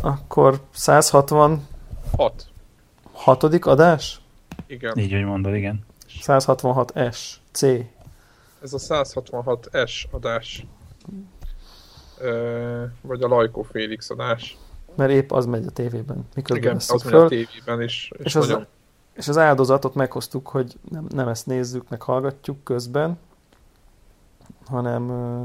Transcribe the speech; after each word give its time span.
Akkor 0.00 0.60
160 0.70 1.66
6. 2.16 2.46
hatodik 3.12 3.66
adás? 3.66 4.20
Igen. 4.66 4.98
Így, 4.98 5.12
hogy 5.12 5.24
mondod, 5.24 5.54
igen. 5.54 5.84
166S 6.22 7.18
C. 7.52 7.62
Ez 8.62 8.72
a 8.72 8.78
166S 8.78 10.04
adás. 10.10 10.66
Ö, 12.18 12.84
vagy 13.00 13.22
a 13.22 13.28
Lajkó 13.28 13.62
Félix 13.62 14.10
adás. 14.10 14.56
Mert 14.94 15.10
épp 15.10 15.30
az 15.32 15.46
megy 15.46 15.66
a 15.66 15.70
tévében. 15.70 16.28
Miközben 16.34 16.64
Igen, 16.64 16.76
az 16.76 16.88
megy 16.88 17.02
föl. 17.02 17.24
a 17.24 17.28
tévében 17.28 17.82
is. 17.82 18.12
És, 18.18 18.24
És 18.24 18.36
az, 18.36 18.46
nagyon... 18.48 18.66
és 19.12 19.28
az 19.28 19.38
áldozatot 19.38 19.94
meghoztuk, 19.94 20.48
hogy 20.48 20.78
nem, 20.90 21.06
nem 21.08 21.28
ezt 21.28 21.46
nézzük, 21.46 21.88
meg 21.88 22.02
hallgatjuk 22.02 22.64
közben, 22.64 23.18
hanem, 24.66 25.08
ö, 25.08 25.44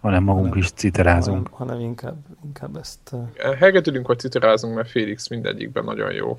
Hanem 0.00 0.22
magunk 0.22 0.54
is 0.56 0.70
citerázunk. 0.72 1.48
hanem, 1.52 1.68
hanem 1.72 1.88
inkább, 1.88 2.16
inkább 2.44 2.76
ezt... 2.76 2.98
ö, 3.36 3.52
Hegedülünk, 3.54 4.06
vagy 4.06 4.18
citerázunk, 4.18 4.74
mert 4.74 4.90
Félix 4.90 5.28
mindegyikben 5.28 5.84
nagyon 5.84 6.12
jó. 6.12 6.38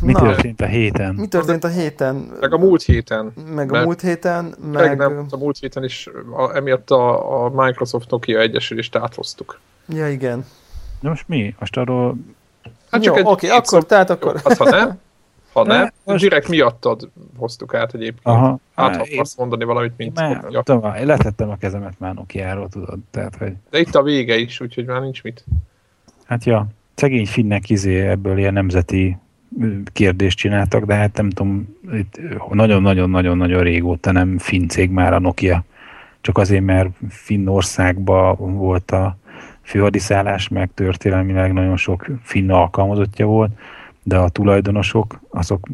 Mi 0.00 0.12
Na. 0.12 0.20
történt 0.20 0.60
a 0.60 0.66
héten? 0.66 1.14
Mi 1.14 1.26
történt 1.28 1.64
a 1.64 1.68
héten? 1.68 2.14
Meg 2.40 2.52
a 2.52 2.58
múlt 2.58 2.82
héten. 2.82 3.32
Meg 3.54 3.72
a 3.72 3.84
múlt 3.84 4.00
héten, 4.00 4.54
Meg 4.72 4.96
nem, 4.96 5.26
a 5.30 5.36
múlt 5.36 5.58
héten 5.58 5.84
is 5.84 6.08
a, 6.36 6.56
emiatt 6.56 6.90
a, 6.90 7.44
a 7.44 7.48
Microsoft 7.64 8.10
Nokia 8.10 8.38
egyesülést 8.40 8.96
áthoztuk. 8.96 9.60
Ja, 9.88 10.08
igen. 10.08 10.44
De 11.00 11.08
most 11.08 11.28
mi? 11.28 11.54
Most 11.58 11.76
arról... 11.76 12.16
Hát 12.90 13.04
Jó, 13.04 13.14
egy- 13.14 13.24
oké, 13.26 13.46
egy 13.46 13.52
akkor, 13.52 13.66
szó- 13.66 13.80
tehát 13.82 14.08
Jó, 14.08 14.14
akkor... 14.14 14.40
hát 14.44 14.56
ha 14.56 14.68
nem, 14.70 14.98
ha 15.52 15.64
Ne, 15.64 15.76
nem, 15.78 15.90
most- 16.04 16.22
direkt 16.22 16.48
miattad 16.48 17.10
hoztuk 17.36 17.74
át 17.74 17.94
egyébként. 17.94 18.20
Aha. 18.36 18.58
Hát, 18.74 18.96
ha 18.96 19.04
azt 19.18 19.38
mondani 19.38 19.64
valamit, 19.64 19.92
mint 19.96 20.20
már, 20.20 20.40
Nokia. 20.42 20.62
tudom, 20.62 20.94
én 20.94 21.06
letettem 21.06 21.50
a 21.50 21.56
kezemet 21.56 21.94
már 21.98 22.14
Nokia-ról, 22.14 22.68
tudod, 22.68 22.98
tehát, 23.10 23.36
hogy 23.36 23.52
De 23.70 23.78
itt 23.78 23.94
a 23.94 24.02
vége 24.02 24.36
is, 24.36 24.60
úgyhogy 24.60 24.84
már 24.84 25.00
nincs 25.00 25.22
mit. 25.22 25.44
hát 26.24 26.44
ja, 26.44 26.66
szegény 26.94 27.26
finnek 27.26 27.70
izé 27.70 28.00
ebből 28.08 28.38
ilyen 28.38 28.52
nemzeti 28.52 29.16
kérdést 29.92 30.38
csináltak, 30.38 30.84
de 30.84 30.94
hát 30.94 31.16
nem 31.16 31.30
tudom, 31.30 31.76
itt 31.92 32.20
nagyon-nagyon-nagyon-nagyon 32.50 33.62
régóta 33.62 34.12
nem 34.12 34.38
finn 34.38 34.66
cég 34.68 34.90
már 34.90 35.12
a 35.12 35.18
Nokia. 35.18 35.64
Csak 36.20 36.38
azért, 36.38 36.64
mert 36.64 36.88
Finnországban 37.08 38.36
volt 38.56 38.90
a 38.90 39.16
főhadiszállás, 39.62 40.48
meg 40.48 40.70
történelmileg 40.74 41.52
nagyon 41.52 41.76
sok 41.76 42.06
finn 42.22 42.50
alkalmazottja 42.50 43.26
volt, 43.26 43.50
de 44.10 44.16
a 44.18 44.28
tulajdonosok, 44.28 45.20
azok 45.28 45.68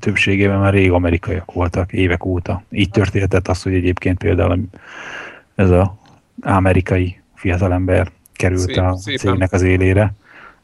többségében 0.00 0.58
már 0.58 0.72
rég 0.72 0.90
amerikaiak 0.92 1.52
voltak, 1.52 1.92
évek 1.92 2.24
óta. 2.24 2.62
Így 2.70 2.90
történhetett 2.90 3.48
az, 3.48 3.62
hogy 3.62 3.74
egyébként 3.74 4.18
például 4.18 4.60
ez 5.54 5.70
az 5.70 5.86
amerikai 6.40 7.20
fiatalember 7.34 8.10
került 8.32 8.60
Szép- 8.60 8.76
a 8.76 8.96
szépen. 8.96 9.18
cégnek 9.18 9.52
az 9.52 9.62
élére, 9.62 10.12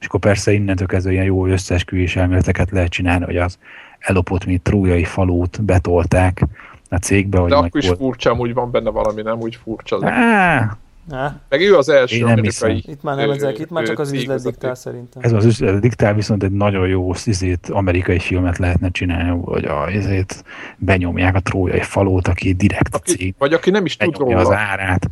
és 0.00 0.06
akkor 0.06 0.20
persze 0.20 0.52
innentől 0.52 0.86
kezdve 0.86 1.12
ilyen 1.12 1.24
jó 1.24 1.46
összeesküvés 1.46 2.16
elméleteket 2.16 2.70
lehet 2.70 2.90
csinálni, 2.90 3.24
hogy 3.24 3.36
az 3.36 3.58
elopott, 3.98 4.44
mint 4.44 4.62
trójai 4.62 5.04
falót 5.04 5.62
betolták 5.62 6.42
a 6.88 6.96
cégbe, 6.96 7.38
De 7.38 7.54
akkor 7.54 7.80
is 7.80 7.86
volt- 7.86 7.98
furcsa, 7.98 8.30
amúgy 8.30 8.54
van 8.54 8.70
benne 8.70 8.90
valami, 8.90 9.22
nem 9.22 9.38
úgy 9.40 9.56
furcsa. 9.62 9.98
Á, 10.02 10.76
Á, 11.10 11.40
Meg 11.48 11.60
ő 11.60 11.76
az 11.76 11.88
első 11.88 12.16
Én 12.16 12.24
nem 12.24 12.32
amerikai. 12.32 12.74
hiszem. 12.74 12.92
itt 12.92 13.02
már 13.02 13.16
nem 13.16 13.30
ezek, 13.30 13.58
itt 13.58 13.70
már 13.70 13.84
csak 13.84 13.98
az 13.98 14.12
üzlet 14.12 14.42
diktál 14.42 14.74
szerintem. 14.74 15.22
Ez 15.22 15.32
az 15.32 15.44
üzlet 15.44 15.80
diktál, 15.80 16.14
viszont 16.14 16.42
egy 16.42 16.50
nagyon 16.52 16.88
jó 16.88 17.12
izét, 17.24 17.68
amerikai 17.70 18.18
filmet 18.18 18.58
lehetne 18.58 18.90
csinálni, 18.90 19.40
hogy 19.44 19.64
a, 19.64 19.88
ezért 19.90 20.44
benyomják 20.78 21.34
a 21.34 21.40
trójai 21.40 21.82
falót, 21.82 22.28
aki 22.28 22.52
direkt 22.52 22.94
Aki, 22.94 23.16
cég 23.16 23.34
vagy 23.38 23.52
aki 23.52 23.70
nem 23.70 23.84
is 23.84 23.96
tud 23.96 24.12
benyomja 24.12 24.38
az 24.38 24.44
róla. 24.44 24.56
árát, 24.58 25.10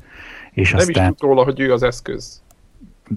és 0.52 0.70
Nem 0.70 0.80
is 0.80 0.86
aztán 0.96 1.14
tud 1.14 1.28
róla, 1.28 1.44
hogy 1.44 1.60
ő 1.60 1.72
az 1.72 1.82
eszköz. 1.82 2.40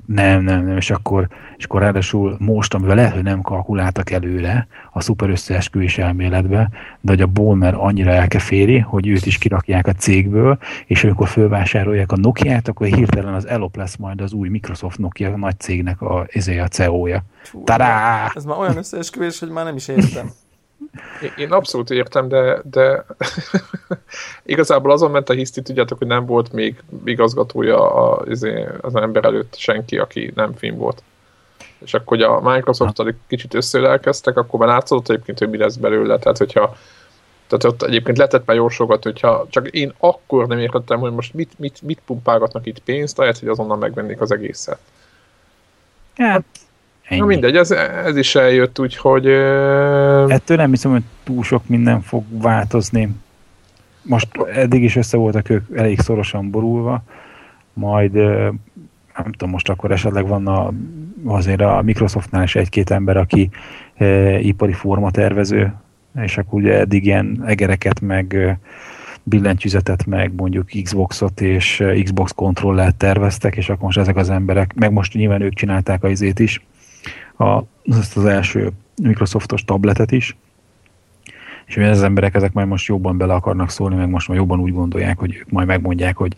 Nem, 0.05 0.43
nem, 0.43 0.65
nem, 0.65 0.77
és 0.77 0.91
akkor, 0.91 1.27
és 1.57 1.65
akkor 1.65 1.81
ráadásul 1.81 2.35
most, 2.39 2.73
amivel 2.73 2.95
lehet, 2.95 3.13
hogy 3.13 3.23
nem 3.23 3.41
kalkuláltak 3.41 4.11
előre 4.11 4.67
a 4.91 5.01
szuper 5.01 5.29
összeesküvés 5.29 5.97
elméletbe, 5.97 6.69
de 7.01 7.11
hogy 7.11 7.21
a 7.21 7.27
Ballmer 7.27 7.73
annyira 7.73 8.11
elkeféri, 8.11 8.79
hogy 8.79 9.07
őt 9.07 9.25
is 9.25 9.37
kirakják 9.37 9.87
a 9.87 9.93
cégből, 9.93 10.57
és 10.85 11.03
amikor 11.03 11.27
fölvásárolják 11.27 12.11
a 12.11 12.17
Nokia-t, 12.17 12.67
akkor 12.67 12.87
hirtelen 12.87 13.33
az 13.33 13.47
Elop 13.47 13.75
lesz 13.75 13.95
majd 13.95 14.21
az 14.21 14.33
új 14.33 14.49
Microsoft 14.49 14.97
Nokia 14.97 15.37
nagy 15.37 15.59
cégnek 15.59 16.01
a, 16.01 16.27
ezé 16.31 16.59
a 16.59 16.67
CEO-ja. 16.67 17.23
Tadá! 17.63 18.31
Ez 18.35 18.45
már 18.45 18.57
olyan 18.57 18.77
összeesküvés, 18.77 19.39
hogy 19.39 19.49
már 19.49 19.65
nem 19.65 19.75
is 19.75 19.87
értem. 19.87 20.29
Én- 21.37 21.51
abszolút 21.51 21.89
értem, 21.89 22.27
de, 22.27 22.61
de 22.63 23.05
igazából 24.43 24.91
azon 24.91 25.11
ment 25.11 25.29
a 25.29 25.33
hiszti, 25.33 25.61
tudjátok, 25.61 25.97
hogy 25.97 26.07
nem 26.07 26.25
volt 26.25 26.51
még 26.51 26.83
igazgatója 27.05 27.93
a, 27.93 28.23
izé, 28.29 28.67
az 28.81 28.95
ember 28.95 29.25
előtt 29.25 29.55
senki, 29.57 29.97
aki 29.97 30.31
nem 30.35 30.53
film 30.53 30.77
volt. 30.77 31.03
És 31.77 31.93
akkor, 31.93 32.17
hogy 32.17 32.21
a 32.21 32.41
microsoft 32.41 32.99
egy 32.99 33.15
kicsit 33.27 33.53
összeelkeztek, 33.53 34.37
akkor 34.37 34.59
már 34.59 34.69
látszott 34.69 35.09
egyébként, 35.09 35.39
hogy 35.39 35.49
mi 35.49 35.57
lesz 35.57 35.75
belőle. 35.75 36.17
Tehát, 36.17 36.37
hogyha 36.37 36.75
tehát 37.47 37.63
ott 37.63 37.83
egyébként 37.83 38.17
lehetett 38.17 38.45
már 38.45 38.57
jósolgatni, 38.57 39.11
hogyha 39.11 39.45
csak 39.49 39.67
én 39.67 39.93
akkor 39.97 40.47
nem 40.47 40.59
értettem, 40.59 40.99
hogy 40.99 41.11
most 41.11 41.33
mit, 41.33 41.59
mit, 41.59 41.81
mit 41.81 42.01
pumpálgatnak 42.05 42.65
itt 42.65 42.79
pénzt, 42.79 43.19
ahelyett, 43.19 43.39
hogy 43.39 43.47
azonnal 43.47 43.77
megvennék 43.77 44.21
az 44.21 44.31
egészet. 44.31 44.79
Hát, 46.15 46.45
ennyi. 47.07 47.19
Na 47.19 47.25
mindegy, 47.25 47.55
ez, 47.55 47.71
ez 48.05 48.17
is 48.17 48.35
eljött, 48.35 48.79
úgyhogy 48.79 49.25
Ettől 50.27 50.57
nem 50.57 50.69
hiszem, 50.69 50.91
hogy 50.91 51.03
túl 51.23 51.43
sok 51.43 51.67
minden 51.67 52.01
fog 52.01 52.23
változni. 52.29 53.09
Most 54.01 54.27
eddig 54.53 54.83
is 54.83 54.95
össze 54.95 55.17
voltak 55.17 55.49
ők 55.49 55.77
elég 55.77 55.99
szorosan 55.99 56.49
borulva, 56.49 57.03
majd 57.73 58.13
nem 59.15 59.31
tudom, 59.31 59.49
most 59.49 59.69
akkor 59.69 59.91
esetleg 59.91 60.27
van 60.27 60.47
a, 60.47 60.71
azért 61.25 61.61
a 61.61 61.81
Microsoftnál 61.81 62.43
is 62.43 62.55
egy-két 62.55 62.89
ember, 62.89 63.17
aki 63.17 63.49
e, 63.95 64.39
ipari 64.39 64.73
formatervező, 64.73 65.73
és 66.21 66.37
akkor 66.37 66.59
ugye 66.59 66.79
eddig 66.79 67.05
ilyen 67.05 67.43
egereket, 67.45 68.01
meg 68.01 68.57
billentyűzetet, 69.23 70.05
meg 70.05 70.31
mondjuk 70.35 70.69
Xboxot 70.83 71.41
és 71.41 71.83
Xbox 72.03 72.31
kontrollert 72.31 72.95
terveztek, 72.95 73.55
és 73.55 73.69
akkor 73.69 73.83
most 73.83 73.97
ezek 73.97 74.15
az 74.15 74.29
emberek, 74.29 74.73
meg 74.75 74.91
most 74.91 75.13
nyilván 75.13 75.41
ők 75.41 75.53
csinálták 75.53 76.03
a 76.03 76.09
izét 76.09 76.39
is, 76.39 76.65
a, 77.37 77.61
azt 77.97 78.17
az 78.17 78.25
első 78.25 78.71
Microsoftos 79.01 79.63
tabletet 79.63 80.11
is, 80.11 80.35
és 81.65 81.77
ugye 81.77 81.89
az 81.89 82.03
emberek 82.03 82.35
ezek 82.35 82.53
majd 82.53 82.67
most 82.67 82.87
jobban 82.87 83.17
bele 83.17 83.33
akarnak 83.33 83.69
szólni, 83.69 83.95
meg 83.95 84.09
most 84.09 84.27
már 84.27 84.37
jobban 84.37 84.59
úgy 84.59 84.73
gondolják, 84.73 85.19
hogy 85.19 85.35
ők 85.35 85.49
majd 85.49 85.67
megmondják, 85.67 86.17
hogy, 86.17 86.35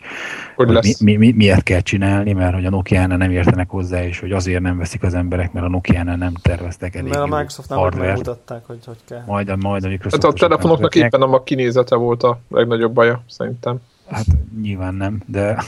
hogy 0.56 0.66
hogy 0.66 0.78
mi, 0.82 0.94
mi, 1.00 1.16
mi, 1.16 1.32
miért 1.32 1.62
kell 1.62 1.80
csinálni, 1.80 2.32
mert 2.32 2.54
hogy 2.54 2.64
a 2.64 2.70
Nokia-nál 2.70 3.16
nem 3.16 3.30
értenek 3.30 3.70
hozzá, 3.70 4.04
és 4.04 4.20
hogy 4.20 4.32
azért 4.32 4.62
nem 4.62 4.78
veszik 4.78 5.02
az 5.02 5.14
emberek, 5.14 5.52
mert 5.52 5.66
a 5.66 5.68
Nokia-nál 5.68 6.16
nem 6.16 6.32
terveztek 6.42 6.94
elég 6.94 7.10
Mert 7.10 7.22
a 7.22 7.26
Microsoftnál 7.26 7.78
meg 7.78 7.88
hardware 7.88 8.12
megmutatták, 8.12 8.66
hogy 8.66 8.78
hogy 8.86 8.98
kell. 9.04 9.22
majd 9.26 9.48
a, 9.48 9.56
majd 9.56 9.84
a 9.84 9.88
Hát 9.88 9.96
Microsoft 9.96 10.24
a 10.24 10.32
telefonoknak 10.32 10.94
éppen 10.94 11.22
a 11.22 11.42
kinézete 11.42 11.96
volt 11.96 12.22
a 12.22 12.40
legnagyobb 12.48 12.92
baja, 12.92 13.22
szerintem. 13.28 13.78
Hát 14.10 14.26
nyilván 14.60 14.94
nem, 14.94 15.22
de 15.26 15.64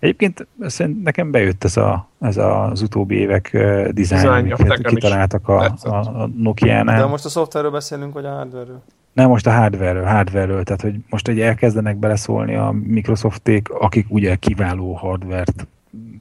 egyébként 0.00 0.46
szerint 0.60 1.02
nekem 1.02 1.30
bejött 1.30 1.64
ez, 1.64 1.76
a, 1.76 2.08
ez 2.20 2.36
az 2.36 2.82
utóbbi 2.82 3.14
évek 3.14 3.50
uh, 3.54 3.88
dizájn, 3.88 4.52
amiket 4.52 4.86
kitaláltak 4.86 5.48
a, 5.48 5.74
a, 5.82 5.88
a 5.94 6.30
Nokia-nál. 6.36 7.00
De 7.00 7.06
most 7.06 7.24
a 7.24 7.28
szoftverről 7.28 7.70
beszélünk, 7.70 8.12
vagy 8.12 8.24
a 8.24 8.30
hardware-ről? 8.30 8.82
Nem, 9.12 9.28
most 9.28 9.46
a 9.46 9.50
hardware-ről, 9.50 10.04
hardware 10.04 10.62
tehát 10.62 10.80
hogy 10.80 10.94
most 11.08 11.28
egy 11.28 11.40
elkezdenek 11.40 11.96
beleszólni 11.96 12.54
a 12.54 12.74
Microsofték, 12.84 13.68
akik 13.68 14.06
ugye 14.08 14.34
kiváló 14.34 14.92
hardware-t 14.92 15.66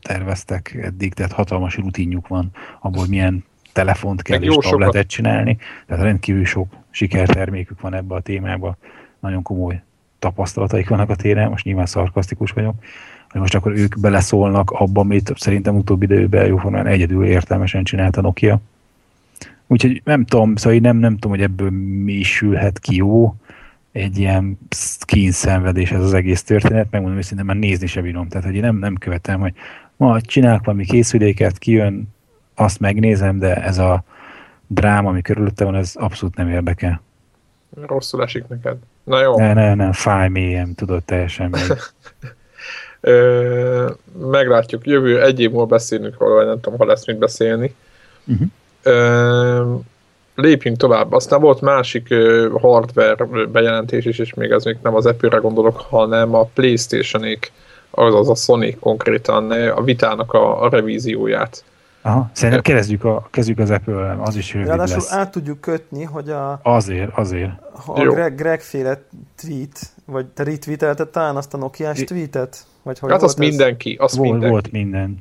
terveztek 0.01 0.77
eddig, 0.81 1.13
tehát 1.13 1.31
hatalmas 1.31 1.77
rutinjuk 1.77 2.27
van 2.27 2.51
abból, 2.79 2.99
hogy 2.99 3.09
milyen 3.09 3.43
telefont 3.73 4.21
kell 4.21 4.39
Meg 4.39 4.47
és 4.47 4.55
tabletet 4.55 4.93
sokat. 4.93 5.07
csinálni, 5.07 5.57
tehát 5.85 6.03
rendkívül 6.03 6.45
sok 6.45 6.67
sikertermékük 6.89 7.81
van 7.81 7.93
ebbe 7.93 8.15
a 8.15 8.19
témába, 8.19 8.77
nagyon 9.19 9.41
komoly 9.41 9.81
tapasztalataik 10.19 10.89
vannak 10.89 11.09
a 11.09 11.15
téren, 11.15 11.49
most 11.49 11.65
nyilván 11.65 11.85
szarkasztikus 11.85 12.51
vagyok, 12.51 12.75
hogy 13.29 13.41
most 13.41 13.55
akkor 13.55 13.71
ők 13.71 13.99
beleszólnak 13.99 14.71
abban, 14.71 15.03
amit 15.03 15.33
szerintem 15.35 15.75
utóbbi 15.75 16.05
időben 16.05 16.45
jóformán 16.45 16.87
egyedül 16.87 17.25
értelmesen 17.25 17.83
csinált 17.83 18.17
a 18.17 18.21
Nokia. 18.21 18.59
Úgyhogy 19.67 20.01
nem 20.05 20.25
tudom, 20.25 20.55
szóval 20.55 20.73
én 20.73 20.81
nem, 20.81 20.97
nem 20.97 21.13
tudom, 21.13 21.31
hogy 21.31 21.41
ebből 21.41 21.69
mi 22.03 22.13
is 22.13 22.35
sülhet 22.35 22.79
ki 22.79 22.95
jó. 22.95 23.35
Egy 23.91 24.17
ilyen 24.17 24.59
kínszenvedés 24.99 25.91
ez 25.91 26.03
az 26.03 26.13
egész 26.13 26.43
történet, 26.43 26.87
megmondom 26.91 27.19
őszintén, 27.19 27.45
már 27.45 27.55
nézni 27.55 27.87
se 27.87 28.01
bírom. 28.01 28.27
Tehát, 28.27 28.45
hogy 28.45 28.55
én 28.55 28.61
nem, 28.61 28.75
nem 28.75 28.95
követem, 28.95 29.39
hogy 29.39 29.53
ma 29.97 30.21
csinálok 30.21 30.65
valami 30.65 30.85
készüléket, 30.85 31.57
kijön, 31.57 32.07
azt 32.55 32.79
megnézem, 32.79 33.39
de 33.39 33.55
ez 33.55 33.77
a 33.77 34.03
dráma, 34.67 35.09
ami 35.09 35.21
körülötte 35.21 35.65
van, 35.65 35.75
ez 35.75 35.91
abszolút 35.95 36.35
nem 36.35 36.49
érdekel. 36.49 37.01
Rosszul 37.87 38.23
esik 38.23 38.47
neked. 38.47 38.77
Na 39.03 39.21
jó. 39.21 39.37
Ne, 39.37 39.53
ne, 39.53 39.73
nem, 39.73 39.91
fáj 39.91 40.29
mélyen, 40.29 40.75
tudod, 40.75 41.03
teljesen. 41.03 41.55
Ö, 43.01 43.89
meglátjuk. 44.29 44.85
Jövő 44.85 45.21
egy 45.23 45.39
év 45.39 45.49
múlva 45.49 45.65
beszélünk 45.65 46.15
róla, 46.19 46.33
vagy 46.35 46.45
nem 46.45 46.59
tudom, 46.59 46.79
ha 46.79 46.85
lesz 46.85 47.05
mit 47.05 47.17
beszélni. 47.17 47.75
Uh-huh. 48.27 48.47
Ö, 48.83 49.73
lépjünk 50.35 50.77
tovább. 50.77 51.11
Aztán 51.11 51.41
volt 51.41 51.61
másik 51.61 52.09
ö, 52.09 52.49
hardware 52.61 53.25
bejelentés 53.45 54.05
is, 54.05 54.19
és 54.19 54.33
még 54.33 54.51
ez 54.51 54.63
még 54.63 54.77
nem 54.83 54.95
az 54.95 55.05
Apple-re 55.05 55.37
gondolok, 55.37 55.77
hanem 55.77 56.35
a 56.35 56.43
Playstation-ék. 56.43 57.51
Azaz 57.91 58.29
a 58.29 58.35
Sony 58.35 58.79
konkrétan 58.79 59.51
a 59.51 59.83
vitának 59.83 60.33
a, 60.33 60.61
a 60.63 60.69
revízióját. 60.69 61.63
Aha, 62.01 62.29
szerintem 62.33 62.61
kezdjük, 62.75 63.03
a, 63.03 63.27
kezdjük 63.31 63.59
az 63.59 63.69
apple 63.69 64.17
az 64.21 64.35
is 64.35 64.53
rövid 64.53 64.67
Ráadásul 64.67 64.95
lesz. 64.95 65.11
át 65.13 65.31
tudjuk 65.31 65.61
kötni, 65.61 66.03
hogy 66.03 66.29
a, 66.29 66.59
Azért, 66.63 67.11
azért. 67.17 67.51
a 67.85 68.01
Jó. 68.01 68.11
Greg, 68.13 68.35
Greg 68.35 68.61
féle 68.61 69.01
tweet, 69.41 69.79
vagy 70.05 70.25
te 70.25 70.43
retweetelted 70.43 71.07
talán 71.07 71.35
azt 71.35 71.53
a 71.53 71.57
Nokia-s 71.57 71.99
I- 71.99 72.03
tweetet? 72.03 72.57
Vagy 72.83 72.99
hogy 72.99 73.11
Hát 73.11 73.19
volt 73.19 73.31
azt 73.31 73.39
ez? 73.39 73.47
mindenki, 73.49 73.95
azt 73.99 74.15
Volt, 74.15 74.29
mindenki. 74.29 74.51
volt 74.53 74.71
minden. 74.71 75.17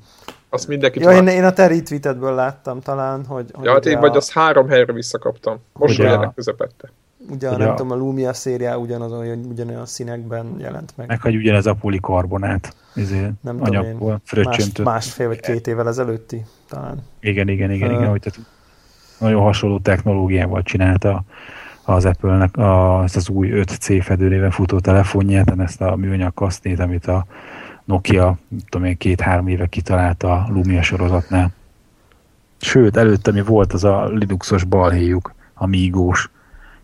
Azt 0.51 0.69
mindenki 0.69 1.01
Ja, 1.01 1.11
én, 1.13 1.27
én 1.27 1.45
a 1.45 1.53
te 1.53 1.67
retweetedből 1.67 2.35
láttam 2.35 2.81
talán, 2.81 3.25
hogy, 3.25 3.51
hogy 3.53 3.65
Ja, 3.65 3.73
hát 3.73 3.87
én 3.87 4.01
vagy 4.01 4.13
a, 4.15 4.17
azt 4.17 4.33
három 4.33 4.69
helyre 4.69 4.93
visszakaptam. 4.93 5.57
Most 5.73 5.99
Ugye 5.99 6.11
a- 6.11 6.33
közepette. 6.35 6.91
ugye 7.31 7.49
a, 7.49 7.55
ugye 7.55 7.65
nem 7.65 7.73
a- 7.73 7.75
tudom, 7.75 7.93
a 7.93 7.95
Lumia 7.95 8.33
szériá 8.33 8.75
ugyanazon, 8.77 9.45
ugyanolyan 9.51 9.87
színekben 9.87 10.57
jelent 10.59 10.93
meg. 10.97 11.07
Meg 11.09 11.21
hogy 11.21 11.37
ugyanez 11.37 11.67
a 11.67 11.75
polikarbonát 11.75 12.75
ezért 12.95 13.31
Nem 13.43 13.57
anyagból 13.63 14.11
Más, 14.11 14.21
fröccsöntött. 14.25 14.85
másfél 14.85 15.27
vagy 15.27 15.41
két 15.41 15.67
évvel 15.67 15.89
ezelőtti 15.89 16.45
talán. 16.69 17.03
Igen, 17.21 17.49
igen, 17.49 17.71
igen, 17.71 17.91
Ö. 17.91 17.95
igen, 17.95 18.09
hogy 18.09 18.21
tehát 18.21 18.39
nagyon 19.19 19.43
hasonló 19.43 19.79
technológiával 19.79 20.63
csinálta 20.63 21.23
az 21.89 22.05
Apple-nek 22.05 22.57
a, 22.57 23.03
ezt 23.05 23.17
az 23.17 23.29
új 23.29 23.51
5C 23.53 24.01
fedőnéven 24.05 24.51
futó 24.51 24.79
telefonját, 24.79 25.61
ezt 25.61 25.81
a 25.81 25.97
műanyag 25.97 26.35
kasztét, 26.35 26.79
amit 26.79 27.07
a 27.07 27.27
Nokia, 27.85 28.39
tudom 28.69 28.87
én, 28.87 28.97
két-három 28.97 29.49
éve 29.49 29.67
kitalálta 29.67 30.33
a 30.33 30.47
Lumia 30.49 30.83
sorozatnál. 30.83 31.53
Sőt, 32.61 32.97
előtte 32.97 33.33
mi 33.33 33.41
volt 33.41 33.73
az 33.73 33.85
a 33.85 34.09
Linuxos 34.09 34.65
balhéjuk, 34.65 35.35
a 35.55 35.67
Migós 35.67 36.31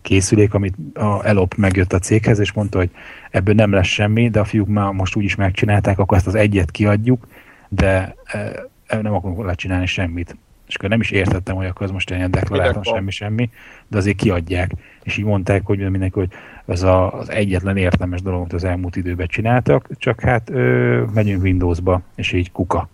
készülék, 0.01 0.53
amit 0.53 0.75
a 0.93 1.25
Elop 1.25 1.55
megjött 1.55 1.93
a 1.93 1.99
céghez, 1.99 2.39
és 2.39 2.53
mondta, 2.53 2.77
hogy 2.77 2.89
ebből 3.31 3.55
nem 3.55 3.71
lesz 3.71 3.87
semmi, 3.87 4.29
de 4.29 4.39
a 4.39 4.45
fiúk 4.45 4.67
már 4.67 4.91
most 4.91 5.15
úgyis 5.15 5.35
megcsinálták, 5.35 5.99
akkor 5.99 6.17
ezt 6.17 6.27
az 6.27 6.35
egyet 6.35 6.71
kiadjuk, 6.71 7.27
de 7.69 8.15
e, 8.25 9.01
nem 9.01 9.13
akarunk 9.13 9.45
lecsinálni 9.45 9.85
semmit. 9.85 10.37
És 10.67 10.75
akkor 10.75 10.89
nem 10.89 10.99
is 10.99 11.11
értettem, 11.11 11.55
hogy 11.55 11.65
akkor 11.65 11.85
ez 11.85 11.91
most 11.91 12.09
ilyen 12.09 12.31
deklaráltan 12.31 12.79
Minek 12.79 12.85
van? 12.85 12.95
semmi-semmi, 12.95 13.49
de 13.87 13.97
azért 13.97 14.17
kiadják. 14.17 14.71
És 15.03 15.17
így 15.17 15.25
mondták, 15.25 15.65
hogy 15.65 15.89
mindenki, 15.89 16.19
hogy 16.19 16.29
ez 16.65 16.81
a, 16.83 17.19
az 17.19 17.29
egyetlen 17.29 17.77
értelmes 17.77 18.21
dolog, 18.21 18.39
amit 18.39 18.53
az 18.53 18.63
elmúlt 18.63 18.95
időben 18.95 19.27
csináltak, 19.27 19.89
csak 19.97 20.21
hát 20.21 20.49
ö, 20.49 21.03
megyünk 21.13 21.43
Windowsba, 21.43 22.01
és 22.15 22.31
így 22.31 22.51
kuka. 22.51 22.89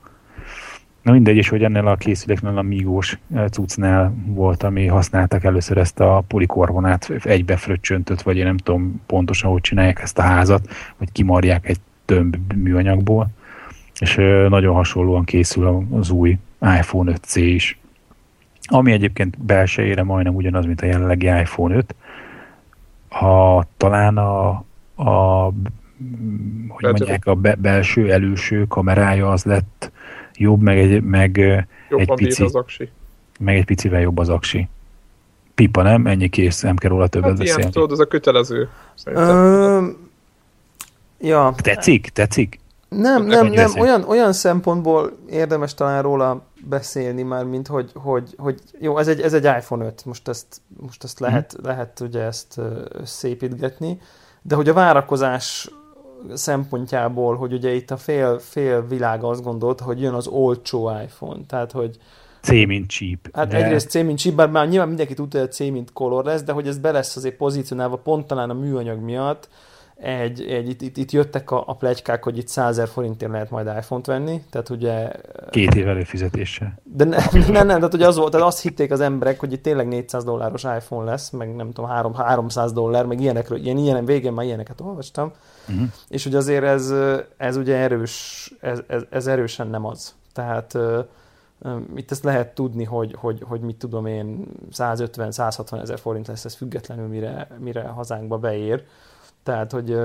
Na 1.02 1.12
mindegy, 1.12 1.36
és 1.36 1.50
hogy 1.50 1.64
ennél 1.64 1.88
a 1.88 1.96
készüléknél 1.96 2.58
a 2.58 2.62
Migós 2.62 3.20
eh, 3.36 3.48
cuccnál 3.48 4.14
volt, 4.26 4.64
ami 4.64 4.86
használtak 4.86 5.44
először 5.44 5.78
ezt 5.78 6.00
a 6.00 6.24
polikarbonát 6.28 7.12
egybe 7.24 7.56
fröccsöntött, 7.56 8.22
vagy 8.22 8.38
én 8.38 8.46
nem 8.46 8.58
tudom 8.58 9.02
pontosan, 9.06 9.52
hogy 9.52 9.62
csinálják 9.62 10.02
ezt 10.02 10.18
a 10.18 10.22
házat, 10.22 10.68
vagy 10.98 11.12
kimarják 11.12 11.68
egy 11.68 11.80
tömb 12.06 12.54
műanyagból, 12.56 13.28
és 14.00 14.16
nagyon 14.50 14.76
hasonlóan 14.76 15.24
készül 15.24 15.88
az 15.92 16.10
új 16.10 16.38
iPhone 16.62 17.14
5C 17.22 17.36
is. 17.36 17.80
Ami 18.64 18.92
egyébként 18.92 19.40
belsejére 19.44 20.04
majdnem 20.04 20.36
ugyanaz, 20.36 20.66
mint 20.66 20.82
a 20.82 20.86
jelenlegi 20.86 21.26
iPhone 21.26 21.76
5. 21.76 21.96
Ha 23.10 23.66
talán 23.78 24.18
a, 24.18 24.50
a 24.96 25.44
hogy 26.68 26.82
Lehet, 26.82 26.98
mondják, 26.98 27.26
a 27.26 27.36
be, 27.36 27.56
belső 27.56 28.12
előső 28.12 28.66
kamerája 28.68 29.32
az 29.32 29.44
lett 29.44 29.92
jobb, 30.34 30.62
meg 30.62 30.78
egy, 30.80 31.04
meg, 31.04 31.38
Jobban 31.90 32.16
pici. 32.16 32.44
az 32.44 32.56
aksi. 32.56 32.90
meg 33.40 33.56
egy 33.56 33.66
picivel 33.66 34.02
jobb 34.02 34.18
az 34.18 34.30
aksi. 34.30 34.68
Pipa 35.56 35.82
nem, 35.82 36.08
ennyi 36.08 36.30
kész, 36.30 36.62
nem 36.62 36.76
kell 36.76 36.90
róla 36.90 37.08
többet 37.08 37.30
Hát 37.30 37.42
ilyen, 37.42 37.56
beszélni. 37.56 37.72
tudod, 37.74 37.92
ez 37.92 38.00
a 38.00 38.06
kötelező. 38.08 38.70
Szerintem. 38.94 39.28
Ö, 39.28 39.88
ja, 41.20 41.54
Tetszik? 41.58 42.10
Tetszik? 42.10 42.60
Nem, 42.96 43.26
nem, 43.26 43.48
nem, 43.48 43.72
olyan, 43.80 44.04
olyan 44.04 44.34
szempontból 44.34 45.18
érdemes 45.30 45.74
talán 45.74 46.02
róla 46.02 46.42
beszélni 46.66 47.22
már, 47.22 47.44
mint 47.44 47.68
hogy, 47.68 47.92
hogy, 47.94 48.34
hogy 48.38 48.62
jó, 48.80 48.98
ez 48.98 49.08
egy, 49.08 49.22
ez 49.22 49.34
egy 49.34 49.44
iPhone 49.44 49.86
5, 49.86 50.06
most 50.06 50.28
ezt, 50.28 50.62
most 50.82 51.04
ezt 51.04 51.20
lehet, 51.20 51.56
lehet 51.64 52.00
ugye 52.00 52.22
ezt 52.22 52.60
szépítgetni, 53.04 54.00
de 54.42 54.56
hogy 54.56 54.70
a 54.70 54.74
várakozás 54.74 55.70
szempontjából, 56.34 57.36
hogy 57.36 57.54
ugye 57.54 57.74
itt 57.74 57.92
a 57.92 57.98
fél, 57.98 58.40
fél 58.40 58.88
világ 58.88 59.24
azt 59.24 59.44
gondolta, 59.44 59.84
hogy 59.84 60.02
jön 60.02 60.14
az 60.14 60.28
olcsó 60.28 60.92
iPhone, 61.04 61.42
tehát 61.48 61.72
hogy 61.72 61.98
C 62.42 62.50
mint 62.50 62.90
cheap. 62.90 63.30
Hát 63.34 63.48
de... 63.48 63.64
egyrészt 63.64 63.90
C 63.90 63.94
mint 63.94 64.18
chip, 64.18 64.36
bár 64.36 64.50
már 64.50 64.68
nyilván 64.68 64.88
mindenki 64.88 65.14
tudta, 65.14 65.38
hogy 65.38 65.48
a 65.48 65.52
C 65.52 65.60
mint 65.60 65.94
color 65.94 66.26
lesz, 66.26 66.44
de 66.44 66.52
hogy 66.52 66.68
ez 66.68 66.78
be 66.78 66.92
lesz 66.92 67.16
azért 67.16 67.36
pozícionálva 67.36 67.98
pont 67.98 68.28
talán 68.28 68.50
a 68.50 68.54
műanyag 68.54 69.00
miatt, 69.00 69.50
egy, 70.02 70.42
egy, 70.42 70.70
itt, 70.70 70.82
itt, 70.82 70.98
itt 70.98 71.12
jöttek 71.12 71.52
a, 71.52 71.64
a 71.68 71.76
plegykák, 71.76 72.24
hogy 72.24 72.38
itt 72.38 72.48
100 72.48 72.76
000 72.76 72.90
forintért 72.90 73.32
lehet 73.32 73.50
majd 73.50 73.68
iPhone-t 73.68 74.06
venni, 74.06 74.44
tehát 74.50 74.70
ugye... 74.70 75.12
Két 75.50 75.76
év 75.76 75.88
előfizetéssel. 75.88 76.80
De 76.84 77.04
ne, 77.04 77.18
nem, 77.40 77.68
nem, 77.68 77.68
tehát 77.68 77.94
ugye 77.94 78.08
az 78.08 78.18
volt, 78.18 78.32
tehát 78.32 78.48
azt 78.48 78.62
hitték 78.62 78.92
az 78.92 79.00
emberek, 79.00 79.40
hogy 79.40 79.54
itt 79.54 79.64
tényleg 79.64 79.88
400 79.88 80.24
dolláros 80.24 80.64
iPhone 80.64 81.10
lesz, 81.10 81.30
meg 81.30 81.56
nem 81.56 81.72
tudom, 81.72 81.90
3, 81.90 82.14
300 82.14 82.74
dollár, 82.74 83.06
meg 83.06 83.22
ilyenekről, 83.22 83.58
ilyen, 83.58 83.78
ilyen 83.78 84.06
végén 84.06 84.34
már 84.34 84.46
ilyeneket 84.46 84.82
olvastam, 84.82 85.32
Uh-huh. 85.68 85.88
és 86.08 86.24
hogy 86.24 86.36
azért 86.36 86.64
ez, 86.64 86.94
ez 87.38 87.58
ugye 87.58 87.76
erős, 87.76 88.52
ez, 88.60 88.80
ez, 88.88 89.02
ez 89.10 89.28
erősen 89.28 89.68
nem 89.68 89.86
az. 89.86 90.16
Tehát 90.34 90.78
itt 91.96 92.12
ezt 92.12 92.24
lehet 92.24 92.56
tudni, 92.56 92.84
hogy, 92.84 93.16
hogy, 93.18 93.44
hogy 93.48 93.62
mit 93.62 93.76
tudom 93.76 94.06
én, 94.06 94.48
150-160 94.72 95.82
ezer 95.82 96.00
forint 96.00 96.28
lesz 96.28 96.46
ez 96.46 96.56
függetlenül, 96.56 97.08
mire, 97.08 97.48
mire 97.60 97.82
hazánkba 97.82 98.38
beér. 98.38 98.84
Tehát, 99.44 99.72
hogy 99.72 99.98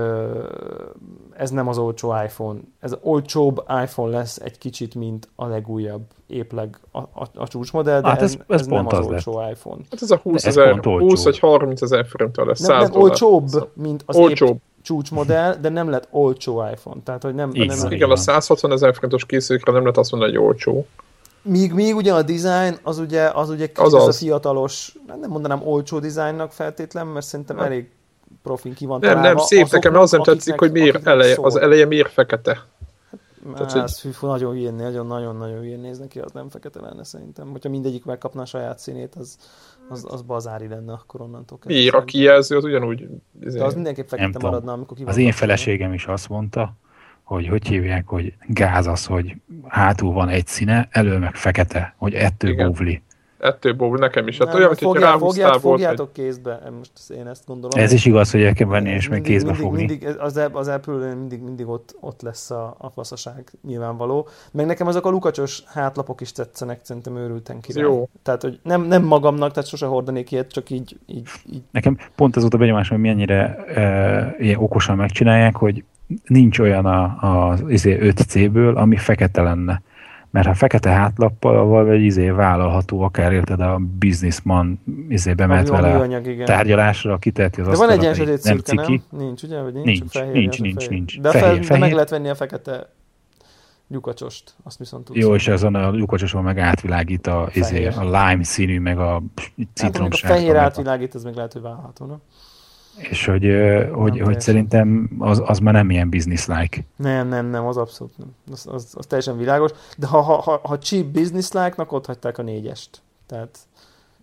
ez 1.35 1.49
nem 1.49 1.67
az 1.67 1.77
olcsó 1.77 2.13
iPhone. 2.23 2.59
Ez 2.79 2.95
olcsóbb 3.01 3.63
iPhone 3.83 4.17
lesz 4.17 4.37
egy 4.43 4.57
kicsit, 4.57 4.95
mint 4.95 5.29
a 5.35 5.45
legújabb, 5.45 6.01
épleg 6.27 6.77
a, 6.91 6.97
a, 6.99 7.27
a 7.35 7.47
csúcsmodell, 7.47 8.01
de 8.01 8.07
Hát 8.07 8.21
ez, 8.21 8.31
ez- 8.33 8.39
ez, 8.47 8.59
ez 8.61 8.67
nem 8.67 8.87
az, 8.87 8.93
az 8.97 9.05
olcsó 9.05 9.41
iPhone. 9.51 9.81
Hát 9.91 10.01
ez 10.01 10.11
a 10.11 10.17
20 10.17 10.35
ez 10.45 10.57
ezer, 10.57 10.71
pont 10.71 10.85
olcsó. 10.85 11.05
20 11.07 11.23
vagy 11.23 11.39
30 11.39 11.81
ezer 11.81 12.05
forinttal 12.05 12.45
lesz, 12.45 12.59
Nem, 12.59 12.79
100 12.79 12.89
nem 12.89 13.01
olcsóbb, 13.01 13.71
mint 13.73 14.03
az 14.05 14.15
épp 14.15 14.21
Olcsóbb. 14.23 14.57
csúcsmodell, 14.81 15.55
de 15.55 15.69
nem 15.69 15.89
lett 15.89 16.07
olcsó 16.11 16.63
iPhone. 16.71 17.01
Tehát, 17.03 17.23
hogy 17.23 17.35
nem, 17.35 17.49
Így 17.53 17.67
nem, 17.67 17.77
van. 17.81 17.91
Igen, 17.91 18.11
a 18.11 18.15
160 18.15 18.71
ezer 18.71 18.93
forintos 18.93 19.25
készülékre 19.25 19.71
nem 19.71 19.81
lehet 19.81 19.97
azt 19.97 20.11
mondani, 20.11 20.35
hogy 20.35 20.45
olcsó. 20.45 20.85
Míg, 21.41 21.73
míg 21.73 21.95
ugye 21.95 22.13
a 22.13 22.21
design, 22.21 22.77
az 22.83 22.97
ugye, 22.99 23.29
az 23.33 23.49
ugye 23.49 23.69
Az 23.75 23.93
ez 23.93 24.07
a 24.07 24.11
fiatalos, 24.11 24.95
nem 25.21 25.29
mondanám 25.29 25.61
olcsó 25.67 25.99
dizájnnak 25.99 26.51
feltétlen, 26.51 27.07
mert 27.07 27.25
szerintem 27.25 27.59
elég 27.59 27.89
profin 28.47 28.73
ki 28.73 28.85
van 28.85 28.99
Nem, 28.99 29.19
nem, 29.19 29.37
szép, 29.37 29.67
nekem 29.71 29.95
az 29.95 30.11
nem 30.11 30.21
tetszik, 30.23 30.59
hogy 30.59 30.71
miért 30.71 31.07
eleje, 31.07 31.33
szól. 31.33 31.45
az 31.45 31.55
eleje 31.55 31.85
miért 31.85 32.11
fekete. 32.11 32.65
Tehát, 33.53 33.71
hogy- 33.71 33.81
ez 33.81 34.01
hű, 34.01 34.09
fú, 34.09 34.27
nagyon 34.27 34.51
hülyén, 34.53 34.73
nagyon-nagyon 34.73 35.59
hülyén 35.59 35.79
néz 35.79 35.97
neki, 35.99 36.19
az 36.19 36.31
nem 36.31 36.49
fekete 36.49 36.81
lenne 36.81 37.03
szerintem. 37.03 37.51
Hogyha 37.51 37.69
mindegyik 37.69 38.05
megkapna 38.05 38.41
a 38.41 38.45
saját 38.45 38.79
színét, 38.79 39.15
az, 39.15 39.37
az, 39.89 40.05
az 40.09 40.21
bazári 40.21 40.67
lenne 40.67 40.93
akkor 40.93 41.21
onnantól 41.21 41.57
kezdve. 41.57 41.79
Miért? 41.79 41.95
A 41.95 42.03
kijelző 42.03 42.57
az 42.57 42.63
ugyanúgy... 42.63 43.07
De 43.31 43.63
az 43.63 43.73
mindenképp 43.73 44.09
Nem 44.09 44.19
fekete 44.19 44.31
tudom. 44.37 44.49
maradna, 44.49 44.71
amikor 44.73 44.97
ki 44.97 45.03
van 45.03 45.11
Az 45.11 45.19
én 45.19 45.31
feleségem 45.31 45.93
is 45.93 46.05
azt 46.05 46.29
mondta, 46.29 46.73
hogy 47.23 47.47
hogy 47.47 47.67
hívják, 47.67 48.07
hogy 48.07 48.33
gáz 48.47 48.87
az, 48.87 49.05
hogy 49.05 49.35
hátul 49.67 50.13
van 50.13 50.29
egy 50.29 50.47
színe, 50.47 50.87
elő 50.91 51.17
meg 51.17 51.35
fekete, 51.35 51.95
hogy 51.97 52.13
ettől 52.13 52.51
Igen. 52.51 52.67
bóvli. 52.67 53.01
Ettől 53.37 53.73
bóv, 53.73 53.97
nekem 53.97 54.27
is. 54.27 54.37
Hát 54.37 54.47
Nem, 54.47 54.55
olyan, 54.55 54.75
fogják, 54.75 55.03
ráhúztál 55.03 55.29
fogják, 55.29 55.61
volt, 55.61 55.79
fogjátok 55.79 56.13
kézbe, 56.13 56.59
most 56.77 56.91
én 57.09 57.27
ezt 57.27 57.45
gondolom. 57.45 57.79
Ez 57.79 57.91
is 57.91 58.05
igaz, 58.05 58.31
hogy 58.31 58.41
el 58.41 58.53
kell 58.53 58.67
venni 58.67 58.89
és 58.89 59.09
mindig, 59.09 59.31
kézbe 59.31 59.49
mindig, 59.49 59.65
fogni. 59.65 59.85
Mindig, 59.85 60.07
az, 60.19 60.41
az 60.51 60.67
Apple 60.67 61.13
mindig, 61.13 61.41
mindig 61.41 61.67
ott, 61.67 61.95
ott 61.99 62.21
lesz 62.21 62.51
a, 62.51 62.75
a 62.77 62.89
faszaság, 62.89 63.51
nyilvánvaló. 63.67 64.27
Meg 64.51 64.65
nekem 64.65 64.87
azok 64.87 65.05
a 65.05 65.09
lukacsos 65.09 65.63
hátlapok 65.65 66.21
is 66.21 66.31
tetszenek, 66.31 66.79
szerintem 66.83 67.17
őrülten 67.17 67.59
király. 67.59 67.83
jó. 67.83 68.09
Tehát, 68.23 68.41
hogy 68.41 68.59
nem, 68.63 68.81
nem 68.81 69.03
magamnak, 69.03 69.51
tehát 69.51 69.69
sose 69.69 69.85
hordanék 69.85 70.31
ilyet, 70.31 70.51
csak 70.51 70.69
így, 70.69 70.97
így, 71.05 71.27
így 71.51 71.61
Nekem 71.71 71.97
pont 72.15 72.35
ez 72.35 72.41
volt 72.41 72.53
a 72.53 72.57
benyomásom, 72.57 72.97
hogy 72.97 73.07
mennyire 73.07 73.55
e, 73.55 74.35
ilyen 74.39 74.59
okosan 74.59 74.95
megcsinálják, 74.95 75.55
hogy 75.55 75.83
nincs 76.25 76.59
olyan 76.59 76.85
a, 76.85 77.03
a 77.49 77.57
izé 77.67 77.97
5C-ből, 78.01 78.75
ami 78.75 78.95
fekete 78.95 79.41
lenne. 79.41 79.81
Mert 80.31 80.47
ha 80.47 80.53
fekete 80.53 80.89
hátlappal, 80.89 81.65
vagy 81.85 82.01
izé 82.01 82.29
vállalható, 82.29 83.01
akár 83.01 83.31
érted 83.31 83.59
a 83.59 83.79
businessman 83.99 84.79
izé 85.09 85.33
bemehet 85.33 85.69
ami 85.69 85.81
vele 85.81 85.93
a 85.93 85.97
műanyag, 85.97 86.27
igen. 86.27 86.45
tárgyalásra, 86.45 87.17
kiteheti 87.17 87.61
az 87.61 87.67
De 87.67 87.75
van 87.75 87.89
egy 87.89 88.01
ilyen 88.01 88.13
sötét 88.13 88.43
nem 88.43 88.57
szürke, 88.57 88.81
ciki. 88.83 89.01
nem? 89.11 89.19
Nincs, 89.21 89.43
ugye? 89.43 89.61
Vagy 89.61 89.73
nincs? 89.73 89.85
Nincs, 89.85 90.11
fehér, 90.11 90.33
nincs, 90.33 90.59
nincs, 90.61 90.73
fehér. 90.83 90.89
nincs. 90.89 91.19
De, 91.19 91.29
Fehér, 91.31 91.47
fel, 91.47 91.55
de 91.57 91.63
fehér. 91.63 91.81
meg 91.81 91.91
lehet 91.93 92.09
venni 92.09 92.29
a 92.29 92.35
fekete 92.35 92.89
lyukacsost, 93.89 94.53
azt 94.63 94.77
viszont 94.77 95.05
tudsz. 95.05 95.19
Jó, 95.19 95.35
és 95.35 95.47
azon 95.47 95.75
a 95.75 95.89
lukacsoson 95.91 96.43
meg 96.43 96.59
átvilágít 96.59 97.27
a, 97.27 97.49
izé, 97.53 97.89
Fehér. 97.89 97.93
a 97.97 98.03
lime 98.03 98.43
színű, 98.43 98.79
meg 98.79 98.99
a 98.99 99.11
hát, 99.11 99.21
a 99.57 99.61
citromsárga. 99.73 100.35
fehér 100.35 100.51
meg 100.53 100.61
a- 100.61 100.63
átvilágít, 100.65 101.15
ez 101.15 101.23
meg 101.23 101.35
lehet, 101.35 101.53
hogy 101.53 101.61
válható, 101.61 102.05
nem? 102.05 102.17
És 102.97 103.25
hogy, 103.25 103.43
hogy, 103.43 103.93
hogy 103.93 104.11
teljesen. 104.11 104.39
szerintem 104.39 105.09
az, 105.19 105.41
az 105.45 105.59
már 105.59 105.73
nem 105.73 105.89
ilyen 105.89 106.09
business-like. 106.09 106.79
Nem, 106.95 107.27
nem, 107.27 107.45
nem, 107.45 107.65
az 107.65 107.77
abszolút 107.77 108.17
nem. 108.17 108.27
Az, 108.51 108.67
az, 108.71 108.93
az 108.97 109.05
teljesen 109.05 109.37
világos. 109.37 109.71
De 109.97 110.07
ha, 110.07 110.21
ha, 110.21 110.41
ha, 110.41 110.59
ha 110.63 110.77
cheap 110.77 111.05
business 111.05 111.51
like-nak, 111.51 111.91
ott 111.91 112.05
hagyták 112.05 112.37
a 112.37 112.41
négyest. 112.41 113.01
Tehát 113.25 113.59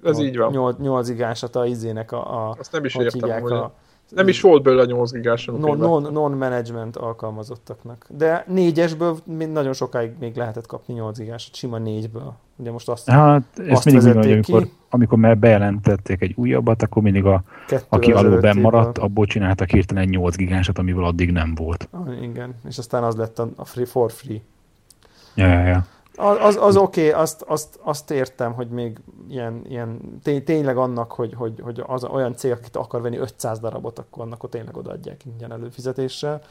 Ez 0.05 0.19
így 0.19 0.37
van. 0.37 0.51
Nyolc, 0.51 0.79
nyolc 0.79 1.09
igásat 1.09 1.57
a 1.57 1.67
izének 1.67 2.13
a, 2.13 2.49
a 2.49 2.57
Azt 2.59 2.73
nem 2.73 2.85
is 2.85 2.95
hogy 2.95 3.05
értem, 3.05 3.21
hívják 3.21 3.43
hogy... 3.43 3.53
a 3.53 3.73
Nem 4.09 4.29
is 4.29 4.41
volt 4.41 4.63
belőle 4.63 4.85
8 4.85 5.11
gigás. 5.11 5.45
Non, 5.45 5.79
non, 5.79 6.13
non-management 6.13 6.97
alkalmazottaknak. 6.97 8.07
De 8.09 8.45
négyesből 8.49 9.19
mind 9.25 9.53
nagyon 9.53 9.73
sokáig 9.73 10.13
még 10.19 10.37
lehetett 10.37 10.67
kapni 10.67 10.95
8 10.95 11.19
gigás, 11.19 11.51
sima 11.53 11.79
négyből. 11.79 12.35
Ugye 12.57 12.71
most 12.71 12.89
azt, 12.89 13.09
hát, 13.09 13.43
ezt 13.59 13.71
azt 13.71 13.85
mindig 13.85 14.03
mondom, 14.03 14.23
hogy 14.23 14.33
amikor, 14.33 14.69
amikor 14.91 15.19
már 15.19 15.39
bejelentették 15.39 16.21
egy 16.21 16.33
újabbat, 16.37 16.83
akkor 16.83 17.03
mindig 17.03 17.25
a, 17.25 17.43
aki 17.89 18.13
alul 18.13 18.41
benn 18.41 18.61
maradt, 18.61 18.99
abból 18.99 19.27
csináltak 19.27 19.69
hirtelen 19.69 20.09
8 20.09 20.37
gigásat, 20.37 20.79
amiből 20.79 21.05
addig 21.05 21.33
nem 21.33 21.55
volt. 21.55 21.89
Ah, 21.91 22.23
igen, 22.23 22.55
és 22.69 22.79
aztán 22.79 23.05
az 23.05 23.17
lett 23.17 23.39
a, 23.39 23.49
a 23.57 23.65
free 23.65 23.87
for 23.87 24.13
free. 24.13 24.41
Ja, 25.35 25.47
ja, 25.47 25.67
ja. 25.67 25.87
Az, 26.17 26.37
az, 26.41 26.57
az 26.61 26.77
oké, 26.77 27.09
okay, 27.09 27.21
azt, 27.21 27.43
azt, 27.43 27.79
azt, 27.83 28.11
értem, 28.11 28.53
hogy 28.53 28.69
még 28.69 28.99
ilyen, 29.29 29.63
ilyen 29.69 30.21
tény, 30.23 30.45
tényleg 30.45 30.77
annak, 30.77 31.13
hogy, 31.13 31.35
hogy, 31.35 31.61
hogy 31.63 31.83
az 31.87 32.05
olyan 32.05 32.37
cég, 32.37 32.53
akit 32.53 32.77
akar 32.77 33.03
venni 33.03 33.17
500 33.17 33.59
darabot, 33.59 33.99
akkor 33.99 34.25
annak 34.25 34.43
ott 34.43 34.51
tényleg 34.51 34.77
odaadják 34.77 35.25
ingyen 35.25 35.53
előfizetéssel. 35.53 36.43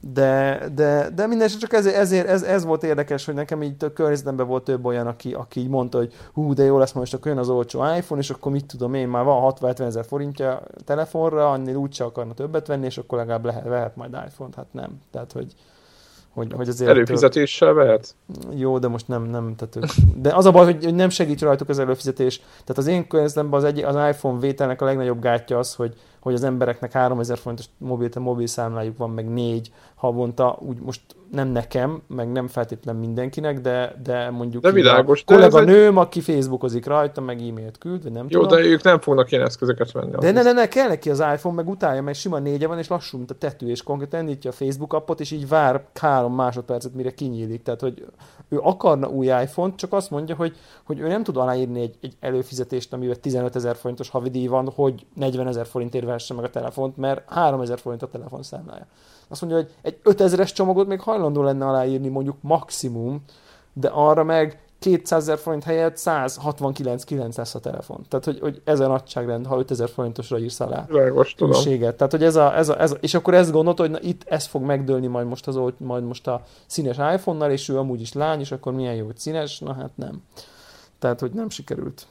De, 0.00 0.62
de, 0.74 1.10
de 1.14 1.26
minden 1.26 1.48
csak 1.48 1.72
ezért, 1.72 1.96
ezért 1.96 2.28
ez, 2.28 2.42
ez, 2.42 2.64
volt 2.64 2.82
érdekes, 2.82 3.24
hogy 3.24 3.34
nekem 3.34 3.62
így 3.62 3.84
a 3.84 3.92
környezetemben 3.92 4.46
volt 4.46 4.64
több 4.64 4.84
olyan, 4.84 5.06
aki, 5.06 5.32
aki 5.32 5.60
így 5.60 5.68
mondta, 5.68 5.98
hogy 5.98 6.12
hú, 6.32 6.54
de 6.54 6.64
jó 6.64 6.78
lesz 6.78 6.92
most, 6.92 7.14
akkor 7.14 7.26
jön 7.26 7.38
az 7.38 7.48
olcsó 7.48 7.84
iPhone, 7.96 8.20
és 8.20 8.30
akkor 8.30 8.52
mit 8.52 8.66
tudom 8.66 8.94
én, 8.94 9.08
már 9.08 9.24
van 9.24 9.54
60-70 9.60 9.80
ezer 9.80 10.04
forintja 10.04 10.62
telefonra, 10.84 11.50
annél 11.50 11.76
úgyse 11.76 12.04
akarna 12.04 12.34
többet 12.34 12.66
venni, 12.66 12.84
és 12.86 12.98
akkor 12.98 13.18
legalább 13.18 13.44
lehet, 13.44 13.64
vehet 13.64 13.96
majd 13.96 14.16
iPhone-t, 14.26 14.54
hát 14.54 14.72
nem. 14.72 15.00
Tehát, 15.10 15.32
hogy, 15.32 15.54
hogy, 16.36 16.52
hogy 16.52 16.68
azért... 16.68 16.90
Előfizetéssel 16.90 17.72
vehet? 17.72 18.14
Jó, 18.54 18.78
de 18.78 18.88
most 18.88 19.08
nem, 19.08 19.22
nem 19.22 19.54
tehát 19.56 19.94
de 20.16 20.34
az 20.34 20.44
a 20.44 20.50
baj, 20.50 20.64
hogy 20.64 20.94
nem 20.94 21.08
segít 21.08 21.40
rajtuk 21.40 21.68
az 21.68 21.78
előfizetés. 21.78 22.38
Tehát 22.38 22.78
az 22.78 22.86
én 22.86 23.06
környezetemben 23.06 23.58
az, 23.58 23.64
egy, 23.64 23.78
az 23.78 23.94
iPhone 23.94 24.40
vételnek 24.40 24.82
a 24.82 24.84
legnagyobb 24.84 25.20
gátja 25.20 25.58
az, 25.58 25.74
hogy, 25.74 25.94
hogy 26.26 26.34
az 26.34 26.44
embereknek 26.44 26.92
3000 26.92 27.38
forintos 27.38 27.66
mobil, 27.78 28.08
mobil 28.18 28.46
számlájuk 28.46 28.96
van, 28.96 29.10
meg 29.10 29.28
négy 29.28 29.72
havonta, 29.94 30.58
úgy 30.60 30.78
most 30.78 31.15
nem 31.30 31.48
nekem, 31.48 32.02
meg 32.06 32.32
nem 32.32 32.48
feltétlenül 32.48 33.00
mindenkinek, 33.00 33.60
de, 33.60 33.96
de 34.02 34.30
mondjuk 34.30 34.62
de 34.62 34.70
világos, 34.70 35.20
a 35.20 35.24
kollega 35.24 35.60
egy... 35.60 35.66
nőm, 35.66 35.96
aki 35.96 36.20
Facebookozik 36.20 36.86
rajta, 36.86 37.20
meg 37.20 37.40
e-mailt 37.40 37.78
küld, 37.78 38.02
vagy 38.02 38.12
nem 38.12 38.26
Jó, 38.28 38.40
tudom. 38.40 38.58
de 38.58 38.64
ők 38.64 38.82
nem 38.82 39.00
fognak 39.00 39.30
ilyen 39.30 39.44
eszközöket 39.44 39.92
venni. 39.92 40.10
De 40.10 40.30
ne, 40.30 40.42
ne, 40.42 40.52
ne, 40.52 40.68
kell 40.68 40.88
neki 40.88 41.10
az 41.10 41.18
iPhone, 41.18 41.54
meg 41.54 41.68
utálja, 41.68 42.02
mert 42.02 42.18
sima 42.18 42.38
négye 42.38 42.66
van, 42.66 42.78
és 42.78 42.88
lassú, 42.88 43.16
mint 43.16 43.30
a 43.30 43.34
tető, 43.34 43.68
és 43.68 43.82
konkrétan 43.82 44.24
nyitja 44.24 44.50
a 44.50 44.52
Facebook 44.52 44.92
appot, 44.92 45.20
és 45.20 45.30
így 45.30 45.48
vár 45.48 45.84
három 45.94 46.34
másodpercet, 46.34 46.94
mire 46.94 47.10
kinyílik. 47.10 47.62
Tehát, 47.62 47.80
hogy 47.80 48.04
ő 48.48 48.58
akarna 48.58 49.08
új 49.08 49.26
iPhone-t, 49.26 49.76
csak 49.76 49.92
azt 49.92 50.10
mondja, 50.10 50.34
hogy, 50.34 50.56
hogy 50.84 50.98
ő 50.98 51.06
nem 51.06 51.22
tud 51.22 51.36
aláírni 51.36 51.80
egy, 51.80 51.94
egy 52.00 52.16
előfizetést, 52.20 52.92
amivel 52.92 53.16
15 53.16 53.56
ezer 53.56 53.76
forintos 53.76 54.08
havidíj 54.08 54.46
van, 54.46 54.70
hogy 54.74 55.06
40 55.14 55.48
ezer 55.48 55.66
forintért 55.66 56.04
vesse 56.04 56.34
meg 56.34 56.44
a 56.44 56.50
telefont, 56.50 56.96
mert 56.96 57.30
3 57.30 57.60
ezer 57.60 57.78
forint 57.78 58.02
a 58.02 58.08
telefonszámlája. 58.08 58.86
Azt 59.28 59.40
mondja, 59.40 59.58
hogy 59.58 59.70
egy 59.82 59.98
5000-es 60.04 60.54
csomagot 60.54 60.86
még 60.86 61.00
hajlandó 61.00 61.42
lenne 61.42 61.66
aláírni 61.66 62.08
mondjuk 62.08 62.36
maximum, 62.40 63.22
de 63.72 63.88
arra 63.88 64.24
meg 64.24 64.66
200 64.78 65.22
ezer 65.22 65.38
forint 65.38 65.64
helyett 65.64 65.96
169 65.96 67.36
lesz 67.36 67.54
a 67.54 67.58
telefon. 67.58 68.04
Tehát, 68.08 68.24
hogy, 68.24 68.38
hogy 68.40 68.60
ez 68.64 68.80
a 68.80 68.86
nagyságrend, 68.86 69.46
ha 69.46 69.58
5000 69.58 69.88
forintosra 69.88 70.38
írsz 70.38 70.60
alá. 70.60 70.84
Világos, 70.88 71.34
tudom. 71.34 71.62
Tehát, 71.78 72.10
hogy 72.10 72.24
ez 72.24 72.36
a, 72.36 72.56
ez 72.56 72.68
a, 72.68 72.80
ez 72.80 72.90
a, 72.90 72.96
és 73.00 73.14
akkor 73.14 73.34
ezt 73.34 73.52
gondolt, 73.52 73.78
hogy 73.78 73.90
na, 73.90 74.00
itt 74.00 74.22
ez 74.26 74.46
fog 74.46 74.62
megdőlni 74.62 75.06
majd 75.06 75.26
most, 75.26 75.46
az, 75.46 75.58
majd 75.78 76.04
most 76.04 76.26
a 76.26 76.42
színes 76.66 76.96
iPhone-nal, 76.96 77.50
és 77.50 77.68
ő 77.68 77.78
amúgy 77.78 78.00
is 78.00 78.12
lány, 78.12 78.40
és 78.40 78.52
akkor 78.52 78.72
milyen 78.72 78.94
jó, 78.94 79.06
hogy 79.06 79.18
színes, 79.18 79.58
na 79.58 79.74
hát 79.74 79.90
nem. 79.94 80.22
Tehát, 80.98 81.20
hogy 81.20 81.32
nem 81.32 81.50
sikerült. 81.50 82.06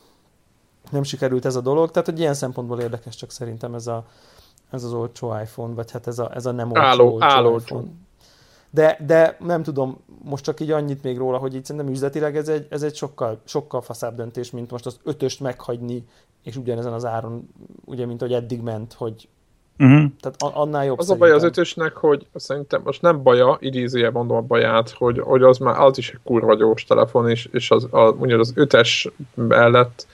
Nem 0.92 1.04
sikerült 1.04 1.46
ez 1.46 1.56
a 1.56 1.62
dolog, 1.62 1.92
tehát, 1.92 2.08
hogy 2.08 2.20
ilyen 2.20 2.34
szempontból 2.34 2.80
érdekes 2.80 3.16
csak 3.16 3.32
szerintem 3.32 3.74
ez 3.74 3.88
a, 3.88 4.06
ez 4.72 4.84
az 4.84 4.94
olcsó 4.94 5.40
iPhone, 5.42 5.74
vagy 5.74 5.92
hát 5.92 6.08
ez 6.08 6.20
a, 6.20 6.32
ez 6.34 6.46
a 6.46 6.52
nem 6.52 6.68
olcsó, 6.68 6.82
Álló, 6.82 7.14
olcsó 7.14 7.26
álló 7.26 7.56
iPhone. 7.56 7.88
De, 8.70 8.98
de 9.06 9.38
nem 9.40 9.64
tudom, 9.64 9.98
most 10.24 10.44
csak 10.44 10.60
így 10.60 10.72
annyit 10.72 11.04
még 11.04 11.18
róla, 11.18 11.38
hogy 11.38 11.54
itt 11.56 11.66
szerintem 11.66 11.92
üzletileg 11.92 12.38
ez 12.38 12.48
egy, 12.48 12.68
ez 12.70 12.84
egy 12.84 12.96
sokkal, 12.96 13.42
sokkal 13.44 13.82
faszább 13.82 14.16
döntés, 14.16 14.52
mint 14.52 14.72
most 14.72 14.86
az 14.86 15.00
ötöst 15.04 15.40
meghagyni, 15.40 16.06
és 16.44 16.56
ugyanezen 16.56 16.94
az 16.94 17.06
áron, 17.06 17.50
ugye, 17.86 18.06
mint 18.06 18.22
hogy 18.22 18.34
eddig 18.34 18.62
ment, 18.62 18.94
hogy 18.94 19.28
Uh-huh. 19.80 20.12
Tehát 20.20 20.56
annál 20.56 20.86
jobb 20.86 21.00
Az 21.00 21.06
szerintem. 21.06 21.28
a 21.28 21.32
baj 21.32 21.44
az 21.44 21.52
ötösnek, 21.52 21.96
hogy 21.96 22.28
szerintem 22.36 22.82
most 22.84 23.02
nem 23.02 23.24
baja, 23.24 23.58
idézője 23.60 24.10
mondom 24.12 24.38
a 24.38 24.42
baját, 24.42 24.90
hogy, 24.90 25.20
hogy 25.20 25.44
az 25.44 25.58
már 25.58 25.80
az 25.80 25.98
is 25.98 26.10
egy 26.12 26.20
kurva 26.24 26.56
gyors 26.56 26.84
telefon, 26.84 27.30
és, 27.30 27.50
és 27.52 27.72
az, 27.72 27.88
a, 27.92 28.12
mondjuk 28.12 28.40
az 28.40 28.52
ötes 28.56 29.10
mellett 29.34 30.08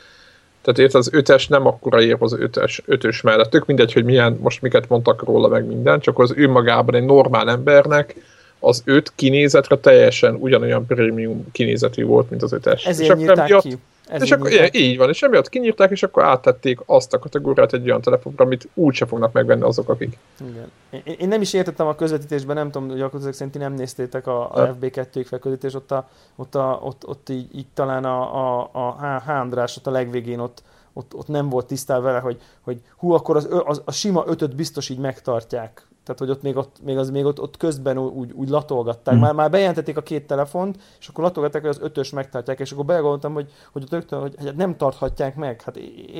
tehát 0.62 0.80
érted, 0.80 1.00
az 1.00 1.10
ötes 1.14 1.48
nem 1.48 1.68
akkora 1.68 2.02
ér 2.02 2.16
az 2.20 2.34
ötös, 2.34 2.82
ötös 2.86 3.22
mellett. 3.22 3.50
Tök 3.50 3.66
mindegy, 3.66 3.94
hogy 3.94 4.04
milyen, 4.04 4.38
most 4.42 4.62
miket 4.62 4.90
mondtak 4.90 5.24
róla, 5.24 5.48
meg 5.48 5.66
minden, 5.66 6.00
csak 6.00 6.20
az 6.20 6.34
ő 6.36 6.50
magában 6.50 6.96
egy 6.96 7.06
normál 7.06 7.50
embernek 7.50 8.16
az 8.60 8.82
öt 8.86 9.12
kinézetre 9.16 9.78
teljesen 9.78 10.36
ugyanolyan 10.36 10.86
prémium 10.86 11.52
kinézetű 11.52 12.06
volt, 12.06 12.30
mint 12.30 12.44
az 12.44 12.54
ötes. 12.54 12.86
Ezért 12.86 13.10
és 13.10 13.16
nyírták 13.16 13.48
miatt, 13.48 13.64
ki. 13.64 13.78
Ez 14.12 14.22
és 14.22 14.32
akkor, 14.32 14.52
ilyen, 14.52 14.70
így 14.72 14.98
van, 14.98 15.10
és 15.10 15.22
emiatt 15.22 15.50
kinyírták, 15.50 15.92
és 15.92 16.04
akkor 16.04 16.24
áttették 16.24 16.80
azt 16.86 17.14
a 17.14 17.20
kategóriát 17.20 17.74
egy 17.74 17.90
olyan 17.90 18.02
telefonra, 18.02 18.46
amit 18.46 18.68
úgyse 18.74 19.06
fognak 19.06 19.32
megvenni 19.32 19.62
azok, 19.62 19.90
akik. 19.90 20.18
Igen. 20.50 20.72
Én, 20.90 21.16
én 21.18 21.28
nem 21.28 21.42
is 21.42 21.54
értettem 21.54 21.88
a 21.88 21.96
közvetítésben, 21.96 22.56
nem 22.56 22.72
tudom, 22.72 23.02
akkor 23.02 23.22
szerint 23.32 23.58
nem 23.58 23.74
néztétek 23.74 24.28
a, 24.28 24.54
a 24.54 24.76
FB2 24.76 25.26
felközvetítés, 25.28 25.74
ott, 25.74 25.92
a, 25.92 26.10
ott, 26.36 26.56
a, 26.56 26.80
ott, 26.84 27.08
ott 27.08 27.30
így, 27.30 27.56
így, 27.56 27.68
talán 27.74 28.06
a, 28.06 28.36
a, 28.36 28.70
a 28.74 29.20
H. 29.26 29.30
András 29.30 29.78
ott 29.78 29.88
a 29.88 29.92
legvégén 29.92 30.40
ott, 30.40 30.64
ott, 30.94 31.14
ott 31.14 31.28
nem 31.28 31.50
volt 31.50 31.66
tisztál 31.66 32.02
vele, 32.02 32.20
hogy, 32.20 32.42
hogy 32.62 32.82
hú, 32.98 33.12
akkor 33.12 33.36
az, 33.36 33.48
az, 33.66 33.82
a 33.86 33.92
sima 33.92 34.24
ötöt 34.28 34.56
biztos 34.56 34.90
így 34.90 35.00
megtartják 35.00 35.86
tehát, 36.04 36.20
hogy 36.20 36.30
ott 36.30 36.42
még, 36.42 36.58
ott, 36.58 36.76
még, 36.84 36.98
az, 36.98 37.10
még 37.10 37.26
ott, 37.26 37.42
ott 37.42 37.58
közben 37.58 37.98
úgy, 37.98 38.32
úgy 38.32 38.50
latolgatták. 38.50 39.16
Mm. 39.16 39.20
Már, 39.20 39.34
már 39.34 39.50
bejelentették 39.50 39.98
a 39.98 40.02
két 40.02 40.28
telefont, 40.28 40.78
és 41.00 41.08
akkor 41.08 41.24
latolgatták, 41.24 41.62
hogy 41.62 41.70
az 41.70 41.80
ötös 41.82 42.10
megtartják, 42.10 42.60
és 42.60 42.72
akkor 42.72 42.86
belegondoltam, 42.86 43.34
hogy, 43.34 43.52
hogy 43.72 43.84
ott 43.84 43.92
rögtön, 43.92 44.20
hogy 44.20 44.36
hát 44.38 44.56
nem 44.56 44.78
tarthatják 44.78 45.36
meg. 45.36 45.62
Hát 45.62 45.78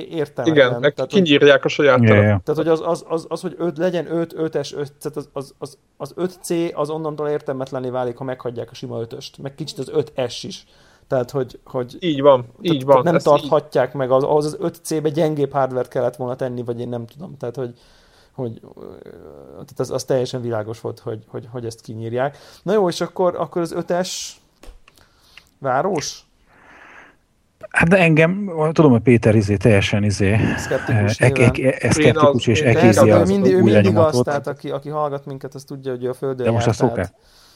értem. 0.10 0.46
Igen, 0.46 0.80
meg 0.80 0.94
tehát, 0.94 1.12
kinyírják 1.12 1.66
a 1.66 1.68
saját 1.68 2.02
yeah, 2.02 2.24
yeah. 2.24 2.42
Tehát, 2.44 2.62
hogy 2.62 2.68
az, 2.68 2.82
az, 2.84 3.06
az, 3.08 3.26
az 3.30 3.42
hogy 3.42 3.56
öt, 3.58 3.78
legyen 3.78 4.12
5, 4.12 4.34
5-es, 4.38 4.76
5, 4.76 4.94
tehát 4.94 5.18
az, 5.18 5.30
az, 5.34 5.54
az, 5.58 5.78
az 5.98 6.14
5C 6.18 6.74
az 6.74 6.90
onnantól 6.90 7.28
értelmetlenné 7.28 7.90
válik, 7.90 8.18
ha 8.18 8.24
meghagyják 8.24 8.72
a 8.72 8.74
sima 8.74 9.02
ötöst. 9.02 9.38
Meg 9.38 9.56
kicsit 9.56 9.78
az 9.78 9.92
5S 9.94 10.40
is. 10.42 10.66
Tehát, 11.08 11.32
hogy, 11.32 11.60
hogy 11.66 11.98
így 12.00 12.22
van, 12.22 12.46
így 12.62 12.72
tehát, 12.72 12.84
van. 12.84 13.04
Nem 13.04 13.18
tarthatják 13.18 13.90
így... 13.90 13.96
meg, 13.96 14.12
az, 14.12 14.24
az 14.28 14.58
5C-be 14.62 15.10
gyengébb 15.10 15.52
hardware 15.52 15.88
kellett 15.88 16.16
volna 16.16 16.36
tenni, 16.36 16.64
vagy 16.64 16.80
én 16.80 16.90
nem 16.90 17.06
tudom. 17.06 17.38
Tehát, 17.38 17.56
hogy, 17.56 17.74
hogy 18.42 18.60
tehát 19.52 19.80
az, 19.80 19.92
az 19.92 20.04
teljesen 20.04 20.42
világos 20.42 20.82
volt, 20.82 21.00
hogy, 21.00 21.24
hogy, 21.28 21.48
hogy 21.52 21.66
ezt 21.66 21.82
kinyírják. 21.82 22.38
Na 22.64 22.74
jó, 22.74 22.90
és 22.90 23.02
akkor, 23.02 23.36
akkor 23.36 23.62
az 23.62 23.72
ötes 23.72 24.42
város? 25.58 26.26
Hát 27.70 27.90
de 27.90 27.98
engem, 27.98 28.52
tudom, 28.72 28.92
hogy 28.92 29.02
Péter 29.02 29.36
izé 29.36 29.56
teljesen 29.56 30.04
izé, 30.04 30.38
szkeptikus, 30.58 31.20
e, 31.20 31.32
e, 31.34 31.78
e, 31.80 31.92
szkeptikus 31.92 32.48
és 32.48 32.62
ekézi 32.62 33.10
az 33.10 33.30
mindig, 33.30 33.54
ő 33.54 33.62
mindig 33.62 33.98
az, 33.98 34.22
tehát 34.24 34.48
aki, 34.48 34.70
aki 34.70 34.90
hallgat 34.90 35.26
minket, 35.26 35.54
az 35.54 35.64
tudja, 35.64 35.92
hogy 35.92 36.06
a 36.06 36.14
földön 36.14 36.46
de 36.46 36.52
most 36.52 36.68
a 36.68 36.74
szokás, 36.74 36.96
tehát... 36.96 37.14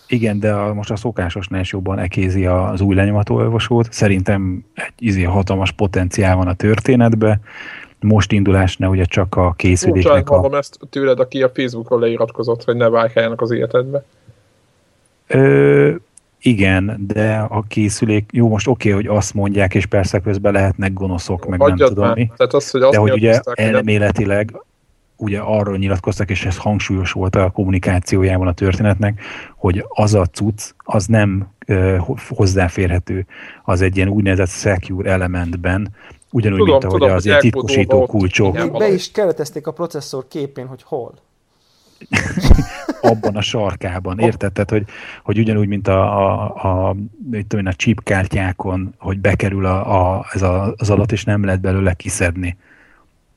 Igen, 0.07 0.39
de 0.39 0.53
a, 0.53 0.73
most 0.73 0.91
a 0.91 0.95
szokásosnál 0.95 1.61
is 1.61 1.71
jobban 1.71 1.99
ekézi 1.99 2.45
az 2.45 2.81
új 2.81 2.95
lenyomatolvasót. 2.95 3.93
Szerintem 3.93 4.65
egy 4.73 4.93
izé 4.97 5.23
hatalmas 5.23 5.71
potenciál 5.71 6.35
van 6.35 6.47
a 6.47 6.53
történetbe 6.53 7.39
most 7.99 8.31
indulásnál 8.31 8.89
ugye 8.89 9.05
csak 9.05 9.35
a 9.35 9.53
készüléknek 9.53 10.29
a... 10.29 10.33
mondom 10.33 10.53
ezt 10.59 10.79
tőled, 10.89 11.19
aki 11.19 11.43
a 11.43 11.51
Facebookon 11.53 11.99
leiratkozott, 11.99 12.63
hogy 12.63 12.75
ne 12.75 12.89
válkáljanak 12.89 13.41
az 13.41 13.51
életedbe. 13.51 14.03
Ö, 15.27 15.91
igen, 16.39 17.03
de 17.07 17.45
a 17.49 17.63
készülék, 17.67 18.29
jó, 18.33 18.47
most 18.47 18.67
oké, 18.67 18.91
okay, 18.91 19.03
hogy 19.03 19.17
azt 19.17 19.33
mondják, 19.33 19.75
és 19.75 19.85
persze 19.85 20.19
közben 20.19 20.53
lehetnek 20.53 20.93
gonoszok, 20.93 21.45
meg 21.45 21.61
Adjad 21.61 21.77
nem 21.77 21.87
tudom 21.87 22.11
mi. 22.11 22.31
Tehát 22.37 22.53
az, 22.53 22.71
hogy 22.71 22.81
azt 22.81 22.91
de 22.91 22.97
hogy 22.97 23.11
ugye 23.11 23.39
elméletileg 23.53 24.55
ugye 25.15 25.39
arról 25.39 25.77
nyilatkoztak, 25.77 26.29
és 26.29 26.45
ez 26.45 26.57
hangsúlyos 26.57 27.11
volt 27.11 27.35
a 27.35 27.49
kommunikációjában 27.49 28.47
a 28.47 28.53
történetnek, 28.53 29.21
hogy 29.55 29.85
az 29.87 30.13
a 30.13 30.25
cucc, 30.25 30.71
az 30.77 31.05
nem 31.05 31.47
ö, 31.65 31.97
hozzáférhető, 32.29 33.25
az 33.63 33.81
egy 33.81 33.95
ilyen 33.95 34.09
úgynevezett 34.09 34.49
secure 34.49 35.11
elementben, 35.11 35.93
Ugyanúgy, 36.35 36.57
tudom, 36.57 36.73
mint 36.73 36.83
ahogy 36.83 36.99
tudom, 36.99 37.15
az 37.15 37.25
ilyen 37.25 37.39
titkosító 37.39 38.05
kulcsok. 38.05 38.77
Be 38.77 38.91
is 38.91 39.11
keretezték 39.11 39.67
a 39.67 39.71
processzor 39.71 40.27
képén, 40.27 40.67
hogy 40.67 40.83
hol. 40.83 41.13
Abban 43.01 43.35
a 43.35 43.41
sarkában, 43.41 44.19
érted? 44.19 44.51
Tehát, 44.51 44.69
hogy, 44.69 44.83
hogy 45.23 45.39
ugyanúgy, 45.39 45.67
mint 45.67 45.87
a, 45.87 46.01
a, 46.01 46.89
a, 46.89 46.95
tudom, 47.47 47.65
a 47.65 47.73
chip 47.73 48.03
kártyákon, 48.03 48.93
hogy 48.97 49.19
bekerül 49.19 49.65
a, 49.65 50.17
a, 50.17 50.25
ez 50.31 50.41
a, 50.41 50.73
az 50.77 50.89
adat, 50.89 51.11
és 51.11 51.23
nem 51.23 51.43
lehet 51.43 51.61
belőle 51.61 51.93
kiszedni. 51.93 52.57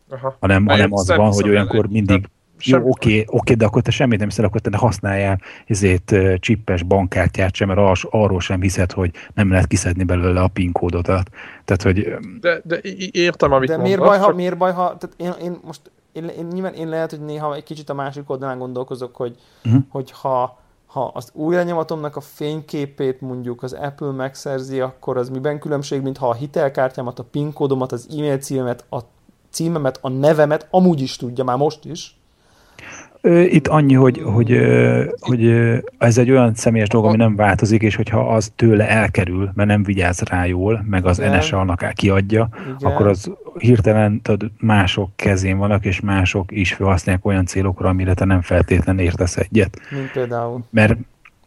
Aha. 0.09 0.37
Hanem, 0.41 0.67
hanem 0.67 0.93
az 0.93 1.09
van, 1.09 1.33
hogy 1.33 1.49
olyankor 1.49 1.89
mindig 1.89 2.29
jó, 2.65 2.79
oké, 2.79 2.89
okay, 2.91 3.25
okay, 3.27 3.55
de 3.55 3.65
akkor 3.65 3.83
te 3.83 3.91
semmit 3.91 4.19
nem 4.19 4.29
hiszel, 4.29 4.45
akkor 4.45 4.61
te 4.61 4.71
ne 4.71 4.77
használjál 4.77 5.41
ezért 5.67 6.15
csippes 6.39 6.83
bankkártyát 6.83 7.55
sem, 7.55 7.69
mert 7.69 7.81
ar- 7.81 8.07
arról 8.11 8.41
sem 8.41 8.61
hiszed, 8.61 8.93
hogy 8.93 9.11
nem 9.35 9.51
lehet 9.51 9.67
kiszedni 9.67 10.05
belőle 10.05 10.41
a 10.41 10.49
PIN 10.49 10.73
kódodat. 10.73 11.31
Tehát, 11.65 11.83
hogy... 11.83 12.15
De, 12.41 12.61
de 12.65 12.81
értem, 13.11 13.53
amit 13.53 13.69
De 13.69 13.77
miért 13.77 14.01
baj, 14.01 14.19
ha, 14.19 14.35
miért 14.35 14.57
baj, 14.57 14.73
ha 14.73 14.97
tehát 14.97 15.15
én, 15.39 15.47
én 15.47 15.59
most 15.65 15.81
én, 16.13 16.25
én, 16.25 16.47
nyilván 16.47 16.75
én 16.75 16.89
lehet, 16.89 17.11
hogy 17.11 17.21
néha 17.21 17.55
egy 17.55 17.63
kicsit 17.63 17.89
a 17.89 17.95
másik 17.95 18.31
oldalán 18.31 18.59
gondolkozok, 18.59 19.17
hogy, 19.17 19.37
uh-huh. 19.65 19.83
hogy 19.89 20.11
ha, 20.11 20.59
ha 20.87 21.11
az 21.15 21.31
új 21.33 21.55
lenyomatomnak 21.55 22.17
a 22.17 22.21
fényképét 22.21 23.21
mondjuk 23.21 23.63
az 23.63 23.73
Apple 23.73 24.11
megszerzi, 24.11 24.81
akkor 24.81 25.17
az 25.17 25.29
miben 25.29 25.59
különbség, 25.59 26.03
mint 26.03 26.17
ha 26.17 26.29
a 26.29 26.35
hitelkártyámat, 26.35 27.19
a 27.19 27.25
PIN 27.25 27.53
kódomat, 27.53 27.93
az 27.93 28.09
e-mail 28.11 28.39
címemet, 28.39 28.85
a 28.91 28.99
címemet, 29.51 29.99
a 30.03 30.09
nevemet 30.09 30.69
amúgy 30.71 31.01
is 31.01 31.17
tudja, 31.17 31.45
már 31.45 31.57
most 31.57 31.85
is, 31.85 32.18
itt 33.23 33.69
annyi, 33.69 33.95
hogy, 33.95 34.23
hogy, 34.25 34.59
hogy 35.21 35.47
ez 35.99 36.19
egy 36.19 36.31
olyan 36.31 36.55
személyes 36.55 36.89
dolog, 36.89 37.07
ami 37.07 37.17
nem 37.17 37.37
változik, 37.37 37.83
és 37.83 37.97
hogyha 37.97 38.35
az 38.35 38.53
tőle 38.57 38.89
elkerül, 38.89 39.51
mert 39.55 39.69
nem 39.69 39.83
vigyáz 39.83 40.21
rá 40.21 40.45
jól, 40.45 40.85
meg 40.89 41.07
az 41.07 41.19
NSA-nak 41.19 41.93
kiadja, 41.95 42.49
Igen. 42.63 42.93
akkor 42.93 43.07
az 43.07 43.33
hirtelen 43.59 44.23
tudod, 44.23 44.51
mások 44.61 45.11
kezén 45.17 45.59
vannak, 45.59 45.85
és 45.85 46.01
mások 46.01 46.53
is 46.53 46.73
felhasználják 46.73 47.25
olyan 47.25 47.47
célokra, 47.47 47.89
amire 47.89 48.15
te 48.15 48.25
nem 48.25 48.41
feltétlenül 48.41 49.03
értesz 49.03 49.37
egyet. 49.37 49.81
Mint 49.91 50.13
például. 50.13 50.65
Mert 50.71 50.97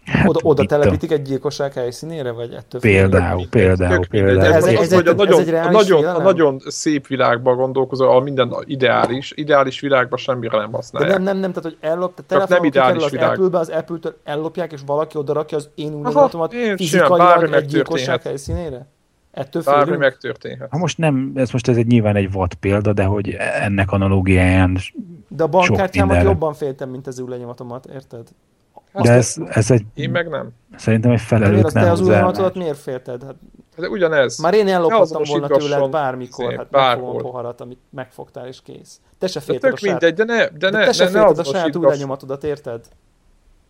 Hát, 0.05 0.27
oda, 0.27 0.39
oda 0.43 0.65
telepítik 0.65 1.12
egy 1.12 1.22
gyilkosság 1.22 1.74
helyszínére, 1.74 2.31
vagy 2.31 2.53
ettől 2.53 2.81
Például, 2.81 3.50
például, 3.50 4.08
például. 4.08 4.53
Ez, 4.53 4.65
ez, 4.65 4.79
ez, 4.79 4.91
egy, 4.91 5.08
a 5.08 5.13
nagyon, 5.13 5.39
ez 5.39 5.48
egy 5.48 5.72
nagyon, 5.72 6.05
a 6.05 6.22
nagyon 6.22 6.60
szép 6.65 7.08
világban 7.08 7.55
gondolkozol, 7.55 8.08
ahol 8.08 8.22
minden 8.22 8.55
ideális, 8.65 9.34
ideális 9.36 9.79
világban 9.79 10.17
semmire 10.17 10.58
nem 10.58 10.72
használják. 10.72 11.12
De 11.12 11.17
nem, 11.17 11.25
nem, 11.25 11.38
nem, 11.38 11.51
tehát 11.51 11.70
hogy 11.70 11.89
ellop, 11.89 12.13
tehát 12.13 12.27
telefonon 12.27 12.58
nem 12.58 12.63
ideális 12.63 13.03
az 13.03 13.12
világ. 13.12 13.29
Apple-be, 13.29 13.58
az 13.58 13.70
Apple-től 13.70 14.17
ellopják, 14.24 14.72
és 14.72 14.81
valaki 14.86 15.17
oda 15.17 15.34
rakja 15.34 15.58
az 15.58 15.70
én 15.75 15.93
újra 15.93 16.50
fizikailag 16.75 17.53
egy 17.53 17.65
gyilkosság 17.65 18.22
helyszínére? 18.22 18.88
Ettől 19.31 19.62
Bármi 19.65 19.84
félünk? 19.84 20.01
megtörténhet. 20.01 20.70
Ha 20.72 20.77
most 20.77 20.98
nem, 20.98 21.31
ez 21.36 21.51
most 21.51 21.67
ez 21.67 21.77
egy 21.77 21.88
nyilván 21.88 22.15
egy 22.15 22.31
vad 22.31 22.53
példa, 22.53 22.93
de 22.93 23.03
hogy 23.03 23.38
ennek 23.62 23.91
analógiáján 23.91 24.77
De 25.27 25.43
a 25.43 25.48
bankkártyámat 25.48 26.24
jobban 26.24 26.53
féltem, 26.53 26.89
mint 26.89 27.08
az 27.08 27.20
új 27.20 27.29
lenyomatomat, 27.29 27.86
érted? 27.86 28.27
Azt 28.91 29.05
de 29.05 29.12
ez, 29.13 29.36
ez 29.50 29.71
egy... 29.71 29.83
Én 29.93 30.10
meg 30.10 30.29
nem. 30.29 30.50
Szerintem 30.75 31.12
egy 31.12 31.21
felelőtlen 31.21 31.74
De 31.74 31.81
te 31.81 31.91
az 31.91 32.01
új 32.01 32.10
lematodat 32.10 32.55
miért 32.55 32.77
félted? 32.77 33.24
Hát, 33.24 33.36
de 33.77 33.89
ugyanez. 33.89 34.38
Már 34.38 34.53
én 34.53 34.67
ellophattam 34.67 35.21
volna 35.27 35.48
tőled 35.48 35.89
bármikor, 35.89 36.50
szép, 36.50 36.57
hát 36.57 36.69
bárhol. 36.69 37.21
poharat, 37.21 37.62
amit 37.62 37.79
megfogtál 37.89 38.48
és 38.48 38.60
kész. 38.63 39.00
Te 39.17 39.27
se 39.27 39.39
félted 39.39 39.74
a 39.74 39.77
saját... 39.77 40.01
mindegy, 40.01 40.25
de 40.25 40.33
ne, 40.33 40.48
de 40.48 40.69
ne, 40.69 40.79
de 40.79 40.86
te 40.86 40.91
se 40.91 41.03
ne, 41.03 41.10
félted 41.10 41.38
a 41.38 41.43
saját 41.43 41.75
új 41.75 41.86
lenyomatodat, 41.86 42.43
érted? 42.43 42.81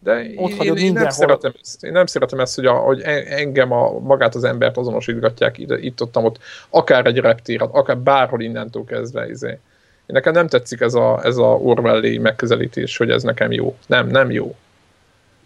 De 0.03 0.25
Ott 0.35 0.49
én, 0.49 0.61
én, 0.61 0.75
én, 0.75 0.93
nem 0.93 1.09
szeretem 1.09 1.53
ezt, 1.61 1.83
én 1.83 1.91
nem 1.91 2.05
szeretem 2.05 2.39
ezt, 2.39 2.55
hogy, 2.55 2.65
a, 2.65 2.73
hogy 2.73 3.01
engem 3.29 3.71
a, 3.71 3.99
magát 3.99 4.35
az 4.35 4.43
embert 4.43 4.77
azonosítgatják 4.77 5.57
ide, 5.57 5.79
itt 5.79 6.01
ott, 6.01 6.17
ott, 6.17 6.39
akár 6.69 7.05
egy 7.05 7.17
reptérat, 7.17 7.73
akár 7.73 7.97
bárhol 7.97 8.41
innentől 8.41 8.83
kezdve. 8.83 9.29
Izé. 9.29 9.49
Én 9.49 9.59
nekem 10.05 10.33
nem 10.33 10.47
tetszik 10.47 10.81
ez 10.81 10.93
a, 10.93 11.19
ez 11.23 11.37
a 11.37 11.45
Orwelli 11.45 12.17
megközelítés, 12.17 12.97
hogy 12.97 13.09
ez 13.09 13.23
nekem 13.23 13.51
jó. 13.51 13.75
Nem, 13.87 14.07
nem 14.07 14.31
jó. 14.31 14.55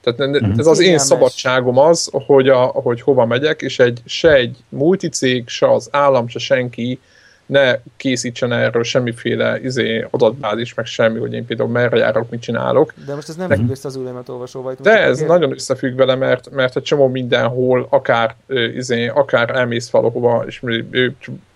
Tehát 0.06 0.32
mm-hmm. 0.32 0.60
ez 0.60 0.68
az 0.68 0.80
én 0.80 0.98
szabadságom 0.98 1.78
az, 1.78 2.10
hogy, 2.12 2.50
a, 2.50 2.64
hogy 2.64 3.02
hova 3.02 3.26
megyek, 3.26 3.62
és 3.62 3.80
egy, 3.80 4.02
se 4.06 4.34
egy 4.34 4.58
multicég, 4.70 5.48
se 5.48 5.72
az 5.72 5.88
állam, 5.92 6.28
se 6.28 6.40
senki 6.40 7.00
ne 7.46 7.78
készítsen 7.98 8.52
erről 8.52 8.84
semmiféle 8.84 9.60
izé, 9.62 10.08
adatbázis, 10.10 10.74
meg 10.74 10.86
semmi, 10.86 11.20
hogy 11.20 11.34
én 11.34 11.46
például 11.46 11.70
merre 11.70 11.98
járok, 11.98 12.30
mit 12.30 12.42
csinálok. 12.42 12.94
De 13.06 13.16
most 13.16 13.30
ez 13.30 13.36
nem 13.36 13.50
függ 13.50 13.70
össze 13.70 13.88
az 13.88 13.96
ülőmet 13.96 14.30
olvasóval. 14.30 14.76
De 14.82 15.04
ez 15.04 15.22
ér... 15.22 15.28
nagyon 15.28 15.52
összefügg 15.52 15.96
vele, 15.96 16.16
mert, 16.16 16.50
mert 16.52 16.76
egy 16.76 16.84
csomó 16.84 17.08
mindenhol, 17.08 17.88
akár, 17.90 18.36
izé, 18.76 19.08
akár 19.08 19.56
elmész 19.56 19.90
valahova, 19.90 20.44
és 20.48 20.62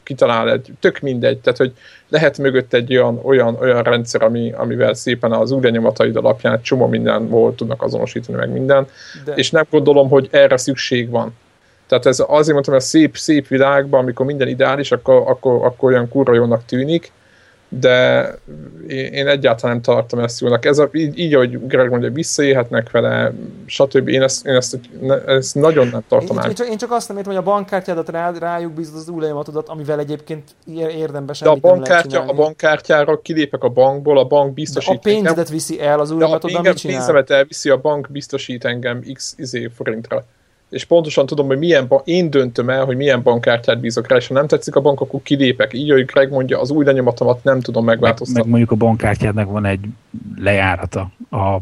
kitalál 0.09 0.51
egy, 0.51 0.73
tök 0.79 0.99
mindegy, 0.99 1.37
tehát 1.37 1.57
hogy 1.57 1.73
lehet 2.07 2.37
mögött 2.37 2.73
egy 2.73 2.95
olyan, 2.95 3.19
olyan, 3.23 3.55
olyan 3.55 3.83
rendszer, 3.83 4.21
ami, 4.21 4.51
amivel 4.51 4.93
szépen 4.93 5.31
az 5.31 5.51
új 5.51 5.61
lenyomataid 5.61 6.15
alapján 6.15 6.61
csomó 6.61 6.87
mindenhol 6.87 7.55
tudnak 7.55 7.81
azonosítani 7.81 8.37
meg 8.37 8.49
minden, 8.49 8.87
De... 9.25 9.33
és 9.33 9.51
nem 9.51 9.65
gondolom, 9.69 10.09
hogy 10.09 10.27
erre 10.31 10.57
szükség 10.57 11.09
van. 11.09 11.37
Tehát 11.87 12.05
ez 12.05 12.23
azért 12.27 12.53
mondtam, 12.53 12.73
hogy 12.73 12.83
a 12.83 12.85
szép, 12.85 13.17
szép 13.17 13.47
világban, 13.47 14.01
amikor 14.01 14.25
minden 14.25 14.47
ideális, 14.47 14.91
akkor, 14.91 15.23
akkor, 15.27 15.65
akkor 15.65 15.91
olyan 15.91 16.09
kurva 16.09 16.33
jónak 16.33 16.65
tűnik, 16.65 17.11
de 17.69 18.33
én 18.87 19.27
egyáltalán 19.27 19.75
nem 19.75 19.81
tartom 19.81 20.19
ezt 20.19 20.39
jónak. 20.39 20.65
Ez 20.65 20.77
a, 20.77 20.89
így, 20.91 21.19
így, 21.19 21.33
ahogy 21.33 21.67
Greg 21.67 21.89
mondja, 21.89 22.11
visszaélhetnek 22.11 22.91
vele, 22.91 23.33
stb. 23.65 24.07
Én 24.07 24.21
ezt, 24.21 24.45
én 24.45 24.55
ezt, 24.55 24.79
ezt 25.25 25.55
nagyon 25.55 25.87
nem 25.87 26.03
tartom 26.07 26.37
én, 26.37 26.43
én, 26.43 26.55
csak, 26.55 26.67
én 26.67 26.77
csak 26.77 26.91
azt 26.91 27.07
nem 27.07 27.17
értem, 27.17 27.33
hogy 27.33 27.41
a 27.41 27.45
bankkártyádat 27.45 28.09
rá, 28.09 28.31
rájuk 28.39 28.73
bízod 28.73 28.95
az 28.95 29.09
új 29.09 29.21
amivel 29.67 29.99
egyébként 29.99 30.43
érdemben 30.75 31.35
semmit 31.35 31.61
De 31.61 31.67
a 31.67 31.71
bankkártya, 31.71 32.21
a 32.21 32.33
bankkártyára 32.33 33.21
kilépek 33.21 33.63
a 33.63 33.69
bankból, 33.69 34.17
a 34.17 34.25
bank 34.25 34.53
biztosít. 34.53 35.01
De 35.03 35.09
a 35.09 35.13
pénzedet 35.13 35.37
engem, 35.37 35.53
viszi 35.53 35.81
el 35.81 35.99
az 35.99 36.11
új 36.11 36.19
lenyomatodat, 36.19 36.61
mit 36.61 36.75
csinál? 36.75 36.97
pénzemet 36.97 37.29
elviszi, 37.29 37.69
a 37.69 37.77
bank 37.77 38.07
biztosít 38.11 38.65
engem 38.65 39.03
x 39.13 39.33
izé 39.37 39.69
forintra 39.75 40.25
és 40.69 40.85
pontosan 40.85 41.25
tudom, 41.25 41.47
hogy 41.47 41.57
milyen 41.57 41.87
bank, 41.87 42.01
én 42.05 42.29
döntöm 42.29 42.69
el, 42.69 42.85
hogy 42.85 42.97
milyen 42.97 43.21
bankkártyát 43.23 43.79
bízok 43.79 44.07
rá, 44.07 44.15
és 44.15 44.27
ha 44.27 44.33
nem 44.33 44.47
tetszik 44.47 44.75
a 44.75 44.81
bank, 44.81 45.01
akkor 45.01 45.21
kilépek. 45.23 45.73
Így, 45.73 45.91
hogy 45.91 46.05
Greg 46.05 46.31
mondja, 46.31 46.59
az 46.59 46.69
új 46.71 46.85
lenyomatomat 46.85 47.43
nem 47.43 47.59
tudom 47.59 47.85
megváltoztatni. 47.85 48.33
Meg, 48.33 48.41
meg 48.41 48.59
mondjuk 48.59 48.81
a 48.81 48.85
bankkártyádnak 48.85 49.51
van 49.51 49.65
egy 49.65 49.79
lejárata, 50.37 51.11
a 51.29 51.57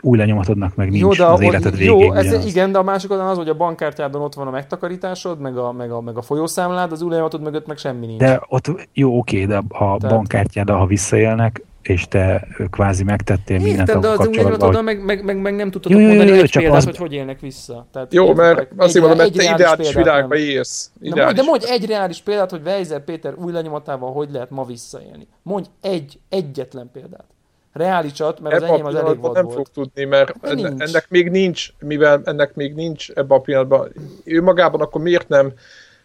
új 0.00 0.18
lenyomatodnak 0.18 0.74
meg 0.74 0.90
nincs 0.90 1.02
jó, 1.02 1.12
de 1.12 1.24
az 1.24 1.40
a, 1.40 1.42
életed 1.42 1.76
végéig. 1.76 2.00
Jó, 2.00 2.12
ez, 2.12 2.46
igen, 2.46 2.72
de 2.72 2.78
a 2.78 2.82
másik 2.82 3.10
az, 3.10 3.36
hogy 3.36 3.48
a 3.48 3.54
bankkártyádon 3.54 4.22
ott 4.22 4.34
van 4.34 4.46
a 4.46 4.50
megtakarításod, 4.50 5.40
meg 5.40 5.56
a, 5.56 5.72
meg 5.72 5.90
a, 5.90 6.00
meg 6.00 6.16
a 6.16 6.22
folyószámlád, 6.22 6.92
az 6.92 7.02
új 7.02 7.10
lenyomatod 7.10 7.42
mögött 7.42 7.66
meg 7.66 7.76
semmi 7.76 8.06
nincs. 8.06 8.20
De 8.20 8.42
ott 8.48 8.88
jó, 8.92 9.18
oké, 9.18 9.44
de 9.44 9.56
a 9.56 9.66
Tehát... 9.68 10.08
bankkártyád, 10.08 10.70
ha 10.70 10.86
visszaélnek, 10.86 11.62
és 11.82 12.08
te 12.08 12.48
kvázi 12.70 13.04
megtettél 13.04 13.56
Értem, 13.56 13.76
mindent 13.76 14.00
de 14.00 14.08
az 14.08 14.16
kapcsolatban. 14.16 14.74
Hogy... 14.74 14.84
Meg, 14.84 15.04
meg, 15.04 15.24
meg, 15.24 15.36
meg, 15.36 15.54
nem 15.54 15.70
tudtad 15.70 15.92
mondani 15.92 16.14
jó, 16.14 16.34
jó, 16.34 16.40
egy 16.40 16.48
csak 16.48 16.62
példát, 16.62 16.78
az... 16.78 16.84
hogy 16.84 16.96
hogy 16.96 17.12
élnek 17.12 17.40
vissza. 17.40 17.86
Tehát 17.92 18.12
jó, 18.14 18.34
mert 18.34 18.68
azért 18.76 19.06
mondom, 19.06 19.26
mert 19.26 19.36
te 19.36 19.54
ideális 19.54 19.94
világba 19.94 20.36
élsz. 20.36 20.90
Ideális. 21.00 21.36
De 21.36 21.42
mondj 21.42 21.66
egy 21.68 21.86
reális 21.86 22.20
példát, 22.20 22.50
hogy 22.50 22.60
Weiser 22.64 23.04
Péter 23.04 23.34
új 23.34 23.52
lenyomatával 23.52 24.12
hogy 24.12 24.28
lehet 24.32 24.50
ma 24.50 24.64
visszaélni. 24.64 25.26
Mondj 25.42 25.68
egy, 25.80 26.18
egyetlen 26.28 26.90
példát. 26.92 27.24
Reálisat, 27.72 28.40
mert 28.40 28.54
az 28.54 28.62
enyém 28.62 28.84
az 28.84 28.94
elég 28.94 29.20
vad 29.20 29.32
nem 29.32 29.44
volt. 29.44 29.56
fog 29.56 29.66
tudni, 29.68 30.04
mert 30.04 30.34
enne, 30.40 30.68
ennek 30.78 31.06
még 31.08 31.30
nincs, 31.30 31.68
mivel 31.78 32.20
ennek 32.24 32.54
még 32.54 32.74
nincs 32.74 33.10
ebben 33.10 33.38
a 33.38 33.40
pillanatban. 33.40 33.92
Ő 34.24 34.42
magában 34.42 34.80
akkor 34.80 35.00
miért 35.00 35.28
nem, 35.28 35.52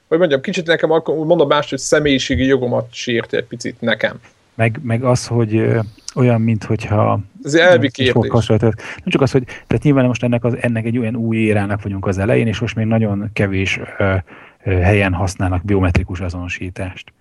vagy 0.07 0.19
mondjam, 0.19 0.41
kicsit 0.41 0.67
nekem 0.67 0.91
akkor 0.91 1.15
mondom 1.15 1.47
más, 1.47 1.69
hogy 1.69 1.79
személyiségi 1.79 2.45
jogomat 2.45 2.87
sért 2.91 3.33
egy 3.33 3.45
picit 3.45 3.81
nekem. 3.81 4.19
Meg, 4.57 4.79
meg 4.83 5.03
az, 5.03 5.27
hogy 5.27 5.79
olyan, 6.15 6.41
mint 6.41 6.63
hogyha... 6.63 7.19
Ez 7.43 7.53
elvi 7.53 7.91
kérdés. 7.91 8.47
Nem 8.69 9.05
csak 9.05 9.21
az, 9.21 9.31
hogy 9.31 9.43
tehát 9.45 9.83
nyilván 9.83 10.05
most 10.05 10.23
ennek, 10.23 10.43
az, 10.43 10.57
ennek 10.61 10.85
egy 10.85 10.97
olyan 10.97 11.15
új 11.15 11.37
érának 11.37 11.81
vagyunk 11.81 12.05
az 12.05 12.17
elején, 12.17 12.47
és 12.47 12.59
most 12.59 12.75
még 12.75 12.85
nagyon 12.85 13.29
kevés 13.33 13.79
ö, 13.97 14.15
ö, 14.63 14.71
helyen 14.71 15.13
használnak 15.13 15.65
biometrikus 15.65 16.19
azonosítást. 16.19 17.13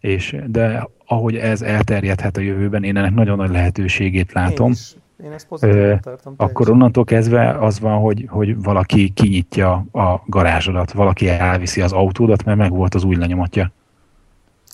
És, 0.00 0.36
de 0.46 0.88
ahogy 1.06 1.36
ez 1.36 1.62
elterjedhet 1.62 2.36
a 2.36 2.40
jövőben, 2.40 2.84
én 2.84 2.96
ennek 2.96 3.14
nagyon 3.14 3.36
nagy 3.36 3.50
lehetőségét 3.50 4.32
látom. 4.32 4.66
Én, 4.66 4.72
is. 4.72 4.94
én 5.24 5.32
ezt 5.32 5.46
ö, 5.60 5.94
tartom. 6.00 6.34
Akkor 6.36 6.70
onnantól 6.70 7.04
kezdve 7.04 7.50
az 7.50 7.80
van, 7.80 7.98
hogy, 7.98 8.24
hogy 8.28 8.62
valaki 8.62 9.08
kinyitja 9.08 9.72
a 9.92 10.22
garázsodat, 10.26 10.92
valaki 10.92 11.28
elviszi 11.28 11.80
az 11.80 11.92
autódat, 11.92 12.44
mert 12.44 12.58
meg 12.58 12.70
volt 12.70 12.94
az 12.94 13.04
új 13.04 13.16
lenyomatja. 13.16 13.72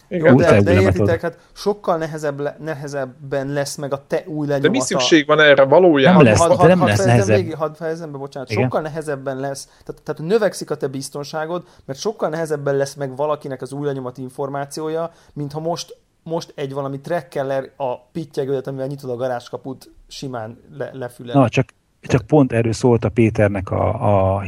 Igen, 0.08 0.36
de, 0.36 0.62
de 0.62 0.80
értitek, 0.80 1.20
hát 1.20 1.38
sokkal 1.52 1.96
nehezebb, 1.96 2.40
le, 2.40 2.56
nehezebben 2.60 3.48
lesz 3.48 3.76
meg 3.76 3.92
a 3.92 4.04
te 4.06 4.22
új 4.26 4.46
lenyomata. 4.46 4.60
De 4.60 4.68
mi 4.68 4.80
szükség 4.80 5.26
van 5.26 5.40
erre 5.40 5.64
valójában? 5.64 6.22
Nem 6.22 6.32
lesz, 6.32 6.40
had, 6.40 6.56
had, 6.56 6.68
nem 6.68 6.78
had 6.78 6.88
lesz 6.88 7.04
nehezebb. 7.04 7.36
Végig, 7.36 7.54
hadd 7.54 7.74
fejezem 7.74 8.12
be, 8.12 8.18
bocsánat. 8.18 8.50
Igen? 8.50 8.62
Sokkal 8.62 8.80
nehezebben 8.80 9.36
lesz, 9.36 9.68
tehát, 9.84 10.02
tehát 10.02 10.30
növekszik 10.30 10.70
a 10.70 10.74
te 10.76 10.86
biztonságod, 10.86 11.64
mert 11.84 11.98
sokkal 11.98 12.28
nehezebben 12.28 12.76
lesz 12.76 12.94
meg 12.94 13.16
valakinek 13.16 13.62
az 13.62 13.72
új 13.72 13.86
lenyomat 13.86 14.18
információja, 14.18 15.10
mint 15.32 15.52
ha 15.52 15.60
most 15.60 15.96
most 16.22 16.52
egy 16.56 16.72
valami 16.72 17.00
trekkeller 17.00 17.70
a 17.76 17.98
pittyegődet, 17.98 18.66
amivel 18.66 18.86
nyitod 18.86 19.10
a 19.10 19.16
garázskaput, 19.16 19.90
simán 20.08 20.58
le, 20.78 20.90
lefülel. 20.92 21.34
Na, 21.40 21.48
csak 21.48 21.66
csak 22.06 22.26
pont 22.26 22.52
erről 22.52 22.72
szólt 22.72 23.04
a 23.04 23.08
Péternek 23.08 23.70
a, 23.70 24.02
a, 24.02 24.36
a 24.36 24.44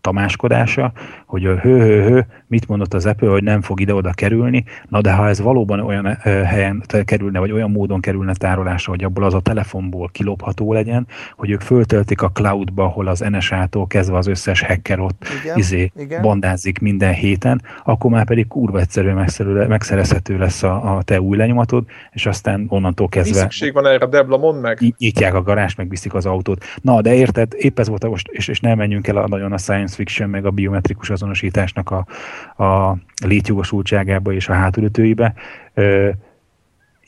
tamáskodása, 0.00 0.92
hogy 1.30 1.42
hő, 1.42 1.56
hő, 1.56 2.02
hő, 2.02 2.26
mit 2.46 2.68
mondott 2.68 2.94
az 2.94 3.06
Apple, 3.06 3.28
hogy 3.28 3.42
nem 3.42 3.60
fog 3.60 3.80
ide-oda 3.80 4.12
kerülni, 4.12 4.64
na 4.88 5.00
de 5.00 5.12
ha 5.12 5.28
ez 5.28 5.40
valóban 5.40 5.80
olyan 5.80 6.18
ö, 6.24 6.30
helyen 6.30 6.82
kerülne, 7.04 7.38
vagy 7.38 7.52
olyan 7.52 7.70
módon 7.70 8.00
kerülne 8.00 8.34
tárolásra, 8.34 8.92
hogy 8.92 9.04
abból 9.04 9.24
az 9.24 9.34
a 9.34 9.40
telefonból 9.40 10.08
kilopható 10.12 10.72
legyen, 10.72 11.06
hogy 11.36 11.50
ők 11.50 11.60
föltöltik 11.60 12.22
a 12.22 12.30
cloudba, 12.30 12.84
ahol 12.84 13.06
az 13.06 13.24
NSA-tól 13.30 13.86
kezdve 13.86 14.16
az 14.16 14.26
összes 14.26 14.62
hacker 14.62 15.00
ott 15.00 15.26
igen, 15.42 15.56
izé, 15.56 15.92
igen. 15.96 16.22
bandázik 16.22 16.78
minden 16.78 17.12
héten, 17.12 17.62
akkor 17.84 18.10
már 18.10 18.24
pedig 18.24 18.46
kurva 18.46 18.80
egyszerűen 18.80 19.28
megszerezhető 19.68 20.38
lesz 20.38 20.62
a, 20.62 20.96
a 20.96 21.02
te 21.02 21.20
új 21.20 21.36
lenyomatod, 21.36 21.84
és 22.12 22.26
aztán 22.26 22.66
onnantól 22.68 23.08
kezdve... 23.08 23.34
Mi 23.34 23.40
szükség 23.40 23.72
van 23.72 23.86
erre, 23.86 24.06
Debla, 24.06 24.36
mondd 24.36 24.60
meg! 24.60 24.94
Nyitják 24.98 25.34
a 25.34 25.42
garást, 25.42 25.76
megviszik 25.76 26.14
az 26.14 26.26
autót. 26.26 26.64
Na, 26.82 27.00
de 27.00 27.14
érted, 27.14 27.52
épp 27.56 27.78
ez 27.78 27.88
volt 27.88 28.04
a 28.04 28.08
most, 28.08 28.28
és, 28.28 28.48
és 28.48 28.60
nem 28.60 28.76
menjünk 28.76 29.06
el 29.06 29.16
a, 29.16 29.28
nagyon 29.28 29.52
a 29.52 29.58
science 29.58 29.94
fiction, 29.94 30.28
meg 30.28 30.46
a 30.46 30.50
biometrikus 30.50 31.10
azonosításnak 31.20 31.90
a, 31.90 32.06
a 32.64 32.96
létjogosultságába 33.24 34.32
és 34.32 34.48
a 34.48 34.52
hátulütőibe. 34.52 35.34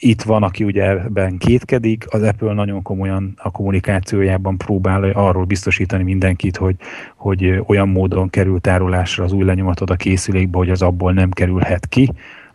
Itt 0.05 0.23
van, 0.23 0.43
aki 0.43 0.65
ugye 0.65 0.89
ebben 0.89 1.39
kétkedik, 1.39 2.05
az 2.11 2.23
Apple 2.23 2.53
nagyon 2.53 2.83
komolyan 2.83 3.35
a 3.37 3.51
kommunikációjában 3.51 4.57
próbál 4.57 5.03
arról 5.05 5.45
biztosítani 5.45 6.03
mindenkit, 6.03 6.57
hogy, 6.57 6.77
hogy 7.17 7.63
olyan 7.67 7.89
módon 7.89 8.31
kerül 8.31 8.61
tárolásra 8.61 9.25
az 9.25 9.33
új 9.33 9.45
lenyomatod 9.45 9.91
a 9.91 9.97
készülékbe, 9.97 10.59
hogy 10.59 10.71
az 10.71 10.83
abból 10.83 11.13
nem 11.13 11.31
kerülhet 11.31 11.87
ki. 11.87 12.13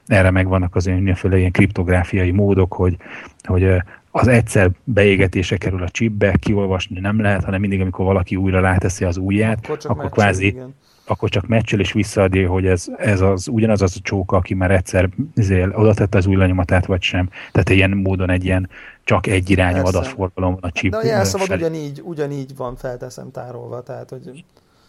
Erre 0.08 0.32
megvannak 0.32 0.76
az 0.76 0.86
mindenféle 0.86 1.38
ilyen 1.38 1.52
kriptográfiai 1.52 2.32
módok, 2.32 2.74
hogy, 2.74 2.98
hogy 3.44 3.70
az 4.12 4.28
egyszer 4.28 4.70
beégetése 4.84 5.58
kerül 5.58 5.84
a 5.84 5.90
chipbe, 5.90 6.32
kiolvasni 6.32 7.00
nem 7.00 7.22
lehet, 7.22 7.44
hanem 7.44 7.60
mindig, 7.60 7.82
amikor 7.82 8.06
valaki 8.06 8.36
újra 8.36 8.60
ráteszi 8.60 9.06
az 9.06 9.18
ujját, 9.18 9.60
akkor, 9.64 9.78
akkor 9.84 10.10
kvázi 10.10 10.46
igen 10.46 10.76
akkor 11.08 11.30
csak 11.30 11.48
meccsel 11.48 11.80
és 11.80 11.92
visszaadja, 11.92 12.50
hogy 12.50 12.66
ez, 12.66 12.86
ez 12.98 13.22
az, 13.22 13.48
ugyanaz 13.48 13.82
az 13.82 13.96
a 13.98 14.00
csóka, 14.02 14.38
aki 14.38 14.54
már 14.54 14.72
egyszer 14.72 15.10
oda 15.74 15.94
tette 15.94 16.18
az 16.18 16.26
új 16.26 16.36
lenyomatát, 16.36 16.86
vagy 16.86 17.02
sem. 17.02 17.30
Tehát 17.52 17.70
ilyen 17.70 17.90
módon 17.90 18.30
egy 18.30 18.46
ilyen 18.46 18.70
csak 19.04 19.28
egy 19.28 19.50
irányú 19.50 19.86
adatforgalom 19.86 20.52
van 20.54 20.70
a 20.70 20.72
chip. 20.72 20.92
De 20.92 20.98
a 20.98 21.06
jelszavad 21.06 21.52
ugyanígy, 21.52 22.02
ugyanígy 22.04 22.56
van, 22.56 22.76
felteszem 22.76 23.32
tárolva, 23.32 23.82
tehát 23.82 24.10
hogy... 24.10 24.44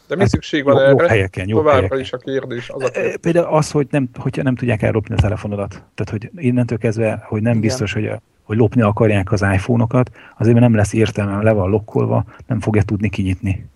De 0.09 0.15
mi 0.15 0.21
hát, 0.21 0.31
szükség 0.31 0.65
van 0.65 0.75
jó, 0.75 0.81
erre? 0.81 0.91
Jó 0.91 1.09
helyeken, 1.09 1.49
jó 1.49 1.57
Továbbra 1.57 1.77
helyeken. 1.77 2.01
is 2.01 2.13
a 2.13 2.17
kérdés. 2.17 2.69
Az 2.69 2.83
a 2.83 2.91
kérdés. 2.91 3.17
Például 3.21 3.47
az, 3.47 3.71
hogy 3.71 3.87
nem, 3.91 4.09
hogyha 4.19 4.43
nem 4.43 4.55
tudják 4.55 4.83
ellopni 4.83 5.15
a 5.15 5.19
telefonodat. 5.19 5.71
Tehát, 5.71 6.11
hogy 6.11 6.31
innentől 6.37 6.79
kezdve, 6.79 7.25
hogy 7.27 7.43
nem 7.43 7.51
Igen. 7.51 7.63
biztos, 7.63 7.93
hogy, 7.93 8.07
a, 8.07 8.21
hogy 8.43 8.57
lopni 8.57 8.83
akarják 8.83 9.33
az 9.33 9.43
iPhone-okat, 9.43 10.11
azért 10.39 10.59
nem 10.59 10.75
lesz 10.75 10.93
értelme, 10.93 11.43
le 11.43 11.53
van 11.53 11.71
lokkolva, 11.71 12.25
nem 12.47 12.61
fogja 12.61 12.83
tudni 12.83 13.09
kinyitni. 13.09 13.69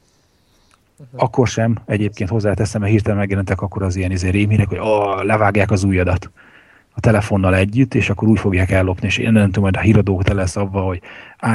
Akkor 1.17 1.49
sem, 1.49 1.79
egyébként 1.87 2.31
hozzáteszem, 2.31 2.81
mert 2.81 2.93
hirtelen 2.93 3.19
megjelentek 3.19 3.61
akkor 3.61 3.83
az 3.83 3.97
ilyen 3.97 4.11
izé 4.11 4.29
rémhírek, 4.29 4.69
hogy 4.69 4.79
oh, 4.79 5.25
levágják 5.25 5.71
az 5.71 5.85
újadat 5.85 6.31
a 6.95 7.01
telefonnal 7.01 7.55
együtt, 7.55 7.95
és 7.95 8.11
akkor 8.11 8.29
úgy 8.29 8.39
fogják 8.39 8.71
ellopni, 8.71 9.07
és 9.07 9.19
én 9.19 9.33
nem 9.33 9.47
tudom, 9.47 9.63
majd 9.63 9.77
a 9.77 9.81
híradó 9.81 10.23
te 10.23 10.35
lesz 10.35 10.57
abba, 10.57 10.81
hogy 10.81 11.01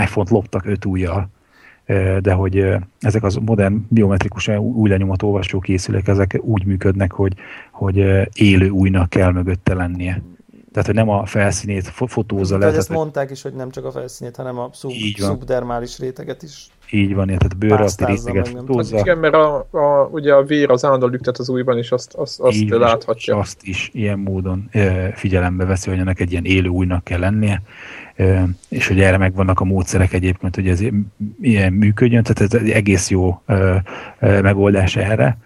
iPhone-t 0.04 0.30
loptak 0.30 0.66
öt 0.66 0.86
ujjal, 0.86 1.30
de 2.20 2.34
hogy 2.34 2.76
ezek 3.00 3.24
az 3.24 3.36
modern 3.36 3.86
biometrikus 3.90 4.48
új 4.48 4.90
lenyomat 4.90 5.24
olvasó 5.24 5.60
készülők, 5.60 6.08
ezek 6.08 6.40
úgy 6.42 6.66
működnek, 6.66 7.12
hogy, 7.12 7.34
hogy 7.72 8.28
élő 8.34 8.70
újnak 8.70 9.10
kell 9.10 9.32
mögötte 9.32 9.74
lennie. 9.74 10.22
Tehát, 10.72 10.86
hogy 10.86 10.96
nem 10.96 11.10
a 11.10 11.26
felszínét 11.26 11.88
fotózza 11.88 12.58
le. 12.58 12.66
ezt 12.66 12.90
mondták 12.90 13.32
is, 13.32 13.42
hogy 13.42 13.54
nem 13.54 13.70
csak 13.70 13.86
a 13.86 13.92
felszínét, 13.92 14.36
hanem 14.36 14.58
a 14.60 14.70
szub, 14.74 14.92
szubdermális 15.18 16.00
réteget 16.00 16.44
is 16.44 16.68
így 16.90 17.16
van, 17.16 17.26
tehát 17.26 17.58
bőr 17.58 17.72
alatti 17.72 18.06
részeget 18.06 18.48
fotózza. 18.48 18.96
Hát 18.96 19.06
igen, 19.06 19.18
mert 19.18 19.34
a, 19.34 19.68
a, 19.72 20.10
ugye 20.12 20.34
a 20.34 20.44
vér 20.44 20.70
az 20.70 20.86
állandó 20.86 21.08
lüktet 21.08 21.38
az 21.38 21.50
újban, 21.50 21.78
és 21.78 21.92
azt, 21.92 22.14
azt, 22.14 22.40
azt 22.40 22.56
így, 22.56 22.70
láthatja. 22.70 23.36
És 23.36 23.42
azt 23.42 23.64
is 23.64 23.90
ilyen 23.94 24.20
módon 24.20 24.68
e, 24.72 25.12
figyelembe 25.14 25.66
veszi, 25.66 25.90
hogy 25.90 26.00
ennek 26.00 26.20
egy 26.20 26.32
ilyen 26.32 26.46
élő 26.46 26.68
újnak 26.68 27.04
kell 27.04 27.20
lennie, 27.20 27.62
e, 28.16 28.48
és 28.70 28.88
hogy 28.88 29.00
erre 29.00 29.18
megvannak 29.18 29.60
a 29.60 29.64
módszerek 29.64 30.14
egyébként, 30.14 30.56
hogy 30.56 30.68
ez 30.68 30.82
ilyen 31.42 31.74
működjön, 31.74 32.24
tehát 32.24 32.54
ez 32.54 32.62
egy 32.62 32.70
egész 32.70 33.10
jó 33.10 33.42
e, 33.46 33.84
e, 34.20 34.42
megoldás 34.42 34.96
erre 34.96 35.38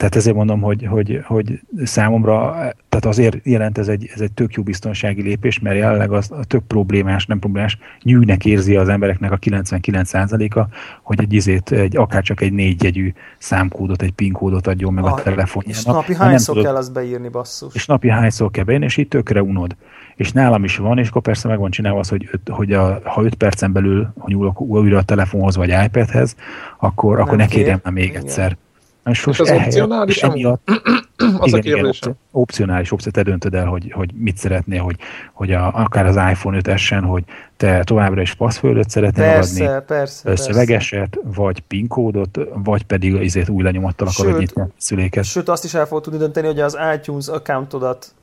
tehát 0.00 0.16
ezért 0.16 0.36
mondom, 0.36 0.60
hogy, 0.60 0.86
hogy, 0.86 1.20
hogy 1.24 1.60
számomra, 1.84 2.54
tehát 2.88 3.04
azért 3.04 3.36
jelent 3.42 3.78
ez 3.78 3.88
egy, 3.88 4.10
ez 4.14 4.20
egy 4.20 4.32
tök 4.32 4.54
jó 4.54 4.62
biztonsági 4.62 5.22
lépés, 5.22 5.58
mert 5.58 5.76
jelenleg 5.76 6.12
az 6.12 6.30
a 6.30 6.44
tök 6.44 6.62
problémás, 6.66 7.26
nem 7.26 7.38
problémás, 7.38 7.78
nyűgnek 8.02 8.44
érzi 8.44 8.76
az 8.76 8.88
embereknek 8.88 9.32
a 9.32 9.38
99%-a, 9.38 10.60
hogy 11.02 11.20
egy 11.20 11.32
izét, 11.32 11.72
egy, 11.72 11.96
akár 11.96 12.22
csak 12.22 12.40
egy 12.40 12.52
négyjegyű 12.52 13.12
számkódot, 13.38 14.02
egy 14.02 14.10
PIN 14.10 14.32
kódot 14.32 14.66
adjon 14.66 14.92
meg 14.92 15.04
a, 15.04 15.12
a 15.12 15.22
telefonjának. 15.22 15.78
És 15.78 15.84
napi 15.84 16.14
hányszor 16.14 16.54
tudod, 16.54 16.70
kell 16.70 16.78
azt 16.78 16.92
beírni, 16.92 17.28
basszus? 17.28 17.74
És 17.74 17.86
napi 17.86 18.08
hányszor 18.08 18.50
kell 18.50 18.64
beírni, 18.64 18.84
és 18.84 18.96
így 18.96 19.08
tökre 19.08 19.42
unod. 19.42 19.76
És 20.16 20.32
nálam 20.32 20.64
is 20.64 20.76
van, 20.76 20.98
és 20.98 21.08
akkor 21.08 21.22
persze 21.22 21.48
meg 21.48 21.58
van 21.58 21.70
csinálva 21.70 21.98
az, 21.98 22.08
hogy, 22.08 22.28
öt, 22.32 22.48
hogy 22.48 22.72
a, 22.72 23.00
ha 23.04 23.24
5 23.24 23.34
percen 23.34 23.72
belül 23.72 24.12
ha 24.18 24.26
nyúlok 24.28 24.60
újra 24.60 24.98
a 24.98 25.02
telefonhoz 25.02 25.56
vagy 25.56 25.74
iPadhez, 25.84 26.36
akkor, 26.78 27.20
akkor 27.20 27.36
ne 27.36 27.46
kérjem 27.46 27.80
még 27.90 28.08
Igen. 28.08 28.22
egyszer 28.22 28.56
és, 29.04 29.26
és 29.26 29.40
az 29.40 29.50
opcionális? 29.50 30.22
Emiatt, 30.22 30.70
az 31.16 31.46
igen, 31.46 31.58
a 31.58 31.62
kérdés. 31.62 31.98
Igen, 32.00 32.16
opcionális 32.30 32.92
opció, 32.92 33.10
te 33.10 33.22
döntöd 33.22 33.54
el, 33.54 33.66
hogy, 33.66 33.92
hogy 33.92 34.10
mit 34.14 34.36
szeretnél, 34.36 34.82
hogy, 34.82 34.96
hogy 35.32 35.52
a, 35.52 35.70
akár 35.74 36.06
az 36.06 36.16
iPhone 36.16 36.56
5 36.56 36.68
esen, 36.68 37.02
hogy 37.02 37.24
te 37.56 37.84
továbbra 37.84 38.20
is 38.20 38.34
passzföldöt 38.34 38.90
szeretnél 38.90 39.24
persze, 39.24 39.64
adni, 39.64 39.84
persze, 39.86 40.36
szövegeset, 40.36 41.08
persze. 41.08 41.30
vagy 41.34 41.60
PIN 41.60 41.88
kódot, 41.88 42.38
vagy 42.54 42.82
pedig 42.82 43.14
azért 43.14 43.48
új 43.48 43.62
lenyomattal 43.62 44.08
akarod 44.08 44.38
nyitni 44.38 44.62
a 44.62 44.68
szüléket. 44.76 45.24
Sőt, 45.24 45.48
azt 45.48 45.64
is 45.64 45.74
el 45.74 45.86
fogod 45.86 46.02
tudni 46.02 46.18
dönteni, 46.18 46.46
hogy 46.46 46.60
az 46.60 46.78
iTunes 46.94 47.28
accountodat 47.28 48.14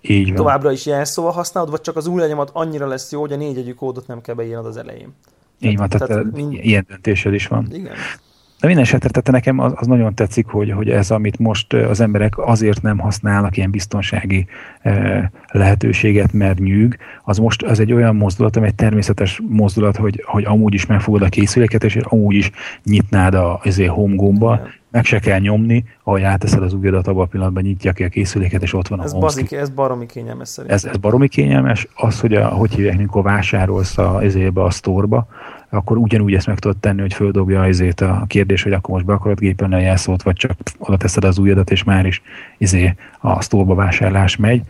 így 0.00 0.26
van. 0.26 0.36
továbbra 0.36 0.72
is 0.72 0.86
jelszóval 0.86 1.32
használod, 1.32 1.70
vagy 1.70 1.80
csak 1.80 1.96
az 1.96 2.06
új 2.06 2.20
lenyomat 2.20 2.50
annyira 2.52 2.86
lesz 2.86 3.12
jó, 3.12 3.20
hogy 3.20 3.32
a 3.32 3.36
négyegyű 3.36 3.72
kódot 3.72 4.06
nem 4.06 4.20
kell 4.20 4.34
beírnod 4.34 4.66
az 4.66 4.76
elején. 4.76 5.14
Így 5.60 5.76
van, 5.76 5.88
tehát, 5.88 6.08
tehát 6.08 6.32
mind... 6.32 6.52
ilyen 6.52 6.84
döntésed 6.88 7.34
is 7.34 7.46
van. 7.46 7.68
Igen. 7.72 7.92
De 8.64 8.70
minden 8.70 8.88
esetre 8.88 9.08
tehát 9.08 9.30
nekem 9.30 9.58
az, 9.58 9.72
az 9.76 9.86
nagyon 9.86 10.14
tetszik, 10.14 10.46
hogy, 10.46 10.70
hogy 10.70 10.90
ez, 10.90 11.10
amit 11.10 11.38
most 11.38 11.72
az 11.72 12.00
emberek 12.00 12.38
azért 12.38 12.82
nem 12.82 12.98
használnak 12.98 13.56
ilyen 13.56 13.70
biztonsági 13.70 14.46
eh, 14.80 15.24
lehetőséget, 15.50 16.32
mert 16.32 16.58
nyűg, 16.58 16.96
az 17.24 17.38
most 17.38 17.62
az 17.62 17.80
egy 17.80 17.92
olyan 17.92 18.16
mozdulat, 18.16 18.56
ami 18.56 18.66
egy 18.66 18.74
természetes 18.74 19.42
mozdulat, 19.48 19.96
hogy, 19.96 20.22
hogy 20.26 20.44
amúgy 20.44 20.74
is 20.74 20.86
megfogod 20.86 21.22
a 21.22 21.28
készüléket, 21.28 21.84
és 21.84 21.96
amúgy 21.96 22.34
is 22.34 22.50
nyitnád 22.84 23.34
a 23.34 23.60
azért 23.64 23.90
home 23.90 24.14
gomba, 24.14 24.60
meg 24.94 25.04
se 25.04 25.18
kell 25.18 25.38
nyomni, 25.38 25.84
ahogy 26.02 26.22
áteszed 26.22 26.62
az 26.62 26.72
ujjadat, 26.72 27.06
abban 27.06 27.22
a 27.22 27.26
pillanatban 27.26 27.62
nyitja 27.62 27.92
ki 27.92 28.04
a 28.04 28.08
készüléket, 28.08 28.62
és 28.62 28.74
ott 28.74 28.88
van 28.88 29.02
ez 29.02 29.12
a 29.12 29.18
bazik, 29.18 29.52
Ez 29.52 29.68
baromi 29.68 30.06
kényelmes 30.06 30.48
szerintem. 30.48 30.78
Ez, 30.78 30.84
ez 30.84 30.96
baromi 30.96 31.28
kényelmes. 31.28 31.88
Az, 31.94 32.20
hogy 32.20 32.34
a, 32.34 32.48
hogy 32.48 32.74
hívják, 32.74 32.94
amikor 32.96 33.22
vásárolsz 33.22 33.98
a, 33.98 34.22
ezébe 34.22 34.62
a 34.62 34.70
sztorba, 34.70 35.26
akkor 35.74 35.96
ugyanúgy 35.96 36.34
ezt 36.34 36.46
meg 36.46 36.58
tudod 36.58 36.76
tenni, 36.76 37.00
hogy 37.00 37.14
földobja 37.14 37.62
azért 37.62 38.00
a 38.00 38.24
kérdés, 38.26 38.62
hogy 38.62 38.72
akkor 38.72 38.94
most 38.94 39.04
be 39.04 39.12
akarod 39.12 39.38
gépelni 39.38 39.74
a 39.74 39.78
jelszót, 39.78 40.22
vagy 40.22 40.36
csak 40.36 40.56
oda 40.78 40.96
teszed 40.96 41.24
az 41.24 41.38
ujjadat, 41.38 41.70
és 41.70 41.84
már 41.84 42.06
is 42.06 42.22
izé 42.58 42.94
a 43.20 43.42
sztorba 43.42 43.74
vásárlás 43.74 44.36
megy. 44.36 44.62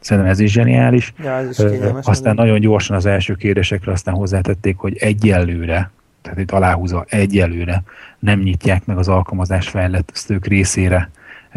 Szerintem 0.00 0.32
ez 0.32 0.40
is 0.40 0.52
zseniális. 0.52 1.12
Ja, 1.22 1.30
ez 1.30 1.48
is 1.48 1.56
kényelmes, 1.56 2.06
aztán 2.06 2.34
nagyon 2.34 2.60
gyorsan 2.60 2.96
az 2.96 3.06
első 3.06 3.34
kérdésekre 3.34 3.92
aztán 3.92 4.14
hozzátették, 4.14 4.76
hogy 4.76 4.96
egyelőre, 4.96 5.90
tehát 6.22 6.38
itt 6.38 6.50
aláhúzva 6.50 7.04
egyelőre 7.08 7.82
nem 8.18 8.40
nyitják 8.40 8.86
meg 8.86 8.98
az 8.98 9.08
alkalmazás 9.08 9.68
fejlesztők 9.68 10.46
részére 10.46 11.10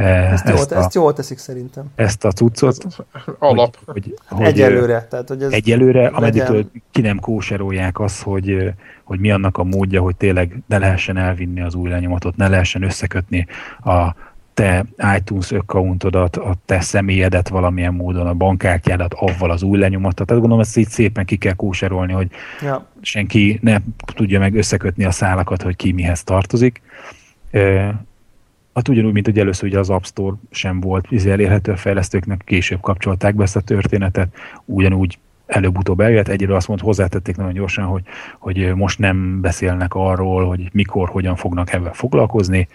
ezt, 0.06 0.46
ezt, 0.46 0.70
jól, 0.70 0.80
a, 0.80 0.84
ezt 0.84 0.94
jól 0.94 1.14
teszik 1.14 1.38
szerintem. 1.38 1.86
Ezt 1.96 2.26
a 2.26 2.32
cuccot. 2.32 2.86
Alap. 3.40 3.78
Hogy, 3.86 4.14
hogy, 4.30 4.46
egyelőre. 4.46 5.08
Tehát, 5.10 5.28
hogy 5.28 5.44
ez 5.44 5.52
egyelőre, 5.52 6.08
ameddig 6.08 6.44
ki 6.92 7.02
nem 7.02 7.20
kóserolják 7.20 8.00
az, 8.00 8.22
hogy, 8.22 8.74
hogy 9.04 9.20
mi 9.20 9.32
annak 9.32 9.58
a 9.58 9.64
módja, 9.64 10.02
hogy 10.02 10.16
tényleg 10.16 10.56
ne 10.68 10.78
lehessen 10.78 11.18
elvinni 11.18 11.62
az 11.62 11.76
új 11.76 11.90
lenyomatot, 11.90 12.36
ne 12.36 12.48
lehessen 12.48 12.84
összekötni 12.84 13.48
a 13.84 14.16
te 14.54 14.86
iTunes 15.18 15.52
accountodat, 15.52 16.36
a 16.36 16.56
te 16.66 16.80
személyedet 16.80 17.48
valamilyen 17.48 17.94
módon, 17.94 18.28
a 18.28 18.34
bankkártyádat 18.34 19.14
avval 19.14 19.52
az 19.52 19.64
új 19.64 19.78
lenyomatot. 19.78 20.28
Tehát 20.28 20.42
gondolom 20.42 20.60
ezt 20.60 20.78
így 20.78 20.90
szépen 20.90 21.26
ki 21.26 21.36
kell 21.38 21.54
kóserolni, 21.54 22.14
hogy 22.14 22.28
ja. 22.62 22.88
senki 23.02 23.60
ne 23.62 23.78
tudja 24.16 24.40
meg 24.40 24.56
összekötni 24.56 25.06
a 25.06 25.12
szálakat, 25.12 25.62
hogy 25.62 25.76
ki 25.76 25.92
mihez 25.92 26.24
tartozik. 26.24 26.82
Hát 28.80 28.88
ugyanúgy, 28.88 29.14
mint 29.14 29.26
hogy 29.26 29.40
először 29.40 29.70
ugye 29.70 29.80
az 29.80 29.90
App 29.90 30.04
Store 30.04 30.36
sem 30.52 30.80
volt 30.80 31.06
izé 31.10 31.32
elérhető 31.32 31.72
a 31.72 31.78
fejlesztőknek, 31.78 32.42
később 32.46 32.80
kapcsolták 32.82 33.36
be 33.36 33.44
ezt 33.44 33.56
a 33.56 33.62
történetet, 33.62 34.36
ugyanúgy 34.66 35.18
előbb-utóbb 35.46 36.00
eljött, 36.00 36.28
egyre 36.28 36.56
azt 36.56 36.68
mondta, 36.68 36.86
hozzátették 36.86 37.36
nagyon 37.36 37.54
gyorsan, 37.54 37.86
hogy, 37.86 38.02
hogy 38.38 38.76
most 38.76 39.00
nem 39.00 39.42
beszélnek 39.42 39.94
arról, 39.94 40.48
hogy 40.48 40.70
mikor, 40.72 41.10
hogyan 41.10 41.36
fognak 41.36 41.74
ebben 41.74 41.94
foglalkozni, 41.94 42.68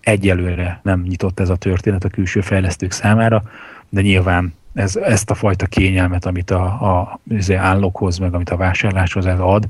egyelőre 0.00 0.80
nem 0.82 1.02
nyitott 1.08 1.40
ez 1.40 1.48
a 1.48 1.56
történet 1.56 2.04
a 2.04 2.08
külső 2.08 2.40
fejlesztők 2.40 2.90
számára, 2.90 3.42
de 3.88 4.00
nyilván 4.00 4.54
ez, 4.74 4.96
ezt 4.96 5.30
a 5.30 5.34
fajta 5.34 5.66
kényelmet, 5.66 6.26
amit 6.26 6.50
a, 6.50 6.64
a 6.64 7.20
az 7.38 7.52
állokhoz, 7.52 8.18
meg 8.18 8.34
amit 8.34 8.50
a 8.50 8.56
vásárláshoz 8.56 9.26
ez 9.26 9.40
ad, 9.40 9.66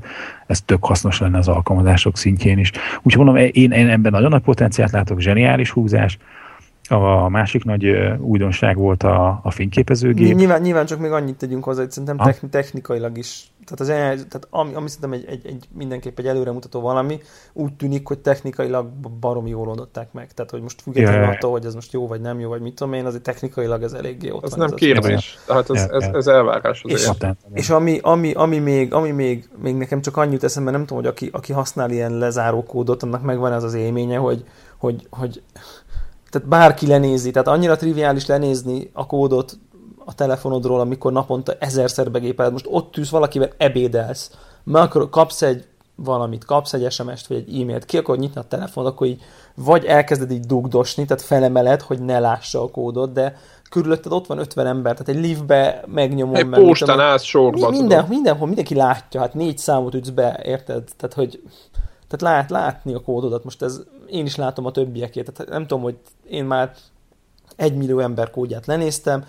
ez 0.47 0.61
tök 0.61 0.85
hasznos 0.85 1.19
lenne 1.19 1.37
az 1.37 1.47
alkalmazások 1.47 2.17
szintjén 2.17 2.57
is. 2.57 2.71
Úgyhogy 3.01 3.25
mondom, 3.25 3.43
én, 3.51 3.71
én 3.71 3.89
ebben 3.89 4.11
nagyon 4.11 4.29
nagy 4.29 4.41
potenciált 4.41 4.91
látok, 4.91 5.19
zseniális 5.19 5.69
húzás, 5.69 6.17
a 6.91 7.29
másik 7.29 7.63
nagy 7.63 7.85
újdonság 8.19 8.77
volt 8.77 9.03
a, 9.03 9.39
a 9.43 9.51
fényképezőgép. 9.51 10.35
Nyilván, 10.35 10.61
nyilván 10.61 10.85
csak 10.85 10.99
még 10.99 11.11
annyit 11.11 11.37
tegyünk 11.37 11.63
hozzá, 11.63 11.81
hogy 11.81 11.91
szerintem 11.91 12.17
techn, 12.17 12.49
technikailag 12.49 13.17
is, 13.17 13.51
tehát, 13.65 13.79
az, 13.79 14.25
tehát 14.29 14.47
ami, 14.49 14.73
ami 14.73 14.89
szerintem 14.89 15.11
egy, 15.11 15.25
egy, 15.27 15.45
egy, 15.45 15.67
mindenképp 15.77 16.19
egy 16.19 16.27
előremutató 16.27 16.79
valami, 16.81 17.19
úgy 17.53 17.73
tűnik, 17.73 18.07
hogy 18.07 18.19
technikailag 18.19 18.87
baromi 19.19 19.49
jól 19.49 19.67
oldották 19.67 20.13
meg. 20.13 20.31
Tehát, 20.33 20.51
hogy 20.51 20.61
most 20.61 20.81
függetlenül 20.81 21.29
attól, 21.29 21.51
hogy 21.51 21.65
ez 21.65 21.73
most 21.73 21.93
jó 21.93 22.07
vagy 22.07 22.21
nem 22.21 22.39
jó, 22.39 22.49
vagy 22.49 22.61
mit 22.61 22.75
tudom 22.75 22.93
én, 22.93 23.05
azért 23.05 23.23
technikailag 23.23 23.83
ez 23.83 23.93
eléggé 23.93 24.29
ott 24.29 24.43
ez 24.43 24.49
van. 24.49 24.59
Nem 24.59 24.67
ez 24.73 24.79
nem 24.79 24.79
kérdés, 24.79 25.37
tehát 25.45 25.69
ez, 25.69 25.87
ez, 25.91 26.03
ez 26.13 26.27
elvárás. 26.27 26.83
És, 26.87 27.09
és 27.53 27.69
ami, 27.69 27.99
ami, 28.01 28.31
ami, 28.31 28.57
még, 28.57 28.93
ami 28.93 29.11
még, 29.11 29.49
még 29.61 29.75
nekem 29.75 30.01
csak 30.01 30.17
annyit 30.17 30.43
eszembe, 30.43 30.71
nem 30.71 30.85
tudom, 30.85 30.97
hogy 30.97 31.11
aki, 31.11 31.29
aki 31.31 31.53
használ 31.53 31.91
ilyen 31.91 32.17
lezáró 32.17 32.63
kódot, 32.63 33.03
annak 33.03 33.21
megvan 33.23 33.53
ez 33.53 33.63
az 33.63 33.73
élménye, 33.73 34.17
hogy, 34.17 34.45
hogy, 34.77 35.07
hogy 35.09 35.41
tehát 36.31 36.47
bárki 36.47 36.87
lenézi, 36.87 37.31
tehát 37.31 37.47
annyira 37.47 37.75
triviális 37.75 38.25
lenézni 38.25 38.89
a 38.93 39.05
kódot 39.05 39.57
a 40.05 40.15
telefonodról, 40.15 40.79
amikor 40.79 41.11
naponta 41.11 41.53
ezerszer 41.59 42.11
begépeled, 42.11 42.51
most 42.51 42.67
ott 42.69 42.91
tűz 42.91 43.11
valakivel 43.11 43.49
ebédelsz, 43.57 44.31
mert 44.63 44.85
akkor 44.85 45.09
kapsz 45.09 45.41
egy 45.41 45.65
valamit, 45.95 46.45
kapsz 46.45 46.73
egy 46.73 46.91
SMS-t, 46.91 47.27
vagy 47.27 47.37
egy 47.37 47.61
e-mailt, 47.61 47.85
ki 47.85 47.97
akarod 47.97 48.19
nyitni 48.19 48.41
a 48.41 48.43
telefon, 48.43 48.85
akkor 48.85 49.07
így 49.07 49.21
vagy 49.55 49.85
elkezded 49.85 50.31
így 50.31 50.45
dugdosni, 50.45 51.05
tehát 51.05 51.23
felemeled, 51.23 51.81
hogy 51.81 51.99
ne 52.01 52.19
lássa 52.19 52.61
a 52.61 52.69
kódot, 52.69 53.11
de 53.11 53.37
körülötted 53.69 54.11
ott 54.11 54.27
van 54.27 54.37
50 54.37 54.65
ember, 54.65 54.97
tehát 54.97 55.17
egy 55.17 55.25
liftbe 55.25 55.83
megnyomom. 55.87 56.35
Egy 56.35 56.47
meg, 56.47 56.61
postán 56.61 56.99
állsz 56.99 57.23
sorba. 57.23 57.69
Minden, 57.69 58.05
mindenhol 58.09 58.47
mindenki 58.47 58.75
látja, 58.75 59.19
hát 59.19 59.33
négy 59.33 59.57
számot 59.57 59.93
ütsz 59.93 60.09
be, 60.09 60.39
érted? 60.43 60.83
Tehát, 60.97 61.15
hogy 61.15 61.41
tehát 62.07 62.35
lát, 62.35 62.49
látni 62.49 62.93
a 62.93 62.99
kódodat, 62.99 63.43
most 63.43 63.61
ez 63.61 63.81
én 64.11 64.25
is 64.25 64.35
látom 64.35 64.65
a 64.65 64.71
többiekét, 64.71 65.31
tehát 65.31 65.51
nem 65.51 65.67
tudom, 65.67 65.83
hogy 65.83 65.97
én 66.29 66.45
már 66.45 66.73
egy 67.55 67.75
millió 67.75 67.99
ember 67.99 68.29
kódját 68.29 68.65
lenéztem, 68.65 69.25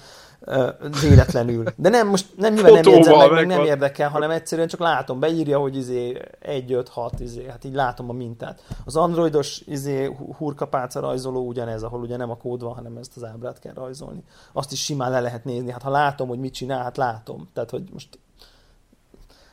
véletlenül. 1.00 1.64
De 1.76 1.88
nem, 1.88 2.08
most 2.08 2.26
nem 2.36 2.52
nyilván 2.54 2.72
nem 2.72 2.92
jegyzem 2.92 3.16
meg, 3.16 3.30
meg, 3.30 3.46
nem 3.46 3.64
érdekel, 3.64 4.08
hanem 4.08 4.30
egyszerűen 4.30 4.68
csak 4.68 4.80
látom, 4.80 5.20
beírja, 5.20 5.58
hogy 5.58 5.76
izé 5.76 6.20
1, 6.40 6.72
5, 6.72 6.88
6, 6.88 7.20
izé, 7.20 7.46
hát 7.48 7.64
így 7.64 7.74
látom 7.74 8.08
a 8.08 8.12
mintát. 8.12 8.62
Az 8.84 8.96
androidos 8.96 9.62
izé 9.66 10.16
hurkapálca 10.36 11.00
rajzoló 11.00 11.46
ugyanez, 11.46 11.82
ahol 11.82 12.00
ugye 12.00 12.16
nem 12.16 12.30
a 12.30 12.36
kód 12.36 12.62
van, 12.62 12.74
hanem 12.74 12.96
ezt 12.96 13.16
az 13.16 13.24
ábrát 13.24 13.58
kell 13.58 13.74
rajzolni. 13.74 14.24
Azt 14.52 14.72
is 14.72 14.82
simán 14.82 15.10
le 15.10 15.20
lehet 15.20 15.44
nézni, 15.44 15.70
hát 15.70 15.82
ha 15.82 15.90
látom, 15.90 16.28
hogy 16.28 16.38
mit 16.38 16.54
csinál, 16.54 16.82
hát 16.82 16.96
látom. 16.96 17.48
Tehát, 17.52 17.70
hogy 17.70 17.82
most 17.92 18.18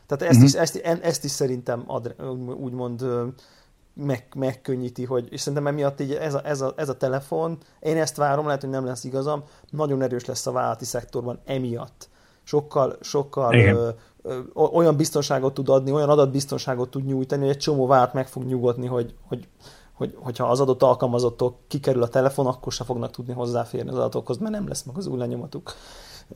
tehát 0.06 0.24
ezt, 0.24 0.38
mm-hmm. 0.38 0.46
is, 0.46 0.54
ezt, 0.54 0.76
ezt 1.02 1.24
is 1.24 1.32
szerintem 1.32 1.84
ad, 1.88 2.16
úgymond 2.60 3.06
meg, 4.00 4.28
megkönnyíti, 4.36 5.06
hogy, 5.06 5.28
és 5.32 5.42
szerintem 5.42 5.68
emiatt 5.68 6.00
így 6.00 6.12
ez 6.12 6.34
a, 6.34 6.42
ez, 6.44 6.62
a, 6.62 6.74
ez 6.76 6.90
a 6.90 6.98
telefon, 6.98 7.58
én 7.80 7.98
ezt 7.98 8.16
várom, 8.16 8.46
lehet, 8.46 8.62
hogy 8.62 8.70
nem 8.70 8.86
lesz 8.86 9.04
igazam, 9.04 9.44
nagyon 9.70 10.02
erős 10.02 10.26
lesz 10.26 10.48
a 10.48 10.52
vállalati 10.52 10.86
szektorban 10.86 11.40
emiatt. 11.46 12.10
Sokkal, 12.44 12.98
sokkal 13.02 13.56
ö, 13.56 13.90
ö, 14.22 14.40
olyan 14.54 14.96
biztonságot 14.96 15.54
tud 15.54 15.70
adni, 15.70 15.92
olyan 15.92 16.10
adatbiztonságot 16.10 16.90
tud 16.90 17.06
nyújtani, 17.06 17.42
hogy 17.42 17.52
egy 17.52 17.58
csomó 17.58 17.88
vált 17.88 18.14
meg 18.14 18.28
fog 18.28 18.44
nyugodni, 18.44 18.88
hogy, 18.88 19.16
hogy, 19.28 19.48
hogy, 19.94 20.16
hogyha 20.20 20.50
az 20.50 20.60
adott 20.60 20.84
alkalmazottok 20.84 21.58
kikerül 21.68 22.04
a 22.04 22.08
telefon, 22.08 22.46
akkor 22.46 22.72
se 22.72 22.84
fognak 22.84 23.12
tudni 23.12 23.34
hozzáférni 23.34 23.90
az 23.90 23.96
adatokhoz, 23.96 24.38
mert 24.38 24.54
nem 24.54 24.68
lesz 24.68 24.84
meg 24.84 24.98
az 24.98 25.08
új 25.08 25.18
lenyomatuk. 25.18 25.74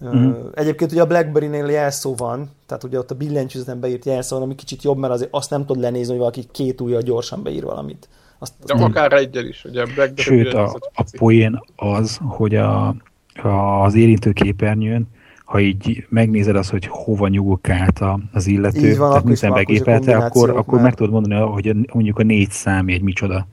Uh-huh. 0.01 0.35
Egyébként 0.53 0.91
ugye 0.91 1.01
a 1.01 1.07
BlackBerry-nél 1.07 1.65
jelszó 1.65 2.15
van, 2.15 2.49
tehát 2.65 2.83
ugye 2.83 2.97
ott 2.97 3.11
a 3.11 3.15
billentyűzeten 3.15 3.79
beírt 3.79 4.05
jelszó 4.05 4.35
van, 4.35 4.45
ami 4.45 4.55
kicsit 4.55 4.83
jobb, 4.83 4.97
mert 4.97 5.13
azért 5.13 5.33
azt 5.33 5.49
nem 5.49 5.65
tud 5.65 5.79
lenézni, 5.79 6.09
hogy 6.09 6.17
valaki 6.17 6.43
két 6.51 6.81
ujjal 6.81 7.01
gyorsan 7.01 7.43
beír 7.43 7.63
valamit. 7.63 8.09
Azt, 8.39 8.53
azt 8.59 8.67
De 8.67 8.73
nem. 8.73 8.83
akár 8.83 9.13
egyel 9.13 9.45
is, 9.45 9.65
ugye 9.65 9.81
a 9.81 9.85
BlackBerry 9.85 10.21
Sőt, 10.21 10.53
a, 10.53 10.79
a 10.93 11.03
poén 11.17 11.59
az, 11.75 12.19
hogy 12.21 12.55
a, 12.55 12.95
a, 13.43 13.83
az 13.83 13.95
érintő 13.95 14.31
képernyőn, 14.31 15.07
ha 15.45 15.59
így 15.59 16.05
megnézed 16.09 16.55
azt, 16.55 16.69
hogy 16.69 16.85
hova 16.85 17.27
nyugok 17.27 17.69
át 17.69 18.01
az 18.31 18.47
illető, 18.47 18.89
így 18.89 18.97
van, 18.97 19.09
tehát 19.09 19.23
minden 19.23 19.53
begépelte, 19.53 20.17
akkor, 20.17 20.49
akkor 20.49 20.81
meg 20.81 20.93
tudod 20.93 21.11
mondani, 21.11 21.41
hogy 21.41 21.75
mondjuk 21.93 22.19
a 22.19 22.23
négy 22.23 22.51
szám 22.51 22.87
egy 22.87 23.01
micsoda 23.01 23.47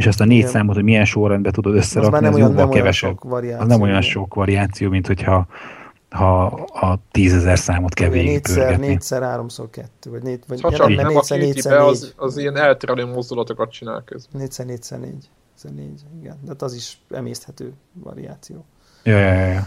és 0.00 0.06
azt 0.06 0.20
a 0.20 0.24
négy 0.24 0.38
Igen. 0.38 0.50
számot, 0.50 0.74
hogy 0.74 0.84
milyen 0.84 1.04
sorrendben 1.04 1.52
tudod 1.52 1.74
összerakni, 1.74 2.16
az, 2.16 2.22
nem 2.22 2.32
az 2.32 2.38
olyan, 2.38 2.50
jóval 2.50 2.68
kevesebb. 2.68 3.32
Az 3.58 3.66
nem 3.66 3.80
olyan 3.80 4.00
sok 4.00 4.34
variáció, 4.34 4.90
mint 4.90 5.06
hogyha 5.06 5.46
ha 6.10 6.44
a 6.66 6.98
tízezer 7.10 7.58
számot 7.58 7.94
kell 7.94 8.08
Négyszer, 8.08 8.78
négyszer, 8.78 9.22
háromszor 9.22 9.70
kettő, 9.70 10.10
vagy, 10.10 10.22
négy, 10.22 10.40
vagy 10.46 10.60
ha 10.60 10.70
csak 10.70 10.88
nem, 10.88 11.06
négyszer, 11.06 11.38
a 11.38 11.40
négyszer, 11.40 11.72
be, 11.72 11.84
az, 11.84 12.14
az 12.16 12.36
ilyen 12.36 12.56
elterelő 12.56 13.06
mozdulatokat 13.06 13.70
csinál 13.70 14.02
közben. 14.04 14.40
Négyszer, 14.40 14.66
négyszer, 14.66 15.00
négy. 15.00 15.10
Négyszer, 15.10 15.70
négy, 15.74 16.02
igen. 16.20 16.36
De 16.46 16.52
az 16.58 16.74
is 16.74 16.98
emészthető 17.10 17.72
variáció. 17.92 18.64
Ja, 19.02 19.18
ja, 19.18 19.46
ja. 19.46 19.66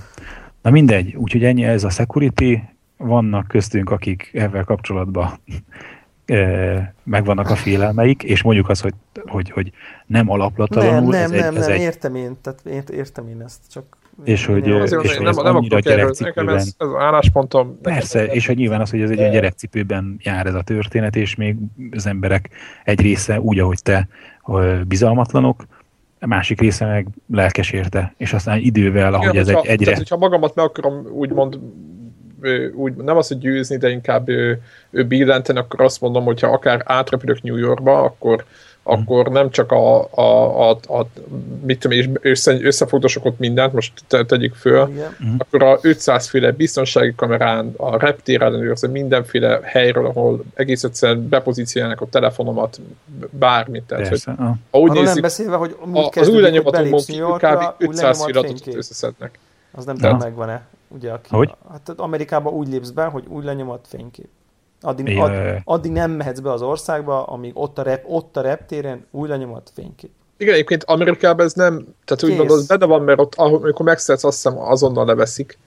Na 0.61 0.69
mindegy, 0.69 1.15
úgyhogy 1.15 1.43
ennyi 1.43 1.63
ez 1.63 1.83
a 1.83 1.89
security. 1.89 2.57
Vannak 2.97 3.47
köztünk, 3.47 3.89
akik 3.89 4.29
ezzel 4.33 4.63
kapcsolatban 4.63 5.39
megvannak 7.03 7.49
a 7.49 7.55
félelmeik, 7.55 8.23
és 8.23 8.41
mondjuk 8.41 8.69
az, 8.69 8.81
hogy, 8.81 8.93
hogy, 9.25 9.49
hogy 9.49 9.71
nem 10.05 10.29
alaplatlanul. 10.29 11.09
Nem, 11.09 11.09
nem, 11.09 11.21
ez 11.21 11.29
nem, 11.29 11.39
egy, 11.39 11.55
ez 11.55 11.65
nem, 11.65 11.75
egy... 11.75 11.81
értem 11.81 12.15
én, 12.15 12.37
tehát 12.41 12.89
értem 12.89 13.27
én 13.27 13.41
ezt, 13.41 13.59
csak 13.71 13.97
és 14.23 14.45
hogy, 14.45 14.67
és 14.67 14.91
hogy 14.91 15.17
nem, 15.17 15.27
ez 15.27 15.35
nem 15.35 15.55
annyira 15.55 15.79
gyerekcipőben... 15.79 16.55
Ez, 16.55 16.73
ez 16.77 16.87
álláspontom... 16.97 17.79
Persze, 17.81 18.25
és 18.25 18.47
hogy 18.47 18.57
nyilván 18.57 18.81
az, 18.81 18.89
hogy 18.89 19.01
ez 19.01 19.09
egy 19.09 19.19
olyan 19.19 19.31
gyerekcipőben 19.31 20.17
jár 20.19 20.45
ez 20.45 20.53
a 20.53 20.61
történet, 20.61 21.15
és 21.15 21.35
még 21.35 21.55
az 21.91 22.05
emberek 22.05 22.49
egy 22.83 23.01
része 23.01 23.39
úgy, 23.39 23.59
ahogy 23.59 23.81
te 23.83 24.07
bizalmatlanok, 24.87 25.65
a 26.19 26.27
másik 26.27 26.59
része 26.59 26.85
meg 26.85 27.07
lelkes 27.31 27.71
érte, 27.71 28.13
és 28.17 28.33
aztán 28.33 28.57
idővel, 28.59 29.13
ahogy 29.13 29.27
Igen, 29.27 29.41
ez 29.41 29.45
hogyha, 29.45 29.61
egy 29.61 29.69
egyre... 29.69 29.83
Tehát, 29.83 29.99
hogyha 29.99 30.17
magamat 30.17 30.55
meg 30.55 30.65
akarom 30.65 31.05
úgymond 31.11 31.59
úgy, 32.73 32.95
nem 32.95 33.17
az, 33.17 33.27
hogy 33.27 33.37
győzni, 33.37 33.77
de 33.77 33.89
inkább 33.89 34.29
ő, 34.29 34.61
ő 34.89 35.05
billenteni, 35.05 35.59
akkor 35.59 35.81
azt 35.81 36.01
mondom, 36.01 36.23
hogyha 36.23 36.47
akár 36.47 36.81
átrepülök 36.85 37.41
New 37.41 37.57
Yorkba, 37.57 38.01
akkor, 38.01 38.43
akkor 38.83 39.27
nem 39.27 39.49
csak 39.49 39.71
a, 39.71 40.07
a, 40.11 40.69
a, 40.69 40.79
a 40.87 41.07
mit 41.65 41.79
tudom, 41.79 41.97
és 41.97 42.09
össze, 42.21 42.57
összefogdosok 42.61 43.25
ott 43.25 43.39
mindent, 43.39 43.73
most 43.73 43.93
te, 44.07 44.25
tegyük 44.25 44.55
föl, 44.55 44.89
Igen. 44.89 45.15
Mhm. 45.19 45.35
akkor 45.37 45.63
a 45.63 45.77
500 45.81 46.27
féle 46.27 46.51
biztonsági 46.51 47.13
kamerán, 47.15 47.73
a 47.77 47.97
reptér 47.97 48.41
ellenőrző, 48.41 48.87
mindenféle 48.87 49.59
helyről, 49.63 50.05
ahol 50.05 50.43
egész 50.53 50.83
egyszerűen 50.83 51.29
bepozícionálnak 51.29 52.01
a 52.01 52.07
telefonomat, 52.09 52.79
bármit. 53.29 53.83
Tehát, 53.83 54.07
hogy, 54.07 54.23
ha 54.71 54.79
úgy 54.79 54.91
nézzük, 54.91 55.13
nem 55.13 55.21
beszélve, 55.21 55.55
hogy 55.55 55.75
a, 55.93 56.19
az 56.19 56.27
új 56.27 56.41
lenyomatomból 56.41 57.01
kb. 57.37 57.63
500 57.77 58.23
féle 58.23 58.39
adatot 58.39 58.75
összeszednek. 58.75 59.39
Az 59.71 59.85
nem 59.85 59.95
tudom, 59.95 60.17
megvan-e. 60.17 60.61
Ugye, 60.93 61.11
aki, 61.11 61.35
hogy? 61.35 61.55
Hát 61.71 61.89
Amerikában 61.89 62.53
úgy 62.53 62.67
lépsz 62.67 62.89
be, 62.89 63.05
hogy 63.05 63.25
új 63.27 63.43
lenyomat 63.43 63.87
fénykép. 63.89 64.29
Addig, 64.81 65.07
ja, 65.07 65.23
add, 65.23 65.61
addig 65.63 65.91
nem 65.91 66.11
mehetsz 66.11 66.39
be 66.39 66.51
az 66.51 66.61
országba, 66.61 67.23
amíg 67.23 67.51
ott 67.55 67.77
a, 67.77 67.81
rep, 67.81 68.03
ott 68.07 68.37
a 68.37 68.41
reptéren 68.41 69.05
új 69.11 69.27
lenyomat 69.27 69.71
fénykép. 69.73 70.11
Igen, 70.37 70.53
egyébként 70.53 70.83
Amerikában 70.83 71.45
ez 71.45 71.53
nem, 71.53 71.85
tehát 72.05 72.23
úgy 72.23 72.37
mondod, 72.37 72.67
benne 72.67 72.85
van, 72.85 73.01
mert 73.01 73.19
ott, 73.19 73.35
amikor 73.35 73.85
megszeretsz, 73.85 74.23
azt 74.23 74.43
hiszem 74.43 74.59
azonnal 74.59 75.05
leveszik 75.05 75.57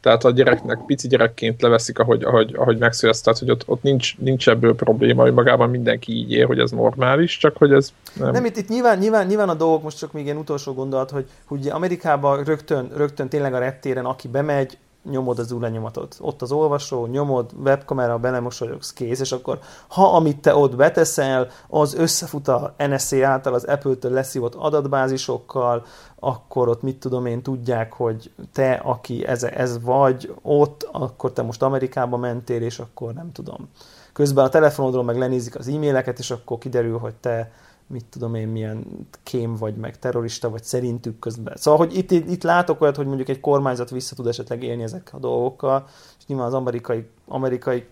tehát 0.00 0.24
a 0.24 0.30
gyereknek 0.30 0.78
pici 0.86 1.08
gyerekként 1.08 1.62
leveszik, 1.62 1.98
ahogy, 1.98 2.24
ahogy, 2.24 2.54
ahogy 2.54 2.78
megszületsz, 2.78 3.20
tehát 3.20 3.38
hogy 3.38 3.50
ott, 3.50 3.62
ott 3.66 3.82
nincs, 3.82 4.18
nincs 4.18 4.48
ebből 4.48 4.74
probléma, 4.74 5.22
hogy 5.22 5.32
magában 5.32 5.70
mindenki 5.70 6.12
így 6.12 6.32
él, 6.32 6.46
hogy 6.46 6.58
ez 6.58 6.70
normális, 6.70 7.38
csak 7.38 7.56
hogy 7.56 7.72
ez 7.72 7.92
nem. 8.12 8.30
Nem, 8.30 8.44
itt, 8.44 8.56
itt 8.56 8.68
nyilván, 8.68 8.98
nyilván, 8.98 9.26
nyilván 9.26 9.48
a 9.48 9.54
dolgok, 9.54 9.82
most 9.82 9.98
csak 9.98 10.12
még 10.12 10.24
ilyen 10.24 10.36
utolsó 10.36 10.72
gondolat, 10.72 11.10
hogy, 11.10 11.26
hogy 11.44 11.68
Amerikában 11.68 12.44
rögtön, 12.44 12.90
rögtön 12.96 13.28
tényleg 13.28 13.54
a 13.54 13.58
reptéren, 13.58 14.04
aki 14.04 14.28
bemegy, 14.28 14.78
nyomod 15.10 15.38
az 15.38 15.52
új 15.52 15.80
Ott 16.20 16.42
az 16.42 16.52
olvasó, 16.52 17.06
nyomod, 17.06 17.50
webkamera, 17.64 18.18
belemosolyogsz, 18.18 18.92
kész, 18.92 19.20
és 19.20 19.32
akkor 19.32 19.58
ha 19.88 20.14
amit 20.14 20.40
te 20.40 20.56
ott 20.56 20.76
beteszel, 20.76 21.48
az 21.68 21.94
összefut 21.94 22.48
a 22.48 22.74
NSA 22.78 23.26
által 23.26 23.54
az 23.54 23.64
Apple-től 23.64 24.12
leszívott 24.12 24.54
adatbázisokkal, 24.54 25.84
akkor 26.18 26.68
ott 26.68 26.82
mit 26.82 26.98
tudom 26.98 27.26
én, 27.26 27.42
tudják, 27.42 27.92
hogy 27.92 28.32
te, 28.52 28.72
aki 28.72 29.26
ez, 29.26 29.42
ez 29.42 29.82
vagy 29.82 30.34
ott, 30.42 30.88
akkor 30.92 31.32
te 31.32 31.42
most 31.42 31.62
Amerikába 31.62 32.16
mentél, 32.16 32.62
és 32.62 32.78
akkor 32.78 33.12
nem 33.12 33.32
tudom. 33.32 33.68
Közben 34.12 34.44
a 34.44 34.48
telefonodról 34.48 35.04
meg 35.04 35.18
lenézik 35.18 35.58
az 35.58 35.68
e-maileket, 35.68 36.18
és 36.18 36.30
akkor 36.30 36.58
kiderül, 36.58 36.98
hogy 36.98 37.14
te 37.14 37.50
mit 37.86 38.04
tudom 38.04 38.34
én, 38.34 38.48
milyen 38.48 39.08
kém 39.22 39.54
vagy, 39.54 39.76
meg 39.76 39.98
terrorista, 39.98 40.50
vagy 40.50 40.62
szerintük 40.62 41.18
közben. 41.18 41.56
Szóval, 41.56 41.86
hogy 41.86 41.96
itt, 41.96 42.10
itt 42.10 42.42
látok 42.42 42.80
olyat, 42.80 42.96
hogy 42.96 43.06
mondjuk 43.06 43.28
egy 43.28 43.40
kormányzat 43.40 43.90
vissza 43.90 44.14
tud 44.14 44.26
esetleg 44.26 44.62
élni 44.62 44.82
ezekkel 44.82 45.18
a 45.18 45.20
dolgokkal, 45.20 45.86
és 46.18 46.26
nyilván 46.26 46.46
az 46.46 46.54
amerikai, 46.54 47.08
amerikai 47.26 47.86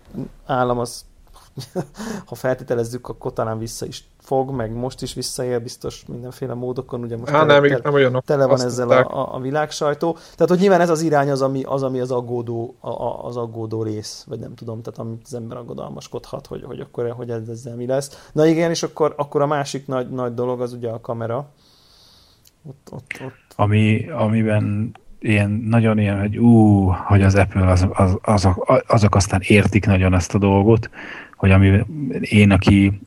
állam 0.45 0.79
az 0.79 1.05
ha 2.25 2.35
feltételezzük, 2.35 3.07
akkor 3.07 3.33
talán 3.33 3.57
vissza 3.57 3.85
is 3.85 4.07
fog, 4.25 4.51
meg 4.51 4.73
most 4.73 5.01
is 5.01 5.13
visszaél 5.13 5.59
biztos 5.59 6.05
mindenféle 6.07 6.53
módokon, 6.53 7.01
ugye 7.01 7.17
most 7.17 7.31
Há, 7.31 7.45
tele, 7.45 7.59
nem, 7.59 7.79
nem 7.83 7.93
olyanok, 7.93 8.23
tele 8.23 8.45
van 8.45 8.61
ezzel 8.61 8.89
a, 8.89 8.97
a, 8.97 9.35
a 9.35 9.39
világsajtó. 9.39 10.13
Tehát, 10.13 10.49
hogy 10.49 10.59
nyilván 10.59 10.81
ez 10.81 10.89
az 10.89 11.01
irány 11.01 11.29
az, 11.29 11.41
ami 11.41 11.63
az, 11.63 11.83
ami 11.83 11.99
az, 11.99 12.11
aggódó, 12.11 12.75
a, 12.79 12.89
a, 12.89 13.25
az 13.25 13.37
aggódó 13.37 13.83
rész, 13.83 14.25
vagy 14.27 14.39
nem 14.39 14.55
tudom, 14.55 14.81
tehát 14.81 14.99
amit 14.99 15.21
az 15.25 15.33
ember 15.33 15.57
aggodalmaskodhat, 15.57 16.47
hogy, 16.47 16.63
hogy 16.63 16.79
akkor 16.79 17.09
hogy 17.09 17.29
ez, 17.29 17.47
ezzel 17.49 17.75
mi 17.75 17.85
lesz. 17.85 18.29
Na 18.31 18.45
igen, 18.45 18.69
és 18.69 18.83
akkor, 18.83 19.13
akkor 19.17 19.41
a 19.41 19.47
másik 19.47 19.87
nagy, 19.87 20.09
nagy 20.09 20.33
dolog 20.33 20.61
az 20.61 20.73
ugye 20.73 20.89
a 20.89 21.01
kamera. 21.01 21.49
Ott, 22.67 22.89
ott, 22.91 23.21
ott. 23.25 23.53
Ami, 23.55 24.09
amiben 24.09 24.95
ilyen, 25.19 25.49
nagyon 25.49 25.99
ilyen, 25.99 26.19
hogy 26.19 26.37
ú, 26.37 26.87
hogy 26.89 27.21
az 27.21 27.35
Apple, 27.35 27.71
az, 27.71 27.87
az, 27.93 28.17
azok, 28.21 28.83
azok 28.87 29.15
aztán 29.15 29.41
értik 29.43 29.85
nagyon 29.85 30.13
ezt 30.13 30.35
a 30.35 30.37
dolgot, 30.37 30.89
hogy 31.35 31.51
ami 31.51 31.85
én, 32.21 32.51
aki 32.51 33.01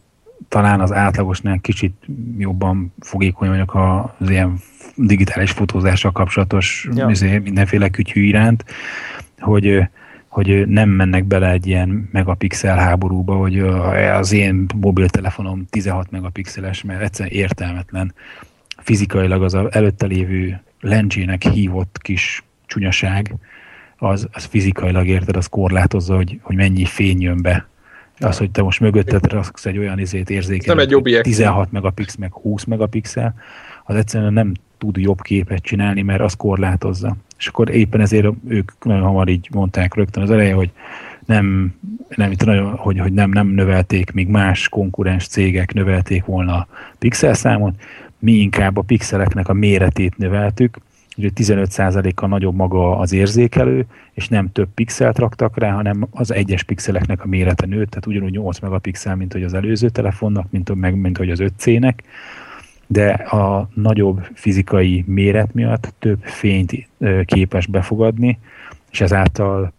talán 0.49 0.81
az 0.81 0.93
átlagosnál 0.93 1.59
kicsit 1.59 2.07
jobban 2.39 2.93
fogékony 3.01 3.49
vagyok 3.49 3.75
az 3.75 4.31
ilyen 4.31 4.59
digitális 4.97 5.51
fotózással 5.51 6.13
kapcsolatos 6.13 6.89
ja. 6.95 7.09
Izé, 7.11 7.39
mindenféle 7.39 7.89
kütyű 7.89 8.23
iránt, 8.23 8.65
hogy, 9.39 9.83
hogy 10.29 10.69
nem 10.69 10.89
mennek 10.89 11.25
bele 11.25 11.51
egy 11.51 11.67
ilyen 11.67 12.09
megapixel 12.13 12.77
háborúba, 12.77 13.35
hogy 13.35 13.59
az 14.13 14.33
én 14.33 14.67
mobiltelefonom 14.81 15.67
16 15.71 16.11
megapixeles, 16.11 16.83
mert 16.83 17.03
egyszerűen 17.03 17.35
értelmetlen. 17.35 18.15
Fizikailag 18.79 19.43
az 19.43 19.55
a 19.55 19.69
előtte 19.71 20.07
lévő 20.07 20.61
lencsének 20.81 21.43
hívott 21.43 21.99
kis 22.03 22.45
csúnyaság, 22.67 23.35
az, 23.97 24.29
az 24.33 24.45
fizikailag 24.45 25.07
érted, 25.07 25.37
az 25.37 25.47
korlátozza, 25.47 26.15
hogy, 26.15 26.39
hogy 26.43 26.57
mennyi 26.57 26.85
fény 26.85 27.21
jön 27.21 27.43
be. 27.43 27.68
Az, 28.21 28.39
hogy 28.39 28.51
te 28.51 28.63
most 28.63 28.81
mögötted 28.81 29.33
raksz 29.33 29.67
egy 29.67 29.79
olyan 29.79 29.99
izét 29.99 30.31
érzékelő, 30.31 30.75
nem 30.75 30.85
egy 30.85 30.91
jobb 30.91 31.23
16 31.23 31.73
megapixel, 31.73 32.17
meg 32.19 32.33
20 32.33 32.65
megapixel, 32.65 33.35
az 33.85 33.97
egyszerűen 33.97 34.33
nem 34.33 34.53
tud 34.79 34.97
jobb 34.97 35.21
képet 35.21 35.63
csinálni, 35.63 36.03
mert 36.03 36.21
az 36.21 36.35
korlátozza. 36.35 37.17
És 37.39 37.47
akkor 37.47 37.69
éppen 37.69 38.01
ezért 38.01 38.27
ők 38.49 38.73
nagyon 38.85 39.03
hamar 39.03 39.29
így 39.29 39.49
mondták 39.53 39.95
rögtön 39.95 40.23
az 40.23 40.31
eleje, 40.31 40.55
hogy 40.55 40.71
nem, 41.27 41.75
nem, 42.09 42.31
itt 42.31 42.45
nagyon, 42.45 42.77
hogy, 42.77 42.99
hogy 42.99 43.13
nem, 43.13 43.31
nem 43.31 43.47
növelték, 43.49 44.13
míg 44.13 44.29
más 44.29 44.69
konkurens 44.69 45.27
cégek 45.27 45.73
növelték 45.73 46.25
volna 46.25 46.55
a 46.55 46.69
pixelszámot, 46.99 47.75
mi 48.19 48.33
inkább 48.33 48.77
a 48.77 48.83
pixeleknek 48.83 49.49
a 49.49 49.53
méretét 49.53 50.17
növeltük, 50.17 50.79
ugye 51.19 51.31
15%-kal 51.35 52.29
nagyobb 52.29 52.55
maga 52.55 52.99
az 52.99 53.13
érzékelő, 53.13 53.87
és 54.13 54.29
nem 54.29 54.53
több 54.53 54.69
pixelt 54.75 55.19
raktak 55.19 55.59
rá, 55.59 55.71
hanem 55.71 56.07
az 56.11 56.33
egyes 56.33 56.63
pixeleknek 56.63 57.25
a 57.25 57.27
mérete 57.27 57.67
nőtt, 57.67 57.89
tehát 57.89 58.07
ugyanúgy 58.07 58.33
8 58.33 58.59
megapixel, 58.59 59.17
mint 59.17 59.33
hogy 59.33 59.43
az 59.43 59.55
előző 59.55 59.89
telefonnak, 59.89 60.51
mint, 60.51 60.75
meg, 60.75 61.01
mint 61.01 61.17
hogy 61.17 61.31
az 61.31 61.39
5C-nek, 61.43 61.95
de 62.87 63.11
a 63.13 63.69
nagyobb 63.75 64.27
fizikai 64.35 65.05
méret 65.07 65.55
miatt 65.55 65.95
több 65.99 66.19
fényt 66.23 66.89
képes 67.25 67.67
befogadni, 67.67 68.39
és 68.91 69.01
ezáltal 69.01 69.73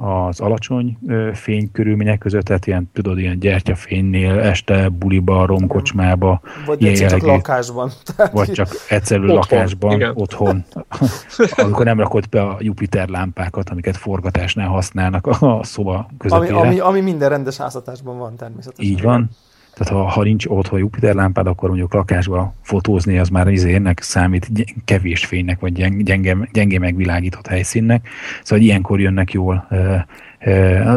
az 0.00 0.40
alacsony 0.40 0.98
fénykörülmények 1.32 2.18
között, 2.18 2.44
tehát 2.44 2.66
ilyen, 2.66 2.90
tudod, 2.92 3.18
ilyen 3.18 3.38
gyertyafénynél, 3.38 4.38
este 4.38 4.88
buliba, 4.88 5.46
romkocsmába. 5.46 6.40
Vagy 6.66 6.82
ilyen 6.82 7.08
csak 7.08 7.22
lakásban. 7.22 7.90
Vagy 8.32 8.52
csak 8.52 8.68
egyszerű 8.88 9.22
otthon, 9.22 9.36
lakásban, 9.36 9.94
igen. 9.94 10.12
otthon. 10.14 10.64
amikor 11.56 11.84
nem 11.84 11.98
rakod 11.98 12.28
be 12.28 12.42
a 12.42 12.56
Jupiter 12.60 13.08
lámpákat, 13.08 13.70
amiket 13.70 13.96
forgatásnál 13.96 14.68
használnak 14.68 15.26
a 15.26 15.60
szoba 15.62 16.08
közepére. 16.18 16.56
Ami, 16.56 16.66
ami, 16.66 16.78
ami 16.78 17.00
minden 17.00 17.28
rendes 17.28 17.56
házatásban 17.56 18.18
van 18.18 18.36
természetesen. 18.36 18.92
Így 18.92 19.02
van. 19.02 19.30
Tehát 19.74 19.92
ha, 19.92 20.02
ha 20.08 20.22
nincs 20.22 20.46
otthon 20.46 20.78
Jupiter 20.78 21.14
lámpád, 21.14 21.46
akkor 21.46 21.68
mondjuk 21.68 21.94
lakásba 21.94 22.54
fotózni, 22.62 23.18
az 23.18 23.28
már 23.28 23.48
izének 23.48 24.02
számít 24.02 24.50
kevés 24.84 25.24
fénynek, 25.24 25.60
vagy 25.60 25.72
gyenge, 26.02 26.36
gyenge 26.52 26.78
megvilágított 26.78 27.46
helyszínnek. 27.46 28.08
Szóval 28.42 28.64
ilyenkor 28.64 29.00
jönnek 29.00 29.32
jól 29.32 29.68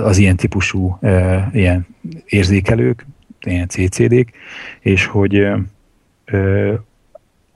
az 0.04 0.18
ilyen 0.18 0.36
típusú 0.36 1.00
ilyen 1.54 1.88
érzékelők, 2.26 3.06
ilyen 3.42 3.68
CCD-k, 3.68 4.30
és 4.80 5.06
hogy 5.06 5.48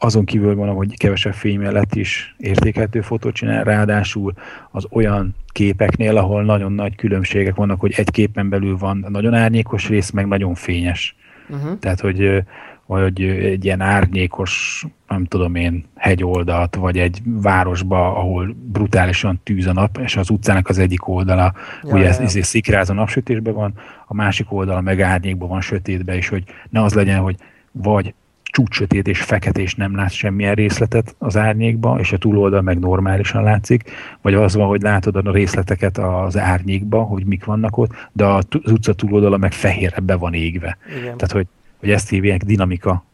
azon 0.03 0.25
kívül 0.25 0.55
van, 0.55 0.75
hogy 0.75 0.97
kevesebb 0.97 1.33
fény 1.33 1.59
mellett 1.59 1.95
is 1.95 2.35
értékelhető 2.37 3.01
fotót 3.01 3.33
csinál, 3.33 3.63
ráadásul 3.63 4.33
az 4.71 4.87
olyan 4.89 5.35
képeknél, 5.47 6.17
ahol 6.17 6.43
nagyon 6.43 6.71
nagy 6.71 6.95
különbségek 6.95 7.55
vannak, 7.55 7.79
hogy 7.79 7.93
egy 7.97 8.11
képen 8.11 8.49
belül 8.49 8.77
van 8.77 9.05
nagyon 9.09 9.33
árnyékos 9.33 9.87
rész, 9.87 10.09
meg 10.09 10.27
nagyon 10.27 10.55
fényes. 10.55 11.15
Uh-huh. 11.49 11.79
Tehát, 11.79 11.99
hogy 11.99 12.43
vagy 12.85 13.21
egy 13.23 13.65
ilyen 13.65 13.81
árnyékos, 13.81 14.85
nem 15.07 15.25
tudom 15.25 15.55
én, 15.55 15.85
hegyoldalt, 15.95 16.75
vagy 16.75 16.97
egy 16.97 17.21
városba, 17.23 18.15
ahol 18.17 18.55
brutálisan 18.71 19.39
tűz 19.43 19.67
a 19.67 19.73
nap, 19.73 19.97
és 20.03 20.15
az 20.15 20.29
utcának 20.29 20.69
az 20.69 20.77
egyik 20.77 21.07
oldala, 21.07 21.53
ja, 21.83 21.93
ugye 21.93 22.07
ez, 22.07 22.19
ez 22.19 22.45
szikráz 22.45 22.89
a 22.89 22.93
napsütésben 22.93 23.53
van, 23.53 23.73
a 24.07 24.13
másik 24.13 24.51
oldala 24.51 24.81
meg 24.81 25.01
árnyékban 25.01 25.49
van 25.49 25.61
sötétben, 25.61 26.15
és 26.15 26.27
hogy 26.29 26.43
ne 26.69 26.83
az 26.83 26.93
legyen, 26.93 27.19
hogy 27.19 27.35
vagy 27.71 28.13
csúcssötét 28.51 29.07
és 29.07 29.21
feketés 29.21 29.75
nem 29.75 29.95
látsz 29.95 30.13
semmilyen 30.13 30.53
részletet 30.53 31.15
az 31.17 31.37
árnyékba, 31.37 31.99
és 31.99 32.11
a 32.11 32.17
túloldal 32.17 32.61
meg 32.61 32.79
normálisan 32.79 33.43
látszik, 33.43 33.91
vagy 34.21 34.33
az 34.33 34.55
van, 34.55 34.67
hogy 34.67 34.81
látod 34.81 35.15
a 35.15 35.31
részleteket 35.31 35.97
az 35.97 36.37
árnyékba, 36.37 37.01
hogy 37.01 37.25
mik 37.25 37.45
vannak 37.45 37.77
ott, 37.77 38.09
de 38.11 38.25
az 38.25 38.45
utca 38.65 38.93
túloldala 38.93 39.37
meg 39.37 39.51
fehérre 39.51 39.99
be 39.99 40.15
van 40.15 40.33
égve. 40.33 40.77
Igen. 40.87 41.17
Tehát, 41.17 41.31
hogy, 41.31 41.47
hogy 41.79 41.91
ezt 41.91 42.09
hívják 42.09 42.43
dinamika 42.43 43.05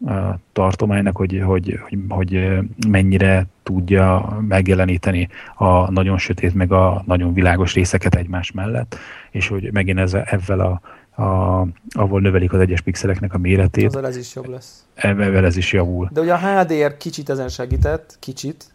tartománynak, 0.53 1.17
hogy, 1.17 1.41
hogy, 1.45 1.79
hogy, 1.89 1.99
hogy 2.09 2.59
mennyire 2.87 3.45
tudja 3.63 4.37
megjeleníteni 4.47 5.29
a 5.55 5.91
nagyon 5.91 6.17
sötét 6.17 6.53
meg 6.53 6.71
a 6.71 7.03
nagyon 7.05 7.33
világos 7.33 7.73
részeket 7.73 8.15
egymás 8.15 8.51
mellett, 8.51 8.97
és 9.31 9.47
hogy 9.47 9.69
megint 9.71 9.99
ez, 9.99 10.13
ezzel 10.13 10.59
a 10.59 10.81
a, 11.17 11.67
ahol 11.89 12.21
növelik 12.21 12.53
az 12.53 12.59
egyes 12.59 12.81
pixeleknek 12.81 13.33
a 13.33 13.37
méretét. 13.37 13.85
Azzal 13.85 14.07
ez 14.07 14.17
is 14.17 14.35
jobb 14.35 14.49
lesz. 14.49 14.85
Ebben 14.95 15.45
ez 15.45 15.57
is 15.57 15.73
javul. 15.73 16.09
De 16.11 16.21
ugye 16.21 16.33
a 16.33 16.37
HDR 16.37 16.97
kicsit 16.97 17.29
ezen 17.29 17.49
segített, 17.49 18.17
kicsit. 18.19 18.65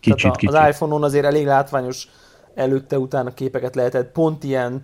Kicsit, 0.00 0.20
Tehát 0.20 0.36
a, 0.36 0.38
kicsit. 0.38 0.54
Az 0.54 0.68
iPhone-on 0.68 1.02
azért 1.02 1.24
elég 1.24 1.46
látványos 1.46 2.08
előtte-utána 2.54 3.34
képeket 3.34 3.74
lehetett, 3.74 4.12
pont 4.12 4.44
ilyen 4.44 4.82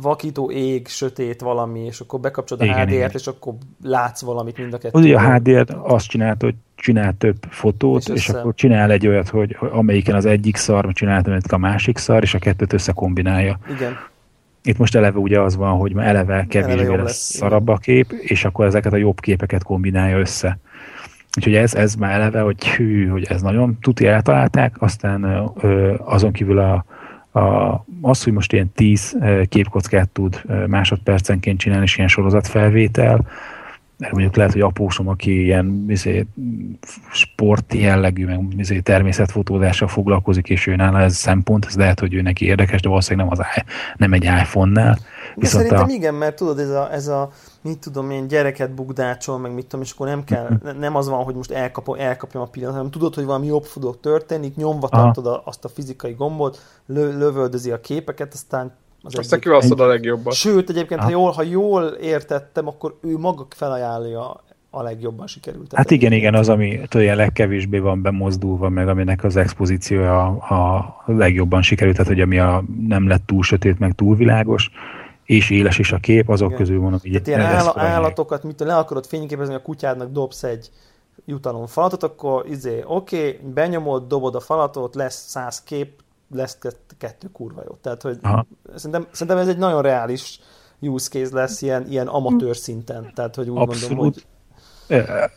vakító 0.00 0.50
ég, 0.50 0.88
sötét 0.88 1.40
valami, 1.40 1.80
és 1.80 2.00
akkor 2.00 2.20
bekapcsolod 2.20 2.68
a 2.68 2.74
HDR-t, 2.74 3.14
és 3.14 3.26
akkor 3.26 3.54
látsz 3.82 4.22
valamit 4.22 4.58
mind 4.58 4.74
a 4.74 4.78
kettő. 4.78 4.98
Ugye 4.98 5.16
a 5.16 5.34
HDR 5.34 5.76
azt 5.82 6.06
csinálta, 6.06 6.44
hogy 6.44 6.54
csinál 6.74 7.14
több 7.18 7.36
fotót, 7.48 8.08
és, 8.08 8.14
és 8.14 8.28
akkor 8.28 8.54
csinál 8.54 8.90
egy 8.90 9.06
olyat, 9.06 9.28
hogy 9.28 9.56
amelyiken 9.72 10.14
az 10.14 10.24
egyik 10.24 10.56
szar, 10.56 10.92
csináltam 10.92 11.40
a 11.48 11.56
másik 11.56 11.98
szar, 11.98 12.22
és 12.22 12.34
a 12.34 12.38
kettőt 12.38 12.72
összekombinálja. 12.72 13.58
Igen. 13.74 13.96
Itt 14.64 14.78
most 14.78 14.94
eleve 14.94 15.18
ugye 15.18 15.40
az 15.40 15.56
van, 15.56 15.78
hogy 15.78 15.92
eleve 15.96 16.46
kevésbé 16.48 16.86
lesz, 16.86 16.98
lesz 17.02 17.34
szarabb 17.34 17.68
a 17.68 17.76
kép, 17.76 18.12
és 18.20 18.44
akkor 18.44 18.66
ezeket 18.66 18.92
a 18.92 18.96
jobb 18.96 19.20
képeket 19.20 19.62
kombinálja 19.62 20.18
össze. 20.18 20.58
Úgyhogy 21.36 21.54
ez, 21.54 21.74
ez 21.74 21.94
már 21.94 22.12
eleve, 22.12 22.40
hogy 22.40 22.68
hű, 22.68 23.06
hogy 23.06 23.24
ez 23.24 23.42
nagyon 23.42 23.78
tuti 23.80 24.06
eltalálták, 24.06 24.82
aztán 24.82 25.50
ö, 25.60 25.94
azon 25.98 26.32
kívül 26.32 26.58
a, 26.58 26.84
a, 27.40 27.84
az, 28.00 28.24
hogy 28.24 28.32
most 28.32 28.52
ilyen 28.52 28.72
10 28.74 29.16
képkockát 29.48 30.08
tud 30.08 30.42
másodpercenként 30.66 31.58
csinálni, 31.58 31.84
és 31.84 31.96
ilyen 31.96 32.08
sorozatfelvétel, 32.08 33.26
mert 34.02 34.14
mondjuk 34.14 34.36
lehet, 34.36 34.52
hogy 34.52 34.60
apósom, 34.60 35.08
aki 35.08 35.42
ilyen 35.42 35.84
izé, 35.88 36.26
sport 37.10 37.74
jellegű, 37.74 38.26
meg 38.26 38.40
izé, 38.56 38.80
természetfotózással 38.80 39.88
foglalkozik, 39.88 40.48
és 40.48 40.66
ő 40.66 40.76
nála 40.76 41.00
ez 41.00 41.16
szempont, 41.16 41.64
ez 41.64 41.76
lehet, 41.76 42.00
hogy 42.00 42.14
ő 42.14 42.20
neki 42.20 42.44
érdekes, 42.44 42.80
de 42.80 42.88
valószínűleg 42.88 43.28
nem, 43.28 43.38
az, 43.40 43.46
nem 43.96 44.12
egy 44.12 44.24
iPhone-nál. 44.24 44.98
De 45.36 45.46
szerintem 45.46 45.84
a... 45.84 45.88
igen, 45.88 46.14
mert 46.14 46.36
tudod, 46.36 46.58
ez 46.58 46.70
a, 46.70 46.92
ez 46.92 47.08
a 47.08 47.30
mit 47.60 47.78
tudom 47.78 48.10
én, 48.10 48.26
gyereket 48.26 48.74
bugdácsol, 48.74 49.38
meg 49.38 49.54
mit 49.54 49.66
tudom, 49.66 49.84
és 49.84 49.92
akkor 49.92 50.06
nem 50.06 50.24
kell, 50.24 50.48
nem 50.78 50.96
az 50.96 51.08
van, 51.08 51.24
hogy 51.24 51.34
most 51.34 51.50
elkapom, 51.50 51.96
elkapjam 51.98 52.42
a 52.42 52.46
pillanatot, 52.46 52.78
hanem 52.78 52.92
tudod, 52.92 53.14
hogy 53.14 53.24
valami 53.24 53.46
jobb 53.46 53.64
fog 53.64 54.00
történni, 54.00 54.52
nyomva 54.56 54.88
tartod 54.88 55.26
a, 55.26 55.42
azt 55.44 55.64
a 55.64 55.68
fizikai 55.68 56.12
gombot, 56.12 56.60
lö, 56.86 57.18
lövöldözi 57.18 57.70
a 57.70 57.80
képeket, 57.80 58.32
aztán 58.32 58.72
az 59.02 59.18
Aztán 59.18 59.40
kiválasztod 59.40 59.80
a 59.80 59.86
legjobbat. 59.86 60.34
Sőt, 60.34 60.70
egyébként, 60.70 61.00
ha 61.00 61.10
jól, 61.10 61.30
ha 61.30 61.42
jól 61.42 61.84
értettem, 61.84 62.66
akkor 62.66 62.98
ő 63.02 63.18
maga 63.18 63.46
felajánlja 63.50 64.40
a 64.74 64.82
legjobban 64.82 65.26
sikerült. 65.26 65.74
Hát 65.74 65.90
igen, 65.90 66.12
igen, 66.12 66.34
az, 66.34 66.48
ami 66.48 66.80
tudja, 66.88 67.14
legkevésbé 67.14 67.78
van 67.78 68.02
bemozdulva, 68.02 68.68
meg 68.68 68.88
aminek 68.88 69.24
az 69.24 69.36
expozíciója 69.36 70.26
a, 70.26 70.54
a 70.54 71.02
legjobban 71.06 71.62
sikerült, 71.62 71.96
tehát 71.96 72.10
hogy 72.12 72.20
ami 72.20 72.38
a, 72.38 72.64
nem 72.88 73.08
lett 73.08 73.26
túl 73.26 73.42
sötét, 73.42 73.78
meg 73.78 73.92
túl 73.92 74.16
világos, 74.16 74.70
és 75.24 75.50
éles 75.50 75.78
is 75.78 75.92
a 75.92 75.96
kép, 75.96 76.28
azok 76.28 76.46
igen. 76.46 76.58
közül 76.58 76.80
van, 76.80 76.90
hogy 76.90 77.26
ilyen 77.26 77.40
áll, 77.40 77.72
állatokat, 77.74 78.42
mit 78.42 78.60
le 78.60 78.76
akarod 78.76 79.06
fényképezni, 79.06 79.54
a 79.54 79.62
kutyádnak 79.62 80.12
dobsz 80.12 80.42
egy 80.42 80.70
jutalom 81.24 81.66
falatot, 81.66 82.02
akkor 82.02 82.44
izé, 82.48 82.82
oké, 82.86 83.16
okay, 83.16 83.38
benyomod, 83.54 84.06
dobod 84.06 84.34
a 84.34 84.40
falatot, 84.40 84.94
lesz 84.94 85.28
száz 85.28 85.62
kép, 85.62 86.01
lesz 86.32 86.58
kettő 86.98 87.28
kurva 87.32 87.62
jó. 87.68 87.74
Tehát, 87.80 88.02
hogy 88.02 88.18
szerintem, 88.74 89.06
szerintem 89.10 89.38
ez 89.38 89.48
egy 89.48 89.58
nagyon 89.58 89.82
reális 89.82 90.40
use 90.80 91.08
case 91.08 91.34
lesz 91.34 91.62
ilyen, 91.62 91.86
ilyen 91.90 92.06
amatőr 92.06 92.56
szinten. 92.56 93.12
Tehát, 93.14 93.34
hogy 93.34 93.48
úgy 93.48 93.58
Abszolút. 93.58 93.96
mondom, 93.96 94.12
hogy 94.12 94.24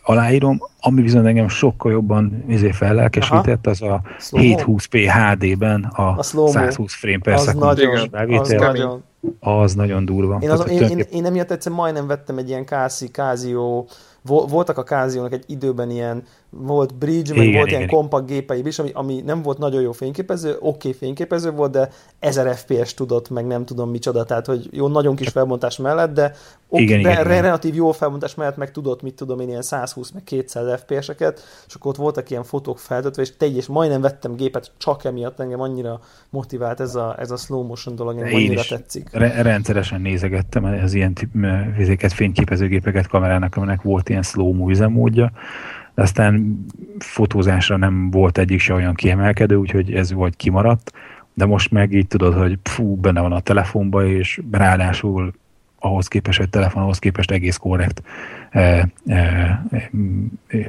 aláírom, 0.04 0.60
ami 0.80 1.02
viszont 1.02 1.26
engem 1.26 1.48
sokkal 1.48 1.92
jobban 1.92 2.44
izé 2.48 2.72
fellelkesített, 2.72 3.68
az 3.68 3.82
a 3.82 4.02
720p 4.18 5.12
HD-ben 5.14 5.84
a, 5.84 6.18
a 6.18 6.24
120 6.24 6.94
frame 6.94 7.20
per 7.24 7.40
szekundus 7.40 8.10
az 8.30 8.50
nagyon, 8.50 9.04
az 9.40 9.74
nagyon 9.74 10.06
durva. 10.06 10.38
Én, 10.42 10.50
az, 10.50 10.70
én, 10.70 10.82
én, 10.82 11.00
én 11.12 11.26
emiatt 11.26 11.52
egyszer 11.52 11.72
majdnem 11.72 12.08
vettem 12.08 12.38
egy 12.38 12.50
ilyen 12.50 12.66
Casio 13.12 13.86
voltak 14.24 14.78
a 14.78 14.84
Casio-nak 14.84 15.34
egy 15.34 15.44
időben 15.48 15.90
ilyen, 15.90 16.24
volt 16.58 16.96
bridge, 16.96 17.34
meg 17.34 17.44
igen, 17.44 17.56
volt 17.56 17.68
igen, 17.68 17.80
ilyen 17.80 17.92
kompakt 17.92 18.26
gépei 18.26 18.62
is, 18.66 18.80
ami, 18.80 18.90
ami 18.94 19.22
nem 19.26 19.42
volt 19.42 19.58
nagyon 19.58 19.82
jó 19.82 19.92
fényképező, 19.92 20.50
oké 20.50 20.68
okay, 20.68 20.94
fényképező 20.94 21.52
volt, 21.52 21.72
de 21.72 21.90
1000 22.20 22.56
FPS 22.56 22.94
tudott, 22.94 23.30
meg 23.30 23.48
nem 23.48 23.66
tudom 23.66 23.90
micsoda, 23.90 24.24
tehát 24.24 24.46
hogy 24.46 24.70
jó, 24.72 24.88
nagyon 24.88 25.16
kis 25.16 25.28
felbontás 25.28 25.78
mellett, 25.78 26.14
de, 26.14 26.34
ok, 26.70 26.80
igen, 26.80 27.00
igen, 27.00 27.24
relatív 27.24 27.74
igen. 27.74 27.86
jó 27.86 27.92
felbontás 27.92 28.36
mellett 28.36 28.58
meg 28.58 28.72
tudott, 28.72 29.02
mit 29.02 29.14
tudom 29.14 29.40
én, 29.40 29.48
ilyen 29.48 29.62
120 29.62 30.12
meg 30.12 30.24
200 30.24 30.80
FPS-eket, 30.80 31.42
és 31.68 31.76
akkor 31.76 31.92
ott 31.92 31.98
voltak 31.98 32.30
ilyen 32.30 32.44
fotók 32.44 32.80
feltöltve, 32.80 33.22
és 33.22 33.38
te 33.38 33.46
és 33.46 33.68
majdnem 33.68 34.02
vettem 34.02 34.36
gépet, 34.36 34.72
csak 34.78 35.04
emiatt 35.04 35.40
engem 35.40 35.62
annyira 35.62 36.00
motivált 36.30 36.80
ez 36.80 36.96
a, 36.96 37.16
ez 37.20 37.32
a 37.32 37.38
slow 37.38 37.64
motion 37.64 37.96
dolog, 37.96 38.18
engem 38.18 38.34
annyira 38.34 38.64
tetszik. 38.70 39.10
Re- 39.12 39.42
rendszeresen 39.42 40.02
nézegettem 40.02 40.64
az 40.84 40.94
ilyen 40.94 41.14
vizéket, 41.78 42.14
fényképezőgépeket 42.14 43.08
kamerának, 43.08 43.56
aminek 43.56 43.82
volt 43.82 44.10
ilyen 44.10 44.24
slow 44.24 44.70
üzemmódja, 44.70 45.32
de 45.96 46.02
aztán 46.02 46.66
fotózásra 47.00 47.78
nem 47.78 48.10
volt 48.12 48.38
egyik 48.38 48.60
se 48.60 48.74
olyan 48.74 48.94
kiemelkedő, 48.94 49.56
úgyhogy 49.56 49.94
ez 49.94 50.14
vagy 50.14 50.36
kimaradt, 50.36 50.92
de 51.34 51.46
most 51.46 51.72
meg 51.72 51.94
így 51.94 52.08
tudod, 52.08 52.34
hogy 52.34 52.58
fú, 52.64 52.96
benne 52.96 53.22
van 53.22 53.32
a 53.32 53.40
telefonba, 53.40 54.06
és 54.06 54.42
ráadásul 54.52 55.34
ahhoz 55.80 56.08
képest, 56.08 56.38
hogy 56.38 56.50
telefon 56.50 56.82
ahhoz 56.82 57.00
képest 57.00 57.32
egész 57.32 57.58
korrekt 57.58 58.02
e, 58.50 58.60
e, 58.60 58.88
e, 59.08 59.90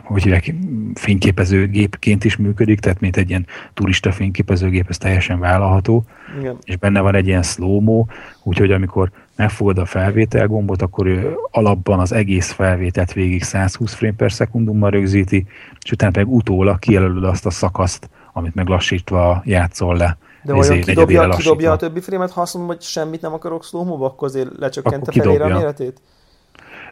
hogy 0.03 0.23
hívják, 0.23 0.55
fényképezőgépként 0.95 2.25
is 2.25 2.37
működik, 2.37 2.81
tehát 2.81 3.01
mint 3.01 3.17
egy 3.17 3.29
ilyen 3.29 3.47
turista 3.75 4.13
fényképezőgép, 4.13 4.89
ez 4.89 4.99
teljesen 4.99 5.39
vállalható, 5.39 6.05
Igen. 6.39 6.57
és 6.65 6.77
benne 6.77 7.01
van 7.01 7.15
egy 7.15 7.27
ilyen 7.27 7.43
slow-mo, 7.43 8.05
úgyhogy 8.43 8.73
amikor 8.73 9.11
megfogod 9.37 9.79
a 9.79 9.85
felvétel 9.85 10.47
gombot, 10.47 10.83
akkor 10.83 11.07
ő 11.07 11.37
alapban 11.51 11.99
az 11.99 12.13
egész 12.13 12.51
felvételt 12.51 13.13
végig 13.13 13.43
120 13.43 13.95
frame 13.95 14.15
per 14.17 14.33
szekundummal 14.33 14.91
rögzíti, 14.91 15.47
és 15.81 15.93
utána 15.93 16.13
meg 16.15 16.29
utólag 16.29 16.79
kijelölöd 16.79 17.25
azt 17.25 17.47
a 17.47 17.51
szakaszt, 17.51 18.09
amit 18.33 18.55
meg 18.55 18.69
lassítva 18.69 19.43
játszol 19.45 19.97
le. 19.97 20.17
De 20.43 20.55
olyan 20.55 20.81
kidobja, 20.81 21.29
kidobja 21.29 21.73
a 21.73 21.77
többi 21.77 22.01
frémet, 22.01 22.31
ha 22.31 22.41
azt 22.41 22.55
mondom, 22.55 22.75
hogy 22.75 22.85
semmit 22.85 23.21
nem 23.21 23.33
akarok 23.33 23.65
slow 23.65 24.03
akkor 24.03 24.29
azért 24.29 24.51
lecsökkente 24.59 25.13
felére 25.13 25.45
a 25.45 25.57
méretét? 25.57 26.01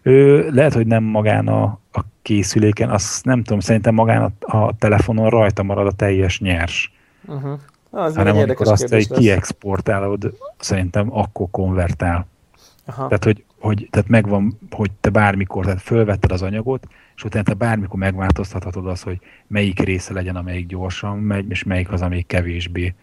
Ő, 0.03 0.49
lehet, 0.51 0.73
hogy 0.73 0.87
nem 0.87 1.03
magán 1.03 1.49
a, 1.49 1.63
a 1.93 2.01
készüléken, 2.23 2.91
azt 2.91 3.25
nem 3.25 3.43
tudom, 3.43 3.61
szerintem 3.61 3.95
magán 3.95 4.35
a, 4.41 4.57
a 4.57 4.73
telefonon 4.79 5.31
rajta 5.31 5.63
marad 5.63 5.87
a 5.87 5.93
teljes 5.93 6.41
nyers. 6.41 6.93
Uh-huh. 7.27 7.59
Az 7.91 8.17
hanem 8.17 8.37
amikor 8.37 8.69
azt 8.69 8.93
egy 8.93 9.09
kiexportálod, 9.09 10.35
szerintem 10.59 11.17
akkor 11.17 11.47
konvertál. 11.51 12.27
Aha. 12.87 13.07
Tehát, 13.07 13.25
hogy, 13.25 13.45
hogy 13.59 13.89
tehát 13.91 14.09
megvan, 14.09 14.59
hogy 14.71 14.91
te 15.01 15.11
bármikor, 15.11 15.65
tehát 15.65 15.81
fölvetted 15.81 16.33
az 16.33 16.43
anyagot, 16.43 16.87
és 17.17 17.25
utána 17.25 17.45
te 17.45 17.55
bármikor 17.55 17.99
megváltoztathatod 17.99 18.87
azt, 18.87 19.03
hogy 19.03 19.19
melyik 19.47 19.81
része 19.81 20.13
legyen, 20.13 20.37
amelyik 20.37 20.67
gyorsan 20.67 21.19
megy, 21.19 21.51
és 21.51 21.63
melyik 21.63 21.93
az, 21.93 22.03
amelyik 22.03 22.27
kevésbé. 22.27 22.95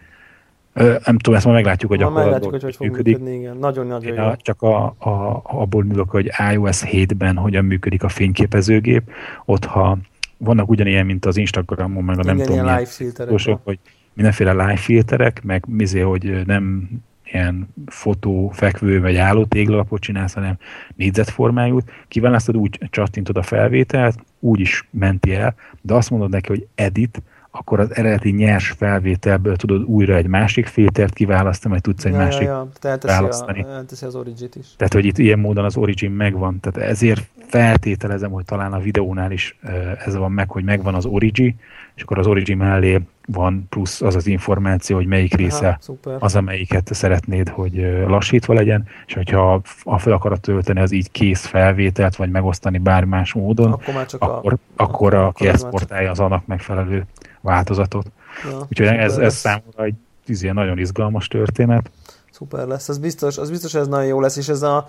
Ö, 0.74 0.96
nem 1.06 1.18
tudom, 1.18 1.36
ezt 1.36 1.46
ma 1.46 1.52
meglátjuk, 1.52 1.92
hogy 1.92 2.02
akkor 2.02 2.24
meglátjuk, 2.24 2.52
hogy 2.52 2.64
hogy 2.64 2.76
fog 2.76 2.88
működik. 2.88 3.18
működni, 3.18 3.40
igen. 3.40 3.58
Nagyon-nagyon 3.58 4.16
jó. 4.16 4.36
Csak 4.36 4.62
a, 4.62 4.86
a, 4.86 5.42
abból 5.44 5.84
nyúlok, 5.84 6.10
hogy 6.10 6.32
iOS 6.52 6.84
7-ben 6.86 7.36
hogyan 7.38 7.66
működik 7.66 8.04
a 8.04 8.10
fényképezőgép, 8.10 9.12
ott 9.46 9.66
ha 9.66 9.98
vannak 10.38 10.70
ugyanilyen, 10.70 11.06
mint 11.06 11.26
az 11.26 11.38
Instagramon, 11.38 12.04
meg 12.04 12.18
a 12.18 12.22
igen, 12.22 12.36
nem 12.36 12.46
tudom, 12.46 12.64
ilyen 12.64 12.76
live 12.76 12.90
filterek. 12.90 13.60
hogy 13.64 13.80
mindenféle 14.14 14.52
live 14.52 14.76
filterek, 14.76 15.44
meg 15.44 15.66
mizé, 15.68 16.00
hogy 16.00 16.46
nem 16.46 16.90
ilyen 17.34 17.74
fotó, 17.86 18.50
fekvő 18.54 19.02
vagy 19.02 19.16
álló 19.16 19.46
téglalapot 19.46 20.02
csinálsz, 20.02 20.34
hanem 20.34 20.58
négyzetformájút, 20.96 21.92
kiválasztod, 22.08 22.58
úgy 22.58 22.80
csattintod 22.90 23.38
a 23.38 23.42
felvételt, 23.42 24.20
úgy 24.40 24.60
is 24.60 24.88
menti 24.90 25.34
el, 25.34 25.56
de 25.82 25.94
azt 25.94 26.10
mondod 26.10 26.30
neki, 26.30 26.48
hogy 26.48 26.68
edit, 26.76 27.22
akkor 27.52 27.80
az 27.80 27.96
eredeti 27.96 28.30
nyers 28.30 28.70
felvételből 28.70 29.56
tudod 29.56 29.84
újra 29.84 30.16
egy 30.16 30.28
másik 30.28 30.66
filtert 30.66 31.14
kiválasztani, 31.14 31.74
vagy 31.74 31.84
tudsz 31.84 32.06
egy 32.06 32.12
ja, 32.12 32.18
másik 32.18 32.42
ja, 32.42 32.68
ja. 32.82 32.98
választani. 33.02 33.64
A, 33.64 33.84
az 34.02 34.16
Origin-t 34.16 34.56
is. 34.56 34.68
Tehát, 34.78 34.94
hogy 34.94 35.06
itt 35.06 35.18
ilyen 35.18 35.40
módon 35.40 35.66
az 35.66 35.78
Origin 35.78 36.12
megvan. 36.12 36.60
Tehát 36.60 36.90
ezért 36.90 37.30
feltételezem, 37.48 38.32
hogy 38.32 38.46
talán 38.46 38.74
a 38.74 38.80
videónál 38.80 39.32
is 39.32 39.58
ez 40.06 40.16
van 40.16 40.32
meg, 40.32 40.50
hogy 40.50 40.64
megvan 40.64 40.96
az 40.96 41.06
Origin, 41.06 41.56
és 41.96 42.04
akkor 42.04 42.20
az 42.20 42.28
Origin 42.28 42.58
mellé 42.58 43.00
van 43.26 43.66
plusz 43.70 44.02
az 44.02 44.16
az 44.16 44.28
információ, 44.28 44.96
hogy 44.96 45.06
melyik 45.06 45.34
része 45.34 45.80
Aha, 46.04 46.18
az, 46.20 46.36
amelyiket 46.36 46.94
szeretnéd, 46.94 47.50
hogy 47.50 47.76
lassítva 48.08 48.54
legyen, 48.54 48.88
és 49.06 49.14
hogyha 49.14 49.62
a 49.84 50.00
fel 50.00 50.14
akarod 50.14 50.40
tölteni 50.40 50.80
az 50.80 50.92
így 50.92 51.12
kész 51.12 51.46
felvételt, 51.46 52.16
vagy 52.16 52.30
megosztani 52.30 52.78
bármi 52.78 53.10
más 53.10 53.34
módon, 53.34 53.72
akkor, 53.72 53.94
már 53.94 54.06
csak 54.06 54.22
akkor, 54.22 54.54
a, 54.54 54.84
akkor, 54.84 55.14
a, 55.14 55.28
aki 55.28 55.48
exportálja 55.48 56.12
az 56.12 56.20
annak 56.20 56.46
megfelelő 56.46 57.06
változatot. 57.42 58.06
Ja, 58.50 58.58
Úgyhogy 58.70 58.88
ez, 58.88 59.18
ez 59.18 59.36
számomra 59.36 59.84
egy 59.84 59.96
izé, 60.26 60.50
nagyon 60.50 60.78
izgalmas 60.78 61.28
történet. 61.28 61.92
Szuper 62.32 62.68
lesz, 62.68 62.90
az 62.90 62.98
biztos, 62.98 63.38
az 63.38 63.50
biztos, 63.50 63.74
ez 63.74 63.88
nagyon 63.88 64.06
jó 64.06 64.20
lesz, 64.20 64.38
és 64.38 64.50
ez 64.50 64.62
a, 64.62 64.86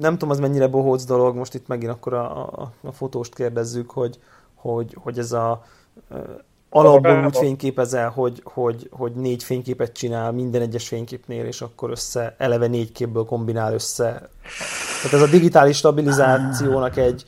nem 0.00 0.12
tudom, 0.12 0.30
az 0.30 0.38
mennyire 0.38 0.66
bohóc 0.66 1.04
dolog, 1.04 1.36
most 1.36 1.54
itt 1.54 1.66
megint 1.66 1.90
akkor 1.90 2.14
a, 2.14 2.42
a, 2.42 2.72
a 2.80 2.92
fotóst 2.92 3.34
kérdezzük, 3.34 3.90
hogy, 3.90 4.18
hogy, 4.54 4.96
hogy 5.00 5.18
ez 5.18 5.32
a 5.32 5.64
alapból 6.72 7.24
úgy 7.24 7.36
fényképezel, 7.36 8.10
hogy, 8.10 8.40
hogy, 8.44 8.88
hogy 8.90 9.12
négy 9.12 9.42
fényképet 9.42 9.92
csinál 9.92 10.32
minden 10.32 10.62
egyes 10.62 10.88
fényképnél, 10.88 11.44
és 11.44 11.60
akkor 11.60 11.90
össze, 11.90 12.34
eleve 12.38 12.66
négy 12.66 12.92
képből 12.92 13.24
kombinál 13.24 13.72
össze. 13.72 14.28
Tehát 15.02 15.12
ez 15.12 15.22
a 15.22 15.30
digitális 15.30 15.76
stabilizációnak 15.76 16.96
egy, 16.96 17.24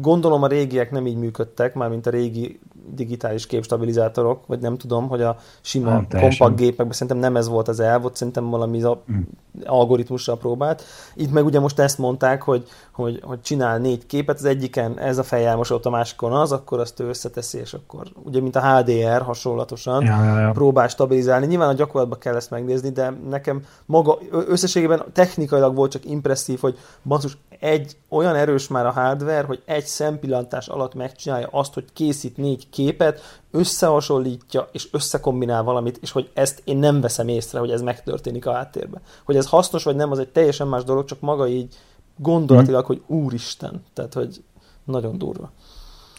gondolom 0.00 0.42
a 0.42 0.46
régiek 0.46 0.90
nem 0.90 1.06
így 1.06 1.16
működtek, 1.16 1.74
már 1.74 1.88
mint 1.88 2.06
a 2.06 2.10
régi 2.10 2.60
digitális 2.90 3.46
képstabilizátorok, 3.46 4.46
vagy 4.46 4.60
nem 4.60 4.76
tudom, 4.76 5.08
hogy 5.08 5.22
a 5.22 5.36
sima 5.60 5.90
nem, 5.90 6.06
kompakt 6.20 6.56
gépekben 6.56 6.92
szerintem 6.92 7.18
nem 7.18 7.36
ez 7.36 7.48
volt 7.48 7.68
az 7.68 7.80
elv, 7.80 8.04
ott 8.04 8.16
szerintem 8.16 8.50
valami 8.50 8.82
a 8.82 9.02
mm. 9.12 9.20
algoritmusra 9.64 10.34
próbált. 10.34 10.82
Itt 11.14 11.32
meg 11.32 11.44
ugye 11.44 11.60
most 11.60 11.78
ezt 11.78 11.98
mondták, 11.98 12.42
hogy, 12.42 12.68
hogy, 12.92 13.20
hogy 13.22 13.40
csinál 13.40 13.78
négy 13.78 14.06
képet, 14.06 14.36
az 14.36 14.44
egyiken 14.44 14.98
ez 14.98 15.18
a 15.18 15.22
fejjelmosott, 15.22 15.86
a 15.86 15.90
másikon 15.90 16.32
az, 16.32 16.52
akkor 16.52 16.80
azt 16.80 17.00
ő 17.00 17.08
összeteszi, 17.08 17.58
és 17.58 17.72
akkor 17.72 18.06
ugye 18.22 18.40
mint 18.40 18.56
a 18.56 18.76
HDR 18.76 19.22
hasonlatosan 19.22 20.04
ja, 20.04 20.24
ja, 20.24 20.38
ja. 20.38 20.50
próbál 20.50 20.88
stabilizálni. 20.88 21.46
Nyilván 21.46 21.68
a 21.68 21.72
gyakorlatban 21.72 22.18
kell 22.18 22.36
ezt 22.36 22.50
megnézni, 22.50 22.90
de 22.90 23.12
nekem 23.28 23.62
maga 23.86 24.18
összességében 24.30 25.02
technikailag 25.12 25.74
volt 25.74 25.90
csak 25.90 26.04
impresszív, 26.04 26.60
hogy 26.60 26.78
basszus, 27.02 27.38
egy 27.64 27.96
olyan 28.08 28.34
erős 28.34 28.68
már 28.68 28.86
a 28.86 28.90
hardware, 28.90 29.42
hogy 29.46 29.62
egy 29.64 29.86
szempillantás 29.86 30.68
alatt 30.68 30.94
megcsinálja 30.94 31.48
azt, 31.50 31.74
hogy 31.74 31.84
készít 31.92 32.36
négy 32.36 32.70
képet, 32.74 33.40
összehasonlítja 33.50 34.68
és 34.72 34.88
összekombinál 34.92 35.62
valamit, 35.62 35.98
és 36.02 36.10
hogy 36.10 36.30
ezt 36.34 36.62
én 36.64 36.76
nem 36.76 37.00
veszem 37.00 37.28
észre, 37.28 37.58
hogy 37.58 37.70
ez 37.70 37.82
megtörténik 37.82 38.46
a 38.46 38.52
háttérben. 38.52 39.00
Hogy 39.24 39.36
ez 39.36 39.48
hasznos 39.48 39.84
vagy 39.84 39.96
nem, 39.96 40.10
az 40.10 40.18
egy 40.18 40.28
teljesen 40.28 40.68
más 40.68 40.84
dolog, 40.84 41.04
csak 41.04 41.20
maga 41.20 41.48
így 41.48 41.74
gondolatilag, 42.16 42.84
hogy 42.84 43.02
úristen, 43.06 43.82
tehát 43.92 44.14
hogy 44.14 44.42
nagyon 44.84 45.18
durva. 45.18 45.52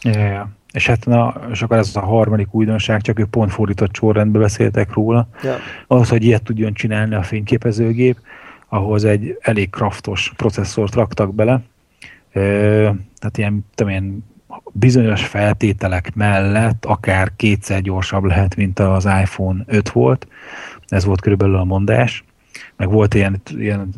Ja, 0.02 0.26
ja. 0.26 0.48
És 0.72 0.86
hát 0.86 1.06
na, 1.06 1.34
és 1.50 1.62
akkor 1.62 1.76
ez 1.76 1.96
a 1.96 2.00
harmadik 2.00 2.54
újdonság, 2.54 3.00
csak 3.00 3.18
ők 3.18 3.30
pont 3.30 3.52
fordított 3.52 3.94
sorrendben 3.94 4.42
beszéltek 4.42 4.92
róla. 4.92 5.28
Ja. 5.42 5.56
Az, 5.86 6.08
hogy 6.08 6.24
ilyet 6.24 6.42
tudjon 6.42 6.72
csinálni 6.72 7.14
a 7.14 7.22
fényképezőgép, 7.22 8.18
ahhoz 8.68 9.04
egy 9.04 9.38
elég 9.40 9.70
kraftos 9.70 10.32
processzort 10.36 10.94
raktak 10.94 11.34
bele. 11.34 11.62
Tehát 12.32 13.38
ilyen, 13.38 13.66
tudom 13.74 13.92
én, 13.92 14.24
bizonyos 14.72 15.26
feltételek 15.26 16.14
mellett 16.14 16.84
akár 16.84 17.32
kétszer 17.36 17.80
gyorsabb 17.80 18.24
lehet, 18.24 18.56
mint 18.56 18.78
az 18.78 19.04
iPhone 19.04 19.64
5 19.66 19.90
volt. 19.90 20.26
Ez 20.86 21.04
volt 21.04 21.20
körülbelül 21.20 21.56
a 21.56 21.64
mondás. 21.64 22.24
Meg 22.76 22.90
volt 22.90 23.14
ilyen, 23.14 23.42
ilyen, 23.56 23.94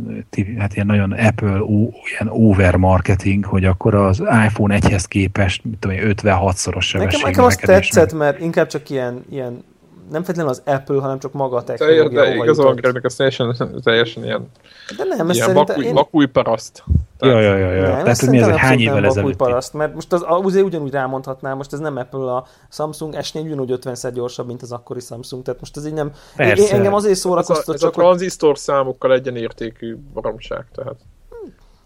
hát 0.59 0.75
ilyen 0.75 0.87
nagyon 0.87 1.13
Apple 1.13 1.61
ilyen 2.05 2.29
over 2.29 2.77
marketing, 2.77 3.45
hogy 3.45 3.65
akkor 3.65 3.95
az 3.95 4.19
iPhone 4.21 4.79
1-hez 4.81 5.05
képest 5.09 5.63
56-szoros 5.81 6.81
sebesség. 6.81 7.13
Nekem, 7.13 7.21
nekem 7.21 7.45
azt 7.45 7.61
tetszett, 7.61 8.13
mert 8.13 8.41
inkább 8.41 8.67
csak 8.67 8.91
ilyen, 8.91 9.25
ilyen 9.31 9.65
nem 10.11 10.23
feltétlenül 10.23 10.51
az 10.51 10.63
Apple, 10.65 11.01
hanem 11.01 11.19
csak 11.19 11.33
maga 11.33 11.57
a 11.57 11.65
technológia. 11.65 12.09
De, 12.09 12.29
de 12.29 12.35
igazolom 12.35 12.77
kérnek, 12.77 13.05
ez 13.05 13.15
teljesen, 13.15 13.57
teljesen 13.83 14.25
ilyen, 14.25 14.51
de 14.97 15.05
nem, 15.05 15.31
ilyen 15.31 15.55
bakúj, 15.55 15.85
én... 15.85 15.95
bakúj 15.95 16.27
paraszt. 16.27 16.85
Ja, 17.21 17.41
ja, 17.41 17.57
ja, 17.57 17.73
ja. 17.73 17.83
Nem, 17.83 18.03
Tehát 18.03 18.27
mi 18.27 18.39
ez 18.39 18.49
egy 18.49 18.59
hány 18.59 18.81
évvel 18.81 19.05
ezelőtt? 19.05 19.37
paraszt, 19.37 19.73
mert 19.73 19.95
most 19.95 20.13
az, 20.13 20.25
azért 20.27 20.65
ugyanúgy 20.65 20.91
rámondhatnám, 20.91 21.57
most 21.57 21.73
ez 21.73 21.79
nem 21.79 21.97
Apple, 21.97 22.35
a 22.35 22.47
Samsung 22.71 23.15
S4 23.17 23.43
ugyanúgy 23.43 23.79
50-szer 23.83 24.11
gyorsabb, 24.15 24.47
mint 24.47 24.63
az 24.63 24.73
akkori 24.73 25.01
Samsung, 25.01 25.43
tehát 25.43 25.61
most 25.61 25.77
ez 25.77 25.87
így 25.87 25.93
nem... 25.93 26.13
Persze. 26.37 26.63
Én, 26.63 26.75
engem 26.75 26.95
azért 26.95 27.19
szórakoztat 27.19 27.59
ez 27.59 27.69
a, 27.69 27.73
ez 27.73 27.81
csak, 27.81 27.91
a 27.91 28.01
tranzisztor 28.01 28.59
számokkal 28.59 29.13
egyenértékű 29.13 29.97
baromság, 30.13 30.65
tehát. 30.75 30.97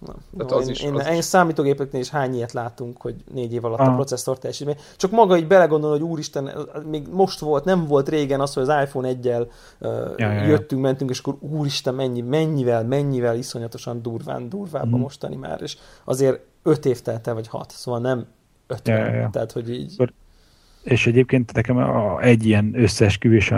Na, 0.07 0.15
no, 0.31 0.57
az 0.57 0.67
én, 0.67 0.73
is, 0.73 0.81
én, 0.81 0.95
az 0.95 1.07
én 1.07 1.17
is. 1.17 1.25
számítógépeknél 1.25 2.01
is 2.01 2.09
hány 2.09 2.35
ilyet 2.35 2.53
látunk, 2.53 3.01
hogy 3.01 3.15
négy 3.33 3.53
év 3.53 3.65
alatt 3.65 3.79
ah. 3.79 3.89
a 3.89 3.95
processzor 3.95 4.39
teljesítmény. 4.39 4.77
Csak 4.97 5.11
maga 5.11 5.37
így 5.37 5.47
belegondol, 5.47 5.91
hogy 5.91 6.03
úristen, 6.03 6.51
még 6.91 7.07
most 7.11 7.39
volt, 7.39 7.65
nem 7.65 7.87
volt 7.87 8.09
régen 8.09 8.41
az, 8.41 8.55
hogy 8.55 8.63
az 8.63 8.85
iPhone 8.85 9.13
1-jel 9.13 9.47
uh, 9.79 9.91
ja, 10.17 10.33
ja, 10.33 10.45
jöttünk, 10.45 10.83
mentünk, 10.83 11.11
és 11.11 11.19
akkor 11.19 11.37
úristen, 11.41 11.95
mennyi, 11.95 12.21
mennyivel, 12.21 12.85
mennyivel 12.85 13.37
iszonyatosan 13.37 14.03
durván, 14.03 14.49
durvább 14.49 14.89
mm. 14.89 14.95
a 14.95 14.97
mostani 14.97 15.37
már, 15.37 15.63
és 15.63 15.77
azért 16.05 16.41
öt 16.63 16.87
év 16.87 17.01
telt 17.01 17.27
el, 17.27 17.35
vagy 17.35 17.49
hat, 17.49 17.71
szóval 17.71 18.01
nem 18.01 18.27
ötven, 18.67 18.99
ja, 18.99 19.15
ja. 19.15 19.29
tehát 19.33 19.53
hogy 19.53 19.71
így... 19.71 20.13
És 20.83 21.07
egyébként 21.07 21.53
nekem 21.53 21.77
a, 21.77 22.21
egy 22.21 22.47
ilyen 22.47 22.73
összeesküvés 22.75 23.53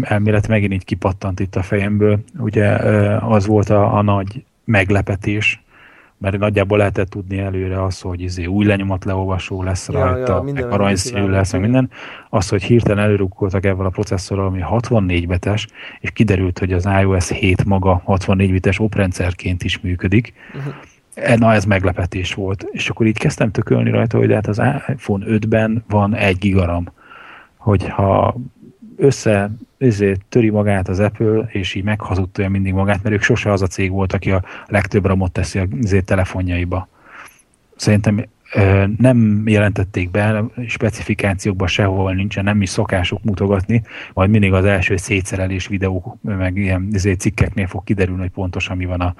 elmélet 0.00 0.48
megint 0.48 0.72
így 0.72 0.84
kipattant 0.84 1.40
itt 1.40 1.56
a 1.56 1.62
fejemből. 1.62 2.20
Ugye 2.38 2.68
az 3.16 3.46
volt 3.46 3.70
a, 3.70 3.96
a 3.96 4.02
nagy 4.02 4.44
meglepetés, 4.64 5.62
mert 6.20 6.38
nagyjából 6.38 6.78
lehetett 6.78 7.10
tudni 7.10 7.38
előre 7.38 7.82
az, 7.84 8.00
hogy 8.00 8.20
izé 8.20 8.44
új 8.44 8.64
lenyomat 8.64 9.04
leolvasó 9.04 9.62
lesz 9.62 9.88
ja, 9.88 10.04
rajta, 10.04 10.42
ja, 10.46 10.52
meg 10.52 10.72
aranyszínű 10.72 11.28
lesz, 11.28 11.52
meg 11.52 11.60
minden. 11.60 11.90
Az, 12.28 12.48
hogy 12.48 12.62
hirtelen 12.62 13.04
előrukkoltak 13.04 13.64
ebben 13.64 13.86
a 13.86 13.90
processzorral, 13.90 14.46
ami 14.46 14.60
64 14.60 15.26
betes, 15.26 15.66
és 16.00 16.10
kiderült, 16.10 16.58
hogy 16.58 16.72
az 16.72 16.88
iOS 17.00 17.30
7 17.30 17.64
maga 17.64 18.02
64 18.04 18.50
bites 18.50 18.78
oprendszerként 18.80 19.62
is 19.62 19.80
működik. 19.80 20.32
Uh-huh. 20.54 21.38
Na, 21.38 21.52
ez 21.52 21.64
meglepetés 21.64 22.34
volt. 22.34 22.66
És 22.70 22.88
akkor 22.88 23.06
így 23.06 23.18
kezdtem 23.18 23.50
tökölni 23.50 23.90
rajta, 23.90 24.18
hogy 24.18 24.32
hát 24.32 24.46
az 24.46 24.62
iPhone 24.88 25.24
5-ben 25.28 25.84
van 25.88 26.14
egy 26.14 26.38
gigaram. 26.38 26.86
Hogyha 27.56 28.36
össze 28.96 29.50
ezért 29.80 30.20
töri 30.28 30.50
magát 30.50 30.88
az 30.88 31.00
Apple, 31.00 31.48
és 31.48 31.74
így 31.74 31.84
meghazudtolja 31.84 32.50
mindig 32.50 32.72
magát, 32.72 33.02
mert 33.02 33.14
ők 33.14 33.22
sose 33.22 33.52
az 33.52 33.62
a 33.62 33.66
cég 33.66 33.90
volt, 33.90 34.12
aki 34.12 34.30
a 34.30 34.42
legtöbb 34.66 35.06
ramot 35.06 35.32
teszi 35.32 35.58
a 35.58 35.66
telefonjaiba. 36.04 36.88
Szerintem 37.76 38.24
nem 38.96 39.42
jelentették 39.46 40.10
be, 40.10 40.44
specifikációkban 40.66 41.68
sehol 41.68 42.12
nincsen, 42.12 42.44
nem 42.44 42.62
is 42.62 42.68
szokásuk 42.68 43.22
mutogatni, 43.22 43.82
majd 44.14 44.30
mindig 44.30 44.52
az 44.52 44.64
első 44.64 44.96
szétszerelés 44.96 45.66
videók, 45.66 46.16
meg 46.22 46.56
ilyen 46.56 46.88
ezért 46.92 47.20
cikkeknél 47.20 47.66
fog 47.66 47.84
kiderülni, 47.84 48.20
hogy 48.20 48.30
pontosan 48.30 48.76
mi 48.76 48.84
van 48.84 49.00
a, 49.00 49.14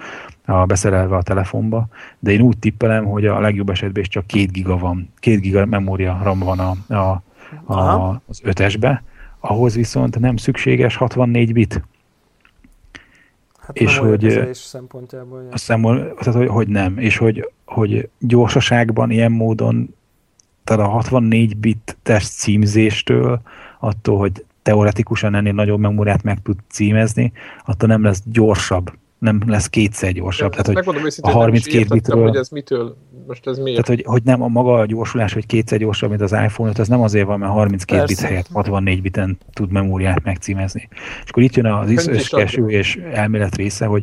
a 0.53 0.65
beszerelve 0.65 1.17
a 1.17 1.23
telefonba, 1.23 1.89
de 2.19 2.31
én 2.31 2.41
úgy 2.41 2.59
tippelem, 2.59 3.05
hogy 3.05 3.27
a 3.27 3.41
legjobb 3.41 3.71
esetben 3.71 4.03
is 4.03 4.09
csak 4.09 4.27
két 4.27 4.53
giga 4.53 4.79
van, 4.79 5.13
két 5.19 5.41
giga 5.41 5.67
memória 5.67 6.21
RAM 6.23 6.39
van 6.39 6.59
a, 6.59 6.95
a, 6.95 7.23
a, 7.75 8.23
az 8.27 8.41
ötesbe, 8.45 9.03
ahhoz 9.41 9.75
viszont 9.75 10.19
nem 10.19 10.37
szükséges 10.37 10.97
64 10.97 11.53
bit. 11.53 11.83
Hát 13.59 13.77
és 13.77 13.99
hogy 13.99 14.49
szempontjából. 14.53 15.49
A 15.51 15.59
szempont, 15.59 16.15
tehát, 16.15 16.35
hogy, 16.35 16.49
hogy 16.49 16.69
nem, 16.69 16.99
és 16.99 17.17
hogy, 17.17 17.51
hogy 17.65 18.09
gyorsaságban 18.19 19.11
ilyen 19.11 19.33
módon, 19.33 19.95
tehát 20.65 20.83
a 20.83 20.89
64 20.89 21.57
bit 21.57 21.97
test 22.03 22.33
címzéstől, 22.33 23.41
attól, 23.79 24.19
hogy 24.19 24.45
teoretikusan 24.63 25.35
ennél 25.35 25.53
nagyobb 25.53 25.79
memóriát 25.81 26.23
meg 26.23 26.43
tud 26.43 26.57
címezni, 26.69 27.33
attól 27.65 27.89
nem 27.89 28.03
lesz 28.03 28.23
gyorsabb 28.25 28.93
nem 29.21 29.43
lesz 29.47 29.69
kétszer 29.69 30.13
gyorsabb. 30.13 30.51
tehát, 30.51 30.85
hogy 30.85 31.13
a 31.21 31.31
32 31.31 31.87
bitről... 31.89 32.23
hogy 32.23 32.37
ez 32.37 32.49
mitől, 32.49 32.97
most 33.27 33.47
ez 33.47 33.59
miért? 33.59 33.85
Tehát, 33.85 34.01
hogy, 34.01 34.13
hogy 34.13 34.23
nem 34.23 34.43
a 34.43 34.49
maga 34.49 34.75
a 34.75 34.87
gyorsulás, 34.87 35.33
hogy 35.33 35.47
kétszer 35.47 35.79
gyorsabb, 35.79 36.09
mint 36.09 36.23
az 36.23 36.33
iPhone 36.33 36.71
5, 36.71 36.79
az 36.79 36.89
nem 36.89 37.01
azért 37.01 37.27
van, 37.27 37.39
mert 37.39 37.53
32 37.53 37.99
Persze. 37.99 38.15
bit 38.15 38.31
helyett 38.31 38.49
64 38.53 39.03
biten 39.03 39.39
tud 39.53 39.71
memóriát 39.71 40.23
megcímezni. 40.23 40.89
És 41.25 41.31
akkor 41.31 41.43
itt 41.43 41.55
jön 41.55 41.67
az 41.67 42.07
összkeső 42.07 42.69
és 42.69 42.97
elmélet 43.13 43.57
része, 43.57 43.87
hogy 43.87 44.03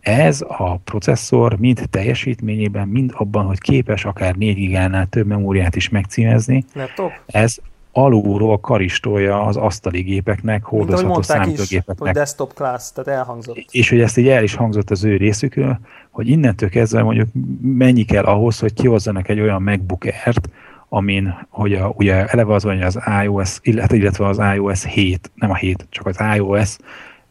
ez 0.00 0.40
a 0.48 0.76
processzor 0.84 1.58
mind 1.58 1.80
teljesítményében, 1.90 2.88
mind 2.88 3.10
abban, 3.14 3.44
hogy 3.44 3.58
képes 3.58 4.04
akár 4.04 4.34
4 4.34 4.54
gigánál 4.54 5.06
több 5.06 5.26
memóriát 5.26 5.76
is 5.76 5.88
megcímezni, 5.88 6.64
Laptop? 6.74 7.12
ez 7.26 7.56
alulról 7.96 8.60
karistolja 8.60 9.42
az 9.42 9.56
asztali 9.56 10.00
gépeknek, 10.00 10.64
hordozható 10.64 11.22
számítógépeknek. 11.22 11.98
hogy 11.98 12.10
desktop 12.10 12.54
class, 12.54 12.92
tehát 12.92 13.18
elhangzott. 13.18 13.64
És 13.70 13.88
hogy 13.88 14.00
ezt 14.00 14.16
így 14.18 14.28
el 14.28 14.42
is 14.42 14.54
hangzott 14.54 14.90
az 14.90 15.04
ő 15.04 15.16
részükről, 15.16 15.78
hogy 16.10 16.28
innentől 16.28 16.68
kezdve 16.68 17.02
mondjuk 17.02 17.28
mennyi 17.60 18.04
kell 18.04 18.24
ahhoz, 18.24 18.58
hogy 18.58 18.72
kihozzanak 18.72 19.28
egy 19.28 19.40
olyan 19.40 19.62
MacBook 19.62 20.04
Air-t, 20.04 20.48
amin, 20.88 21.46
hogy 21.48 21.72
a, 21.74 21.92
ugye 21.96 22.26
eleve 22.26 22.54
az 22.54 22.64
van, 22.64 22.74
hogy 22.74 22.84
az 22.84 22.98
iOS, 23.22 23.58
illetve 23.62 24.26
az 24.26 24.40
iOS 24.54 24.84
7, 24.84 25.30
nem 25.34 25.50
a 25.50 25.54
7, 25.54 25.86
csak 25.90 26.06
az 26.06 26.16
iOS 26.36 26.76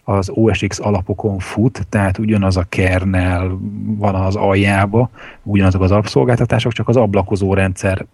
az 0.03 0.29
OS 0.29 0.63
X 0.67 0.79
alapokon 0.79 1.39
fut, 1.39 1.87
tehát 1.89 2.17
ugyanaz 2.17 2.57
a 2.57 2.65
kernel 2.69 3.59
van 3.97 4.15
az 4.15 4.35
aljába, 4.35 5.09
ugyanazok 5.43 5.81
az 5.81 5.91
alapszolgáltatások, 5.91 6.71
csak 6.71 6.87
az 6.87 6.97
ablakozó 6.97 7.53
rendszer 7.53 8.05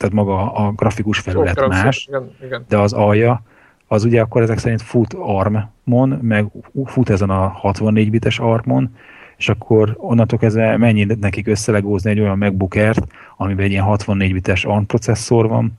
tehát 0.00 0.14
maga 0.14 0.52
a 0.52 0.72
grafikus 0.72 1.18
felület 1.18 1.58
Sok 1.58 1.68
más, 1.68 2.06
igen, 2.08 2.30
igen. 2.44 2.64
de 2.68 2.78
az 2.78 2.92
alja, 2.92 3.42
az 3.86 4.04
ugye 4.04 4.20
akkor 4.20 4.42
ezek 4.42 4.58
szerint 4.58 4.82
fut 4.82 5.14
ARM-mon, 5.14 6.08
meg 6.08 6.46
fut 6.84 7.10
ezen 7.10 7.30
a 7.30 7.48
64 7.48 8.10
bites 8.10 8.38
ARM-on, 8.38 8.96
és 9.36 9.48
akkor 9.48 9.94
onnantól 9.96 10.38
kezdve 10.38 10.76
mennyi 10.76 11.04
nekik 11.20 11.46
összelegózni 11.46 12.10
egy 12.10 12.20
olyan 12.20 12.42
Air-t, 12.70 13.06
amiben 13.36 13.64
egy 13.64 13.70
ilyen 13.70 13.84
64 13.84 14.32
bites 14.32 14.64
ARM 14.64 14.84
processzor 14.84 15.48
van, 15.48 15.72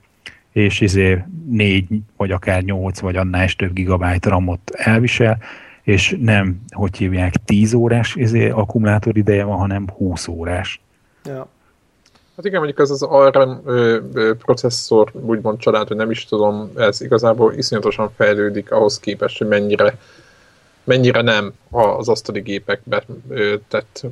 és 0.52 0.80
izé 0.80 1.24
4 1.48 1.86
vagy 2.16 2.30
akár 2.30 2.62
8 2.62 3.00
vagy 3.00 3.16
annál 3.16 3.44
is 3.44 3.56
több 3.56 3.72
gigabyte 3.72 4.28
RAM-ot 4.28 4.70
elvisel, 4.70 5.38
és 5.82 6.16
nem, 6.20 6.60
hogy 6.68 6.96
hívják, 6.96 7.34
10 7.44 7.74
órás 7.74 8.14
izé, 8.14 8.48
akkumulátor 8.48 9.16
ideje 9.16 9.44
van, 9.44 9.58
hanem 9.58 9.88
20 9.96 10.28
órás. 10.28 10.80
Ja. 11.24 11.48
Hát 12.36 12.44
igen, 12.44 12.58
mondjuk 12.58 12.80
ez 12.80 12.90
az 12.90 13.02
ARM 13.02 13.50
ö, 13.64 13.98
ö, 14.14 14.34
processzor, 14.34 15.10
úgymond 15.12 15.58
család, 15.58 15.88
hogy 15.88 15.96
nem 15.96 16.10
is 16.10 16.24
tudom, 16.24 16.70
ez 16.76 17.00
igazából 17.00 17.52
iszonyatosan 17.54 18.10
fejlődik 18.16 18.70
ahhoz 18.70 18.98
képest, 18.98 19.38
hogy 19.38 19.46
mennyire, 19.48 19.98
mennyire 20.84 21.20
nem 21.22 21.52
az 21.70 22.08
asztali 22.08 22.40
gépekbe 22.40 23.04
ö, 23.28 23.54
tett 23.68 24.02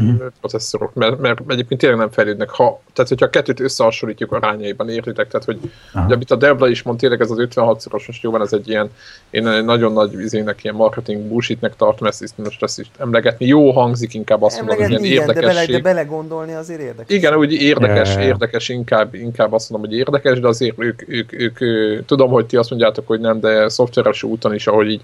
mm. 0.00 0.16
processzorok, 0.40 0.94
mert, 0.94 1.18
mert 1.18 1.40
egyébként 1.48 1.80
tényleg 1.80 1.98
nem 1.98 2.10
fejlődnek. 2.10 2.50
Ha, 2.50 2.80
tehát, 2.92 3.10
hogyha 3.10 3.26
a 3.26 3.30
kettőt 3.30 3.60
összehasonlítjuk 3.60 4.32
arányaiban, 4.32 4.88
értitek? 4.88 5.28
Tehát, 5.28 5.46
hogy, 5.46 5.58
hogy 5.92 6.12
amit 6.12 6.30
a 6.30 6.36
Debla 6.36 6.68
is 6.68 6.82
mond, 6.82 6.98
tényleg 6.98 7.20
ez 7.20 7.30
az 7.30 7.36
56-szoros, 7.40 8.06
most 8.06 8.22
jó 8.22 8.30
van, 8.30 8.40
ez 8.40 8.52
egy 8.52 8.68
ilyen, 8.68 8.90
én 9.30 9.48
egy 9.48 9.64
nagyon 9.64 9.92
nagy 9.92 10.12
izének, 10.12 10.64
ilyen 10.64 10.76
marketing 10.76 11.22
bullshitnek 11.22 11.76
tartom 11.76 12.08
ezt, 12.08 12.34
most 12.36 12.62
ezt 12.62 12.78
is 12.78 12.90
emlegetni. 12.98 13.46
Jó 13.46 13.70
hangzik, 13.70 14.14
inkább 14.14 14.42
azt 14.42 14.56
mondom, 14.56 14.76
hogy 14.76 14.88
ilyen 14.88 15.04
igen, 15.04 15.20
érdekesség. 15.20 15.44
De, 15.44 15.54
bele, 15.54 15.66
de 15.66 15.80
belegondolni 15.80 16.52
azért 16.54 16.80
érdekes. 16.80 17.16
Igen, 17.16 17.34
úgy 17.34 17.52
érdekes, 17.52 18.14
yeah. 18.14 18.26
érdekes, 18.26 18.68
inkább, 18.68 19.14
inkább 19.14 19.52
azt 19.52 19.70
mondom, 19.70 19.90
hogy 19.90 19.98
érdekes, 19.98 20.40
de 20.40 20.48
azért 20.48 20.74
ők, 20.78 21.08
ők, 21.08 21.32
ők, 21.32 21.60
ők, 21.60 22.04
tudom, 22.04 22.30
hogy 22.30 22.46
ti 22.46 22.56
azt 22.56 22.70
mondjátok, 22.70 23.06
hogy 23.06 23.20
nem, 23.20 23.40
de 23.40 23.68
szoftveres 23.68 24.22
úton 24.22 24.54
is, 24.54 24.66
ahogy 24.66 24.90
így 24.90 25.02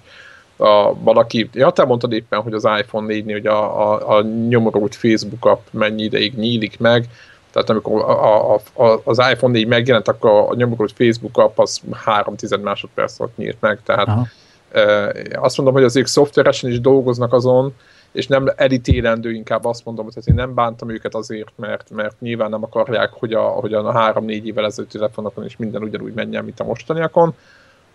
a, 0.63 0.95
valaki, 0.99 1.51
ja, 1.53 1.71
te 1.71 1.85
mondtad 1.85 2.13
éppen, 2.13 2.41
hogy 2.41 2.53
az 2.53 2.69
iPhone 2.79 3.15
4-nél 3.15 3.33
hogy 3.33 3.47
a, 3.47 3.91
a, 3.91 4.17
a 4.17 4.23
nyomorult 4.23 4.95
Facebook 4.95 5.45
app 5.45 5.67
mennyi 5.71 6.03
ideig 6.03 6.35
nyílik 6.35 6.79
meg, 6.79 7.09
tehát 7.53 7.71
amikor 7.71 8.01
a, 8.01 8.55
a, 8.55 8.61
a, 8.75 9.01
az 9.05 9.19
iPhone 9.33 9.53
4 9.53 9.67
megjelent, 9.67 10.09
akkor 10.09 10.31
a 10.31 10.55
nyomorult 10.55 10.93
Facebook 10.97 11.39
app 11.39 11.59
az 11.59 11.81
3 11.93 12.35
másodperc 12.63 13.21
alatt 13.21 13.37
nyílt 13.37 13.57
meg, 13.61 13.81
tehát 13.85 14.09
Aha. 14.09 14.27
e, 14.73 15.13
azt 15.33 15.57
mondom, 15.57 15.75
hogy 15.75 15.85
az 15.85 15.97
ők 15.97 16.07
szoftveresen 16.07 16.71
is 16.71 16.81
dolgoznak 16.81 17.33
azon, 17.33 17.75
és 18.13 18.27
nem 18.27 18.53
elítélendő, 18.57 19.33
inkább 19.33 19.65
azt 19.65 19.85
mondom, 19.85 20.05
hogy 20.05 20.23
én 20.27 20.35
nem 20.35 20.55
bántam 20.55 20.91
őket 20.91 21.15
azért, 21.15 21.53
mert, 21.57 21.91
mert 21.91 22.21
nyilván 22.21 22.51
nem 22.51 22.63
akarják, 22.63 23.11
hogy 23.13 23.33
a, 23.33 23.43
hogy 23.43 23.75
a 23.75 24.13
3-4 24.13 24.43
évvel 24.43 24.65
ezelőtt 24.65 24.91
telefonokon 24.91 25.45
is 25.45 25.57
minden 25.57 25.83
ugyanúgy 25.83 26.13
menjen, 26.13 26.45
mint 26.45 26.61
a 26.61 26.65
mostaniakon, 26.65 27.35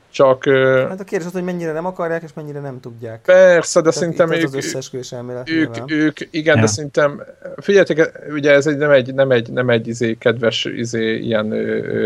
csak... 0.10 0.46
Hát 0.90 1.00
a 1.00 1.04
kérdés 1.04 1.28
az, 1.28 1.34
hogy 1.34 1.44
mennyire 1.44 1.72
nem 1.72 1.86
akarják, 1.86 2.24
és 2.24 2.34
mennyire 2.34 2.60
nem 2.60 2.80
tudják. 2.80 3.22
Persze, 3.22 3.82
de 3.82 3.90
Tehát 3.90 4.00
szerintem 4.00 4.32
ők, 4.32 4.44
az 4.44 4.54
összeesküvés 4.54 5.12
elmélet. 5.12 5.50
Ők, 5.50 5.76
ők, 5.86 6.20
igen, 6.32 6.56
ja. 6.56 6.62
de 6.62 6.68
szerintem, 6.68 7.24
figyeljetek, 7.58 8.20
ugye 8.30 8.52
ez 8.52 8.68
egy, 8.68 8.78
nem 8.78 8.92
egy, 8.92 9.14
nem 9.14 9.32
egy, 9.32 9.50
nem 9.50 9.70
egy 9.70 9.88
izé, 9.88 10.16
kedves 10.20 10.66
izé, 10.66 11.18
ilyen 11.18 11.54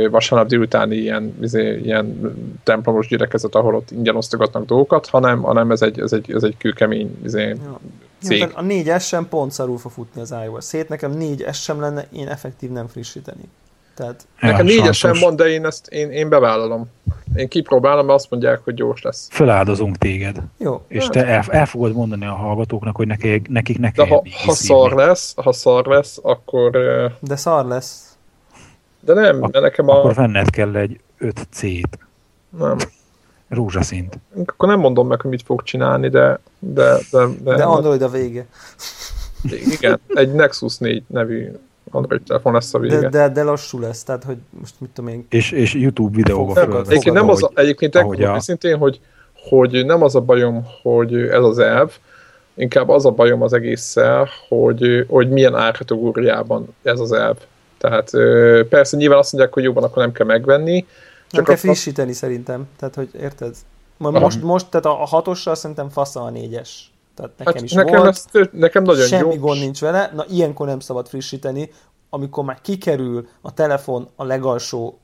vasárnap 0.09 0.47
délutáni 0.47 0.95
ilyen, 0.95 1.37
izé, 1.41 1.79
ilyen 1.83 2.35
templomos 2.63 3.07
gyülekezet, 3.07 3.55
ahol 3.55 3.75
ott 3.75 3.91
ingyen 3.91 4.15
osztogatnak 4.15 4.65
dolgokat, 4.65 5.07
hanem, 5.07 5.41
hanem 5.41 5.71
ez 5.71 5.81
egy, 5.81 5.99
ez 5.99 6.13
egy, 6.13 6.31
ez 6.31 6.43
egy 6.43 6.57
kőkemény 6.57 7.17
izé, 7.23 7.47
ja. 7.47 7.79
Cég. 8.23 8.39
Ja, 8.39 8.49
a 8.53 8.63
4S 8.63 9.07
sem 9.07 9.27
pont 9.27 9.51
szarul 9.51 9.77
fog 9.77 9.91
futni 9.91 10.21
az 10.21 10.33
iOS. 10.45 10.63
Szét 10.63 10.89
nekem 10.89 11.15
4S 11.19 11.61
sem 11.61 11.79
lenne, 11.79 12.05
én 12.13 12.27
effektív 12.27 12.69
nem 12.69 12.87
frissíteni. 12.87 13.43
Tehát... 13.95 14.27
Nekem 14.39 14.65
négyes 14.65 14.97
sem 14.97 15.17
mond, 15.17 15.37
de 15.37 15.47
én 15.47 15.65
ezt 15.65 15.87
én, 15.87 16.11
én 16.11 16.29
bevállalom. 16.29 16.89
Én 17.35 17.47
kipróbálom, 17.47 18.05
mert 18.05 18.19
azt 18.19 18.29
mondják, 18.29 18.59
hogy 18.63 18.73
gyors 18.73 19.01
lesz. 19.01 19.27
Feláldozunk 19.31 19.97
téged. 19.97 20.41
Jó. 20.57 20.81
És 20.87 21.07
te 21.07 21.25
el, 21.25 21.43
el 21.49 21.65
fogod 21.65 21.93
mondani 21.93 22.25
a 22.25 22.33
hallgatóknak, 22.33 22.95
hogy 22.95 23.07
nekik, 23.07 23.47
nekik 23.47 23.79
ne 23.79 23.91
kell 23.91 24.05
De 24.05 24.11
ha, 24.11 24.23
ha 24.45 24.53
szar 24.53 24.91
lesz, 24.91 25.33
ha 25.35 25.51
szar 25.51 25.85
lesz, 25.85 26.19
akkor... 26.21 26.71
De 27.19 27.35
szar 27.35 27.65
lesz. 27.65 28.17
De 28.99 29.13
nem, 29.13 29.43
Ak- 29.43 29.51
de 29.51 29.59
nekem 29.59 29.89
a... 29.89 29.97
Akkor 29.97 30.13
venned 30.13 30.49
kell 30.49 30.75
egy 30.75 30.99
5C-t. 31.19 31.89
Nem. 32.57 32.77
Rózsaszint. 33.49 34.19
Akkor 34.45 34.69
nem 34.69 34.79
mondom 34.79 35.07
meg, 35.07 35.21
hogy 35.21 35.29
mit 35.29 35.43
fog 35.43 35.63
csinálni, 35.63 36.09
de... 36.09 36.39
De, 36.59 36.97
de, 37.11 37.25
de, 37.43 37.55
de 37.55 37.63
Android 37.63 38.01
a 38.01 38.09
vége. 38.09 38.45
Igen, 39.49 39.99
egy 40.07 40.33
Nexus 40.33 40.77
4 40.77 41.03
nevű 41.07 41.51
Android 41.91 42.21
telefon 42.21 42.53
lesz 42.53 42.73
a 42.73 42.79
vége. 42.79 42.99
De, 42.99 43.09
de, 43.09 43.29
de 43.29 43.43
lassú 43.43 43.79
lesz, 43.79 44.03
tehát 44.03 44.23
hogy 44.23 44.37
most 44.49 44.73
mit 44.77 44.89
tudom 44.89 45.09
én... 45.09 45.25
És, 45.29 45.51
és 45.51 45.73
YouTube 45.73 46.15
videóba 46.15 46.55
fog, 46.55 46.69
nem, 46.69 46.83
Egyébként 46.87 47.15
nem 47.15 47.29
az, 47.29 47.43
a, 47.43 47.51
egyébként 47.53 47.95
a... 47.95 48.39
szintén, 48.39 48.77
hogy, 48.77 48.99
hogy 49.49 49.85
nem 49.85 50.01
az 50.03 50.15
a 50.15 50.21
bajom, 50.21 50.65
hogy 50.81 51.13
ez 51.13 51.43
az 51.43 51.59
elv, 51.59 51.91
inkább 52.53 52.89
az 52.89 53.05
a 53.05 53.11
bajom 53.11 53.41
az 53.41 53.53
egésszel, 53.53 54.29
hogy, 54.47 55.05
hogy 55.09 55.29
milyen 55.29 55.55
árkategóriában 55.55 56.75
ez 56.83 56.99
az 56.99 57.11
elv. 57.11 57.37
Tehát 57.77 58.09
persze 58.69 58.97
nyilván 58.97 59.17
azt 59.17 59.31
mondják, 59.31 59.53
hogy 59.53 59.63
jobban 59.63 59.83
akkor 59.83 60.03
nem 60.03 60.11
kell 60.11 60.25
megvenni. 60.25 60.85
Csak 61.27 61.31
nem 61.31 61.43
kell 61.43 61.55
frissíteni 61.55 62.11
a... 62.11 62.13
szerintem, 62.13 62.67
tehát 62.79 62.95
hogy 62.95 63.09
érted? 63.21 63.55
Most, 63.97 64.41
most 64.41 64.69
tehát 64.69 64.85
a 64.85 65.05
hatossal 65.05 65.55
szerintem 65.55 65.89
fasza 65.89 66.21
a 66.21 66.29
négyes. 66.29 66.91
Tehát 67.21 67.37
nekem 67.37 67.53
hát 67.53 67.63
is 67.63 67.71
nekem 67.71 67.95
volt. 67.95 68.07
Ezt, 68.07 68.49
nekem 68.51 68.83
nagyon 68.83 69.07
semmi 69.07 69.33
jó. 69.33 69.39
gond 69.39 69.59
nincs 69.59 69.79
vele. 69.79 70.11
Na, 70.13 70.25
ilyenkor 70.29 70.67
nem 70.67 70.79
szabad 70.79 71.07
frissíteni, 71.07 71.71
amikor 72.09 72.43
már 72.43 72.61
kikerül 72.61 73.27
a 73.41 73.53
telefon 73.53 74.09
a 74.15 74.23
legalsó 74.23 74.99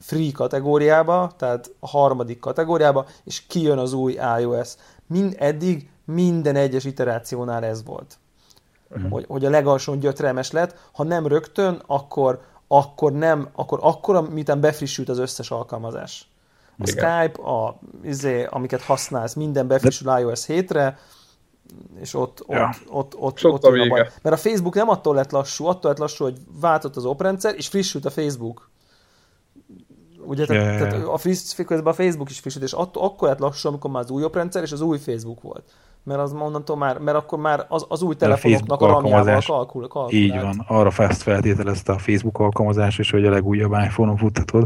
free 0.00 0.32
kategóriába, 0.32 1.32
tehát 1.36 1.70
a 1.80 1.88
harmadik 1.88 2.38
kategóriába, 2.38 3.06
és 3.24 3.46
kijön 3.46 3.78
az 3.78 3.92
új 3.92 4.18
iOS. 4.38 4.74
Mind 5.06 5.36
eddig 5.38 5.88
minden 6.04 6.56
egyes 6.56 6.84
iterációnál 6.84 7.64
ez 7.64 7.84
volt. 7.84 8.18
Uh-huh. 8.90 9.10
Hogy, 9.10 9.24
hogy 9.28 9.44
a 9.44 9.50
legalsón 9.50 9.98
gyötrelmes 9.98 10.50
lett, 10.50 10.76
ha 10.92 11.04
nem 11.04 11.26
rögtön, 11.26 11.82
akkor, 11.86 12.40
akkor 12.68 13.12
nem, 13.12 13.48
akkor 13.52 13.78
akkor, 13.82 14.30
miután 14.30 14.60
befrissült 14.60 15.08
az 15.08 15.18
összes 15.18 15.50
alkalmazás 15.50 16.28
A 16.78 16.86
Skype, 16.86 17.42
a, 17.42 17.78
izé, 18.02 18.44
amiket 18.44 18.82
használsz, 18.82 19.34
minden 19.34 19.66
befrissül 19.66 20.18
iOS 20.18 20.44
7-re, 20.46 20.98
és 22.00 22.14
ott, 22.14 22.40
ott, 22.46 22.56
ja. 22.56 22.70
ott, 22.88 23.16
ott, 23.18 23.44
ott, 23.44 23.52
ott 23.52 23.64
a 23.64 23.70
vége. 23.70 24.00
A 24.00 24.10
Mert 24.22 24.36
a 24.36 24.48
Facebook 24.48 24.74
nem 24.74 24.88
attól 24.88 25.14
lett 25.14 25.30
lassú, 25.30 25.66
attól 25.66 25.90
lett 25.90 26.00
lassú, 26.00 26.24
hogy 26.24 26.38
váltott 26.60 26.96
az 26.96 27.04
oprendszer, 27.04 27.54
és 27.56 27.68
frissült 27.68 28.04
a 28.04 28.10
Facebook. 28.10 28.70
Ugye, 30.24 30.44
yeah. 30.48 30.64
tehát, 30.64 30.90
tehát 30.90 31.06
a, 31.06 31.16
friss, 31.16 31.58
a 31.84 31.92
Facebook 31.92 32.30
is 32.30 32.38
frissült, 32.38 32.64
és 32.64 32.72
attól, 32.72 33.02
akkor 33.02 33.28
lett 33.28 33.38
lassú, 33.38 33.68
amikor 33.68 33.90
már 33.90 34.02
az 34.02 34.10
új 34.10 34.24
oprendszer, 34.24 34.62
és 34.62 34.72
az 34.72 34.80
új 34.80 34.98
Facebook 34.98 35.40
volt 35.40 35.72
mert 36.08 36.20
az 36.20 36.32
mondantól 36.32 36.76
már, 36.76 36.98
mert 36.98 37.16
akkor 37.16 37.38
már 37.38 37.64
az, 37.68 37.84
az 37.88 38.02
új 38.02 38.14
telefonoknak 38.14 38.80
a, 38.80 38.84
a 38.84 38.88
ramjával 38.88 39.40
kalkul, 39.46 39.88
kalkulált. 39.88 40.12
Így 40.12 40.40
van, 40.40 40.64
arra 40.68 40.90
fest 40.90 41.22
feltételezte 41.22 41.92
a 41.92 41.98
Facebook 41.98 42.38
alkalmazás, 42.38 42.98
és 42.98 43.10
hogy 43.10 43.26
a 43.26 43.30
legújabb 43.30 43.72
iPhone-on 43.72 44.16
futtatod. 44.16 44.64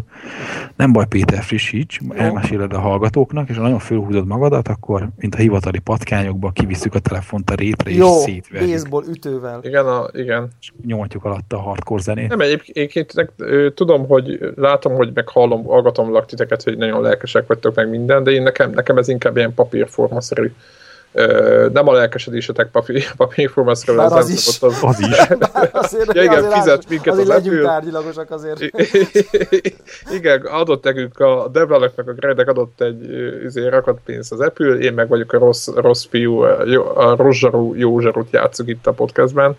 Nem 0.76 0.92
baj, 0.92 1.06
Péter, 1.06 1.42
frissíts, 1.42 2.00
elmeséled 2.14 2.72
a 2.72 2.80
hallgatóknak, 2.80 3.48
és 3.48 3.56
ha 3.56 3.62
nagyon 3.62 3.78
fölhúzod 3.78 4.26
magadat, 4.26 4.68
akkor, 4.68 5.08
mint 5.16 5.34
a 5.34 5.38
hivatali 5.38 5.78
patkányokba, 5.78 6.50
kivisszük 6.50 6.94
a 6.94 6.98
telefont 6.98 7.50
a 7.50 7.54
rétre, 7.54 7.90
és 7.90 7.96
Jó, 7.96 8.18
szétverjük. 8.18 8.70
baseball 8.70 9.04
ütővel. 9.08 9.60
Igen, 9.62 9.86
a, 9.86 10.08
igen. 10.12 10.48
És 10.60 10.72
nyomtjuk 10.86 11.24
alatt 11.24 11.52
a 11.52 11.58
hardcore 11.58 12.02
zenét. 12.02 12.28
Nem, 12.28 12.40
egyébként 12.40 13.14
tudom, 13.74 14.06
hogy 14.06 14.38
látom, 14.56 14.94
hogy 14.94 15.10
meg 15.14 15.28
hallom, 15.28 15.64
hallgatom 15.64 16.20
titeket, 16.26 16.62
hogy 16.62 16.76
nagyon 16.76 17.02
lelkesek 17.02 17.46
vagytok 17.46 17.74
meg 17.74 17.88
minden, 17.88 18.22
de 18.22 18.30
én 18.30 18.42
nekem, 18.42 18.70
nekem 18.70 18.96
ez 18.96 19.08
inkább 19.08 19.36
ilyen 19.36 19.54
nem 21.72 21.88
a 21.88 21.92
lelkesedésetek 21.92 22.70
papír, 22.70 23.14
papírformászról, 23.16 23.98
az, 23.98 24.12
az, 24.12 24.28
is. 24.28 24.46
Az, 24.46 24.78
az 24.82 25.00
is. 25.00 25.16
azért, 25.72 26.14
ja, 26.14 26.22
igen, 26.22 26.44
azért 26.44 26.54
fizet 26.54 26.88
minket 26.88 27.12
azért 27.12 27.28
az 27.28 27.34
legyünk 27.34 27.64
tárgyilagosak 27.64 28.30
azért. 28.30 28.60
igen, 30.18 30.40
adott 30.40 30.84
nekünk 30.84 31.18
a 31.18 31.48
Devlaleknek 31.52 32.08
a 32.08 32.12
Gredek 32.12 32.48
adott 32.48 32.80
egy 32.80 33.10
izé, 33.44 33.68
rakat 33.68 33.98
pénzt 34.04 34.32
az 34.32 34.40
Apple, 34.40 34.74
én 34.74 34.92
meg 34.92 35.08
vagyok 35.08 35.32
a 35.32 35.38
rossz, 35.38 35.68
rossz 35.68 36.04
fiú, 36.10 36.38
a 36.94 37.16
rossz 37.16 37.36
zsarú, 37.36 37.74
jó 37.74 38.00
zsarút 38.00 38.32
játszok 38.32 38.68
itt 38.68 38.86
a 38.86 38.92
podcastben. 38.92 39.56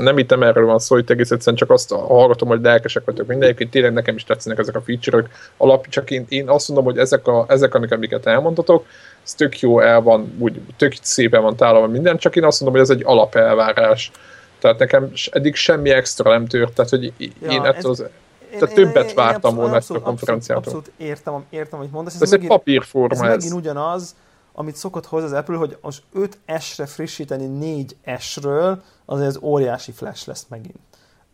Nem 0.00 0.18
itt 0.18 0.30
nem 0.30 0.42
erről 0.42 0.66
van 0.66 0.78
szó, 0.78 0.96
itt 0.96 1.10
egész 1.10 1.30
egyszerűen 1.30 1.56
csak 1.56 1.70
azt 1.70 1.90
hallgatom, 1.90 2.48
hogy 2.48 2.60
lelkesek 2.62 3.04
vagyok 3.04 3.26
mindenki, 3.26 3.68
tényleg 3.68 3.92
nekem 3.92 4.14
is 4.14 4.24
tetszenek 4.24 4.58
ezek 4.58 4.76
a 4.76 4.80
feature-ök. 4.80 5.28
Alap, 5.56 5.88
csak 5.88 6.10
én, 6.10 6.24
én 6.28 6.48
azt 6.48 6.68
mondom, 6.68 6.86
hogy 6.86 6.98
ezek, 6.98 7.26
a, 7.26 7.44
ezek 7.48 7.74
amik, 7.74 7.92
amiket 7.92 8.26
elmondatok, 8.26 8.86
ez 9.24 9.34
tök 9.34 9.60
jó 9.60 9.80
el 9.80 10.00
van, 10.00 10.34
úgy 10.38 10.60
tök 10.76 10.94
szépen 11.02 11.42
van 11.42 11.56
tálalva 11.56 11.86
minden, 11.86 12.16
csak 12.16 12.36
én 12.36 12.44
azt 12.44 12.60
mondom, 12.60 12.80
hogy 12.80 12.90
ez 12.90 12.96
egy 12.96 13.04
alapelvárás. 13.04 14.10
Tehát 14.58 14.78
nekem 14.78 15.10
eddig 15.30 15.54
semmi 15.54 15.90
extra 15.90 16.30
nem 16.30 16.46
tört, 16.46 16.72
tehát 16.72 16.90
hogy 16.90 17.12
én 17.16 17.32
ja, 17.40 17.66
ettől 17.66 17.90
az, 17.90 18.00
én, 18.00 18.58
tehát 18.58 18.78
én, 18.78 18.84
többet 18.84 19.08
én, 19.08 19.14
vártam 19.14 19.50
én 19.50 19.56
volna 19.56 19.76
ezt 19.76 19.90
a 19.90 20.00
konferenciától. 20.00 20.64
Abszolút, 20.64 20.86
abszolút 20.86 21.10
értem, 21.10 21.44
értem, 21.50 21.78
amit 21.78 21.92
mondasz. 21.92 22.14
Ez, 22.14 22.22
ez 22.22 22.32
egy 22.32 22.46
papírforma. 22.46 23.14
Ez, 23.14 23.20
ez 23.20 23.26
megint 23.26 23.52
ugyanaz, 23.52 24.14
amit 24.52 24.76
szokott 24.76 25.06
hozni 25.06 25.26
az 25.26 25.32
Apple, 25.32 25.56
hogy 25.56 25.76
az 25.80 26.02
5S-re 26.14 26.86
frissíteni 26.86 27.86
4S-ről, 28.04 28.76
azért 29.06 29.28
ez 29.28 29.38
óriási 29.42 29.92
flash 29.92 30.28
lesz 30.28 30.46
megint. 30.48 30.78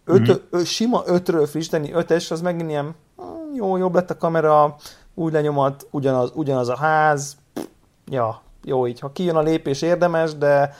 Öt, 0.05 0.21
mm-hmm. 0.21 0.37
ö, 0.51 0.65
sima 0.65 1.03
5-ről 1.07 1.47
frissíteni 1.51 1.91
5S, 1.95 2.31
az 2.31 2.41
megint 2.41 2.71
ilyen 2.71 2.95
hm, 3.17 3.55
jó, 3.55 3.77
jobb 3.77 3.95
lett 3.95 4.11
a 4.11 4.17
kamera, 4.17 4.77
úgy 5.15 5.33
lenyomat, 5.33 5.87
ugyanaz, 5.91 6.31
ugyanaz 6.35 6.69
a 6.69 6.77
ház, 6.77 7.37
ja, 8.07 8.43
jó 8.65 8.87
így, 8.87 9.01
ha 9.01 9.13
kijön 9.13 9.37
a 9.37 9.41
lépés 9.41 9.83
érdemes, 9.83 10.35
de 10.35 10.75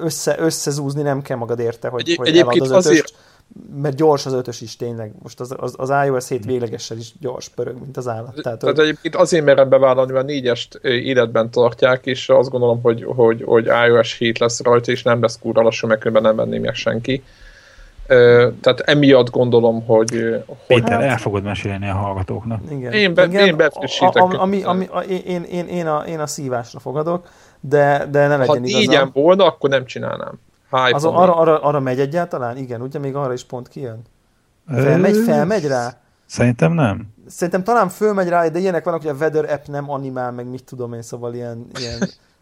össze, 0.00 0.38
összezúzni 0.38 1.02
nem 1.02 1.22
kell 1.22 1.36
magad 1.36 1.58
érte, 1.58 1.88
hogy, 1.88 2.08
Egy, 2.08 2.16
hogy 2.16 2.28
egyébként 2.28 2.62
az 2.62 2.70
ötös, 2.70 2.84
azért... 2.86 3.14
mert 3.82 3.96
gyors 3.96 4.26
az 4.26 4.32
ötös 4.32 4.60
is 4.60 4.76
tényleg. 4.76 5.12
Most 5.22 5.40
az, 5.40 5.54
az, 5.56 5.74
az 5.76 5.92
iOS 6.06 6.28
7 6.28 6.44
véglegesen 6.44 6.98
is 6.98 7.12
gyors 7.20 7.48
pörög, 7.48 7.80
mint 7.80 7.96
az 7.96 8.08
állat. 8.08 8.34
Tehát, 8.42 8.58
Tehát 8.58 8.76
hogy... 8.76 8.84
egyébként 8.84 9.14
azért 9.14 9.44
merem 9.44 9.68
bevállalni, 9.68 10.12
mert 10.12 10.24
a 10.24 10.26
négyest 10.26 10.74
életben 10.82 11.50
tartják, 11.50 12.06
és 12.06 12.28
azt 12.28 12.50
gondolom, 12.50 12.80
hogy, 12.82 13.04
hogy, 13.04 13.42
hogy 13.42 13.68
iOS 13.88 14.18
7 14.18 14.38
lesz 14.38 14.62
rajta, 14.62 14.92
és 14.92 15.02
nem 15.02 15.20
lesz 15.20 15.38
kurva 15.38 15.62
lassú, 15.62 15.86
mert 15.86 16.10
nem 16.10 16.36
venném 16.36 16.60
meg 16.60 16.74
senki 16.74 17.22
tehát 18.60 18.80
emiatt 18.84 19.30
gondolom, 19.30 19.84
hogy... 19.86 20.44
Péter, 20.66 20.90
hát, 20.90 21.02
el 21.02 21.16
fogod 21.16 21.42
mesélni 21.42 21.88
a 21.88 21.92
hallgatóknak. 21.92 22.60
Igen. 22.70 22.92
Én, 22.92 23.14
be, 23.14 23.24
igen, 23.24 23.46
én 23.46 23.56
befrissítek. 23.56 24.22
A, 24.22 24.40
ami, 24.40 24.62
ami, 24.62 24.86
a, 24.90 24.98
én, 25.00 25.42
én, 25.42 25.66
én, 25.66 25.86
a, 25.86 26.04
én 26.08 26.20
a 26.20 26.26
szívásra 26.26 26.78
fogadok, 26.78 27.28
de, 27.60 28.06
de 28.10 28.26
ne 28.26 28.36
legyen 28.36 28.62
ha 28.62 28.66
igazam. 28.66 29.10
Ha 29.12 29.20
volna, 29.20 29.44
akkor 29.46 29.70
nem 29.70 29.84
csinálnám. 29.84 30.40
Az, 30.92 31.04
arra, 31.04 31.36
arra, 31.36 31.60
arra 31.60 31.80
megy 31.80 32.00
egyáltalán? 32.00 32.56
Igen, 32.56 32.80
ugye 32.80 32.98
még 32.98 33.14
arra 33.14 33.32
is 33.32 33.44
pont 33.44 33.68
kijön? 33.68 34.02
Felmegy, 34.68 35.16
felmegy 35.16 35.66
rá? 35.66 36.00
Szerintem 36.26 36.72
nem. 36.72 37.12
Szerintem 37.26 37.64
talán 37.64 37.88
fölmegy 37.88 38.28
rá, 38.28 38.48
de 38.48 38.58
ilyenek 38.58 38.84
vannak, 38.84 39.00
hogy 39.00 39.10
a 39.10 39.14
Weather 39.14 39.50
app 39.52 39.66
nem 39.66 39.90
animál, 39.90 40.32
meg 40.32 40.46
mit 40.46 40.64
tudom 40.64 40.92
én, 40.92 41.02
szóval 41.02 41.34
ilyen, 41.34 41.66
ilyen 41.80 41.98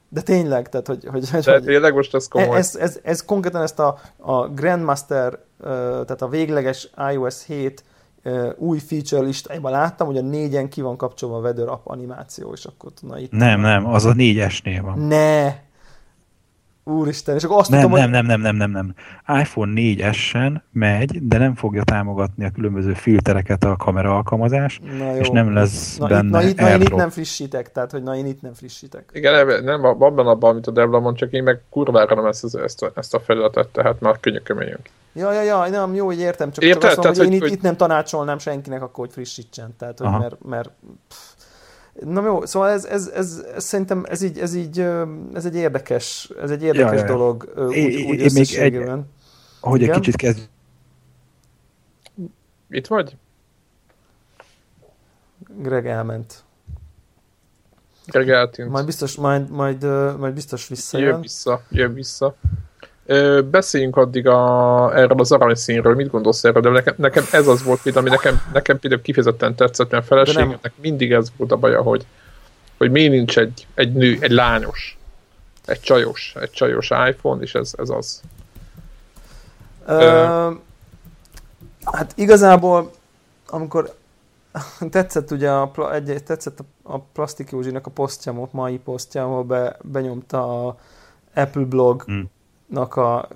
de 0.08 0.20
tényleg, 0.20 0.68
tehát 0.68 0.86
hogy... 0.86 1.04
hogy, 1.10 1.30
hogy 1.30 1.44
de 1.44 1.60
tényleg 1.60 1.94
most 1.94 2.14
ez 2.14 2.28
komoly. 2.28 2.56
Ez, 2.56 2.76
ez, 2.76 2.98
ez 3.02 3.24
konkrétan 3.24 3.62
ezt 3.62 3.78
a, 3.78 3.98
a 4.16 4.48
Grandmaster, 4.48 5.38
tehát 5.62 6.22
a 6.22 6.28
végleges 6.28 6.90
iOS 7.12 7.44
7 7.46 7.84
új 8.56 8.78
feature 8.78 9.22
listájában 9.22 9.70
láttam, 9.70 10.06
hogy 10.06 10.16
a 10.16 10.22
négyen 10.22 10.68
ki 10.68 10.80
van 10.80 10.96
kapcsolva 10.96 11.36
a 11.36 11.40
Weather 11.40 11.68
App 11.68 11.86
animáció, 11.86 12.52
és 12.52 12.64
akkor 12.64 12.92
na 13.00 13.18
itt... 13.18 13.32
Nem, 13.32 13.60
nem, 13.60 13.86
az 13.86 14.04
a 14.04 14.12
négyesnél 14.12 14.82
van. 14.82 14.98
Ne! 14.98 15.54
Úristen, 16.84 17.34
és 17.34 17.44
akkor 17.44 17.58
azt 17.58 17.70
nem, 17.70 17.80
tudom, 17.80 17.96
nem, 17.96 18.02
hogy... 18.02 18.12
nem, 18.12 18.26
nem, 18.26 18.40
nem, 18.40 18.56
nem, 18.56 18.70
nem. 18.70 18.94
iPhone 19.40 19.72
4S-en 19.76 20.60
megy, 20.72 21.26
de 21.26 21.38
nem 21.38 21.54
fogja 21.54 21.82
támogatni 21.82 22.44
a 22.44 22.50
különböző 22.50 22.92
filtereket 22.92 23.64
a 23.64 23.76
kamera 23.76 24.16
alkalmazás, 24.16 24.80
na 24.98 25.12
jó. 25.12 25.20
és 25.20 25.28
nem 25.28 25.52
lesz 25.52 25.96
na, 25.96 26.06
benne 26.06 26.24
itt, 26.24 26.30
na, 26.30 26.42
itt, 26.42 26.58
na, 26.58 26.70
én 26.70 26.80
itt 26.80 26.94
nem 26.94 27.10
frissítek, 27.10 27.72
tehát 27.72 27.90
hogy 27.90 28.02
na 28.02 28.16
én 28.16 28.26
itt 28.26 28.42
nem 28.42 28.54
frissítek. 28.54 29.10
Igen, 29.12 29.64
nem, 29.64 29.84
abban 29.84 30.26
abban, 30.26 30.50
amit 30.50 30.66
a 30.66 30.70
Devla 30.70 31.00
mond, 31.00 31.16
csak 31.16 31.32
én 31.32 31.42
meg 31.42 31.60
kurvára 31.70 32.14
nem 32.14 32.26
ezt, 32.26 32.56
ezt, 32.56 32.82
a, 32.82 32.92
ezt 32.94 33.14
a 33.14 33.20
felületet, 33.20 33.68
tehát 33.68 34.00
már 34.00 34.20
könyökömöljünk. 34.20 34.90
Ja, 35.14 35.32
ja, 35.32 35.42
ja, 35.42 35.68
nem, 35.68 35.94
jó, 35.94 36.06
hogy 36.06 36.20
értem, 36.20 36.52
csak, 36.52 36.64
Érted? 36.64 36.80
csak 36.80 36.90
azt 36.90 36.96
mondom, 36.98 37.16
hogy, 37.16 37.24
hogy 37.24 37.34
én 37.34 37.40
hogy... 37.40 37.50
Itt, 37.50 37.56
itt 37.56 37.62
nem 37.62 37.76
tanácsolnám 37.76 38.38
senkinek 38.38 38.82
akkor, 38.82 39.04
hogy 39.04 39.14
frissítsen, 39.14 39.74
tehát 39.78 39.98
hogy 39.98 40.10
mert, 40.18 40.44
mert 40.44 40.70
pff, 41.08 41.31
Na 42.00 42.24
jó, 42.24 42.46
szóval 42.46 42.68
ez, 42.68 42.84
ez, 42.84 43.06
ez, 43.06 43.44
ez 43.54 43.64
szerintem 43.64 44.04
ez 44.08 44.22
így, 44.22 44.38
ez 44.38 44.54
így, 44.54 44.78
ez 45.34 45.44
egy 45.44 45.54
érdekes, 45.54 46.30
ez 46.40 46.50
egy 46.50 46.62
érdekes 46.62 46.92
ja, 46.92 46.98
ja. 46.98 47.06
dolog 47.06 47.52
úgy, 47.56 47.74
é, 47.76 48.04
úgy 48.04 48.20
é, 48.20 48.28
még 48.32 48.54
egy, 48.54 48.90
Ahogy 49.60 49.82
egy 49.82 49.90
kicsit 49.90 50.16
kezd... 50.16 50.48
Itt 52.70 52.86
vagy? 52.86 53.16
Greg 55.56 55.86
elment. 55.86 56.44
Greg 58.06 58.30
eltűnt. 58.30 58.70
Majd 58.70 58.84
biztos, 58.84 59.16
majd, 59.16 59.50
majd, 59.50 59.82
majd 60.18 60.34
biztos 60.34 60.68
visszajön. 60.68 61.08
Jön 61.08 61.20
vissza, 61.20 61.62
jön 61.70 61.94
vissza. 61.94 62.36
Ö, 63.06 63.42
beszéljünk 63.50 63.96
addig 63.96 64.26
a, 64.26 64.96
erről 64.96 65.20
az 65.20 65.32
aranyszínről, 65.32 65.94
mit 65.94 66.10
gondolsz 66.10 66.44
erről, 66.44 66.62
de 66.62 66.70
nekem, 66.70 66.94
nekem 66.96 67.24
ez 67.32 67.46
az 67.46 67.62
volt, 67.62 67.96
ami 67.96 68.08
nekem, 68.08 68.42
nekem 68.52 68.78
például 68.78 69.02
kifejezetten 69.02 69.54
tetszett, 69.54 69.90
mert 69.90 70.02
a 70.02 70.06
feleségemnek 70.06 70.72
mindig 70.80 71.12
ez 71.12 71.32
volt 71.36 71.52
a 71.52 71.56
baja, 71.56 71.82
hogy, 71.82 72.06
hogy 72.78 72.90
mi 72.90 73.08
nincs 73.08 73.38
egy, 73.38 73.66
egy 73.74 73.92
nő, 73.92 74.16
egy 74.20 74.30
lányos, 74.30 74.98
egy 75.66 75.80
csajos, 75.80 76.34
egy 76.40 76.50
csajos 76.50 76.90
iPhone, 77.08 77.42
és 77.42 77.54
ez, 77.54 77.72
ez 77.78 77.88
az. 77.88 78.20
Ö, 79.86 79.92
Ö, 79.92 80.50
hát 81.84 82.12
igazából, 82.16 82.90
amikor 83.48 83.94
tetszett 84.90 85.30
ugye 85.30 85.50
a, 85.50 85.92
egy, 85.92 86.22
tetszett 86.24 86.58
a, 86.60 86.94
a 86.94 86.98
Plastik 86.98 87.50
Józsinak 87.50 87.86
a 87.86 87.90
posztja, 87.90 88.32
a 88.32 88.48
mai 88.50 88.78
posztja, 88.78 89.24
ahol 89.24 89.42
be, 89.42 89.76
benyomta 89.82 90.66
a 90.66 90.76
Apple 91.34 91.64
blog 91.64 92.02
hmm 92.02 92.30
nak 92.72 92.96
a 92.96 93.28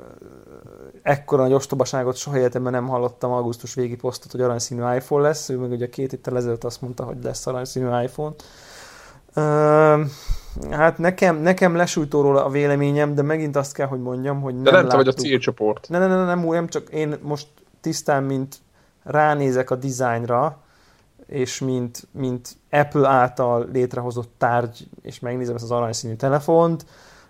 ekkora 1.02 1.42
nagy 1.42 1.52
ostobaságot 1.52 2.16
soha 2.16 2.38
életemben 2.38 2.72
nem 2.72 2.88
hallottam 2.88 3.32
augusztus 3.32 3.74
végi 3.74 3.96
posztot, 3.96 4.30
hogy 4.30 4.40
aranyszínű 4.40 4.94
iPhone 4.94 5.22
lesz. 5.22 5.48
Ő 5.48 5.56
meg 5.56 5.70
ugye 5.70 5.88
két 5.88 6.10
héttel 6.10 6.36
ezelőtt 6.36 6.64
azt 6.64 6.80
mondta, 6.80 7.04
hogy 7.04 7.16
lesz 7.22 7.46
aranyszínű 7.46 8.02
iPhone. 8.02 8.34
Uh, 9.36 10.06
hát 10.70 10.98
nekem, 10.98 11.36
nekem 11.36 11.76
lesújtó 11.76 12.20
róla 12.20 12.44
a 12.44 12.48
véleményem, 12.48 13.14
de 13.14 13.22
megint 13.22 13.56
azt 13.56 13.72
kell, 13.72 13.86
hogy 13.86 14.00
mondjam, 14.00 14.40
hogy 14.40 14.54
nem 14.54 14.62
De 14.62 14.70
nem 14.70 14.80
láttuk. 14.80 14.90
te 14.90 14.96
vagy 14.96 15.08
a 15.08 15.12
célcsoport. 15.12 15.88
Ne, 15.88 15.98
ne, 15.98 16.06
ne, 16.06 16.24
nem, 16.24 16.40
nem, 16.40 16.68
csak 16.68 16.88
én 16.88 17.18
most 17.22 17.48
tisztán, 17.80 18.22
mint 18.22 18.56
ránézek 19.02 19.70
a 19.70 19.74
dizájnra, 19.74 20.58
és 21.26 21.60
mint, 21.60 22.08
mint 22.10 22.56
Apple 22.70 23.08
által 23.08 23.68
létrehozott 23.72 24.32
tárgy, 24.38 24.88
és 25.02 25.20
megnézem 25.20 25.54
ezt 25.54 25.64
az 25.64 25.70
aranyszínű 25.70 26.14
telefont, 26.14 26.86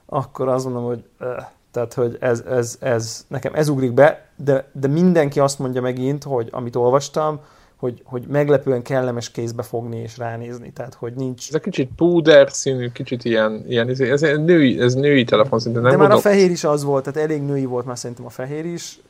akkor 0.07 0.48
azt 0.48 0.64
mondom, 0.64 0.84
hogy 0.84 1.04
uh, 1.20 1.28
tehát, 1.77 1.95
hogy 1.95 2.16
ez, 2.20 2.43
ez, 2.49 2.77
ez, 2.81 3.24
nekem 3.29 3.55
ez 3.55 3.68
ugrik 3.68 3.93
be, 3.93 4.27
de, 4.37 4.68
de 4.72 4.89
mindenki 4.89 5.41
azt 5.41 5.59
mondja 5.59 5.81
megint, 5.81 6.24
hogy 6.24 6.49
amit 6.51 6.77
olvastam, 6.77 7.41
hogy, 7.77 8.03
hogy 8.05 8.24
meglepően 8.29 8.83
kellemes 8.83 9.31
kézbe 9.31 9.62
fogni 9.62 9.97
és 9.97 10.18
ránézni, 10.18 10.72
tehát 10.72 10.95
hogy 10.95 11.12
nincs... 11.14 11.49
Ez 11.49 11.55
egy 11.55 11.61
kicsit 11.61 11.91
púder 11.97 12.51
színű, 12.51 12.89
kicsit 12.89 13.24
ilyen, 13.24 13.64
ilyen 13.68 13.89
ez, 13.89 14.01
ez, 14.01 14.20
női, 14.20 14.81
ez 14.81 14.95
női 14.95 15.24
telefon 15.24 15.59
szinte, 15.59 15.81
nem 15.81 15.91
De 15.91 15.97
már 15.97 16.11
a 16.11 16.18
fehér 16.18 16.51
is 16.51 16.64
az 16.64 16.85
volt, 16.85 17.05
tehát 17.05 17.29
elég 17.31 17.43
női 17.43 17.64
volt 17.64 17.87
már 17.87 17.99
szerintem 17.99 18.27
a 18.27 18.31
fehér 18.31 18.64
is, 18.64 19.01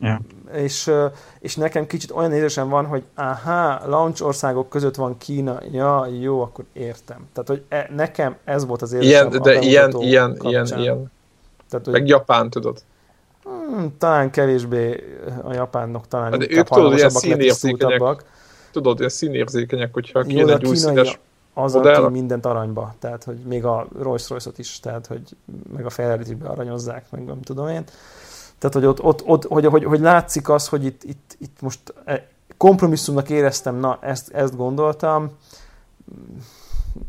Ja. 0.00 0.20
És, 0.54 0.90
és 1.40 1.56
nekem 1.56 1.86
kicsit 1.86 2.10
olyan 2.10 2.32
érzésem 2.32 2.68
van, 2.68 2.86
hogy 2.86 3.02
aha, 3.14 3.80
launch 3.86 4.24
országok 4.24 4.68
között 4.68 4.94
van 4.94 5.18
Kína, 5.18 5.58
ja, 5.72 6.06
jó, 6.20 6.40
akkor 6.40 6.64
értem. 6.72 7.26
Tehát, 7.32 7.48
hogy 7.48 7.62
e, 7.68 7.90
nekem 7.96 8.36
ez 8.44 8.66
volt 8.66 8.82
az 8.82 8.92
érzésem. 8.92 9.28
Ilyen, 9.28 9.42
de 9.42 9.58
ilyen, 9.58 9.90
ilyen, 10.00 10.36
ilyen, 10.42 10.66
ilyen. 10.78 11.10
Tehát, 11.72 11.86
hogy, 11.86 11.94
Meg 11.94 12.06
Japán, 12.06 12.50
tudod. 12.50 12.82
Hmm, 13.44 13.94
talán 13.98 14.30
kevésbé 14.30 15.04
a 15.42 15.52
japánok 15.52 16.08
talán 16.08 16.38
de 16.38 16.46
ők 16.50 16.68
tudod, 16.68 16.96
ilyen 16.96 17.10
színérzékenyek. 17.10 18.24
Tudod, 18.70 18.98
ilyen 18.98 19.10
színérzékenyek, 19.10 19.92
hogyha 19.92 20.22
kéne 20.22 20.54
egy 20.54 20.66
új 20.66 20.76
színes 20.76 21.18
az, 21.54 21.72
modell. 21.72 22.08
mindent 22.08 22.46
aranyba, 22.46 22.94
tehát 22.98 23.24
hogy 23.24 23.36
még 23.36 23.64
a 23.64 23.86
Rolls 24.00 24.28
Royce-ot 24.28 24.58
is, 24.58 24.80
tehát 24.80 25.06
hogy 25.06 25.22
meg 25.74 25.86
a 25.86 25.90
Ferrari-t 25.90 26.28
is 26.28 26.34
bearanyozzák, 26.34 27.10
meg 27.10 27.24
nem 27.24 27.40
tudom 27.40 27.68
én. 27.68 27.84
Tehát, 28.58 28.74
hogy 28.74 28.84
ott, 28.84 29.02
ott, 29.02 29.22
ott 29.26 29.44
hogy, 29.44 29.66
hogy, 29.66 29.84
hogy, 29.84 30.00
látszik 30.00 30.48
az, 30.48 30.68
hogy 30.68 30.84
itt, 30.84 31.02
itt, 31.04 31.36
itt 31.38 31.60
most 31.60 31.80
e, 32.04 32.28
kompromisszumnak 32.56 33.30
éreztem, 33.30 33.76
na, 33.76 33.98
ezt, 34.00 34.30
ezt 34.34 34.56
gondoltam. 34.56 35.30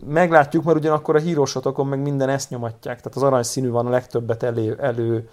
Meglátjuk, 0.07 0.63
mert 0.63 0.77
ugyanakkor 0.77 1.15
a 1.15 1.19
hírósatokon 1.19 1.87
meg 1.87 1.99
minden 1.99 2.29
ezt 2.29 2.49
nyomatják. 2.49 2.97
Tehát 2.97 3.15
az 3.15 3.23
aranyszínű 3.23 3.69
van 3.69 3.85
a 3.85 3.89
legtöbbet 3.89 4.43
elő, 4.43 4.77
elő 4.81 5.29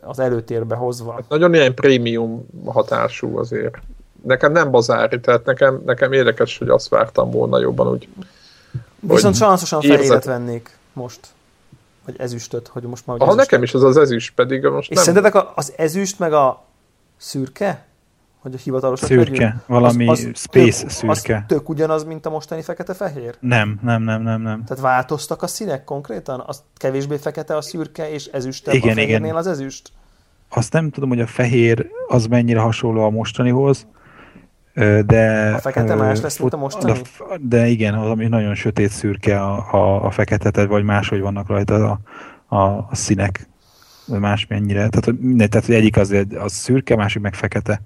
az 0.00 0.18
előtérbe 0.18 0.74
hozva. 0.74 1.12
Hát 1.12 1.28
nagyon 1.28 1.54
ilyen 1.54 1.74
prémium 1.74 2.46
hatású 2.64 3.38
azért. 3.38 3.74
Nekem 4.22 4.52
nem 4.52 4.70
bazári, 4.70 5.20
tehát 5.20 5.44
nekem, 5.44 5.82
nekem 5.84 6.12
érdekes, 6.12 6.58
hogy 6.58 6.68
azt 6.68 6.88
vártam 6.88 7.30
volna 7.30 7.58
jobban 7.58 7.88
úgy. 7.88 8.08
Viszont 9.00 9.34
sanszosan 9.34 9.80
fehéret 9.80 10.24
vennék 10.24 10.76
most. 10.92 11.20
Vagy 12.04 12.14
ezüstöt, 12.18 12.68
hogy 12.68 12.82
most 12.82 13.06
már... 13.06 13.16
Aha, 13.20 13.34
nekem 13.34 13.62
is 13.62 13.74
az 13.74 13.82
az 13.82 13.96
ezüst, 13.96 14.34
pedig 14.34 14.64
most 14.64 14.90
És 14.90 14.96
nem... 14.96 15.04
szerintetek 15.04 15.48
az 15.54 15.72
ezüst 15.76 16.18
meg 16.18 16.32
a 16.32 16.62
szürke? 17.16 17.84
Hogy 18.46 18.54
a 18.54 18.62
hivatalos 18.62 18.98
Szürke, 18.98 19.30
legyünk? 19.30 19.66
valami 19.66 20.08
az, 20.08 20.28
az 20.32 20.40
space 20.40 20.80
tök, 20.80 20.90
szürke. 20.90 21.36
Az 21.36 21.42
tök 21.46 21.68
ugyanaz, 21.68 22.04
mint 22.04 22.26
a 22.26 22.30
mostani 22.30 22.62
fekete-fehér? 22.62 23.34
Nem, 23.40 23.78
nem, 23.82 24.02
nem, 24.02 24.22
nem, 24.22 24.42
nem. 24.42 24.64
Tehát 24.64 24.82
változtak 24.82 25.42
a 25.42 25.46
színek 25.46 25.84
konkrétan? 25.84 26.42
Az 26.46 26.62
kevésbé 26.76 27.16
fekete 27.16 27.56
a 27.56 27.60
szürke, 27.60 28.10
és 28.10 28.26
ezüstebb 28.26 28.74
igen, 28.74 28.90
a 28.90 28.94
fehérnél 28.94 29.24
igen. 29.24 29.36
az 29.36 29.46
ezüst? 29.46 29.92
Azt 30.48 30.72
nem 30.72 30.90
tudom, 30.90 31.08
hogy 31.08 31.20
a 31.20 31.26
fehér 31.26 31.90
az 32.08 32.26
mennyire 32.26 32.60
hasonló 32.60 33.04
a 33.04 33.10
mostanihoz, 33.10 33.86
de... 35.06 35.52
A 35.54 35.58
fekete 35.58 35.94
más 35.94 36.20
lesz, 36.20 36.38
mint 36.38 36.52
a 36.52 36.56
mostani? 36.56 37.00
De 37.40 37.66
igen, 37.66 37.94
az, 37.94 38.10
ami 38.10 38.26
nagyon 38.26 38.54
sötét 38.54 38.90
szürke 38.90 39.40
a, 39.40 39.74
a, 39.74 40.04
a 40.04 40.10
fekete, 40.10 40.66
vagy 40.66 40.84
máshogy 40.84 41.20
vannak 41.20 41.48
rajta 41.48 41.74
a, 41.74 42.56
a, 42.56 42.86
a 42.90 42.94
színek, 42.94 43.48
más 44.04 44.46
mennyire. 44.46 44.88
Tehát, 44.88 45.20
mindegy, 45.20 45.48
tehát, 45.48 45.66
hogy 45.66 45.74
egyik 45.74 45.96
az, 45.96 46.14
az 46.38 46.52
szürke, 46.52 46.96
másik 46.96 47.22
meg 47.22 47.34
fekete 47.34 47.80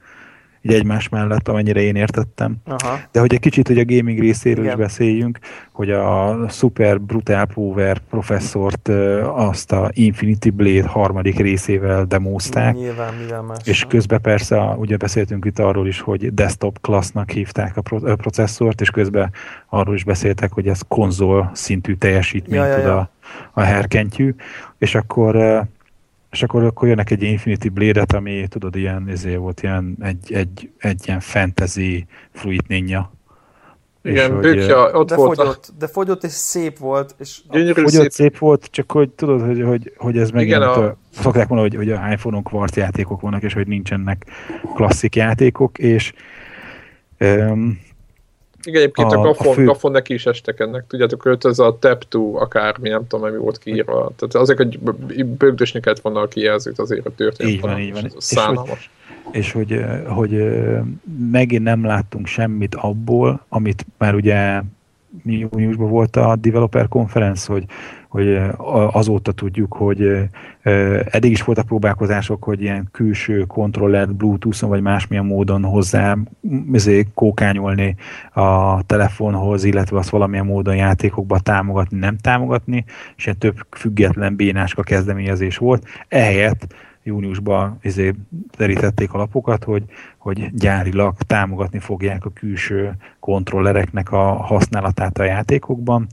így 0.62 0.72
egymás 0.72 1.08
mellett, 1.08 1.48
amennyire 1.48 1.80
én 1.80 1.96
értettem. 1.96 2.56
Aha. 2.64 2.98
De 3.12 3.20
hogy 3.20 3.32
egy 3.32 3.40
kicsit 3.40 3.66
hogy 3.66 3.78
a 3.78 3.84
gaming 3.84 4.18
részéről 4.18 4.64
Igen. 4.64 4.76
is 4.76 4.84
beszéljünk, 4.84 5.38
hogy 5.72 5.90
a 5.90 6.36
Super 6.48 7.00
Brutal 7.00 7.46
Power 7.46 7.98
professzort 7.98 8.88
azt 9.24 9.72
a 9.72 9.90
Infinity 9.92 10.50
Blade 10.50 10.88
harmadik 10.88 11.38
részével 11.38 12.04
demózták. 12.04 12.74
Nyilván, 12.74 13.14
mivel 13.14 13.42
más. 13.42 13.58
És 13.64 13.84
közben 13.88 14.20
persze, 14.20 14.60
ugye 14.60 14.96
beszéltünk 14.96 15.44
itt 15.44 15.58
arról 15.58 15.86
is, 15.86 16.00
hogy 16.00 16.34
desktop 16.34 16.80
classnak 16.80 17.30
hívták 17.30 17.76
a 17.76 17.82
processzort, 18.14 18.80
és 18.80 18.90
közben 18.90 19.32
arról 19.68 19.94
is 19.94 20.04
beszéltek, 20.04 20.52
hogy 20.52 20.68
ez 20.68 20.80
konzol 20.88 21.50
szintű 21.52 21.94
teljesítményt 21.94 22.62
ja, 22.62 22.68
ja, 22.68 22.76
ja. 22.76 22.82
tud 22.82 22.90
a, 22.90 23.10
a 23.52 23.60
herkentyű, 23.60 24.34
és 24.78 24.94
akkor 24.94 25.66
és 26.30 26.42
akkor, 26.42 26.64
akkor 26.64 26.88
jönnek 26.88 27.10
egy 27.10 27.22
Infinity 27.22 27.68
Blade-et, 27.68 28.12
ami 28.12 28.46
tudod, 28.48 28.76
ilyen, 28.76 29.08
ezért 29.08 29.38
volt 29.38 29.62
ilyen, 29.62 29.96
egy, 30.00 30.32
egy, 30.32 30.70
egy 30.78 31.02
ilyen 31.06 31.20
fantasy 31.20 32.06
fluid 32.32 32.64
ninja. 32.68 33.12
Igen, 34.02 34.40
bőkja, 34.40 34.90
ott 34.90 35.08
de 35.08 35.16
volt. 35.16 35.36
Fogyott, 35.36 35.66
a... 35.68 35.72
De 35.78 35.86
fogyott 35.86 36.24
és 36.24 36.30
szép 36.30 36.78
volt. 36.78 37.14
És 37.18 37.40
Gyönyörű 37.50 37.72
fogyott 37.72 37.92
szép. 37.92 38.10
szép. 38.10 38.38
volt, 38.38 38.68
csak 38.70 38.92
hogy 38.92 39.10
tudod, 39.10 39.40
hogy, 39.40 39.62
hogy, 39.62 39.92
hogy 39.96 40.18
ez 40.18 40.30
megint, 40.30 40.56
Igen, 40.56 40.68
a... 40.68 40.96
szokták 41.10 41.48
mondani, 41.48 41.76
hogy, 41.76 41.86
hogy 41.86 41.96
a 41.96 42.12
iPhone-on 42.12 42.42
kvarc 42.42 42.76
játékok 42.76 43.20
vannak, 43.20 43.42
és 43.42 43.52
hogy 43.52 43.66
nincsenek 43.66 44.26
klasszik 44.74 45.16
játékok, 45.16 45.78
és 45.78 46.12
um, 47.20 47.80
igen, 48.64 48.80
egyébként 48.80 49.12
a, 49.12 49.18
a 49.18 49.22
Gafon, 49.22 49.46
a 49.46 49.52
fő... 49.52 49.64
Gafon 49.64 49.90
neki 49.90 50.14
is 50.14 50.26
estek 50.26 50.60
ennek. 50.60 50.84
Tudjátok, 50.86 51.22
hogy 51.22 51.36
ez 51.40 51.58
a 51.58 51.78
Tap 51.78 51.98
2 51.98 52.18
akármi, 52.18 52.88
nem 52.88 53.06
tudom, 53.06 53.30
mi 53.30 53.38
volt 53.38 53.58
kiírva. 53.58 54.12
Tehát 54.16 54.34
azért, 54.34 54.58
hogy 54.58 54.78
bögdösni 55.26 55.80
kellett 55.80 56.00
volna 56.00 56.20
a 56.20 56.28
kijelzőt 56.28 56.78
azért 56.78 57.06
a 57.06 57.14
történet. 57.14 57.52
Így 57.52 57.60
van, 57.60 57.78
így 57.78 57.92
van. 57.92 58.04
És 58.04 58.12
hogy, 58.34 58.78
és 59.32 59.52
hogy, 59.52 59.84
hogy 60.06 60.44
megint 61.30 61.62
nem 61.62 61.84
láttunk 61.84 62.26
semmit 62.26 62.74
abból, 62.74 63.44
amit 63.48 63.86
már 63.98 64.14
ugye 64.14 64.62
júniusban 65.24 65.88
volt 65.88 66.16
a 66.16 66.36
developer 66.36 66.88
conference, 66.88 67.52
hogy, 67.52 67.64
hogy 68.10 68.40
azóta 68.92 69.32
tudjuk, 69.32 69.72
hogy 69.72 70.28
eddig 71.10 71.30
is 71.30 71.42
voltak 71.42 71.66
próbálkozások, 71.66 72.44
hogy 72.44 72.62
ilyen 72.62 72.88
külső 72.92 73.40
kontrollert 73.40 74.14
Bluetooth-on 74.14 74.68
vagy 74.68 74.80
másmilyen 74.80 75.24
módon 75.24 75.64
hozzá 75.64 76.16
kókányolni 77.14 77.96
a 78.32 78.82
telefonhoz, 78.82 79.64
illetve 79.64 79.98
azt 79.98 80.08
valamilyen 80.08 80.46
módon 80.46 80.76
játékokba 80.76 81.38
támogatni, 81.38 81.98
nem 81.98 82.16
támogatni, 82.16 82.84
és 83.16 83.24
ilyen 83.24 83.38
több 83.38 83.66
független 83.70 84.36
bénáska 84.36 84.82
kezdeményezés 84.82 85.56
volt. 85.56 85.86
Ehelyett 86.08 86.74
júniusban 87.02 87.78
izé 87.82 88.14
terítették 88.56 89.12
a 89.12 89.18
lapokat, 89.18 89.64
hogy, 89.64 89.84
hogy 90.18 90.54
gyárilag 90.54 91.14
támogatni 91.26 91.78
fogják 91.78 92.24
a 92.24 92.30
külső 92.30 92.92
kontrollereknek 93.20 94.12
a 94.12 94.32
használatát 94.32 95.18
a 95.18 95.24
játékokban, 95.24 96.06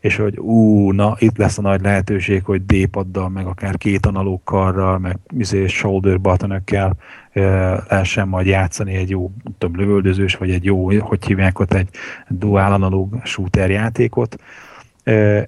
és 0.00 0.16
hogy 0.16 0.38
ú, 0.38 0.90
na, 0.90 1.16
itt 1.18 1.36
lesz 1.36 1.58
a 1.58 1.62
nagy 1.62 1.80
lehetőség, 1.80 2.44
hogy 2.44 2.64
D-paddal, 2.64 3.28
meg 3.28 3.46
akár 3.46 3.76
két 3.76 4.06
analógkarral, 4.06 4.98
meg 4.98 5.18
izé, 5.38 5.66
shoulder 5.66 6.20
buttonökkel 6.20 6.96
e, 7.32 7.40
lehessen 7.88 8.28
majd 8.28 8.46
játszani 8.46 8.94
egy 8.94 9.10
jó 9.10 9.30
több 9.58 9.76
lövöldözős, 9.76 10.34
vagy 10.34 10.50
egy 10.50 10.64
jó, 10.64 10.98
hogy 11.00 11.24
hívják 11.26 11.58
ott, 11.58 11.72
egy 11.72 11.88
dual 12.28 12.72
analóg 12.72 13.20
shooter 13.24 13.70
játékot, 13.70 14.36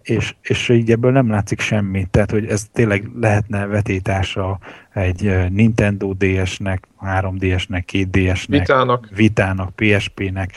és, 0.03 0.35
és 0.43 0.69
így 0.69 0.91
ebből 0.91 1.13
nem 1.13 1.31
látszik 1.31 1.61
semmi. 1.61 2.07
Tehát, 2.11 2.31
hogy 2.31 2.47
ez 2.47 2.67
tényleg 2.73 3.11
lehetne 3.21 3.67
vetétásra 3.67 4.59
egy 4.93 5.51
Nintendo 5.51 6.13
DS-nek, 6.13 6.89
3DS-nek, 7.01 7.85
2DS-nek, 7.93 8.47
Vitának, 8.49 9.09
Vitának 9.15 9.75
PSP-nek. 9.75 10.53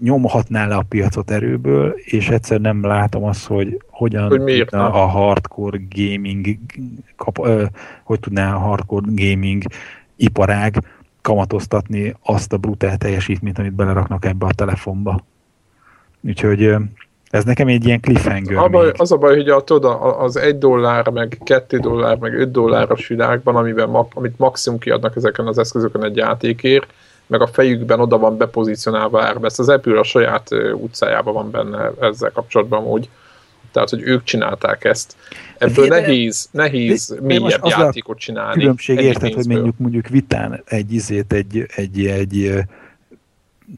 Nyomhatná 0.00 0.66
le 0.66 0.74
a 0.74 0.84
piacot 0.88 1.30
erőből, 1.30 1.94
és 2.04 2.28
egyszer 2.28 2.60
nem 2.60 2.84
látom 2.84 3.24
azt, 3.24 3.46
hogy 3.46 3.80
hogyan 3.90 4.28
hogy 4.28 4.38
tudna 4.38 4.92
a 4.92 5.06
hardcore 5.06 5.78
gaming, 5.94 6.46
kap, 7.16 7.38
ö, 7.38 7.64
hogy 8.04 8.20
tudná 8.20 8.54
a 8.54 8.58
hardcore 8.58 9.06
gaming 9.14 9.62
iparág 10.16 10.76
kamatoztatni 11.22 12.14
azt 12.22 12.52
a 12.52 12.56
brutál 12.56 12.96
teljesítményt, 12.96 13.58
amit 13.58 13.72
beleraknak 13.72 14.24
ebbe 14.24 14.46
a 14.46 14.52
telefonba. 14.52 15.24
Úgyhogy 16.20 16.74
ez 17.30 17.44
nekem 17.44 17.68
egy 17.68 17.86
ilyen 17.86 18.00
cliffhanger. 18.00 18.56
A 18.56 18.68
baj, 18.68 18.92
az 18.96 19.12
a 19.12 19.16
baj, 19.16 19.36
hogy 19.36 19.48
a, 19.48 19.60
tudod, 19.60 19.98
az 20.18 20.36
egy 20.36 20.58
dollár, 20.58 21.08
meg 21.08 21.40
kettő 21.44 21.78
dollár, 21.78 22.16
meg 22.16 22.34
öt 22.34 22.50
dolláros 22.50 23.06
világban, 23.06 23.56
amiben, 23.56 23.88
amit 24.14 24.38
maximum 24.38 24.78
kiadnak 24.78 25.16
ezeken 25.16 25.46
az 25.46 25.58
eszközökön 25.58 26.04
egy 26.04 26.16
játékért, 26.16 26.92
meg 27.26 27.40
a 27.40 27.46
fejükben 27.46 28.00
oda 28.00 28.18
van 28.18 28.36
bepozícionálva. 28.36 29.34
Ezt 29.42 29.58
az 29.58 29.68
Apple 29.68 29.98
a 29.98 30.02
saját 30.02 30.48
utcájában 30.74 31.34
van 31.34 31.50
benne 31.50 31.90
ezzel 32.00 32.30
kapcsolatban 32.30 32.84
úgy. 32.84 33.08
Tehát, 33.72 33.90
hogy 33.90 34.02
ők 34.02 34.22
csinálták 34.22 34.84
ezt. 34.84 35.16
Ebből 35.58 35.88
de, 35.88 36.00
nehéz, 36.00 36.48
nehéz 36.50 37.08
de, 37.08 37.20
mélyebb 37.20 37.62
az 37.62 37.70
játékot 37.70 38.18
csinálni. 38.18 38.60
Különbség 38.60 38.98
érted, 38.98 39.32
hogy 39.32 39.46
mondjuk, 39.46 39.78
mondjuk 39.78 40.08
vitán 40.08 40.62
egy 40.64 40.92
izét, 40.92 41.32
egy, 41.32 41.66
egy, 41.74 42.06
egy, 42.06 42.64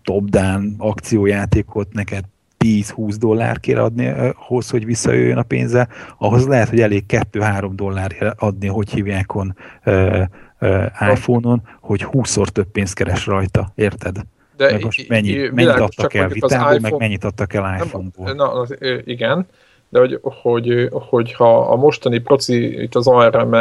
top-down 0.05 0.75
akciójátékot 0.79 1.93
neked 1.93 2.25
10-20 2.65 3.15
dollár 3.19 3.61
kér 3.61 3.79
adni 3.79 4.13
ahhoz, 4.47 4.71
hogy 4.71 4.85
visszajöjjön 4.85 5.39
a 5.39 5.43
pénze, 5.43 5.89
ahhoz 6.19 6.47
lehet, 6.47 6.69
hogy 6.69 6.81
elég 6.81 7.05
2-3 7.09 7.71
dollár 7.75 8.35
adni, 8.39 8.67
hogy 8.67 8.91
hívják 8.91 9.35
on 9.35 9.57
uh, 9.85 10.23
uh, 10.61 10.85
iPhone-on, 11.13 11.63
hogy 11.81 12.07
20-szor 12.13 12.47
több 12.47 12.67
pénzt 12.67 12.95
keres 12.95 13.27
rajta, 13.27 13.73
érted? 13.75 14.17
De 14.57 14.71
meg 14.71 14.85
most 14.85 15.09
mennyi, 15.09 15.49
mennyit 15.53 15.81
adtak 15.81 16.15
el 16.15 16.29
vitából, 16.29 16.57
iPhone... 16.57 16.79
meg 16.81 16.95
mennyit 16.99 17.25
adtak 17.25 17.55
el 17.55 17.81
iPhone-ból. 17.83 18.33
Na, 18.33 18.53
na, 18.53 18.67
igen, 19.05 19.47
de 19.89 19.99
hogy, 19.99 20.19
hogy, 20.23 20.89
hogy 20.91 21.33
ha 21.33 21.59
a 21.59 21.77
mostani 21.77 22.19
proci, 22.19 22.83
itt 22.83 22.95
az 22.95 23.07
ARM, 23.07 23.53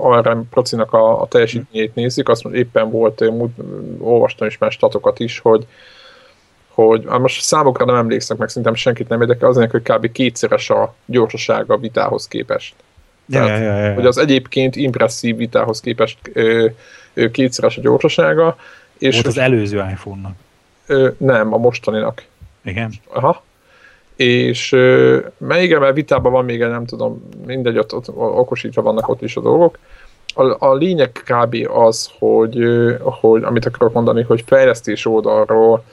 ARM 0.00 0.40
procinak 0.50 0.92
a, 0.92 1.20
a 1.20 1.26
teljesítményét 1.26 1.94
nézzük, 1.94 2.28
azt 2.28 2.44
éppen 2.44 2.90
volt, 2.90 3.24
olvastam 3.98 4.46
is 4.46 4.58
más 4.58 4.74
statokat 4.74 5.18
is, 5.18 5.38
hogy 5.38 5.66
hogy 6.74 7.04
hát 7.08 7.18
most 7.18 7.42
számokra 7.42 7.84
nem 7.84 7.94
emlékszek 7.94 8.36
meg, 8.36 8.48
szerintem 8.48 8.74
senkit 8.74 9.08
nem 9.08 9.20
érdekel, 9.20 9.48
az 9.48 9.56
hogy 9.70 9.82
kb. 9.82 10.12
kétszeres 10.12 10.70
a 10.70 10.94
gyorsasága 11.04 11.74
a 11.74 11.78
vitához 11.78 12.28
képest. 12.28 12.74
Ja, 13.30 13.46
ja, 13.46 13.56
ja, 13.56 13.76
ja. 13.76 13.94
Hogy 13.94 14.06
az 14.06 14.18
egyébként 14.18 14.76
impresszív 14.76 15.36
vitához 15.36 15.80
képest 15.80 16.18
ö, 16.32 16.66
ö, 17.14 17.30
kétszeres 17.30 17.76
a 17.76 17.80
gyorsasága. 17.80 18.56
És 18.98 19.14
Volt 19.14 19.26
az 19.26 19.38
előző 19.38 19.76
iPhone-nak. 19.76 20.32
Ö, 20.86 21.08
nem, 21.16 21.52
a 21.52 21.56
mostaninak. 21.56 22.24
Igen? 22.64 22.92
Aha. 23.12 23.42
És 24.16 24.72
ö, 24.72 25.18
mert 25.38 25.62
igen, 25.62 25.80
mert 25.80 25.94
vitában 25.94 26.32
van 26.32 26.44
még, 26.44 26.60
nem 26.60 26.86
tudom, 26.86 27.28
mindegy, 27.46 27.78
ott, 27.78 27.94
ott 27.94 28.08
okosítva 28.16 28.82
vannak 28.82 29.08
ott 29.08 29.22
is 29.22 29.36
a 29.36 29.40
dolgok. 29.40 29.78
A, 30.34 30.66
a 30.66 30.74
lényeg 30.74 31.12
kb. 31.12 31.56
az, 31.72 32.10
hogy, 32.18 32.58
hogy 33.00 33.42
amit 33.42 33.66
akarok 33.66 33.92
mondani, 33.92 34.22
hogy 34.22 34.44
fejlesztés 34.46 35.06
oldalról 35.06 35.84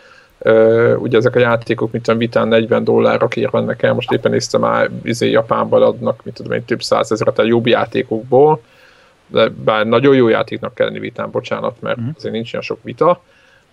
ugye 0.98 1.18
ezek 1.18 1.36
a 1.36 1.40
játékok, 1.40 1.92
mint 1.92 2.04
tudom, 2.04 2.20
vitán 2.20 2.48
40 2.48 2.84
dollárra 2.84 3.28
kérvennek 3.28 3.84
el, 3.84 3.94
most 3.94 4.12
éppen 4.12 4.32
néztem 4.32 4.62
már, 4.62 4.90
izé 5.04 5.30
Japánban 5.30 5.82
adnak, 5.82 6.24
mit 6.24 6.34
tudom 6.34 6.52
én, 6.52 6.66
több 6.66 6.82
százezeret 6.82 7.40
a 7.40 7.44
jobb 7.44 7.68
játékokból, 7.68 8.62
de 9.28 9.50
bár 9.50 9.86
nagyon 9.86 10.16
jó 10.16 10.28
játéknak 10.28 10.74
kell 10.76 10.86
lenni 10.86 11.00
vitán, 11.00 11.32
bocsánat, 11.32 11.82
mert 11.82 11.98
Mhm. 11.98 12.10
azért 12.16 12.34
nincs 12.34 12.52
ilyen 12.52 12.64
sok 12.64 12.80
vita, 12.84 13.22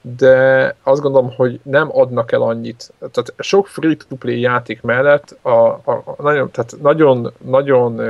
de 0.01 0.75
azt 0.83 1.01
gondolom, 1.01 1.33
hogy 1.37 1.61
nem 1.63 1.89
adnak 1.99 2.33
el 2.33 2.43
annyit. 2.43 2.93
Tehát 2.99 3.33
sok 3.39 3.67
free-to-play 3.67 4.41
játék 4.41 4.83
mellett 4.83 5.37
a, 5.43 5.49
a, 5.49 5.83
a 5.85 6.23
nagyon, 6.23 6.51
tehát 6.51 6.77
nagyon, 6.83 7.33
nagyon 7.45 8.01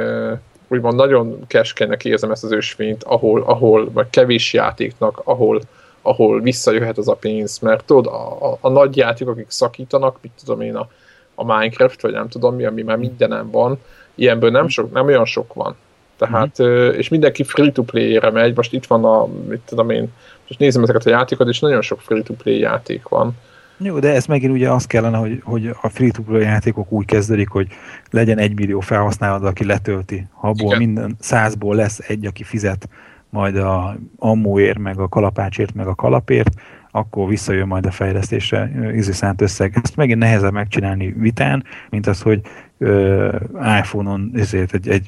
úgymond 0.68 0.96
nagyon 0.96 1.46
keskenynek 1.46 2.04
érzem 2.04 2.30
ezt 2.30 2.44
az 2.44 2.52
ösvényt, 2.52 3.02
ahol, 3.04 3.42
ahol 3.42 3.90
vagy 3.92 4.10
kevés 4.10 4.52
játéknak, 4.52 5.20
ahol, 5.24 5.60
ahol 6.06 6.40
visszajöhet 6.40 6.98
az 6.98 7.08
a 7.08 7.14
pénz, 7.14 7.58
mert 7.58 7.84
tudod, 7.84 8.06
a, 8.06 8.50
a, 8.50 8.58
a 8.60 8.68
nagy 8.68 8.96
játékok, 8.96 9.32
akik 9.32 9.50
szakítanak, 9.50 10.18
mit 10.20 10.32
tudom 10.44 10.60
én, 10.60 10.76
a, 10.76 10.88
a 11.34 11.44
Minecraft, 11.44 12.02
vagy 12.02 12.12
nem 12.12 12.28
tudom 12.28 12.54
mi, 12.54 12.64
ami 12.64 12.82
már 12.82 12.96
mindenem 12.96 13.50
van, 13.50 13.78
ilyenből 14.14 14.50
nem, 14.50 14.68
sok, 14.68 14.92
nem 14.92 15.06
olyan 15.06 15.24
sok 15.24 15.54
van. 15.54 15.76
Tehát, 16.18 16.58
ö, 16.58 16.88
és 16.88 17.08
mindenki 17.08 17.42
free-to-play-ére 17.42 18.30
megy, 18.30 18.56
most 18.56 18.72
itt 18.72 18.86
van 18.86 19.04
a, 19.04 19.26
mit 19.48 19.60
tudom 19.60 19.90
én, 19.90 20.12
most 20.48 20.60
nézem 20.60 20.82
ezeket 20.82 21.06
a 21.06 21.10
játékokat, 21.10 21.52
és 21.52 21.60
nagyon 21.60 21.82
sok 21.82 22.00
free-to-play 22.00 22.58
játék 22.58 23.08
van. 23.08 23.32
Jó, 23.78 23.98
de 23.98 24.14
ez 24.14 24.26
megint 24.26 24.52
ugye 24.52 24.70
az 24.70 24.86
kellene, 24.86 25.16
hogy, 25.16 25.40
hogy 25.44 25.70
a 25.80 25.88
free-to-play 25.88 26.42
játékok 26.42 26.92
úgy 26.92 27.04
kezdődik, 27.04 27.48
hogy 27.48 27.66
legyen 28.10 28.38
egy 28.38 28.54
millió 28.54 28.80
felhasználó, 28.80 29.46
aki 29.46 29.64
letölti. 29.64 30.26
Ha 30.32 30.48
abból 30.48 30.66
Igen. 30.66 30.78
minden 30.78 31.16
százból 31.20 31.74
lesz 31.74 31.98
egy, 31.98 32.26
aki 32.26 32.42
fizet 32.42 32.88
majd 33.34 33.56
a 33.56 33.96
ammóért, 34.18 34.78
meg 34.78 34.98
a 34.98 35.08
kalapácsért, 35.08 35.74
meg 35.74 35.86
a 35.86 35.94
kalapért, 35.94 36.54
akkor 36.90 37.28
visszajön 37.28 37.66
majd 37.66 37.86
a 37.86 37.90
fejlesztésre 37.90 38.70
ízű 38.94 39.12
szánt 39.12 39.40
összeg. 39.40 39.78
Ezt 39.82 39.96
megint 39.96 40.18
nehezebb 40.18 40.52
megcsinálni 40.52 41.14
vitán, 41.18 41.64
mint 41.90 42.06
az, 42.06 42.22
hogy 42.22 42.40
ö, 42.78 43.36
iPhone-on 43.80 44.30
ezért 44.34 44.74
egy, 44.74 44.88
egy 44.88 45.06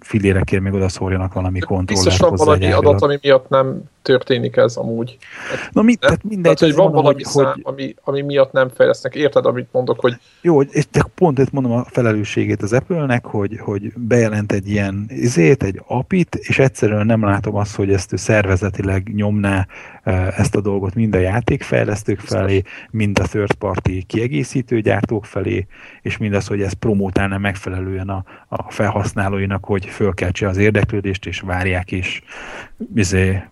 filére 0.00 0.40
kér 0.40 0.58
még 0.58 0.72
oda 0.72 0.88
szórjanak 0.88 1.32
valami 1.32 1.58
kontrollert 1.58 2.06
Biztos 2.06 2.28
van 2.28 2.34
valami 2.36 2.72
adat, 2.72 3.02
ami 3.02 3.18
miatt 3.22 3.48
nem 3.48 3.82
történik 4.02 4.56
ez 4.56 4.76
amúgy. 4.76 5.18
Na 5.72 5.82
Nem? 5.82 5.94
tehát 5.94 6.22
mindegy, 6.22 6.42
Tehát, 6.42 6.58
hogy 6.58 6.74
van 6.74 6.84
mondom, 6.84 7.02
valami 7.02 7.22
hogy, 7.22 7.32
szám, 7.32 7.52
hogy, 7.52 7.62
ami, 7.64 7.94
ami 8.04 8.20
miatt 8.20 8.52
nem 8.52 8.68
fejlesznek. 8.68 9.14
Érted, 9.14 9.46
amit 9.46 9.68
mondok, 9.72 10.00
hogy 10.00 10.16
Jó, 10.40 10.60
és 10.60 10.86
de 10.90 11.04
pont 11.14 11.38
itt 11.38 11.52
mondom 11.52 11.72
a 11.72 11.84
felelősségét 11.84 12.62
az 12.62 12.72
Apple-nek, 12.72 13.24
hogy, 13.24 13.58
hogy 13.60 13.92
bejelent 13.96 14.52
egy 14.52 14.68
ilyen 14.68 15.06
izét, 15.08 15.62
egy 15.62 15.82
apit, 15.86 16.34
és 16.34 16.58
egyszerűen 16.58 17.06
nem 17.06 17.24
látom 17.24 17.54
azt, 17.54 17.74
hogy 17.74 17.92
ezt 17.92 18.12
ő 18.12 18.16
szervezetileg 18.16 19.14
nyomná 19.14 19.66
ezt 20.36 20.54
a 20.54 20.60
dolgot 20.60 20.94
mind 20.94 21.14
a 21.14 21.18
játékfejlesztők 21.18 22.20
felé, 22.20 22.62
mind 22.90 23.18
a 23.18 23.22
third 23.22 23.54
party 23.54 24.02
kiegészítő 24.06 24.80
gyártók 24.80 25.24
felé, 25.24 25.66
és 26.02 26.16
mind 26.16 26.34
az, 26.34 26.46
hogy 26.46 26.62
ez 26.62 26.72
promótálna 26.72 27.38
megfelelően 27.38 28.08
a, 28.08 28.24
a 28.48 28.70
felhasználóinak, 28.70 29.64
hogy 29.64 29.84
fölkeltse 29.84 30.48
az 30.48 30.56
érdeklődést, 30.56 31.26
és 31.26 31.40
várják, 31.40 31.92
és 31.92 32.22
izé, 32.94 33.42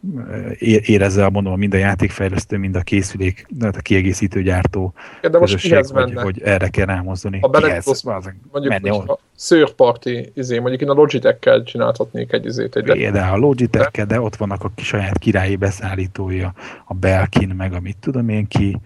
érezze 0.84 1.24
a 1.24 1.30
mondom, 1.30 1.59
mind 1.59 1.74
a 1.74 1.76
játékfejlesztő, 1.76 2.57
mind 2.57 2.76
a 2.76 2.80
készülék, 2.80 3.46
tehát 3.59 3.76
a 3.76 3.80
kiegészítő 3.80 4.42
gyártó 4.42 4.92
de 5.20 5.38
most 5.38 5.52
közösség, 5.52 5.96
hogy, 5.96 6.14
hogy 6.14 6.42
erre 6.42 6.68
kell 6.68 6.86
rámozdani. 6.86 7.38
Ha 7.40 7.50
Kihez? 7.50 8.02
Bazzeg, 8.02 8.36
mondjuk 8.52 8.72
menni 8.72 8.88
a 8.90 9.18
third 9.36 9.72
party, 9.72 10.09
izé, 10.34 10.59
mondjuk 10.59 10.80
én 10.80 10.88
a 10.88 10.92
Logitech-kel 10.92 11.62
csinálhatnék 11.62 12.32
egy 12.32 12.44
izét, 12.44 12.76
egy 12.76 12.84
Például 12.84 13.34
a 13.34 13.46
logitech 13.46 14.07
de 14.07 14.20
ott 14.20 14.36
vannak 14.36 14.64
a 14.64 14.70
saját 14.76 15.18
királyi 15.18 15.57
beszállítója, 15.57 16.45
a 16.84 16.94
Belkin, 16.94 17.49
meg 17.49 17.72
a 17.72 17.80
mit 17.80 17.97
tudom 18.01 18.28
én 18.28 18.47
ki, 18.47 18.80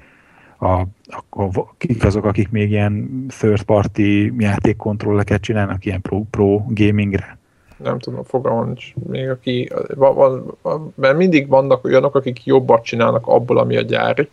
a, 0.60 0.82
akkor 1.08 1.50
kik 1.78 2.04
azok, 2.04 2.24
akik 2.24 2.50
még 2.50 2.70
ilyen 2.70 3.26
third 3.28 3.62
party 3.62 4.32
játékkontrolleket 4.38 5.40
csinálnak, 5.40 5.84
ilyen 5.84 6.00
pro, 6.00 6.22
pro 6.30 6.62
gamingre. 6.68 7.38
nem 7.76 7.98
tudom, 7.98 8.24
fogalmam 8.24 8.66
nincs. 8.66 8.92
Még 9.08 9.28
aki, 9.28 9.70
van, 9.94 10.14
van, 10.14 10.54
van, 10.62 10.92
mert 10.94 11.16
mindig 11.16 11.48
vannak 11.48 11.84
olyanok, 11.84 12.14
akik 12.14 12.44
jobbat 12.44 12.84
csinálnak 12.84 13.26
abból, 13.26 13.58
ami 13.58 13.76
a 13.76 13.80
gyári, 13.80 14.28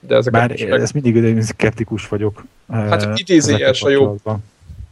de 0.00 0.16
ezeket 0.16 0.40
Bár 0.40 0.68
meg, 0.70 0.80
ez 0.80 0.90
mindig 0.90 1.16
én 1.16 1.40
szkeptikus 1.40 2.08
vagyok. 2.08 2.44
Hát 2.68 3.02
eh, 3.02 3.12
idézőjeles 3.14 3.82
ezekkel 3.82 4.06
a 4.06 4.08
jobb. 4.24 4.40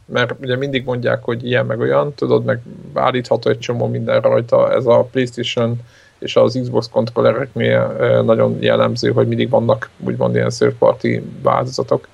mert 0.05 0.35
ugye 0.41 0.55
mindig 0.55 0.85
mondják, 0.85 1.23
hogy 1.23 1.45
ilyen 1.45 1.65
meg 1.65 1.79
olyan, 1.79 2.13
tudod, 2.13 2.45
meg 2.45 2.61
állítható 2.93 3.49
egy 3.49 3.59
csomó 3.59 3.87
minden 3.87 4.21
rajta, 4.21 4.73
ez 4.73 4.85
a 4.85 5.07
Playstation 5.11 5.79
és 6.19 6.35
az 6.35 6.59
Xbox 6.61 6.89
kontrollereknél 6.89 7.95
nagyon 8.25 8.57
jellemző, 8.59 9.11
hogy 9.11 9.27
mindig 9.27 9.49
vannak 9.49 9.89
úgymond 9.99 10.35
ilyen 10.35 10.49
third 10.49 10.73
party 10.73 11.21
változatok. 11.41 12.07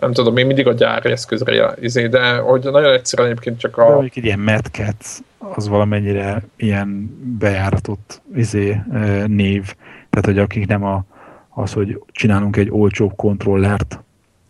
Nem 0.00 0.12
tudom, 0.12 0.36
én 0.36 0.46
mindig 0.46 0.66
a 0.66 0.72
gyári 0.72 1.10
eszközre 1.10 1.74
izé, 1.80 2.06
de 2.06 2.36
hogy 2.36 2.62
nagyon 2.62 2.92
egyszerűen 2.92 3.28
egyébként 3.28 3.58
csak 3.58 3.76
De 3.76 3.82
a... 3.82 3.90
mondjuk 3.90 4.16
egy 4.16 4.24
ilyen 4.24 4.38
Mad 4.38 4.66
Cats, 4.66 5.18
az 5.38 5.68
valamennyire 5.68 6.42
ilyen 6.56 7.18
bejáratott 7.38 8.22
izé, 8.34 8.80
név. 9.26 9.74
Tehát, 10.10 10.26
hogy 10.26 10.38
akik 10.38 10.66
nem 10.66 10.84
a, 10.84 11.04
az, 11.48 11.72
hogy 11.72 12.02
csinálunk 12.06 12.56
egy 12.56 12.70
olcsóbb 12.70 13.16
kontrollert, 13.16 14.00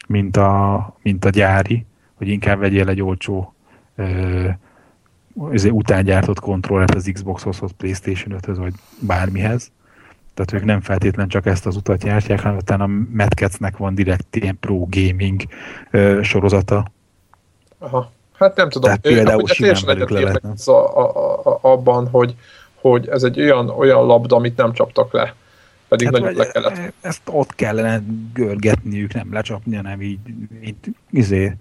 mint 0.09 0.37
a, 0.37 0.97
mint 1.03 1.25
a 1.25 1.31
gyári, 1.31 1.87
hogy 2.15 2.29
inkább 2.29 2.59
vegyél 2.59 2.89
egy 2.89 3.03
olcsó 3.03 3.55
ö, 5.41 5.53
izé, 5.53 5.69
utángyártott 5.69 6.41
kontrollert 6.41 6.95
az 6.95 7.11
Xboxhoz, 7.13 7.61
vagy 7.61 7.73
Playstation 7.73 8.39
5-höz, 8.43 8.57
vagy 8.57 8.73
bármihez. 9.01 9.71
Tehát 10.35 10.53
ők 10.53 10.65
nem 10.65 10.81
feltétlenül 10.81 11.31
csak 11.31 11.47
ezt 11.47 11.67
az 11.67 11.77
utat 11.77 12.05
járják, 12.05 12.41
hanem 12.41 12.57
utána 12.57 12.85
a 12.85 12.91
Mad 13.13 13.33
Cats-nek 13.33 13.77
van 13.77 13.95
direkt 13.95 14.37
ilyen 14.37 14.59
pro 14.61 14.87
gaming 14.91 15.43
ö, 15.91 16.19
sorozata, 16.23 16.85
Aha. 17.83 18.11
Hát 18.33 18.57
nem 18.57 18.69
tudom. 18.69 18.83
Tehát 18.83 19.01
például 19.01 19.43
ugye 19.43 19.55
simán 19.55 19.83
velük 19.87 20.11
le 20.11 20.21
lehetne. 20.21 20.51
az 20.51 20.69
a, 20.69 20.99
a, 20.99 21.41
a, 21.45 21.59
abban, 21.61 22.09
hogy, 22.09 22.35
hogy 22.75 23.09
ez 23.09 23.23
egy 23.23 23.41
olyan, 23.41 23.69
olyan 23.69 24.07
labda, 24.07 24.37
amit 24.37 24.57
nem 24.57 24.73
csaptak 24.73 25.13
le. 25.13 25.35
Pedig 25.89 26.07
hát 26.07 26.21
nagyon 26.21 26.37
le 26.37 26.47
kellett. 26.47 26.77
e- 26.77 26.93
Ezt 27.01 27.23
ott 27.25 27.55
kellene 27.55 28.03
görgetniük, 28.33 29.15
nem 29.15 29.33
lecsapni, 29.33 29.77
hanem 29.77 30.03
így, 30.03 30.19
így 30.65 30.77
izé, 31.11 31.57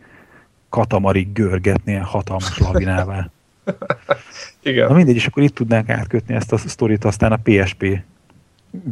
katamarig 0.69 1.33
görgetni 1.33 1.93
hatalmas 1.93 2.57
lavinává. 2.57 3.29
Igen. 4.63 4.87
Na 4.87 4.95
mindegy, 4.95 5.15
és 5.15 5.25
akkor 5.25 5.43
itt 5.43 5.55
tudnánk 5.55 5.89
átkötni 5.89 6.35
ezt 6.35 6.53
a 6.53 6.57
sztorit 6.57 7.05
aztán 7.05 7.31
a 7.31 7.39
PSP 7.43 7.79
vita, 7.81 8.03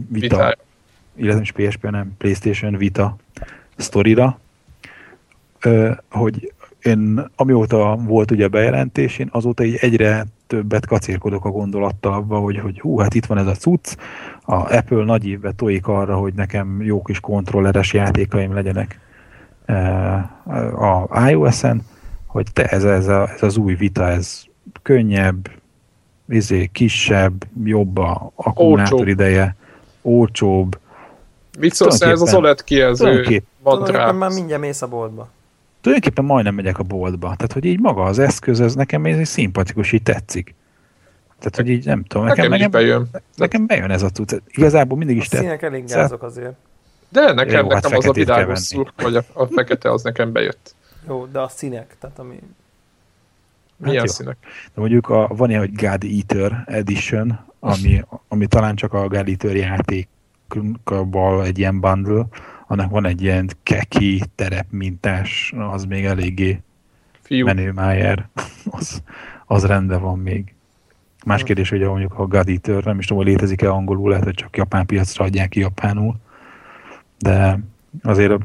Vitára. 0.10 0.58
illetve 1.16 1.42
is 1.42 1.52
PSP, 1.52 1.84
hanem 1.84 2.16
PlayStation 2.18 2.78
Vita 2.78 3.16
sztorira, 3.76 4.40
hogy 6.10 6.54
én 6.82 7.30
amióta 7.36 7.96
volt 7.96 8.32
ugye 8.32 8.46
a 8.46 8.50
bejelentés, 8.50 9.18
én 9.18 9.30
azóta 9.32 9.64
így 9.64 9.76
egyre 9.76 10.26
többet 10.48 10.86
kacérkodok 10.86 11.46
a 11.46 11.50
gondolattal 11.50 12.14
abba, 12.14 12.38
hogy, 12.38 12.60
hogy 12.60 12.80
hú, 12.80 12.98
hát 12.98 13.14
itt 13.14 13.26
van 13.26 13.38
ez 13.38 13.48
a 13.48 13.56
cucc, 13.56 13.96
a 14.42 14.54
Apple 14.54 15.04
nagy 15.04 15.28
évbe 15.28 15.52
tojik 15.52 15.88
arra, 15.88 16.16
hogy 16.16 16.34
nekem 16.34 16.82
jó 16.82 17.02
kis 17.02 17.20
kontrolleres 17.20 17.94
játékaim 17.94 18.54
legyenek 18.54 19.00
a 20.76 21.30
iOS-en, 21.30 21.82
hogy 22.26 22.48
te 22.54 22.66
ez, 22.66 22.84
ez, 22.84 23.08
a, 23.08 23.30
ez 23.34 23.44
az 23.44 23.58
új 23.58 23.76
vita, 23.76 24.08
ez 24.08 24.44
könnyebb, 24.82 25.50
izé, 26.30 26.70
kisebb, 26.72 27.44
jobb 27.64 27.98
a 27.98 28.32
akkumulátor 28.36 28.94
Olcsóbb. 28.94 29.08
ideje, 29.08 29.56
olcsóbb, 30.02 30.80
Mit 31.60 31.74
szólsz 31.74 32.02
ez 32.02 32.22
az 32.22 32.34
OLED 32.34 32.64
kijelző 32.64 33.04
tulajdonképpen- 33.06 33.48
Tulajdonképpen 33.64 34.16
már 34.16 34.32
mindjárt 34.32 34.62
mész 34.62 34.82
a 34.82 34.88
boltba. 34.88 35.30
tulajdonképpen 35.82 36.26
majdnem 36.26 36.56
megyek 36.56 36.80
a 36.80 36.84
boltba. 36.84 37.28
Tehát, 37.36 37.54
hogy 37.54 37.66
így 37.66 37.80
maga 37.80 38.04
az 38.04 38.20
eszköz, 38.20 38.60
ez 38.62 38.76
nekem 38.76 39.06
ez 39.06 39.28
szimpatikus, 39.28 39.92
így 39.92 40.04
tetszik. 40.04 40.56
Tehát, 41.38 41.56
hogy 41.56 41.70
így 41.70 41.86
nem 41.86 42.04
tudom, 42.04 42.26
nekem, 42.26 42.50
Nekem 42.50 42.58
nekem, 42.58 42.72
bejön. 42.72 43.08
nekem 43.36 43.66
bejön 43.68 43.92
ez 43.92 44.04
a 44.04 44.10
cucc. 44.10 44.34
Igazából 44.48 44.98
mindig 44.98 45.16
A 45.18 45.20
is 45.20 45.28
tett. 45.28 45.42
színek 45.42 45.62
elég 45.62 45.86
gázok 45.86 46.24
azért. 46.24 46.54
De 47.10 47.34
nekem, 47.34 47.64
Jó, 47.66 47.70
hát 47.72 47.84
nekem 47.84 47.98
az 47.98 48.06
a 48.08 48.12
világos 48.12 48.60
szurk, 48.60 49.02
vagy 49.02 49.16
a, 49.16 49.24
a 49.34 49.46
fekete 49.46 49.92
az 49.92 50.04
nekem 50.04 50.32
bejött. 50.32 50.76
Jó, 51.08 51.26
de 51.26 51.40
a 51.40 51.48
színek, 51.48 51.96
tehát 52.00 52.20
ami... 52.20 52.40
Milyen 53.80 54.04
jó. 54.06 54.12
színek? 54.12 54.38
De 54.74 54.82
mondjuk 54.82 55.10
a, 55.10 55.28
van 55.28 55.50
ilyen, 55.50 55.62
hogy 55.62 55.76
God 55.76 56.04
Eater 56.04 56.64
Edition, 56.66 57.40
ami, 57.60 58.04
ami 58.28 58.48
talán 58.48 58.76
csak 58.76 58.94
a 58.94 59.08
God 59.08 59.28
Eater 59.28 59.56
játékból 59.56 61.44
egy 61.46 61.60
ilyen 61.60 61.80
bundle, 61.80 62.28
annak 62.68 62.92
van 62.92 63.06
egy 63.06 63.22
ilyen 63.22 63.50
keki 63.64 64.22
terep 64.36 64.66
mintás, 64.70 65.54
az 65.72 65.86
még 65.86 66.06
eléggé 66.06 66.62
Fiú. 67.22 67.46
menő 67.46 67.72
májer. 67.72 68.28
Az, 68.72 69.02
az 69.46 69.66
rendben 69.66 70.02
van 70.02 70.20
még. 70.20 70.54
Más 71.26 71.44
kérdés, 71.44 71.70
hogy 71.70 71.80
mondjuk 71.82 72.14
a 72.20 72.28
God 72.28 72.50
Eater, 72.50 72.84
nem 72.84 73.00
is 73.00 73.06
tudom, 73.06 73.24
hogy 73.24 73.32
létezik-e 73.32 73.70
angolul, 73.70 74.10
lehet, 74.10 74.24
hogy 74.24 74.34
csak 74.34 74.58
japán 74.58 74.86
piacra 74.86 75.26
adják 75.26 75.50
ki 75.50 75.60
japánul, 75.60 76.16
de 77.18 77.60
azért 78.04 78.38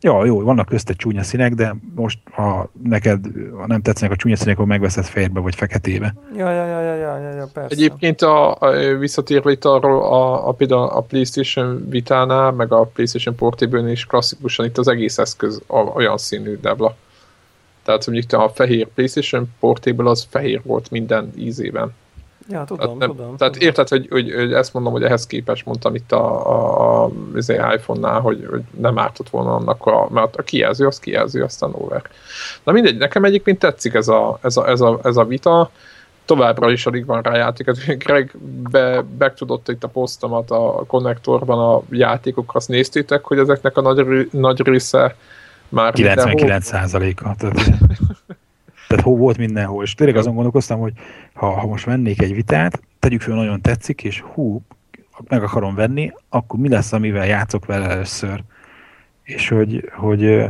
Ja, 0.00 0.24
jó, 0.24 0.40
vannak 0.42 0.66
közte 0.66 0.92
csúnya 0.92 1.22
színek, 1.22 1.54
de 1.54 1.76
most, 1.94 2.18
ha 2.30 2.70
neked 2.82 3.26
ha 3.56 3.66
nem 3.66 3.82
tetszenek 3.82 4.12
a 4.12 4.16
csúnya 4.16 4.36
színek, 4.36 4.54
akkor 4.54 4.66
megveszed 4.66 5.04
fehérbe 5.04 5.40
vagy 5.40 5.54
feketébe. 5.54 6.14
Ja, 6.36 6.50
ja, 6.50 6.66
ja, 6.66 6.80
ja, 6.80 6.94
ja, 6.94 7.18
ja, 7.18 7.34
ja 7.34 7.48
persze. 7.52 7.74
Egyébként 7.74 8.22
a, 8.22 8.54
a, 8.60 8.96
visszatérve 8.98 9.50
itt 9.50 9.64
arról, 9.64 10.02
a, 10.02 10.48
a, 10.48 10.52
például 10.52 10.88
a 10.88 11.00
PlayStation 11.00 11.86
Vitánál, 11.88 12.50
meg 12.50 12.72
a 12.72 12.84
PlayStation 12.84 13.34
Portable 13.34 13.90
is 13.90 14.06
klasszikusan 14.06 14.66
itt 14.66 14.78
az 14.78 14.88
egész 14.88 15.18
eszköz 15.18 15.62
olyan 15.94 16.18
színű 16.18 16.56
debla. 16.56 16.96
Tehát 17.82 18.06
mondjuk 18.06 18.32
a 18.32 18.48
fehér 18.48 18.86
PlayStation 18.86 19.54
Portable 19.60 20.10
az 20.10 20.26
fehér 20.30 20.60
volt 20.64 20.90
minden 20.90 21.32
ízében. 21.36 21.94
Ja, 22.50 22.64
tudom, 22.64 22.84
tehát 22.84 22.98
nem, 22.98 23.08
tudom. 23.08 23.36
Tehát 23.36 23.52
tudom. 23.52 23.68
érted, 23.68 23.88
hogy, 23.88 24.06
hogy, 24.10 24.32
hogy, 24.34 24.52
ezt 24.52 24.72
mondom, 24.72 24.92
hogy 24.92 25.02
ehhez 25.02 25.26
képest 25.26 25.66
mondtam 25.66 25.94
itt 25.94 26.12
a, 26.12 26.48
a, 26.48 27.04
a 27.04 27.10
az 27.34 27.48
iPhone-nál, 27.48 28.20
hogy, 28.20 28.46
hogy 28.50 28.62
nem 28.80 28.98
ártott 28.98 29.28
volna 29.28 29.54
annak, 29.54 29.86
a, 29.86 30.08
mert 30.10 30.36
a 30.36 30.42
kijelző 30.42 30.86
az 30.86 30.98
kijelző, 30.98 31.42
aztán 31.42 31.70
over. 31.72 32.02
Na 32.64 32.72
mindegy, 32.72 32.96
nekem 32.96 33.24
egyébként 33.24 33.58
tetszik 33.58 33.94
ez 33.94 34.08
a, 34.08 34.38
ez 34.42 34.56
a, 34.56 34.68
ez 34.68 34.80
a, 34.80 35.00
ez 35.02 35.16
a 35.16 35.24
vita, 35.24 35.70
továbbra 36.24 36.70
is 36.70 36.86
alig 36.86 37.06
van 37.06 37.22
rá 37.22 37.36
játék. 37.36 37.66
Hát 37.66 37.98
Greg 37.98 38.36
be, 38.70 39.04
megtudott 39.18 39.68
itt 39.68 39.84
a 39.84 39.88
posztomat 39.88 40.50
a 40.50 40.84
konnektorban 40.86 41.74
a 41.74 41.82
játékok, 41.90 42.54
azt 42.54 42.68
néztétek, 42.68 43.24
hogy 43.24 43.38
ezeknek 43.38 43.76
a 43.76 43.80
nagy, 43.80 44.28
nagy 44.32 44.60
része 44.62 45.16
már 45.68 45.92
99 45.92 46.66
százaléka. 46.66 47.36
Tehát 48.88 49.04
hó 49.04 49.16
volt 49.16 49.38
mindenhol. 49.38 49.82
És 49.82 49.94
tényleg 49.94 50.16
azon 50.16 50.34
gondolkoztam, 50.34 50.80
hogy 50.80 50.92
ha, 51.34 51.50
ha 51.60 51.66
most 51.66 51.84
vennék 51.84 52.22
egy 52.22 52.34
vitát, 52.34 52.82
tegyük 52.98 53.20
fel, 53.20 53.34
nagyon 53.34 53.60
tetszik, 53.60 54.04
és 54.04 54.20
hú, 54.20 54.62
meg 55.28 55.42
akarom 55.42 55.74
venni, 55.74 56.12
akkor 56.28 56.58
mi 56.58 56.68
lesz, 56.68 56.92
amivel 56.92 57.26
játszok 57.26 57.66
vele 57.66 57.88
először? 57.88 58.42
És 59.22 59.48
hogy... 59.48 59.90
hogy 59.96 60.44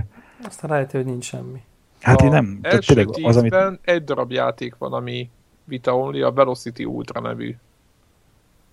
Aztán 0.45 0.71
rájöttél, 0.71 1.03
hogy 1.03 1.11
nincs 1.11 1.25
semmi. 1.25 1.63
Hát 2.01 2.23
én 2.23 2.29
nem. 2.29 2.59
Tehát 2.63 2.87
tényleg 2.87 3.09
az, 3.23 3.37
amit... 3.37 3.57
egy 3.83 4.05
darab 4.05 4.33
játék 4.33 4.75
van, 4.79 4.93
ami 4.93 5.31
Vita 5.65 5.97
Only, 5.97 6.23
a 6.23 6.33
Velocity 6.33 6.85
Ultra 6.85 7.21
nevű. 7.21 7.57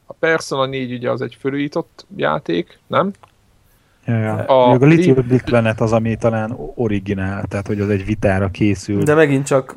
A 0.05 0.13
Persona 0.13 0.65
4 0.65 0.93
ugye 0.93 1.11
az 1.11 1.21
egy 1.21 1.37
fölújított 1.39 2.05
játék, 2.15 2.79
nem? 2.87 3.11
Ja, 4.05 4.17
ja. 4.17 4.33
A, 4.33 4.71
a 4.71 4.85
Little 4.85 5.21
Big 5.21 5.41
Planet 5.41 5.81
az, 5.81 5.91
ami 5.91 6.15
talán 6.15 6.57
originál, 6.75 7.43
tehát 7.43 7.67
hogy 7.67 7.79
az 7.79 7.89
egy 7.89 8.05
vitára 8.05 8.49
készül. 8.49 9.03
De 9.03 9.13
megint 9.13 9.45
csak... 9.45 9.75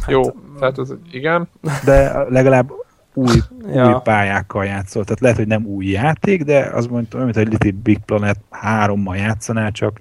Hát, 0.00 0.10
Jó, 0.14 0.22
tehát 0.58 0.78
az 0.78 0.96
igen. 1.10 1.48
De 1.84 2.24
legalább 2.28 2.72
új, 3.14 3.34
ja. 3.74 3.86
új 3.86 4.00
pályákkal 4.02 4.64
játszott. 4.64 5.04
Tehát 5.04 5.20
lehet, 5.20 5.36
hogy 5.36 5.46
nem 5.46 5.66
új 5.66 5.86
játék, 5.86 6.44
de 6.44 6.70
az 6.74 6.86
mondjuk, 6.86 7.24
mint 7.24 7.36
egy 7.36 7.48
Little 7.48 7.80
Big 7.82 7.98
Planet 7.98 8.38
hárommal 8.50 9.16
játszanál, 9.16 9.70
csak 9.70 10.00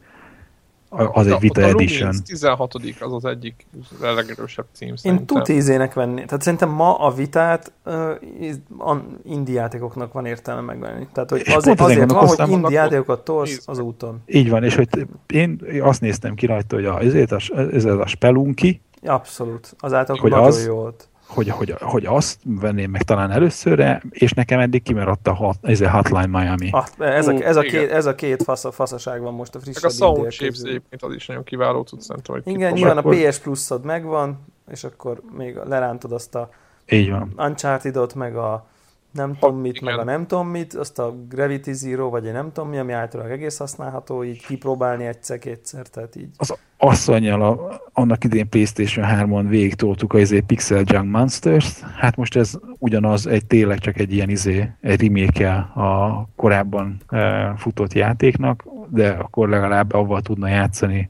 az 0.92 1.28
egy 1.28 1.40
Vita 1.40 1.62
a 1.62 1.68
Edition. 1.68 2.16
16 2.26 2.76
az 3.00 3.14
az 3.14 3.26
egyik 3.26 3.66
legerősebb 4.00 4.66
cím 4.72 4.94
Én 5.02 5.26
tutízének 5.26 5.94
venni. 5.94 6.26
Tehát 6.26 6.42
szerintem 6.42 6.70
ma 6.70 6.98
a 6.98 7.12
vitát 7.14 7.72
uh, 7.86 8.98
indie 9.24 9.60
játékoknak 9.60 10.14
van 10.14 10.26
értelme 10.26 10.62
megvenni. 10.62 11.08
Tehát, 11.14 11.30
hogy 11.30 11.44
azért, 11.46 11.80
azért 11.80 12.12
van, 12.12 12.28
hogy 12.28 12.50
indie 12.50 12.80
játékokat 12.80 13.24
tolsz 13.24 13.64
az 13.66 13.80
úton. 13.80 14.22
Így 14.26 14.50
van, 14.50 14.64
és 14.64 14.76
hogy 14.76 15.08
én 15.28 15.62
azt 15.82 16.02
néztem 16.02 16.36
ki 16.36 16.46
rajta, 16.46 16.76
hogy 16.76 16.86
a, 16.86 17.00
ezért 17.00 17.32
a, 17.32 17.40
ez 17.72 17.86
a 17.86 18.06
Spelunki. 18.08 18.82
Abszolút. 19.04 19.76
Azáltal 19.80 20.18
hogy 20.20 20.34
az, 20.34 20.66
jó 20.66 20.76
volt 20.76 21.10
hogy, 21.34 21.50
hogy, 21.50 21.76
hogy 21.80 22.06
azt 22.06 22.40
venném 22.44 22.92
meg 22.92 23.04
talán 23.04 23.32
előszörre, 23.32 24.02
és 24.10 24.32
nekem 24.32 24.60
eddig 24.60 24.84
kimaradt 24.84 25.28
a 25.28 25.34
hat, 25.34 25.58
ez 25.62 25.82
a 25.82 25.92
Hotline 25.92 26.40
Miami. 26.40 26.70
Ah, 26.72 26.86
ez, 27.00 27.28
a, 27.28 27.34
ez, 27.34 27.56
a 27.56 27.62
két, 27.62 27.92
ez 27.92 28.06
a 28.06 28.16
két 28.16 28.44
fasz, 28.44 28.66
faszaság 28.72 29.22
van 29.22 29.34
most 29.34 29.56
a 29.56 29.60
friss 29.60 29.84
a 29.84 29.90
Sound 29.90 30.32
Shapes 30.32 30.60
egyébként 30.60 31.04
az 31.04 31.14
is 31.14 31.26
nagyon 31.26 31.44
kiváló 31.44 31.84
tud 31.84 32.02
szerintem. 32.02 32.36
Hogy 32.36 32.54
Igen, 32.54 32.74
nyilván 32.74 32.98
a 32.98 33.10
PS 33.10 33.40
Plus-od 33.40 33.86
megvan, 33.86 34.46
és 34.72 34.84
akkor 34.84 35.22
még 35.38 35.56
lerántod 35.66 36.12
azt 36.12 36.36
a 36.36 36.50
Így 36.90 37.10
van. 37.10 37.34
Uncharted-ot, 37.38 38.16
meg 38.16 38.36
a 38.36 38.66
nem 39.12 39.38
tudom 39.40 39.60
mit, 39.60 39.76
igen. 39.76 39.96
meg 39.96 40.00
a 40.00 40.04
nem 40.04 40.28
tudom 40.28 40.48
mit, 40.48 40.74
azt 40.74 41.00
a 41.00 41.16
Gravity 41.30 41.72
Zero, 41.72 42.10
vagy 42.10 42.26
egy 42.26 42.34
nem 42.34 42.52
tudom 42.52 42.70
mi, 42.70 42.78
ami 42.78 42.92
általában 42.92 43.32
egész 43.32 43.58
használható, 43.58 44.24
így 44.24 44.46
kipróbálni 44.46 45.06
egyszer-kétszer, 45.06 45.88
tehát 45.88 46.16
így. 46.16 46.30
Az 46.38 46.56
asszonyjal 46.78 47.42
a, 47.42 47.82
annak 47.94 48.24
idén 48.24 48.50
PlayStation 48.50 49.06
3-on 49.10 49.46
végig 49.48 49.76
toltuk 49.76 50.14
a 50.14 50.20
izé 50.20 50.40
Pixel 50.40 50.84
Junk 50.86 51.12
Monsters, 51.12 51.80
hát 51.98 52.16
most 52.16 52.36
ez 52.36 52.60
ugyanaz, 52.78 53.28
egy 53.28 53.46
tényleg 53.46 53.80
csak 53.80 54.00
egy 54.00 54.14
ilyen 54.14 54.30
izé, 54.30 54.70
egy 54.82 55.02
remake 55.02 55.54
a 55.58 56.28
korábban 56.36 56.98
e, 57.08 57.54
futott 57.58 57.94
játéknak, 57.94 58.64
de 58.88 59.10
akkor 59.10 59.50
legalább 59.50 59.94
avval 59.94 60.22
tudna 60.22 60.48
játszani 60.48 61.10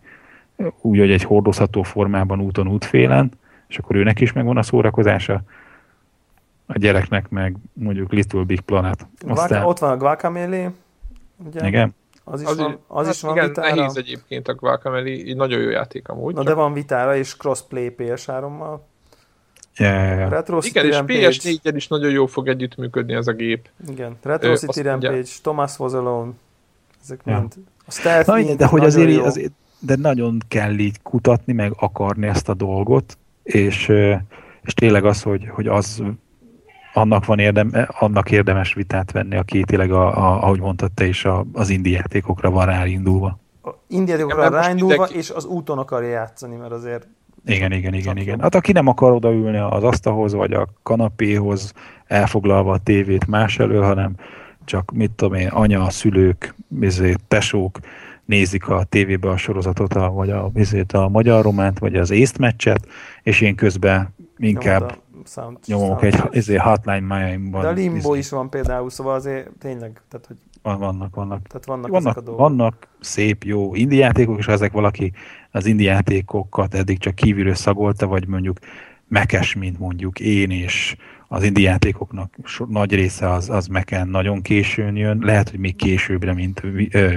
úgy, 0.82 0.99
hogy 0.99 1.12
egy 1.12 1.24
hordozható 1.24 1.84
formában 1.84 2.41
úton 2.41 2.68
útfélen, 2.68 3.32
és 3.68 3.78
akkor 3.78 3.95
őnek 3.95 4.20
is 4.20 4.34
megvan 4.34 4.58
a 4.58 4.64
szórakozása 4.64 5.43
a 6.74 6.78
gyereknek 6.78 7.30
meg 7.30 7.55
mondjuk 7.74 8.11
Little 8.11 8.43
Big 8.43 8.61
Planet. 8.61 9.07
Aztán... 9.28 9.63
Ott 9.65 9.80
van 9.80 9.91
a 9.91 9.97
Guacamele, 9.97 10.72
ugye? 11.45 11.67
Igen. 11.67 11.95
Az 12.24 12.41
is 12.41 12.47
az, 12.47 12.57
van, 12.57 12.80
az 12.88 13.05
hát 13.05 13.15
is 13.15 13.22
van 13.22 13.36
igen, 13.36 13.47
vitára. 13.47 13.76
nehéz 13.76 13.97
egyébként 13.97 14.47
a 14.47 14.53
Guacamele, 14.53 15.07
így 15.07 15.36
nagyon 15.36 15.61
jó 15.61 15.69
játék 15.69 16.07
amúgy. 16.07 16.34
Na 16.34 16.39
csak... 16.39 16.49
de 16.49 16.53
van 16.53 16.74
vitára 16.74 17.15
és 17.15 17.36
crossplay 17.36 17.95
PS3-mal. 17.97 18.80
Yeah, 19.78 20.03
yeah, 20.03 20.17
yeah. 20.17 20.30
Retro 20.30 20.59
Igen, 20.61 20.86
és 20.86 20.99
PS4-en 21.05 21.74
is 21.76 21.88
nagyon 21.88 22.11
jó 22.11 22.26
fog 22.26 22.47
együttműködni 22.47 23.13
ez 23.13 23.28
a 23.28 23.32
gép. 23.32 23.69
Igen, 23.89 24.17
Retro 24.22 24.55
City 24.55 24.82
Rampage, 24.82 25.13
ugye... 25.13 25.24
Thomas 25.41 25.80
Was 25.80 25.93
Alone, 25.93 26.32
ezek 27.03 27.22
yeah. 27.26 27.39
mind. 27.39 27.53
A 27.86 27.91
Stealth 27.91 28.28
Na, 28.28 28.36
mind, 28.36 28.57
de 28.57 28.65
hogy 28.65 28.86
azért, 28.86 29.22
azért, 29.22 29.51
de 29.80 29.95
nagyon 29.95 30.41
kell 30.47 30.78
így 30.78 31.01
kutatni, 31.01 31.53
meg 31.53 31.74
akarni 31.76 32.28
ezt 32.28 32.49
a 32.49 32.53
dolgot, 32.53 33.17
és, 33.43 33.88
és 34.61 34.74
tényleg 34.74 35.05
az, 35.05 35.22
hogy, 35.22 35.47
hogy 35.49 35.67
az 35.67 36.03
annak, 36.93 37.25
van 37.25 37.39
érdem, 37.39 37.71
annak 37.99 38.31
érdemes 38.31 38.73
vitát 38.73 39.11
venni, 39.11 39.35
aki 39.35 39.63
tényleg, 39.63 39.91
a, 39.91 40.17
a, 40.17 40.43
ahogy 40.43 40.59
mondtad 40.59 40.91
te 40.91 41.05
is, 41.05 41.25
a, 41.25 41.45
az 41.53 41.69
indi 41.69 41.91
játékokra 41.91 42.49
van 42.49 42.65
ráindulva. 42.65 43.39
Indi 43.87 44.11
játékokra 44.11 44.49
ráindulva, 44.49 44.93
mindenki... 44.93 45.17
és 45.17 45.29
az 45.29 45.45
úton 45.45 45.77
akarja 45.77 46.09
játszani, 46.09 46.55
mert 46.55 46.71
azért... 46.71 47.07
Igen, 47.45 47.71
igen, 47.71 47.93
igen, 47.93 48.17
igen. 48.17 48.39
Hát 48.39 48.55
aki 48.55 48.71
nem 48.71 48.87
akar 48.87 49.11
odaülni 49.11 49.57
az 49.57 49.83
asztalhoz, 49.83 50.33
vagy 50.33 50.53
a 50.53 50.67
kanapéhoz, 50.83 51.73
elfoglalva 52.07 52.71
a 52.73 52.77
tévét 52.77 53.27
más 53.27 53.59
elől, 53.59 53.83
hanem 53.83 54.15
csak 54.65 54.91
mit 54.91 55.11
tudom 55.11 55.33
én, 55.33 55.47
anya, 55.47 55.89
szülők, 55.89 56.55
izé, 56.81 57.15
tesók 57.27 57.79
nézik 58.25 58.67
a 58.67 58.83
tévébe 58.83 59.29
a 59.29 59.37
sorozatot, 59.37 59.93
a, 59.93 60.11
vagy 60.11 60.29
a, 60.29 60.51
izét, 60.53 60.91
a 60.91 61.09
magyar 61.09 61.43
románt, 61.43 61.79
vagy 61.79 61.95
az 61.95 62.11
észt 62.11 62.37
meccset, 62.37 62.87
és 63.23 63.41
én 63.41 63.55
közben 63.55 64.13
inkább 64.37 64.97
sound, 65.26 65.57
nyomok 65.65 65.99
sound 65.99 66.13
egy 66.13 66.38
ezért 66.38 66.61
hotline 66.61 66.99
Miami-ban. 66.99 67.61
De 67.61 67.67
a 67.67 67.72
Limbo 67.72 67.97
izé. 67.97 68.17
is 68.17 68.30
van 68.30 68.49
például, 68.49 68.89
szóval 68.89 69.13
azért 69.13 69.49
tényleg, 69.59 70.01
tehát 70.09 70.26
hogy 70.28 70.36
vannak, 70.61 71.15
vannak. 71.15 71.47
Tehát 71.47 71.65
vannak, 71.65 71.89
vannak, 71.89 72.17
a 72.17 72.36
vannak 72.36 72.88
szép, 72.99 73.43
jó 73.43 73.76
indi 73.76 73.95
játékok, 73.95 74.38
és 74.38 74.47
ezek 74.47 74.72
valaki 74.72 75.11
az 75.51 75.65
indi 75.65 75.84
játékokat 75.84 76.74
eddig 76.74 76.97
csak 76.97 77.15
kívülről 77.15 77.55
szagolta, 77.55 78.07
vagy 78.07 78.28
mondjuk 78.28 78.57
mekes, 79.07 79.55
mint 79.55 79.80
mondjuk 79.80 80.19
én, 80.19 80.49
és 80.51 80.95
az 81.28 81.43
indi 81.43 81.61
játékoknak 81.61 82.36
nagy 82.67 82.93
része 82.93 83.30
az, 83.30 83.49
az 83.49 83.67
meken 83.67 84.07
nagyon 84.07 84.41
későn 84.41 84.95
jön, 84.95 85.19
lehet, 85.22 85.49
hogy 85.49 85.59
még 85.59 85.76
későbbre, 85.76 86.34
mint 86.34 86.61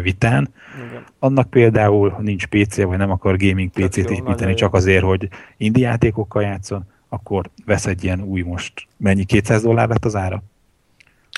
vitán. 0.03 0.49
Igen. 0.89 1.05
Annak 1.19 1.51
például 1.51 2.17
nincs 2.21 2.47
PC, 2.47 2.83
vagy 2.83 2.99
nem 2.99 3.11
akar 3.11 3.37
gaming 3.37 3.71
PC-t 3.71 4.11
építeni, 4.11 4.55
csak 4.55 4.75
azért, 4.75 5.05
hogy 5.05 5.29
indi 5.57 5.81
játékokkal 5.81 6.43
játszon, 6.43 6.85
akkor 7.15 7.51
vesz 7.65 7.87
egy 7.87 8.05
ilyen 8.05 8.23
új 8.23 8.41
most, 8.41 8.73
mennyi 8.97 9.25
200 9.25 9.63
dollár 9.63 9.89
lett 9.89 10.05
az 10.05 10.17
ára? 10.17 10.43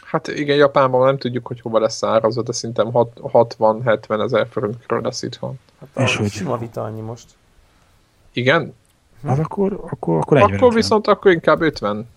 Hát 0.05 0.29
igen, 0.29 0.57
Japánban 0.57 1.05
nem 1.05 1.19
tudjuk, 1.19 1.47
hogy 1.47 1.61
hova 1.61 1.79
lesz 1.79 2.03
árazva, 2.03 2.43
de 2.43 2.53
szerintem 2.53 2.89
60-70 2.93 4.23
ezer 4.23 4.47
forintról 4.51 5.01
lesz 5.01 5.23
itthon. 5.23 5.59
Hát 5.95 6.09
és 6.09 6.17
hogy... 6.17 6.31
Sima 6.31 6.59
vita 6.59 6.83
annyi 6.83 7.01
most. 7.01 7.27
Igen? 8.33 8.75
Hát 9.27 9.39
akkor, 9.39 9.73
akkor, 9.91 10.17
akkor, 10.17 10.37
akkor 10.39 10.75
viszont 10.75 11.07
akkor 11.07 11.31
inkább 11.31 11.61
50. 11.61 12.09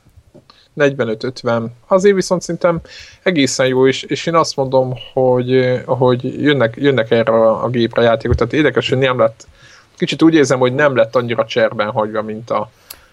45-50. 0.77 1.65
Azért 1.87 2.15
viszont 2.15 2.41
szerintem 2.41 2.81
egészen 3.23 3.67
jó, 3.67 3.87
és, 3.87 4.03
és 4.03 4.25
én 4.25 4.35
azt 4.35 4.55
mondom, 4.55 4.93
hogy, 5.13 5.81
hogy 5.85 6.41
jönnek, 6.41 6.75
jönnek 6.77 7.11
erre 7.11 7.31
a, 7.31 7.63
a 7.63 7.69
gépre 7.69 8.01
játékot. 8.01 8.37
Tehát 8.37 8.53
érdekes, 8.53 8.89
hogy 8.89 8.97
nem 8.97 9.19
lett, 9.19 9.47
kicsit 9.97 10.21
úgy 10.21 10.33
érzem, 10.33 10.59
hogy 10.59 10.75
nem 10.75 10.95
lett 10.95 11.15
annyira 11.15 11.45
cserben 11.45 11.91
hagyva, 11.91 12.21
mint 12.21 12.49
a, 12.49 12.69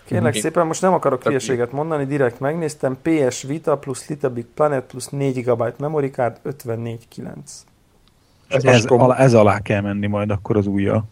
Kérlek 0.06 0.32
Mi? 0.32 0.40
szépen, 0.40 0.66
most 0.66 0.82
nem 0.82 0.92
akarok 0.92 1.22
hülyeséget 1.22 1.72
mondani, 1.72 2.04
direkt 2.04 2.40
megnéztem, 2.40 2.98
PS 3.02 3.42
Vita 3.42 3.78
plusz 3.78 4.08
Little 4.08 4.32
Planet 4.54 4.84
plusz 4.84 5.08
4 5.08 5.44
GB 5.44 5.72
memory 5.78 6.10
card 6.10 6.36
54,9. 6.44 7.28
Ez, 8.48 8.64
ez, 8.64 8.84
alá, 8.84 9.16
ez 9.16 9.34
alá 9.34 9.60
kell 9.60 9.80
menni 9.80 10.06
majd 10.06 10.30
akkor 10.30 10.56
az 10.56 10.66
újja. 10.66 11.04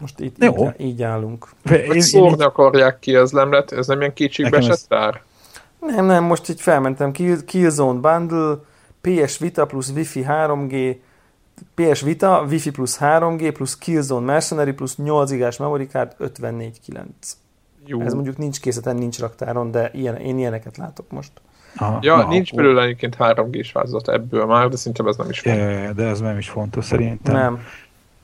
Most 0.00 0.20
itt 0.20 0.44
Jó. 0.44 0.66
így, 0.66 0.80
így 0.86 1.02
állunk. 1.02 1.48
Vagy 1.62 2.00
szórni 2.00 2.44
akarják 2.44 2.98
ki, 2.98 3.14
ez 3.14 3.30
nem 3.30 3.52
lett, 3.52 3.70
ez 3.70 3.86
nem 3.86 4.00
ilyen 4.00 4.12
kétségbe 4.12 4.56
Nekem 4.56 4.70
ez-? 4.70 4.86
Nem, 5.80 6.04
nem, 6.04 6.24
most 6.24 6.48
így 6.48 6.60
felmentem. 6.60 7.12
Kill, 7.12 7.44
Killzone 7.44 8.00
Bundle, 8.00 8.56
PS 9.00 9.38
Vita 9.38 9.66
plusz 9.66 9.90
Wi-Fi 9.90 10.24
3G, 10.28 10.96
PS 11.74 12.00
Vita, 12.00 12.44
Wi-Fi 12.48 12.70
plusz 12.70 12.98
3G, 13.00 13.50
plusz 13.54 13.76
Killzone 13.78 14.24
Mercenary, 14.32 14.72
plusz 14.72 14.96
8 14.96 15.30
gigás 15.30 15.56
memory 15.56 15.86
card, 15.86 16.14
54,9. 16.20 17.02
Jó. 17.86 18.00
Ez 18.00 18.14
mondjuk 18.14 18.36
nincs 18.36 18.60
készleten, 18.60 18.96
nincs 18.96 19.18
raktáron, 19.18 19.70
de 19.70 19.90
ilyen, 19.94 20.16
én 20.16 20.38
ilyeneket 20.38 20.76
látok 20.76 21.10
most. 21.10 21.30
Aha, 21.76 21.98
Ja, 22.02 22.16
na, 22.16 22.28
nincs 22.28 22.52
akkor- 22.52 22.62
belőle 22.64 22.82
egyébként 22.82 23.16
3G-s 23.18 23.72
változat 23.72 24.08
ebből 24.08 24.46
már, 24.46 24.68
de 24.68 24.76
szerintem 24.76 25.06
ez 25.06 25.16
nem 25.16 25.30
is 25.30 25.44
ja, 25.44 25.54
ja, 25.54 25.92
de 25.92 26.04
ez 26.06 26.20
nem 26.20 26.38
is 26.38 26.48
fontos 26.48 26.84
szerintem. 26.84 27.34
Nem. 27.34 27.58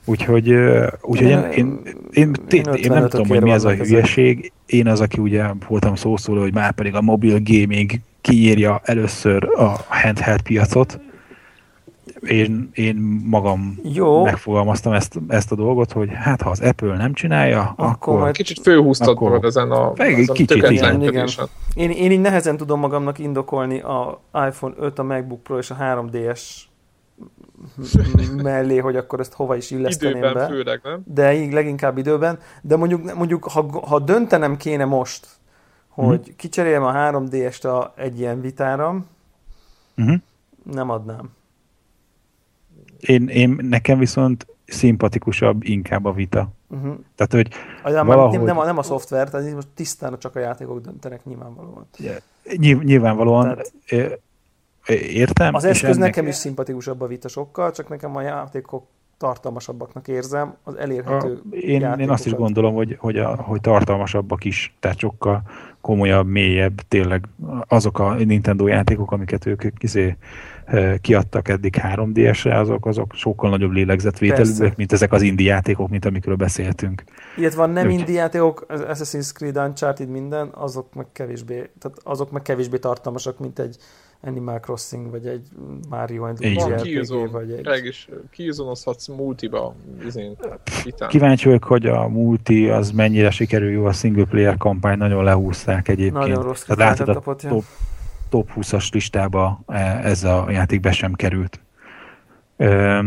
Úgyhogy, 0.05 0.53
úgyhogy 1.01 1.27
én, 1.29 1.39
én, 1.39 1.49
én, 1.51 1.81
én, 2.11 2.33
én, 2.49 2.61
én 2.61 2.61
nem 2.63 2.73
55 2.73 3.09
tudom, 3.09 3.27
hogy 3.27 3.41
mi 3.41 3.51
ez 3.51 3.63
a 3.63 3.73
hülyeség. 3.73 4.51
Én 4.65 4.87
az, 4.87 5.01
aki 5.01 5.21
ugye 5.21 5.45
voltam 5.67 5.95
szószóló, 5.95 6.41
hogy 6.41 6.53
már 6.53 6.71
pedig 6.71 6.95
a 6.95 7.01
mobil 7.01 7.39
gaming 7.43 7.91
kiírja 8.21 8.81
először 8.83 9.49
a 9.57 9.85
handheld 9.87 10.41
piacot. 10.41 10.99
Én, 12.27 12.69
én 12.73 12.95
magam 13.25 13.79
Jó. 13.83 14.23
megfogalmaztam 14.23 14.93
ezt, 14.93 15.19
ezt 15.27 15.51
a 15.51 15.55
dolgot, 15.55 15.91
hogy 15.91 16.09
hát 16.13 16.41
ha 16.41 16.49
az 16.49 16.59
Apple 16.61 16.97
nem 16.97 17.13
csinálja, 17.13 17.61
akkor, 17.61 17.85
Akkor 17.85 18.19
majd- 18.19 18.35
Kicsit 18.35 18.59
főhúztad 18.61 19.07
Akkor- 19.07 19.29
magad 19.29 19.43
ezen 19.45 19.71
a, 19.71 19.91
Egy 19.95 20.11
ezen 20.13 20.25
a 20.29 20.31
kicsit, 20.33 20.55
igen. 20.55 20.69
tökéletlenkedésen. 20.69 21.47
Én, 21.73 21.89
én 21.89 22.11
így 22.11 22.21
nehezen 22.21 22.57
tudom 22.57 22.79
magamnak 22.79 23.19
indokolni 23.19 23.79
a 23.79 24.21
iPhone 24.47 24.73
5, 24.77 24.99
a 24.99 25.03
MacBook 25.03 25.43
Pro 25.43 25.57
és 25.57 25.71
a 25.71 25.75
3DS 25.75 26.41
mellé, 28.35 28.77
hogy 28.77 28.95
akkor 28.95 29.19
ezt 29.19 29.33
hova 29.33 29.55
is 29.55 29.71
illeszteném 29.71 30.17
Időben 30.17 30.33
be. 30.33 30.47
főleg, 30.47 30.79
nem? 30.83 31.01
de 31.05 31.33
így 31.33 31.53
leginkább 31.53 31.97
időben, 31.97 32.39
de 32.61 32.75
mondjuk, 32.75 33.13
mondjuk 33.15 33.43
ha, 33.43 33.81
ha 33.87 33.99
döntenem 33.99 34.57
kéne 34.57 34.85
most, 34.85 35.27
hogy 35.87 36.19
Mhm. 36.19 36.29
kicseréljem 36.35 36.83
a 36.83 36.93
3DS-t 36.93 37.65
a, 37.65 37.93
egy 37.95 38.19
ilyen 38.19 38.41
vitára, 38.41 39.03
uh-huh. 39.97 40.15
nem 40.73 40.89
adnám. 40.89 41.29
Én, 42.99 43.27
én, 43.27 43.57
nekem 43.61 43.97
viszont 43.99 44.47
szimpatikusabb 44.65 45.63
inkább 45.63 46.05
a 46.05 46.11
vita. 46.13 46.49
Uh-huh. 46.67 46.95
Tehát, 47.15 47.33
hogy 47.33 47.47
Nem, 47.93 48.05
Valahogy- 48.05 48.35
nem, 48.37 48.45
nem, 48.45 48.57
a, 48.57 48.65
nem 48.65 48.77
a 48.77 48.83
szoftver, 48.83 49.29
tehát 49.29 49.53
most 49.53 49.67
tisztán 49.73 50.15
csak 50.19 50.35
a 50.35 50.39
játékok 50.39 50.81
döntenek 50.81 51.25
nyilvánvalóan. 51.25 51.87
nyilv, 52.57 52.83
nyilvánvalóan 52.83 53.57
Tehát- 53.87 54.19
értem. 55.11 55.53
Az 55.53 55.63
eszköz 55.63 55.95
ennek- 55.95 55.99
nekem 56.15 56.27
is 56.27 56.35
szimpatikusabb 56.35 57.01
a 57.01 57.07
vita 57.07 57.27
sokkal, 57.27 57.71
csak 57.71 57.89
nekem 57.89 58.15
a 58.15 58.21
játékok 58.21 58.85
tartalmasabbaknak 59.17 60.07
érzem, 60.07 60.55
az 60.63 60.75
elérhető 60.75 61.41
A, 61.51 61.55
én, 61.55 61.81
én 61.99 62.09
azt 62.09 62.25
is 62.25 62.33
gondolom, 62.33 62.73
hogy, 62.73 62.95
hogy, 62.99 63.17
a, 63.17 63.35
hogy 63.35 63.61
tartalmasabbak 63.61 64.43
is, 64.45 64.73
tehát 64.79 64.97
sokkal 64.97 65.41
komolyabb, 65.81 66.27
mélyebb, 66.27 66.81
tényleg 66.87 67.25
azok 67.67 67.99
a 67.99 68.13
Nintendo 68.13 68.67
játékok, 68.67 69.11
amiket 69.11 69.45
ők 69.45 69.63
izé, 69.79 70.17
kiadtak 71.01 71.47
eddig 71.47 71.75
3DS-re, 71.81 72.59
azok, 72.59 72.85
azok 72.85 73.13
sokkal 73.13 73.49
nagyobb 73.49 73.71
lélegzetvételűek, 73.71 74.75
mint 74.75 74.91
ezek 74.91 75.13
az 75.13 75.21
indie 75.21 75.53
játékok, 75.53 75.89
mint 75.89 76.05
amikről 76.05 76.35
beszéltünk. 76.35 77.03
Illetve 77.37 77.61
a 77.61 77.65
nem 77.65 77.87
Úgy. 77.87 77.93
indie 77.93 78.15
játékok, 78.15 78.65
az 78.67 78.83
Assassin's 78.87 79.33
Creed, 79.33 79.57
Uncharted, 79.57 80.09
minden, 80.09 80.49
azok 80.53 80.93
meg 80.93 81.05
kevésbé, 81.13 81.55
tehát 81.55 81.97
azok 82.03 82.31
meg 82.31 82.41
kevésbé 82.41 82.77
tartalmasak, 82.77 83.39
mint 83.39 83.59
egy 83.59 83.77
Animal 84.21 84.59
Crossing, 84.59 85.09
vagy 85.09 85.25
egy 85.25 85.47
Mario 85.89 86.23
and 86.23 86.39
Luigi 86.39 86.55
van. 86.55 86.69
Van 86.69 86.79
RPG, 86.79 87.31
vagy 87.31 87.51
egy... 87.51 87.65
Reg 87.65 87.85
is 87.85 88.09
killzone-ozhatsz 88.31 89.07
multiba, 89.07 89.75
izén. 90.05 90.37
Kíváncsi 91.07 91.45
vagyok, 91.45 91.63
hogy 91.63 91.85
a 91.85 92.07
multi 92.07 92.69
az 92.69 92.91
mennyire 92.91 93.29
sikerül 93.29 93.69
jó, 93.69 93.85
a 93.85 93.91
single 93.91 94.25
player 94.25 94.57
kampány 94.57 94.97
nagyon 94.97 95.23
lehúzták 95.23 95.87
egyébként. 95.87 96.27
Nagyon 96.27 96.43
rossz 96.43 96.63
Tehát 96.63 96.97
látod, 96.97 97.15
a 97.15 97.35
top, 97.35 97.63
top 98.29 98.49
20-as 98.55 98.93
listába 98.93 99.59
eh, 99.67 100.05
ez 100.05 100.23
a 100.23 100.47
játék 100.49 100.79
be 100.79 100.91
sem 100.91 101.13
került. 101.13 101.59
Ö, 102.57 102.99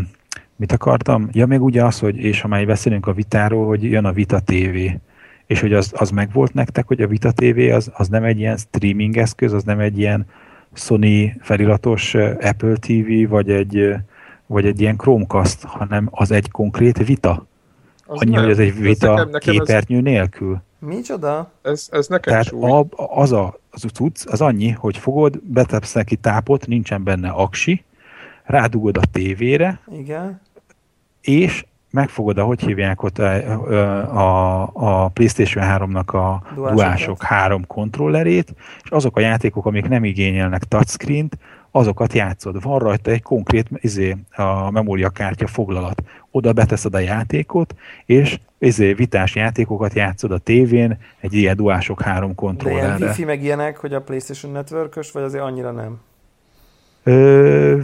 mit 0.57 0.73
akartam? 0.73 1.29
Ja, 1.33 1.47
még 1.47 1.62
ugye 1.62 1.85
az, 1.85 1.99
hogy, 1.99 2.16
és 2.16 2.41
ha 2.41 2.49
már 2.49 2.66
beszélünk 2.66 3.07
a 3.07 3.12
vitáról, 3.12 3.66
hogy 3.66 3.85
jön 3.85 4.05
a 4.05 4.12
Vita 4.12 4.41
TV, 4.41 4.77
és 5.47 5.61
hogy 5.61 5.73
az, 5.73 5.93
az 5.97 6.11
megvolt 6.11 6.55
nektek, 6.55 6.87
hogy 6.87 7.01
a 7.01 7.07
Vita 7.07 7.33
TV 7.33 7.75
az, 7.75 7.91
az 7.95 8.09
nem 8.09 8.25
egy 8.25 8.39
ilyen 8.39 8.57
streaming 8.57 9.16
eszköz, 9.16 9.53
az 9.53 9.62
nem 9.62 9.79
egy 9.79 9.99
ilyen 9.99 10.27
Sony 10.73 11.37
feliratos 11.41 12.14
Apple 12.41 12.77
TV, 12.77 13.29
vagy 13.29 13.51
egy, 13.51 13.95
vagy 14.47 14.66
egy 14.66 14.81
ilyen 14.81 14.97
Chromecast, 14.97 15.62
hanem 15.62 16.09
az 16.11 16.31
egy 16.31 16.51
konkrét 16.51 17.07
vita. 17.07 17.47
Az 18.07 18.20
Annyi, 18.20 18.31
nem. 18.31 18.43
hogy 18.43 18.51
ez 18.51 18.59
egy 18.59 18.68
Ez 18.68 18.79
vita 18.79 19.14
nekem, 19.14 19.31
nekem 19.31 19.55
ez, 19.55 19.61
képernyő 19.61 20.01
nélkül. 20.01 20.62
Micsoda? 20.87 21.53
ez, 21.62 21.89
ez 21.91 22.07
nekem 22.07 22.33
Tehát 22.33 22.45
is 22.45 22.53
új. 22.53 22.70
a, 22.70 22.87
az 22.97 23.33
a 23.33 23.61
az, 23.72 23.87
cucc, 23.93 24.26
az 24.26 24.41
annyi, 24.41 24.70
hogy 24.70 24.97
fogod, 24.97 25.41
betepsz 25.43 25.93
neki 25.93 26.16
tápot, 26.16 26.66
nincsen 26.66 27.05
benne 27.05 27.28
aksi, 27.28 27.85
rádugod 28.45 28.97
a 28.97 29.03
tévére, 29.12 29.80
Igen. 29.93 30.41
és 31.20 31.64
megfogod 31.91 32.39
a, 32.39 32.45
hogy 32.45 32.61
hívják 32.61 33.03
ott 33.03 33.18
a, 33.18 33.35
a, 34.03 34.70
a 34.74 35.09
PlayStation 35.09 35.64
3-nak 35.68 36.07
a. 36.07 36.43
DualShock 36.55 37.22
3 37.22 37.66
kontrollerét, 37.66 38.55
és 38.85 38.91
azok 38.91 39.16
a 39.16 39.20
játékok, 39.20 39.66
amik 39.66 39.89
nem 39.89 40.05
igényelnek 40.05 40.64
touchscreen-t, 40.64 41.39
azokat 41.70 42.12
játszod. 42.12 42.62
Van 42.62 42.78
rajta 42.78 43.11
egy 43.11 43.22
konkrét 43.22 43.68
izé, 43.74 44.16
a 44.30 44.70
memóriakártya 44.70 45.47
foglalat. 45.47 46.03
Oda 46.30 46.53
beteszed 46.53 46.95
a 46.95 46.99
játékot, 46.99 47.74
és 48.05 48.39
izé, 48.67 48.93
vitás 48.93 49.35
játékokat 49.35 49.93
játszod 49.95 50.31
a 50.33 50.39
tévén 50.39 50.99
egy 51.21 51.33
ilyen 51.35 51.57
DualShock 51.57 52.01
3 52.03 52.21
De 52.21 52.25
ilyen 52.25 52.35
kontrollerre. 52.35 53.07
wifi 53.07 53.25
meg 53.25 53.43
ilyenek, 53.43 53.77
hogy 53.77 53.95
a 53.95 54.01
PlayStation 54.01 54.53
network 54.53 54.95
vagy 55.13 55.23
azért 55.23 55.43
annyira 55.45 55.71
nem? 55.71 56.01
Ö. 57.03 57.79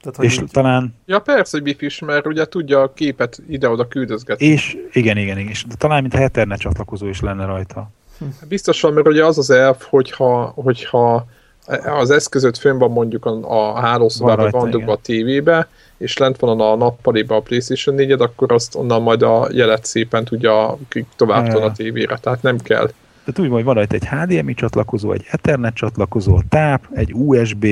Tehát, 0.00 0.16
hogy 0.16 0.24
És 0.24 0.40
mit- 0.40 0.52
talán, 0.52 0.94
Ja 1.06 1.18
persze, 1.18 1.58
hogy 1.58 1.66
wifi 1.66 1.84
is, 1.84 1.98
mert 1.98 2.26
ugye 2.26 2.44
tudja 2.46 2.82
a 2.82 2.92
képet 2.92 3.42
ide-oda 3.48 3.88
küldözgetni. 3.88 4.46
és 4.46 4.76
igen, 4.92 5.16
igen, 5.16 5.38
igen, 5.38 5.50
és 5.50 5.64
talán 5.78 6.00
mint 6.00 6.14
a 6.14 6.18
Ethernet 6.18 6.58
csatlakozó 6.58 7.06
is 7.06 7.20
lenne 7.20 7.44
rajta. 7.44 7.90
Biztosan, 8.48 8.92
mert 8.92 9.06
ugye 9.08 9.24
az 9.24 9.38
az 9.38 9.50
elv, 9.50 9.76
hogyha, 9.82 10.52
hogyha 10.54 11.26
az 11.86 12.10
eszközöt 12.10 12.58
fönn 12.58 12.78
van 12.78 12.90
mondjuk 12.90 13.24
a, 13.26 13.30
a 13.30 13.72
Van 13.72 13.82
hálószobában, 13.82 14.36
rajta, 14.42 14.58
van 14.58 14.70
dugva 14.70 14.84
igen. 14.86 14.96
a 14.96 15.00
tévébe, 15.02 15.68
és 16.00 16.16
lent 16.16 16.38
van 16.38 16.60
a 16.60 16.76
nappaliba 16.76 17.36
a 17.36 17.40
PlayStation 17.40 17.94
4 17.94 18.10
akkor 18.12 18.52
azt 18.52 18.74
onnan 18.74 19.02
majd 19.02 19.22
a 19.22 19.48
jelet 19.52 19.84
szépen 19.84 20.24
tudja 20.24 20.78
tovább 21.16 21.46
Ja. 21.46 21.64
a 21.64 21.72
tévére, 21.72 22.16
tehát 22.16 22.42
nem 22.42 22.58
kell. 22.58 22.90
Tehát 23.24 23.38
úgy, 23.38 23.48
hogy 23.50 23.64
van 23.64 23.74
rajta 23.74 23.94
egy 23.94 24.06
HDMI 24.08 24.54
csatlakozó, 24.54 25.12
egy 25.12 25.26
Ethernet 25.30 25.74
csatlakozó, 25.74 26.40
táp, 26.48 26.86
egy 26.92 27.12
USB, 27.14 27.66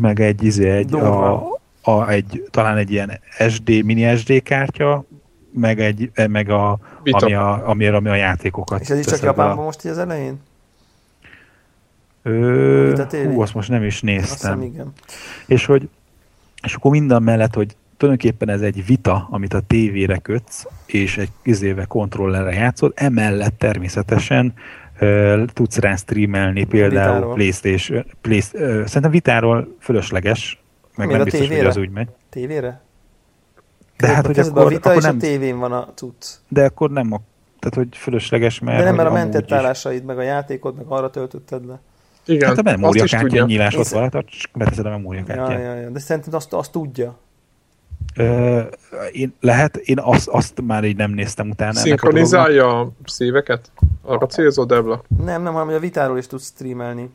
meg 0.00 0.20
egy, 0.20 0.42
izé, 0.44 0.70
egy, 0.70 0.94
a, 0.94 1.34
a, 1.82 2.08
egy, 2.08 2.44
talán 2.50 2.76
egy 2.76 2.90
ilyen 2.90 3.20
SD, 3.48 3.84
mini 3.84 4.16
SD 4.16 4.42
kártya, 4.42 5.04
meg, 5.52 5.80
egy, 5.80 6.10
meg 6.28 6.50
a, 6.50 6.78
Vita. 7.02 7.18
ami 7.26 7.34
a, 7.34 7.68
ami, 7.68 7.86
ami 7.86 8.08
a 8.08 8.14
játékokat 8.14 8.80
És 8.80 8.88
ez 8.88 8.98
is 8.98 9.04
csak 9.06 9.20
Japánban 9.22 9.56
be. 9.56 9.62
most 9.62 9.84
így 9.84 9.90
az 9.90 9.98
elején? 9.98 10.40
Ö, 12.22 13.02
hú, 13.24 13.40
azt 13.40 13.54
most 13.54 13.68
nem 13.68 13.84
is 13.84 13.94
Azt 13.94 14.02
hiszem, 14.02 14.18
néztem. 14.18 14.62
igen. 14.62 14.92
És 15.46 15.64
hogy 15.66 15.88
és 16.62 16.74
akkor 16.74 16.90
minden 16.90 17.22
mellett, 17.22 17.54
hogy 17.54 17.76
tulajdonképpen 17.96 18.48
ez 18.48 18.60
egy 18.60 18.86
vita, 18.86 19.28
amit 19.30 19.54
a 19.54 19.60
tévére 19.60 20.18
kötsz, 20.18 20.66
és 20.86 21.18
egy 21.18 21.30
izéve 21.42 21.84
kontrollerre 21.84 22.52
játszod, 22.52 22.92
emellett 22.94 23.58
természetesen 23.58 24.54
uh, 25.00 25.44
tudsz 25.44 25.78
rá 25.78 25.96
streamelni 25.96 26.64
például 26.64 27.14
Vitáról. 27.14 27.34
PlayStation, 27.34 28.04
Play, 28.20 28.38
uh, 28.38 28.84
szerintem 28.84 29.10
vitáról 29.10 29.76
fölösleges, 29.80 30.62
meg 30.96 31.06
Miért 31.06 31.10
nem 31.10 31.20
a 31.20 31.38
biztos, 31.38 31.56
hogy 31.56 31.66
az 31.66 31.76
úgy 31.76 31.90
megy. 31.90 32.08
Tévére? 32.30 32.80
De 33.96 34.06
hát, 34.06 34.26
hogy 34.26 34.34
Kezedbe 34.34 34.58
a 34.58 34.62
akkor, 34.62 34.72
vita 34.72 34.88
akkor 34.88 35.00
és 35.00 35.06
nem, 35.06 35.16
a 35.16 35.20
tévén 35.20 35.58
van 35.58 35.72
a 35.72 35.88
cucc. 35.94 36.26
de 36.48 36.64
akkor 36.64 36.90
nem, 36.90 37.12
a, 37.12 37.20
tehát 37.58 37.74
hogy 37.74 37.96
fölösleges, 37.96 38.58
mert 38.58 38.78
De 38.78 38.84
nem, 38.84 38.94
mert 38.94 39.08
a 39.08 39.12
mentett 39.12 39.52
állásaid, 39.52 40.04
meg 40.04 40.18
a 40.18 40.22
játékod, 40.22 40.76
meg 40.76 40.86
arra 40.88 41.10
töltötted 41.10 41.66
le. 41.66 41.80
Igen, 42.26 42.48
Hát 42.48 42.58
a 42.58 42.62
memóriakártya 42.62 43.44
nyílás 43.44 43.74
ott 43.74 43.88
van, 43.88 44.10
tehát 44.10 44.26
csak 44.28 44.50
beteszed 44.54 44.86
a 44.86 44.88
Ja, 44.88 44.96
memóriakártyát. 44.96 45.60
ja, 45.62 45.74
ja. 45.74 45.90
De 45.90 45.98
szerintem 45.98 46.34
azt, 46.34 46.52
azt 46.52 46.72
tudja. 46.72 47.18
Ö, 48.16 48.60
én, 49.12 49.34
lehet, 49.40 49.76
én 49.76 49.98
azt, 49.98 50.28
azt 50.28 50.60
már 50.66 50.84
így 50.84 50.96
nem 50.96 51.10
néztem 51.10 51.50
utána. 51.50 51.72
Szinkronizálja 51.72 52.80
a 52.80 52.92
szíveket? 53.04 53.70
Arra 54.02 54.26
célzod, 54.26 54.68
Debla? 54.68 55.02
Nem, 55.24 55.42
nem, 55.42 55.52
hanem 55.52 55.66
hogy 55.66 55.76
a 55.76 55.80
vitáról 55.80 56.18
is 56.18 56.26
tudsz 56.26 56.46
streamelni. 56.46 57.10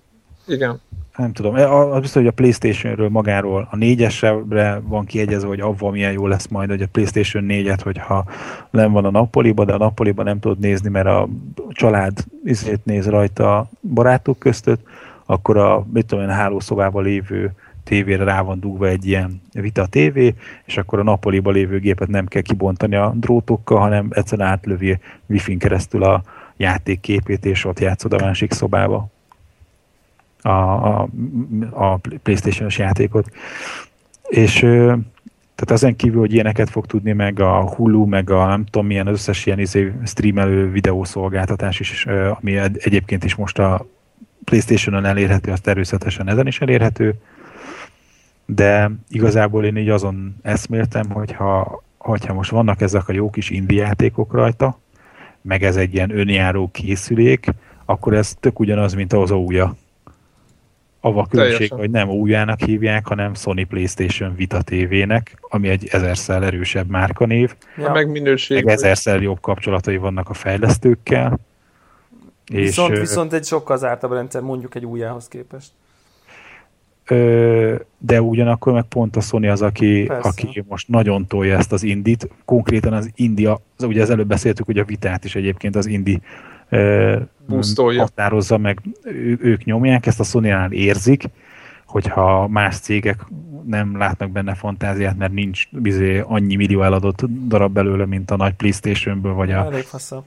Igen. 0.47 0.81
Nem 1.17 1.33
tudom, 1.33 1.55
A- 1.55 1.93
az 1.93 1.99
biztos, 1.99 2.21
hogy 2.21 2.31
a 2.31 2.31
Playstation-ről 2.31 3.09
magáról, 3.09 3.67
a 3.71 3.75
4-esre 3.75 4.81
van 4.83 5.05
kiegyezve, 5.05 5.47
hogy 5.47 5.59
avval 5.59 5.91
milyen 5.91 6.11
jó 6.11 6.27
lesz 6.27 6.47
majd, 6.47 6.69
hogy 6.69 6.81
a 6.81 6.87
Playstation 6.91 7.45
4-et, 7.47 7.79
hogyha 7.83 8.25
nem 8.69 8.91
van 8.91 9.05
a 9.05 9.11
nappaliba, 9.11 9.65
de 9.65 9.73
a 9.73 9.77
nappaliba 9.77 10.23
nem 10.23 10.39
tudod 10.39 10.59
nézni, 10.59 10.89
mert 10.89 11.07
a 11.07 11.27
család 11.69 12.23
izét 12.43 12.85
néz 12.85 13.07
rajta 13.07 13.57
a 13.57 13.69
barátok 13.93 14.39
között, 14.39 14.81
akkor 15.25 15.57
a, 15.57 15.85
mit 15.93 16.05
tudom 16.05 16.23
én, 16.23 16.29
hálószobában 16.29 17.03
lévő 17.03 17.51
tévére 17.83 18.23
rá 18.23 18.41
van 18.41 18.59
dugva 18.59 18.87
egy 18.87 19.07
ilyen 19.07 19.41
Vita 19.51 19.85
TV, 19.89 20.17
és 20.65 20.77
akkor 20.77 20.99
a 20.99 21.03
Napoliba 21.03 21.51
lévő 21.51 21.79
gépet 21.79 22.07
nem 22.07 22.25
kell 22.25 22.41
kibontani 22.41 22.95
a 22.95 23.13
drótokkal, 23.15 23.79
hanem 23.79 24.07
egyszerűen 24.09 24.47
átlövi 24.47 24.99
wifi-n 25.27 25.57
keresztül 25.57 26.03
a 26.03 26.23
játék 26.57 26.99
képét, 26.99 27.45
és 27.45 27.65
ott 27.65 27.79
játszod 27.79 28.13
a 28.13 28.23
másik 28.23 28.51
szobába 28.51 29.13
a, 30.45 30.99
a, 30.99 31.07
a 31.71 31.97
Playstation-os 32.23 32.77
játékot. 32.77 33.31
És 34.29 34.59
tehát 35.55 35.71
ezen 35.71 35.95
kívül, 35.95 36.19
hogy 36.19 36.33
ilyeneket 36.33 36.69
fog 36.69 36.85
tudni, 36.85 37.11
meg 37.11 37.39
a 37.39 37.69
Hulu, 37.69 38.05
meg 38.05 38.29
a 38.29 38.45
nem 38.45 38.65
tudom 38.65 38.87
milyen 38.87 39.07
összes 39.07 39.45
ilyen 39.45 39.59
izé, 39.59 39.93
streamelő 40.05 40.71
videószolgáltatás 40.71 41.79
is, 41.79 42.05
ami 42.39 42.57
egyébként 42.57 43.23
is 43.23 43.35
most 43.35 43.59
a 43.59 43.85
Playstation-on 44.43 45.05
elérhető, 45.05 45.51
az 45.51 45.59
természetesen 45.59 46.29
ezen 46.29 46.47
is 46.47 46.61
elérhető, 46.61 47.13
de 48.45 48.91
igazából 49.09 49.65
én 49.65 49.77
így 49.77 49.89
azon 49.89 50.35
eszméltem, 50.41 51.09
hogyha, 51.09 51.83
hogyha 51.97 52.33
most 52.33 52.51
vannak 52.51 52.81
ezek 52.81 53.07
a 53.07 53.13
jó 53.13 53.29
kis 53.29 53.49
indie 53.49 53.83
játékok 53.83 54.33
rajta, 54.33 54.79
meg 55.41 55.63
ez 55.63 55.75
egy 55.75 55.93
ilyen 55.93 56.17
önjáró 56.17 56.69
készülék, 56.71 57.47
akkor 57.85 58.13
ez 58.13 58.35
tök 58.39 58.59
ugyanaz, 58.59 58.93
mint 58.93 59.13
az 59.13 59.31
ója. 59.31 59.75
Ava 61.05 61.25
különbség, 61.25 61.57
Teljesen. 61.57 61.77
hogy 61.77 61.89
nem 61.89 62.09
újjának 62.09 62.59
hívják, 62.59 63.07
hanem 63.07 63.33
Sony 63.33 63.67
PlayStation 63.67 64.35
Vita 64.35 64.61
TV-nek, 64.61 65.37
ami 65.41 65.69
egy 65.69 65.87
ezerszer 65.91 66.43
erősebb 66.43 66.89
márkanév. 66.89 67.55
Ja. 67.77 67.91
Meg 67.91 68.09
minőség. 68.09 68.63
Meg 68.63 68.73
ezerszer 68.73 69.21
jobb 69.21 69.41
kapcsolatai 69.41 69.97
vannak 69.97 70.29
a 70.29 70.33
fejlesztőkkel. 70.33 71.39
Viszont, 72.51 72.93
és, 72.93 72.99
viszont 72.99 73.33
egy 73.33 73.43
sokkal 73.43 73.77
zártabb 73.77 74.11
rendszer 74.11 74.41
mondjuk 74.41 74.75
egy 74.75 74.85
újjához 74.85 75.27
képest. 75.27 75.71
Ö, 77.05 77.75
de 77.97 78.21
ugyanakkor 78.21 78.73
meg 78.73 78.83
pont 78.83 79.15
a 79.15 79.21
Sony 79.21 79.49
az, 79.49 79.61
aki, 79.61 80.11
aki 80.21 80.63
most 80.67 80.87
nagyon 80.87 81.27
tolja 81.27 81.57
ezt 81.57 81.71
az 81.71 81.83
indit. 81.83 82.29
Konkrétan 82.45 82.93
az 82.93 83.09
India, 83.15 83.59
az, 83.77 83.83
ugye 83.83 84.01
az 84.01 84.09
előbb 84.09 84.27
beszéltük, 84.27 84.65
hogy 84.65 84.79
a 84.79 84.85
vitát 84.85 85.23
is 85.23 85.35
egyébként 85.35 85.75
az 85.75 85.85
indi 85.85 86.21
Boostolja. 87.47 88.01
határozza 88.01 88.57
meg, 88.57 88.81
ő, 89.03 89.37
ők 89.41 89.63
nyomják, 89.63 90.05
ezt 90.05 90.19
a 90.19 90.23
sony 90.23 90.45
érzik, 90.71 91.23
hogyha 91.85 92.47
más 92.47 92.79
cégek 92.79 93.25
nem 93.65 93.97
látnak 93.97 94.31
benne 94.31 94.53
fantáziát, 94.53 95.17
mert 95.17 95.33
nincs 95.33 95.67
bizé 95.71 96.23
annyi 96.25 96.55
millió 96.55 96.81
eladott 96.83 97.23
darab 97.47 97.73
belőle, 97.73 98.05
mint 98.05 98.31
a 98.31 98.35
nagy 98.35 98.53
Playstation-ből, 98.53 99.33
vagy, 99.33 99.51
a, 99.51 99.69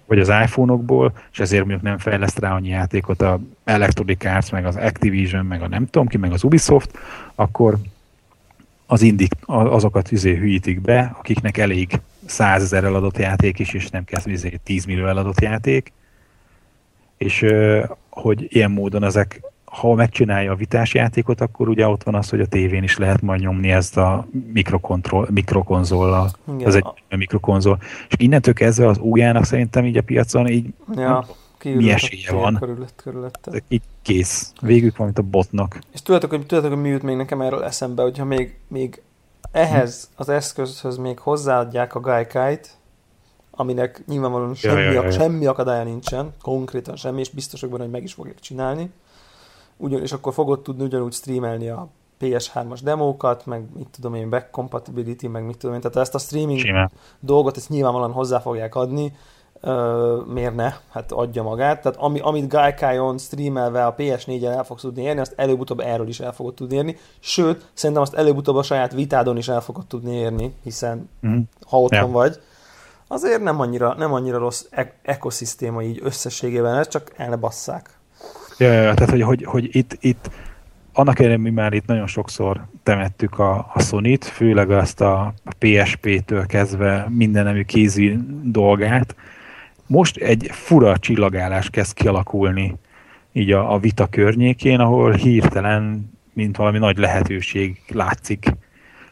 vagy 0.07 0.19
az 0.19 0.29
iPhone-okból, 0.29 1.13
és 1.33 1.41
ezért 1.41 1.63
mondjuk 1.63 1.83
nem 1.83 1.99
fejleszt 1.99 2.39
rá 2.39 2.55
annyi 2.55 2.69
játékot 2.69 3.23
a 3.23 3.41
Electronic 3.65 4.25
Arts, 4.25 4.53
meg 4.53 4.67
az 4.67 4.77
Activision, 4.77 5.47
meg 5.47 5.63
a 5.63 5.69
nem 5.69 5.87
tudom 5.87 6.07
ki, 6.07 6.17
meg 6.17 6.33
az 6.33 6.45
Ubisoft, 6.45 6.99
akkor 7.35 7.77
az 8.87 9.03
indik, 9.03 9.33
azokat 9.47 10.13
izé 10.13 10.37
hűítik 10.37 10.81
be, 10.81 11.15
akiknek 11.19 11.59
elég 11.59 12.01
százezer 12.27 12.85
eladott 12.85 13.19
játék 13.19 13.59
is, 13.59 13.75
és 13.75 13.89
nem 13.89 14.05
kell 14.05 14.21
izé 14.25 14.61
10 14.65 14.85
millió 14.85 15.07
eladott 15.07 15.41
játék, 15.41 15.93
és 17.19 17.47
hogy 18.11 18.47
ilyen 18.49 18.71
módon 18.71 19.05
ezek, 19.05 19.43
ha 19.65 19.95
megcsinálja 19.95 20.53
a 20.53 20.57
vitás 20.57 20.95
játékot, 20.95 21.41
akkor 21.41 21.69
ugye 21.69 21.87
ott 21.87 22.03
van 22.03 22.15
az, 22.15 22.31
hogy 22.31 22.41
a 22.41 22.47
tévén 22.47 22.83
is 22.83 22.99
lehet 22.99 23.21
majd 23.21 23.41
nyomni 23.41 23.71
ezt 23.71 23.97
a 23.97 24.27
mikrokonzollal. 25.29 26.31
Ez 26.65 26.75
egy 26.75 26.85
mikrokonzol. 27.09 27.79
És 28.09 28.15
innentől 28.19 28.55
kezdve 28.55 28.87
az 28.87 28.99
újjának 28.99 29.45
szerintem 29.45 29.85
így 29.85 29.97
a 29.97 30.03
piacon 30.03 30.49
így 30.49 30.67
ja, 30.95 31.27
mi 31.63 31.91
esélye 31.91 32.33
van. 32.33 32.57
Körülött, 32.61 32.95
körülött. 32.97 33.63
Így 33.69 33.83
kész. 34.03 34.53
Végük 34.61 34.97
van, 34.97 35.07
mint 35.07 35.19
a 35.19 35.23
botnak. 35.23 35.79
És 35.93 36.03
tudjátok, 36.03 36.31
hogy, 36.31 36.41
tudjátok, 36.41 36.73
hogy 36.73 36.83
mi 36.83 36.89
jut 36.89 37.03
még 37.03 37.17
nekem 37.17 37.41
erről 37.41 37.65
eszembe, 37.65 38.03
hogyha 38.03 38.25
még, 38.25 38.59
még 38.69 39.03
ehhez 39.53 40.11
az 40.17 40.29
eszközhöz 40.29 40.97
még 40.97 41.19
hozzáadják 41.19 41.95
a 41.95 42.01
gaikáit, 42.01 42.78
aminek 43.59 44.03
nyilvánvalóan 44.07 44.55
semmi, 44.55 44.81
ja, 44.81 44.91
ja, 44.93 45.03
ja. 45.03 45.11
semmi 45.11 45.47
akadálya 45.47 45.85
nincsen, 45.85 46.33
konkrétan 46.43 46.97
semmi, 46.97 47.21
és 47.21 47.31
biztosok 47.31 47.71
benne, 47.71 47.83
hogy 47.83 47.93
meg 47.93 48.03
is 48.03 48.13
fogják 48.13 48.41
csinálni. 48.41 48.91
Ugyan, 49.77 50.03
és 50.03 50.13
akkor 50.13 50.33
fogod 50.33 50.61
tudni 50.61 50.85
ugyanúgy 50.85 51.13
streamelni 51.13 51.69
a 51.69 51.89
PS3-as 52.21 52.79
demókat, 52.83 53.47
meg 53.47 53.65
mit 53.77 53.89
tudom 53.91 54.15
én, 54.15 54.31
back 54.31 54.51
compatibility, 54.51 55.27
meg 55.27 55.45
mit 55.45 55.59
tudom 55.59 55.75
én, 55.75 55.81
tehát 55.81 55.97
ezt 55.97 56.15
a 56.15 56.19
streaming 56.19 56.59
Sima. 56.59 56.91
dolgot, 57.21 57.57
ezt 57.57 57.69
nyilvánvalóan 57.69 58.13
hozzá 58.13 58.41
fogják 58.41 58.75
adni, 58.75 59.13
Uh, 59.63 60.27
miért 60.27 60.55
ne? 60.55 60.73
Hát 60.91 61.13
adja 61.13 61.43
magát. 61.43 61.83
Tehát 61.83 61.99
ami, 61.99 62.21
amit 62.21 62.49
Gaikai-on 62.49 63.19
streamelve 63.19 63.87
a 63.87 63.95
PS4-en 63.95 64.57
el 64.57 64.65
fogsz 64.65 64.81
tudni 64.81 65.03
érni, 65.03 65.21
azt 65.21 65.33
előbb-utóbb 65.37 65.81
erről 65.81 66.09
is 66.09 66.21
el 66.21 66.33
fogod 66.33 66.55
tudni 66.55 66.77
érni. 66.77 66.97
Sőt, 67.19 67.71
szerintem 67.73 68.05
azt 68.05 68.15
előbb-utóbb 68.15 68.57
a 68.57 68.63
saját 68.63 68.93
vitádon 68.93 69.37
is 69.37 69.49
el 69.49 69.61
fogod 69.61 69.87
tudni 69.87 70.15
érni, 70.15 70.55
hiszen 70.63 71.09
mm. 71.27 71.39
ha 71.67 71.81
otthon 71.81 71.99
yeah. 71.99 72.13
vagy, 72.13 72.41
azért 73.09 73.43
nem 73.43 73.61
annyira, 73.61 73.95
nem 73.95 74.13
annyira 74.13 74.39
rossz 74.39 74.65
e- 74.71 74.95
ekoszisztéma 75.03 75.83
így 75.83 76.01
összességében, 76.03 76.79
ez 76.79 76.89
csak 76.89 77.13
el 77.17 77.29
ne 77.29 77.37
basszák. 77.37 77.91
Ja, 78.59 78.73
ja, 78.73 78.95
tehát 78.95 79.11
hogy, 79.11 79.23
hogy, 79.23 79.45
hogy 79.45 79.77
itt, 79.77 79.97
itt 80.01 80.31
annak 80.93 81.19
ellenére 81.19 81.43
mi 81.43 81.51
már 81.51 81.73
itt 81.73 81.87
nagyon 81.87 82.07
sokszor 82.07 82.65
temettük 82.83 83.39
a, 83.39 83.71
a 83.75 83.81
Sony-t, 83.81 84.25
főleg 84.25 84.71
azt 84.71 85.01
a, 85.01 85.21
a 85.45 85.53
PSP-től 85.59 86.47
kezdve 86.47 87.07
mindenemű 87.09 87.63
kézi 87.63 88.19
dolgát. 88.43 89.15
Most 89.87 90.17
egy 90.17 90.49
fura 90.53 90.99
csillagállás 90.99 91.71
kezd 91.71 91.95
kialakulni 91.95 92.77
így 93.33 93.53
a, 93.53 93.73
a 93.73 93.79
vita 93.79 94.07
környékén, 94.07 94.81
ahol 94.81 95.13
hirtelen, 95.13 96.11
mint 96.33 96.57
valami 96.57 96.79
nagy 96.79 96.99
lehetőség 96.99 97.81
látszik 97.89 98.47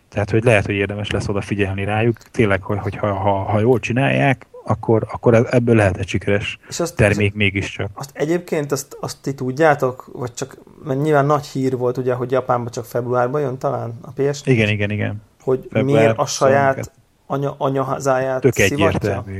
tehát, 0.08 0.30
hogy 0.30 0.44
lehet, 0.44 0.66
hogy 0.66 0.74
érdemes 0.74 1.10
lesz 1.10 1.28
odafigyelni 1.28 1.84
rájuk. 1.84 2.18
Tényleg, 2.18 2.62
hogy, 2.62 2.78
hogy 2.78 2.96
ha, 2.96 3.12
ha, 3.12 3.30
ha 3.30 3.60
jól 3.60 3.78
csinálják, 3.78 4.46
akkor, 4.64 5.06
akkor 5.10 5.46
ebből 5.50 5.74
lehet 5.74 5.96
egy 5.96 6.08
sikeres 6.08 6.58
és 6.68 6.80
azt, 6.80 6.96
termék 6.96 7.30
az, 7.30 7.36
mégiscsak. 7.36 7.90
Azt 7.94 8.10
egyébként 8.12 8.72
azt, 8.72 8.96
azt 9.00 9.18
ti 9.22 9.34
tudjátok, 9.34 10.10
vagy 10.12 10.34
csak, 10.34 10.58
mert 10.84 11.02
nyilván 11.02 11.26
nagy 11.26 11.46
hír 11.46 11.76
volt 11.76 11.96
ugye, 11.96 12.14
hogy 12.14 12.30
Japánban 12.30 12.72
csak 12.72 12.84
februárban 12.84 13.40
jön 13.40 13.58
talán 13.58 13.98
a 14.00 14.10
ps 14.10 14.40
Igen, 14.44 14.68
igen, 14.68 14.90
igen. 14.90 15.22
Hogy 15.40 15.68
Február 15.70 15.84
miért 15.84 16.18
a 16.18 16.26
saját 16.26 16.92
anya, 17.26 17.54
anyaházáját 17.58 18.40
Tök 18.40 18.58
egyértelmű. 18.58 19.38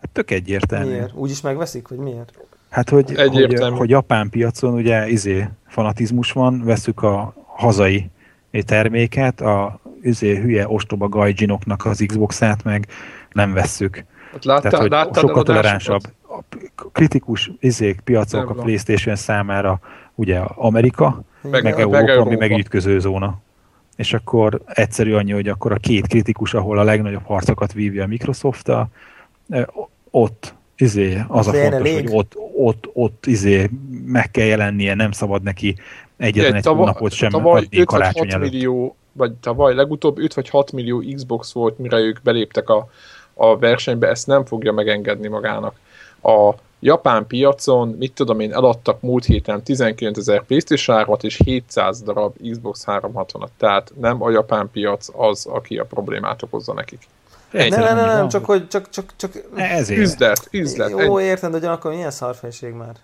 Hát 0.00 0.10
tök 0.12 0.30
egyértelmű. 0.30 0.90
Miért? 0.90 1.12
Úgy 1.14 1.30
is 1.30 1.40
megveszik, 1.40 1.88
vagy 1.88 1.98
miért? 1.98 2.32
Hát, 2.70 2.88
hogy, 2.88 3.14
hogy, 3.16 3.58
hogy 3.76 3.90
japán 3.90 4.30
piacon 4.30 4.74
ugye 4.74 5.08
izé 5.08 5.48
fanatizmus 5.66 6.32
van, 6.32 6.62
veszük 6.64 7.02
a 7.02 7.34
hazai 7.46 8.10
terméket, 8.62 9.40
a 9.40 9.80
izé, 10.02 10.36
hülye 10.36 10.68
ostoba 10.68 11.08
gajdzsinoknak 11.08 11.84
az 11.84 12.04
Xbox-át 12.06 12.64
meg 12.64 12.86
nem 13.32 13.52
vesszük. 13.52 14.04
Látta, 14.42 14.60
Tehát, 14.60 14.80
hogy 14.80 14.90
láttad 14.90 15.18
sokkal 15.18 15.42
toleránsabb. 15.42 16.02
A 16.76 16.90
kritikus 16.92 17.50
izék, 17.60 18.00
piacok 18.00 18.48
nem 18.48 18.58
a 18.58 18.62
PlayStation 18.62 19.16
számára 19.16 19.80
ugye 20.14 20.38
Amerika, 20.38 21.22
meg, 21.40 21.62
meg 21.62 21.72
Európa, 21.72 22.00
meg 22.00 22.08
Európa, 22.08 22.26
ami 22.26 22.36
meg 22.36 22.58
ütköző 22.58 23.00
zóna. 23.00 23.42
És 23.96 24.12
akkor 24.12 24.60
egyszerű 24.66 25.12
annyi, 25.12 25.32
hogy 25.32 25.48
akkor 25.48 25.72
a 25.72 25.76
két 25.76 26.06
kritikus, 26.06 26.54
ahol 26.54 26.78
a 26.78 26.82
legnagyobb 26.82 27.24
harcokat 27.24 27.72
vívja 27.72 28.04
a 28.04 28.06
Microsoft, 28.06 28.68
a, 28.68 28.88
ott 30.10 30.54
izé, 30.76 31.14
az, 31.28 31.46
az 31.46 31.46
a 31.46 31.52
fontos, 31.52 31.78
elég. 31.78 32.08
hogy 32.08 32.16
ott, 32.16 32.36
ott, 32.56 32.90
ott 32.92 33.26
izé 33.26 33.70
meg 34.04 34.30
kell 34.30 34.46
jelennie, 34.46 34.94
nem 34.94 35.10
szabad 35.10 35.42
neki 35.42 35.76
egyetlen 36.16 36.54
egy 36.54 36.62
tava, 36.62 36.76
hónapot 36.76 37.12
sem 37.12 37.46
adni 37.46 37.84
karácsony 37.84 38.32
előtt. 38.32 38.50
Millió 38.50 38.96
vagy 39.12 39.32
tavaly 39.32 39.74
legutóbb 39.74 40.18
5 40.18 40.34
vagy 40.34 40.48
6 40.48 40.72
millió 40.72 41.04
Xbox 41.14 41.52
volt, 41.52 41.78
mire 41.78 41.98
ők 41.98 42.22
beléptek 42.22 42.68
a, 42.68 42.88
a 43.34 43.58
versenybe, 43.58 44.08
ezt 44.08 44.26
nem 44.26 44.44
fogja 44.44 44.72
megengedni 44.72 45.28
magának. 45.28 45.74
A 46.22 46.50
japán 46.80 47.26
piacon, 47.26 47.88
mit 47.88 48.12
tudom 48.12 48.40
én, 48.40 48.52
eladtak 48.52 49.00
múlt 49.00 49.24
héten 49.24 49.62
19 49.62 50.18
ezer 50.18 50.42
PlayStation 50.42 51.16
és 51.20 51.40
700 51.44 52.02
darab 52.02 52.34
Xbox 52.50 52.84
360-at, 52.86 53.48
tehát 53.56 53.92
nem 54.00 54.22
a 54.22 54.30
japán 54.30 54.70
piac 54.72 55.08
az, 55.12 55.46
aki 55.46 55.78
a 55.78 55.84
problémát 55.84 56.42
okozza 56.42 56.72
nekik. 56.72 57.00
Nem, 57.50 57.68
nem, 57.68 57.96
nem, 57.96 58.06
nem, 58.06 58.28
csak 58.28 58.44
hogy 58.44 58.68
csak, 58.68 58.90
csak, 58.90 59.12
csak... 59.16 59.32
Ezért. 59.54 60.00
Üzlet, 60.00 60.48
üzlet. 60.50 60.90
Jó, 60.90 61.20
értem, 61.20 61.50
de 61.50 61.56
ugyanakkor 61.56 61.92
milyen 61.92 62.10
szarfejség 62.10 62.72
már. 62.72 62.94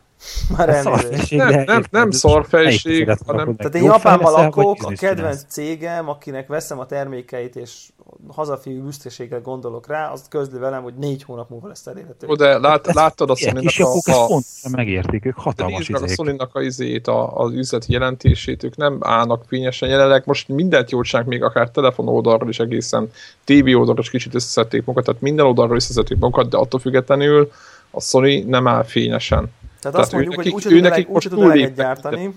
Már 0.57 0.69
elnézést. 0.69 1.31
Nem, 1.31 1.63
nem, 1.67 1.85
nem 1.91 2.11
szarfejség, 2.11 3.17
hanem... 3.27 3.57
Tehát 3.57 3.75
én 3.75 3.83
Japánban 3.83 4.33
lakok, 4.33 4.83
a 4.83 4.93
kedvenc 4.97 5.45
cégem, 5.49 6.09
akinek 6.09 6.47
veszem 6.47 6.79
a 6.79 6.87
termékeit, 6.87 7.57
és 7.57 7.89
hazafiú 8.29 8.85
büszkeséggel 8.85 9.41
gondolok 9.41 9.87
rá, 9.87 10.11
azt 10.11 10.29
közli 10.29 10.59
velem, 10.59 10.83
hogy 10.83 10.95
négy 10.95 11.23
hónap 11.23 11.51
múlva 11.51 11.69
lesz 11.69 11.87
elérhető. 11.87 12.27
Ó, 12.27 12.35
de 12.35 12.59
lát, 12.59 12.93
láttad 12.93 13.31
a 13.31 13.37
sony 13.37 13.67
a... 13.67 14.13
a... 14.13 14.27
Pont 14.27 14.45
megértik, 14.71 15.27
ők 15.27 15.37
hatalmas 15.37 15.89
izék. 15.89 16.03
a 16.03 16.09
sony 16.09 16.37
a 16.53 16.61
izét, 16.61 17.07
a, 17.07 17.37
az 17.37 17.53
üzleti 17.53 17.93
jelentését, 17.93 18.65
ők 18.65 18.77
nem 18.77 18.99
állnak 19.01 19.45
fényesen 19.47 19.89
jelenleg, 19.89 20.23
most 20.27 20.49
mindent 20.49 20.91
jót 20.91 21.25
még 21.25 21.43
akár 21.43 21.71
telefon 21.71 22.09
oldalról 22.09 22.49
is 22.49 22.59
egészen, 22.59 23.11
TV 23.45 23.67
oldalról 23.67 23.99
is 23.99 24.11
kicsit 24.11 24.35
összeszedték 24.35 24.81
magukat, 24.81 25.05
tehát 25.05 25.21
minden 25.21 25.47
oldalról 25.47 25.77
összeszedték 25.77 26.19
magukat, 26.19 26.49
de 26.49 26.57
attól 26.57 26.81
függetlenül 26.81 27.51
a 27.91 28.01
Sony 28.01 28.47
nem 28.47 28.67
áll 28.67 28.85
fényesen. 28.85 29.51
Tehát, 29.81 29.97
Tehát 29.97 29.99
azt 29.99 30.13
mondjuk, 30.13 30.35
hogy 30.35 30.49
úgy, 30.49 30.65
hogy 30.65 30.73
úgy, 30.73 31.07
úgy 31.09 31.29
tud 31.29 31.43
eleget 31.43 31.75
gyártani, 31.75 32.35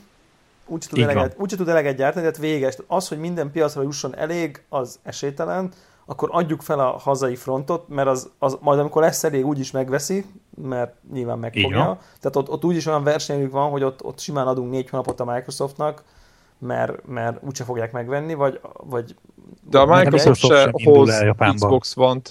úgyse 0.65 0.89
tud, 0.89 0.99
eleget, 0.99 1.35
úgy 1.37 1.53
tud 1.57 1.69
eleget 1.69 1.95
gyártani, 1.95 2.25
tehát 2.25 2.39
véges. 2.39 2.77
Az, 2.87 3.07
hogy 3.07 3.19
minden 3.19 3.51
piacra 3.51 3.81
jusson 3.81 4.15
elég, 4.15 4.63
az 4.69 4.99
esélytelen, 5.03 5.71
akkor 6.05 6.29
adjuk 6.31 6.61
fel 6.61 6.79
a 6.79 6.97
hazai 6.97 7.35
frontot, 7.35 7.87
mert 7.89 8.07
az, 8.07 8.29
az 8.39 8.57
majd 8.61 8.79
amikor 8.79 9.01
lesz 9.01 9.23
elég, 9.23 9.45
úgyis 9.45 9.71
megveszi, 9.71 10.25
mert 10.61 10.95
nyilván 11.13 11.39
megfogja. 11.39 11.99
Tehát 12.19 12.35
ott, 12.35 12.49
ott 12.49 12.65
úgyis 12.65 12.85
olyan 12.85 13.03
versenyük 13.03 13.51
van, 13.51 13.69
hogy 13.69 13.83
ott, 13.83 14.03
ott 14.03 14.19
simán 14.19 14.47
adunk 14.47 14.71
négy 14.71 14.89
hónapot 14.89 15.19
a 15.19 15.25
Microsoftnak, 15.25 16.03
mert, 16.57 17.07
mert 17.07 17.37
úgyse 17.41 17.63
fogják 17.63 17.91
megvenni, 17.91 18.33
vagy... 18.33 18.59
vagy 18.83 19.15
De 19.69 19.79
a 19.79 19.85
Microsoft 19.85 20.39
se 20.39 20.69
hoz 20.83 21.23
Xbox 21.53 21.93
van 21.93 22.21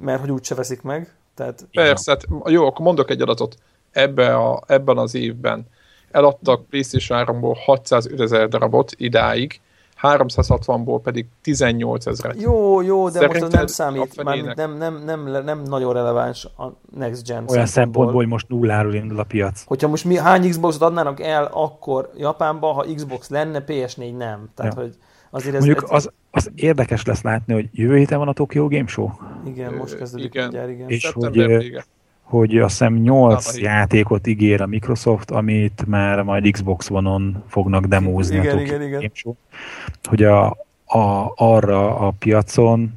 Mert 0.00 0.20
hogy 0.20 0.30
úgyse 0.30 0.54
veszik 0.54 0.82
meg. 0.82 1.14
Tehát, 1.34 1.66
Persze, 1.72 2.10
hát, 2.10 2.50
jó, 2.52 2.66
akkor 2.66 2.84
mondok 2.84 3.10
egy 3.10 3.20
adatot. 3.20 3.56
Ebbe 3.94 4.34
a, 4.36 4.62
ebben 4.66 4.98
az 4.98 5.14
évben 5.14 5.66
eladtak 6.10 6.66
PlayStation 6.68 7.24
3-ból 7.26 7.56
605 7.64 8.20
ezer 8.20 8.48
darabot 8.48 8.92
idáig, 8.96 9.60
360-ból 10.02 11.00
pedig 11.02 11.26
18 11.42 12.06
ezeret. 12.06 12.40
Jó, 12.40 12.80
jó, 12.80 13.08
de 13.08 13.18
Szerinted 13.18 13.40
most 13.40 13.52
az 13.52 13.58
nem 13.58 13.66
számít, 13.66 14.24
már 14.24 14.54
nem, 14.54 14.76
nem, 14.76 15.04
nem, 15.04 15.44
nem 15.44 15.62
nagyon 15.62 15.92
releváns 15.92 16.44
a 16.44 16.64
Next 16.96 17.26
Gen 17.26 17.44
Olyan 17.48 17.66
szempontból, 17.66 18.16
hogy 18.16 18.26
most 18.26 18.48
nulláról 18.48 18.94
indul 18.94 19.18
a 19.18 19.24
piac. 19.24 19.64
Hogyha 19.66 19.88
most 19.88 20.04
mi 20.04 20.16
hány 20.16 20.48
Xbox-ot 20.48 20.82
adnának 20.82 21.20
el 21.20 21.48
akkor 21.52 22.10
Japánba, 22.16 22.72
ha 22.72 22.84
Xbox 22.94 23.28
lenne, 23.28 23.64
PS4 23.66 24.16
nem. 24.16 24.48
Tehát, 24.54 24.74
ja. 24.74 24.80
hogy 24.80 24.94
azért 25.30 25.54
ez 25.54 25.64
Mondjuk 25.64 25.90
az, 25.90 26.10
az 26.30 26.50
érdekes 26.54 27.04
lesz 27.04 27.22
látni, 27.22 27.54
hogy 27.54 27.68
jövő 27.72 27.96
héten 27.96 28.18
van 28.18 28.28
a 28.28 28.32
Tokyo 28.32 28.68
Game 28.68 28.86
Show. 28.86 29.08
Igen, 29.46 29.74
most 29.74 29.96
kezdődik 29.96 30.34
igen. 30.34 30.42
Mindjárt, 30.42 30.70
igen. 30.70 30.88
És 30.88 31.10
hogy, 31.10 31.46
vége 31.46 31.84
hogy 32.24 32.58
azt 32.58 32.78
hiszem 32.78 32.94
8 32.94 33.58
játékot 33.58 34.26
ígér 34.26 34.60
a 34.60 34.66
Microsoft, 34.66 35.30
amit 35.30 35.84
már 35.86 36.22
majd 36.22 36.50
Xbox 36.50 36.90
One-on 36.90 37.44
fognak 37.48 37.84
demózni 37.84 38.36
igen, 38.36 38.56
a 38.56 38.60
igen, 38.60 38.82
igen. 38.82 39.10
Hogy 40.04 40.22
a, 40.22 40.46
a, 40.84 41.32
arra 41.34 41.98
a 41.98 42.12
piacon 42.18 42.92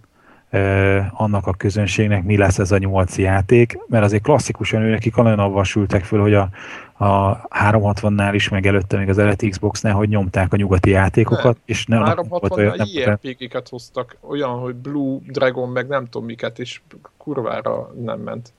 eh, 0.49 1.21
annak 1.21 1.47
a 1.47 1.53
közönségnek 1.53 2.23
mi 2.23 2.37
lesz 2.37 2.59
ez 2.59 2.71
a 2.71 2.77
8 2.77 3.17
játék, 3.17 3.79
mert 3.87 4.03
azért 4.03 4.23
klasszikusan 4.23 4.81
ő 4.81 4.89
nekik 4.89 5.15
nagyon 5.15 5.39
avval 5.39 5.63
sültek 5.63 6.03
föl, 6.03 6.21
hogy 6.21 6.33
a, 6.33 6.49
a 6.97 7.41
360-nál 7.47 8.31
is, 8.33 8.49
meg 8.49 8.67
előtte 8.67 8.97
még 8.97 9.09
az 9.09 9.17
eredeti 9.17 9.49
Xbox-nál, 9.49 9.93
hogy 9.93 10.09
nyomták 10.09 10.53
a 10.53 10.55
nyugati 10.55 10.89
játékokat, 10.89 11.43
nem. 11.43 11.61
és 11.65 11.85
nem 11.85 12.03
360-nál 12.05 12.87
IRPG-ket 12.93 13.69
hoztak, 13.69 14.17
olyan, 14.21 14.59
hogy 14.59 14.75
Blue 14.75 15.19
Dragon, 15.27 15.69
meg 15.69 15.87
nem 15.87 16.05
tudom 16.05 16.27
miket, 16.27 16.59
és 16.59 16.81
kurvára 17.17 17.91
nem 18.03 18.19
ment. 18.19 18.53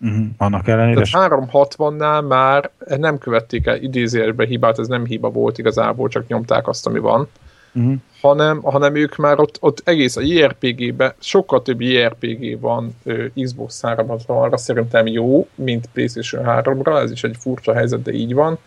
Uh-huh. 0.00 0.26
Annak 0.36 0.68
ellenére. 0.68 1.02
Tehát 1.02 1.30
360-nál 1.32 2.26
már 2.26 2.70
nem 2.98 3.18
követték 3.18 3.66
el 3.66 3.82
idézésbe 3.82 4.46
hibát, 4.46 4.78
ez 4.78 4.86
nem 4.86 5.04
hiba 5.04 5.30
volt 5.30 5.58
igazából, 5.58 6.08
csak 6.08 6.26
nyomták 6.26 6.68
azt, 6.68 6.86
ami 6.86 6.98
van. 6.98 7.28
Uh-huh. 7.74 7.94
Hanem, 8.20 8.60
hanem 8.62 8.94
ők 8.94 9.16
már 9.16 9.40
ott, 9.40 9.56
ott 9.60 9.80
egész 9.84 10.16
a 10.16 10.20
JRPG-be, 10.20 11.14
sokkal 11.18 11.62
több 11.62 11.80
JRPG 11.80 12.60
van 12.60 12.96
ö, 13.04 13.24
Xbox 13.42 13.80
360-ra 13.82 14.56
szerintem 14.56 15.06
jó, 15.06 15.48
mint 15.54 15.88
PlayStation 15.92 16.44
3-ra, 16.46 17.02
ez 17.02 17.10
is 17.10 17.24
egy 17.24 17.36
furcsa 17.38 17.74
helyzet, 17.74 18.02
de 18.02 18.12
így 18.12 18.34
van. 18.34 18.58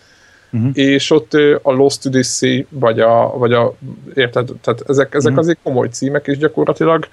Uh-huh. 0.51 0.69
És 0.73 1.11
ott 1.11 1.33
ö, 1.33 1.57
a 1.61 1.71
Lost 1.71 2.05
Odyssey, 2.05 2.65
vagy 2.69 2.99
a, 2.99 3.37
vagy 3.37 3.53
a 3.53 3.73
érted, 4.13 4.49
tehát 4.61 4.83
ezek, 4.87 5.13
ezek 5.13 5.31
uh-huh. 5.31 5.37
azért 5.37 5.59
komoly 5.63 5.87
címek, 5.87 6.27
és 6.27 6.37
gyakorlatilag 6.37 7.07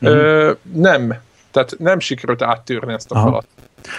uh-huh. 0.00 0.18
ö, 0.18 0.52
nem 0.72 1.14
tehát 1.50 1.74
nem 1.78 1.98
sikerült 1.98 2.42
áttörni 2.42 2.92
ezt 2.92 3.10
a 3.10 3.14
Aha. 3.14 3.24
falat. 3.24 3.46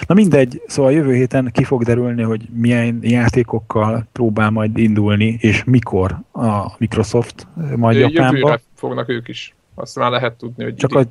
Na 0.08 0.14
mindegy, 0.14 0.62
szóval 0.68 0.92
jövő 0.92 1.14
héten 1.14 1.50
ki 1.52 1.64
fog 1.64 1.84
derülni, 1.84 2.22
hogy 2.22 2.48
milyen 2.54 3.00
játékokkal 3.02 4.08
próbál 4.12 4.50
majd 4.50 4.78
indulni, 4.78 5.38
és 5.40 5.64
mikor 5.64 6.20
a 6.32 6.72
Microsoft 6.78 7.48
majd 7.76 7.98
Jövőre 7.98 8.14
Japánba. 8.14 8.38
Jövőre 8.38 8.62
fognak 8.76 9.10
ők 9.10 9.28
is. 9.28 9.56
Azt 9.76 9.96
már 9.96 10.12
lehet 10.12 10.34
tudni, 10.34 10.64
hogy 10.64 10.76
csak 10.76 10.96
a, 10.96 11.04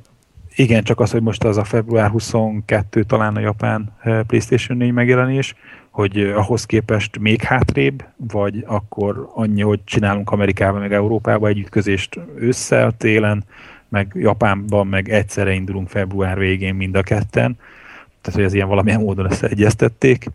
Igen, 0.55 0.83
csak 0.83 0.99
az, 0.99 1.11
hogy 1.11 1.21
most 1.21 1.43
az 1.43 1.57
a 1.57 1.63
február 1.63 2.09
22 2.09 3.03
talán 3.03 3.35
a 3.35 3.39
japán 3.39 3.91
eh, 3.99 4.23
PlayStation 4.23 4.77
4 4.77 4.91
megjelenés, 4.91 5.55
hogy 5.89 6.17
eh, 6.17 6.37
ahhoz 6.37 6.65
képest 6.65 7.19
még 7.19 7.41
hátrébb, 7.41 8.05
vagy 8.15 8.63
akkor 8.67 9.29
annyi, 9.33 9.61
hogy 9.61 9.83
csinálunk 9.83 10.31
Amerikában, 10.31 10.81
meg 10.81 10.93
Európában 10.93 11.49
egy 11.49 11.59
ütközést 11.59 12.19
ősszel, 12.35 12.91
télen, 12.97 13.43
meg 13.89 14.11
Japánban 14.15 14.87
meg 14.87 15.09
egyszerre 15.09 15.53
indulunk 15.53 15.89
február 15.89 16.37
végén 16.37 16.75
mind 16.75 16.95
a 16.95 17.01
ketten, 17.01 17.57
tehát 18.21 18.39
hogy 18.39 18.43
ez 18.43 18.53
ilyen 18.53 18.67
valamilyen 18.67 18.99
módon 18.99 19.31
összeegyeztették, 19.31 20.31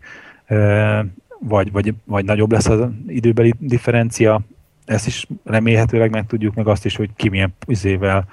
vagy, 1.39 1.71
vagy, 1.71 1.93
vagy 2.05 2.25
nagyobb 2.25 2.51
lesz 2.51 2.67
az 2.67 2.87
időbeli 3.07 3.53
differencia, 3.59 4.41
ezt 4.85 5.07
is 5.07 5.27
remélhetőleg 5.43 6.09
meg 6.09 6.25
tudjuk, 6.25 6.55
meg 6.55 6.67
azt 6.67 6.85
is, 6.85 6.95
hogy 6.95 7.09
ki 7.15 7.29
milyen 7.29 7.53
üzével 7.67 8.27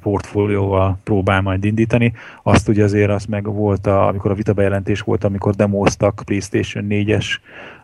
portfólióval 0.00 0.98
próbál 1.04 1.40
majd 1.40 1.64
indítani. 1.64 2.12
Azt 2.42 2.68
ugye 2.68 2.84
azért 2.84 3.10
az 3.10 3.24
meg 3.24 3.44
volt, 3.44 3.86
a, 3.86 4.08
amikor 4.08 4.30
a 4.30 4.34
vitabejelentés 4.34 5.00
volt, 5.00 5.24
amikor 5.24 5.54
demoztak 5.54 6.22
PlayStation 6.24 6.86
4-es 6.88 7.26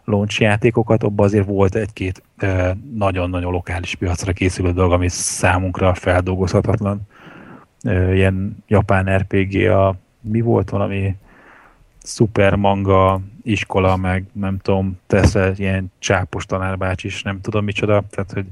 launch 0.05 0.41
játékokat, 0.41 1.03
abban 1.03 1.27
azért 1.27 1.47
volt 1.47 1.75
egy-két 1.75 2.23
nagyon-nagyon 2.95 3.53
lokális 3.53 3.95
piacra 3.95 4.33
készülő 4.33 4.73
dolog, 4.73 4.93
ami 4.93 5.09
számunkra 5.09 5.95
feldolgozhatatlan. 5.95 7.01
Ilyen 8.13 8.57
japán 8.67 9.17
RPG, 9.17 9.55
a, 9.55 9.95
mi 10.21 10.41
volt 10.41 10.71
valami 10.71 11.17
szuper 12.03 12.55
manga 12.55 13.21
iskola, 13.43 13.97
meg 13.97 14.25
nem 14.33 14.59
tudom, 14.59 14.99
tesz 15.07 15.35
ilyen 15.57 15.93
csápos 15.99 16.47
tanárbács 16.47 17.05
is, 17.05 17.23
nem 17.23 17.41
tudom 17.41 17.65
micsoda, 17.65 18.03
tehát 18.11 18.33
hogy 18.33 18.47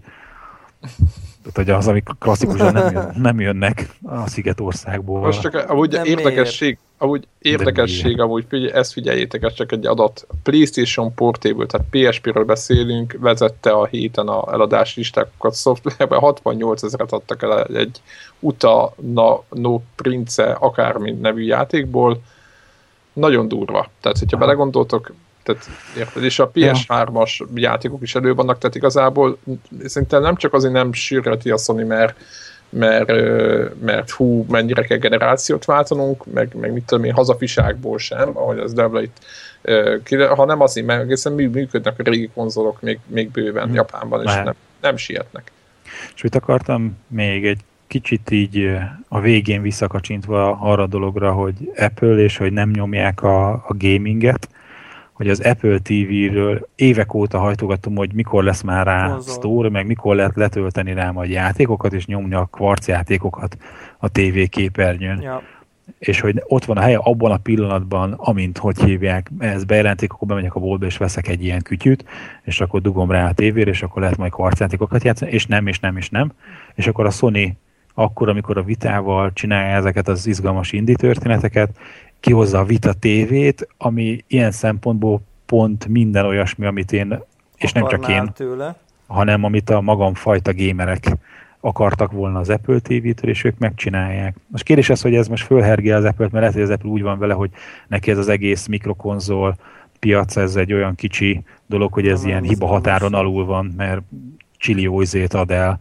tehát, 1.43 1.57
hogy 1.57 1.70
az, 1.70 1.89
amik 1.89 2.09
klasszikusan 2.19 2.73
nem, 2.73 2.93
jön, 2.93 3.12
nem 3.16 3.40
jönnek 3.40 3.89
a 4.03 4.27
Szigetországból. 4.27 5.20
Most 5.20 5.40
csak 5.40 5.55
amúgy 5.55 5.93
nem 5.93 6.05
érdekesség, 6.05 6.66
miért? 6.66 6.88
Amúgy 6.99 7.27
érdekesség, 7.39 8.20
amúgy 8.20 8.45
figyelj, 8.49 8.73
ezt 8.73 8.93
figyeljétek, 8.93 9.43
ez 9.43 9.55
csak 9.55 9.73
egy 9.73 9.87
adat. 9.87 10.27
PlayStation 10.43 11.15
Portable, 11.15 11.66
tehát 11.66 11.87
PSP-ről 11.91 12.45
beszélünk, 12.45 13.16
vezette 13.20 13.70
a 13.70 13.87
héten 13.87 14.29
a 14.29 14.53
eladás 14.53 14.97
listákat, 14.97 15.55
szoftverben 15.55 16.19
68 16.19 16.83
ezeret 16.83 17.12
adtak 17.12 17.43
el 17.43 17.65
egy 17.65 18.01
Uta 18.41 18.95
na, 18.97 19.43
No 19.51 19.81
Prince 19.97 20.53
akármi 20.53 21.11
nevű 21.11 21.43
játékból. 21.43 22.23
Nagyon 23.12 23.49
durva. 23.49 23.91
Tehát, 24.01 24.19
hogyha 24.19 24.37
belegondoltok, 24.37 25.12
tehát, 25.43 25.66
érted? 25.97 26.25
És 26.25 26.39
a 26.39 26.51
PS3-as 26.51 27.47
játékok 27.55 28.03
is 28.03 28.15
elő 28.15 28.35
vannak, 28.35 28.59
tehát 28.59 28.77
igazából 28.77 29.39
szerintem 29.85 30.23
nem 30.23 30.37
csak 30.37 30.53
azért 30.53 30.73
nem 30.73 30.93
sürgeti 30.93 31.51
a 31.51 31.57
Sony, 31.57 31.87
mert 31.87 32.16
mert, 32.70 33.12
mert 33.81 34.11
hú, 34.11 34.45
mennyire 34.49 34.82
kell 34.82 34.99
generációt 34.99 35.65
váltanunk, 35.65 36.32
meg, 36.32 36.55
meg 36.61 36.73
mit 36.73 36.85
tudom 36.85 37.05
én, 37.05 37.12
hazafiságból 37.12 37.99
sem, 37.99 38.31
ahogy 38.35 38.59
az 38.59 38.73
Devla 38.73 39.03
itt 39.03 39.16
hanem 40.35 40.61
azért, 40.61 40.86
mert 40.86 41.03
egészen 41.03 41.32
működnek 41.32 41.99
a 41.99 42.03
régi 42.03 42.31
konzolok 42.35 42.81
még, 42.81 42.99
még 43.07 43.31
bőven 43.31 43.65
hmm. 43.65 43.74
Japánban, 43.74 44.23
és 44.24 44.35
nem, 44.35 44.55
nem 44.81 44.97
sietnek. 44.97 45.53
És 46.15 46.23
mit 46.23 46.35
akartam 46.35 46.99
még 47.07 47.47
egy 47.47 47.61
kicsit 47.86 48.31
így 48.31 48.70
a 49.09 49.20
végén 49.20 49.62
visszakacsintva 49.62 50.51
arra 50.51 50.82
a 50.82 50.86
dologra, 50.86 51.32
hogy 51.32 51.55
Apple 51.77 52.16
és 52.16 52.36
hogy 52.36 52.53
nem 52.53 52.70
nyomják 52.70 53.23
a, 53.23 53.51
a 53.51 53.74
gaminget, 53.78 54.49
hogy 55.19 55.28
az 55.28 55.40
Apple 55.40 55.78
TV-ről 55.78 56.69
évek 56.74 57.15
óta 57.15 57.39
hajtogatom, 57.39 57.97
hogy 57.97 58.12
mikor 58.12 58.45
lesz 58.45 58.62
már 58.62 58.86
rá 58.86 59.09
Konzol. 59.09 59.35
store, 59.35 59.70
meg 59.70 59.86
mikor 59.86 60.16
lehet 60.16 60.36
letölteni 60.36 60.93
rá 60.93 61.11
majd 61.11 61.31
játékokat, 61.31 61.93
és 61.93 62.07
nyomni 62.07 62.35
a 62.35 62.49
kvarc 62.51 62.89
játékokat 62.89 63.57
a 63.99 64.09
TV 64.09 64.39
képernyőn. 64.49 65.20
Ja. 65.20 65.43
És 65.99 66.20
hogy 66.20 66.43
ott 66.47 66.65
van 66.65 66.77
a 66.77 66.81
helye 66.81 66.97
abban 66.97 67.31
a 67.31 67.36
pillanatban, 67.36 68.12
amint 68.12 68.59
hogy 68.59 68.82
hívják, 68.82 69.31
ez 69.39 69.65
bejelentik, 69.65 70.12
akkor 70.12 70.28
bemegyek 70.28 70.55
a 70.55 70.61
boltba, 70.61 70.86
és 70.86 70.97
veszek 70.97 71.28
egy 71.28 71.45
ilyen 71.45 71.62
kütyűt, 71.62 72.05
és 72.43 72.61
akkor 72.61 72.81
dugom 72.81 73.11
rá 73.11 73.28
a 73.28 73.32
tévére, 73.32 73.70
és 73.70 73.82
akkor 73.82 74.03
lehet 74.03 74.16
majd 74.16 74.32
kvarcjátékokat 74.32 75.05
játszani, 75.05 75.31
és 75.31 75.47
nem, 75.47 75.66
és 75.66 75.81
nem, 75.81 75.97
és 75.97 76.11
nem. 76.11 76.32
És 76.74 76.86
akkor 76.86 77.07
a 77.07 77.11
Sony 77.11 77.57
akkor, 77.95 78.28
amikor 78.28 78.59
a 78.59 78.62
vitával 78.62 79.32
csinálja 79.32 79.77
ezeket 79.77 80.09
az 80.09 80.27
izgalmas 80.27 80.73
indi 80.73 80.95
történeteket, 80.95 81.70
kihozza 82.20 82.59
a 82.59 82.65
Vita 82.65 82.93
TV-t, 82.93 83.69
ami 83.77 84.24
ilyen 84.27 84.51
szempontból 84.51 85.20
pont 85.47 85.86
minden 85.86 86.24
olyasmi, 86.24 86.66
amit 86.66 86.93
én, 86.93 87.19
és 87.57 87.73
nem 87.73 87.89
csak 87.89 88.09
én, 88.09 88.32
tőle. 88.35 88.77
hanem 89.07 89.45
amit 89.45 89.70
a 89.70 89.81
magam 89.81 90.15
fajta 90.15 90.53
gémerek 90.53 91.16
akartak 91.61 92.12
volna 92.12 92.39
az 92.39 92.51
Apple 92.51 92.78
TV-től, 92.78 93.31
és 93.31 93.45
ők 93.45 93.59
megcsinálják. 93.59 94.36
Most 94.47 94.65
kérdés 94.65 94.90
az, 94.90 95.01
hogy 95.01 95.15
ez 95.15 95.28
most 95.28 95.45
fölhergél 95.45 95.95
az 95.95 96.05
Apple-t, 96.05 96.31
mert 96.31 96.45
lehet, 96.45 96.53
hogy 96.53 96.62
az 96.62 96.70
Apple 96.70 96.90
úgy 96.90 97.03
van 97.03 97.19
vele, 97.19 97.35
hogy 97.35 97.51
neki 97.89 98.11
ez 98.11 98.19
az 98.19 98.28
egész 98.28 98.66
mikrokonzol 98.66 99.57
piac, 99.99 100.36
ez 100.36 100.57
egy 100.57 100.73
olyan 100.73 100.95
kicsi 100.95 101.43
dolog, 101.66 101.93
hogy 101.93 102.09
ez 102.09 102.20
nem, 102.20 102.28
ilyen 102.28 102.43
hiba 102.43 102.66
határon 102.66 103.15
alul 103.15 103.45
van, 103.45 103.74
mert 103.77 104.01
csillióizét 104.57 105.35
ad 105.35 105.51
el 105.51 105.81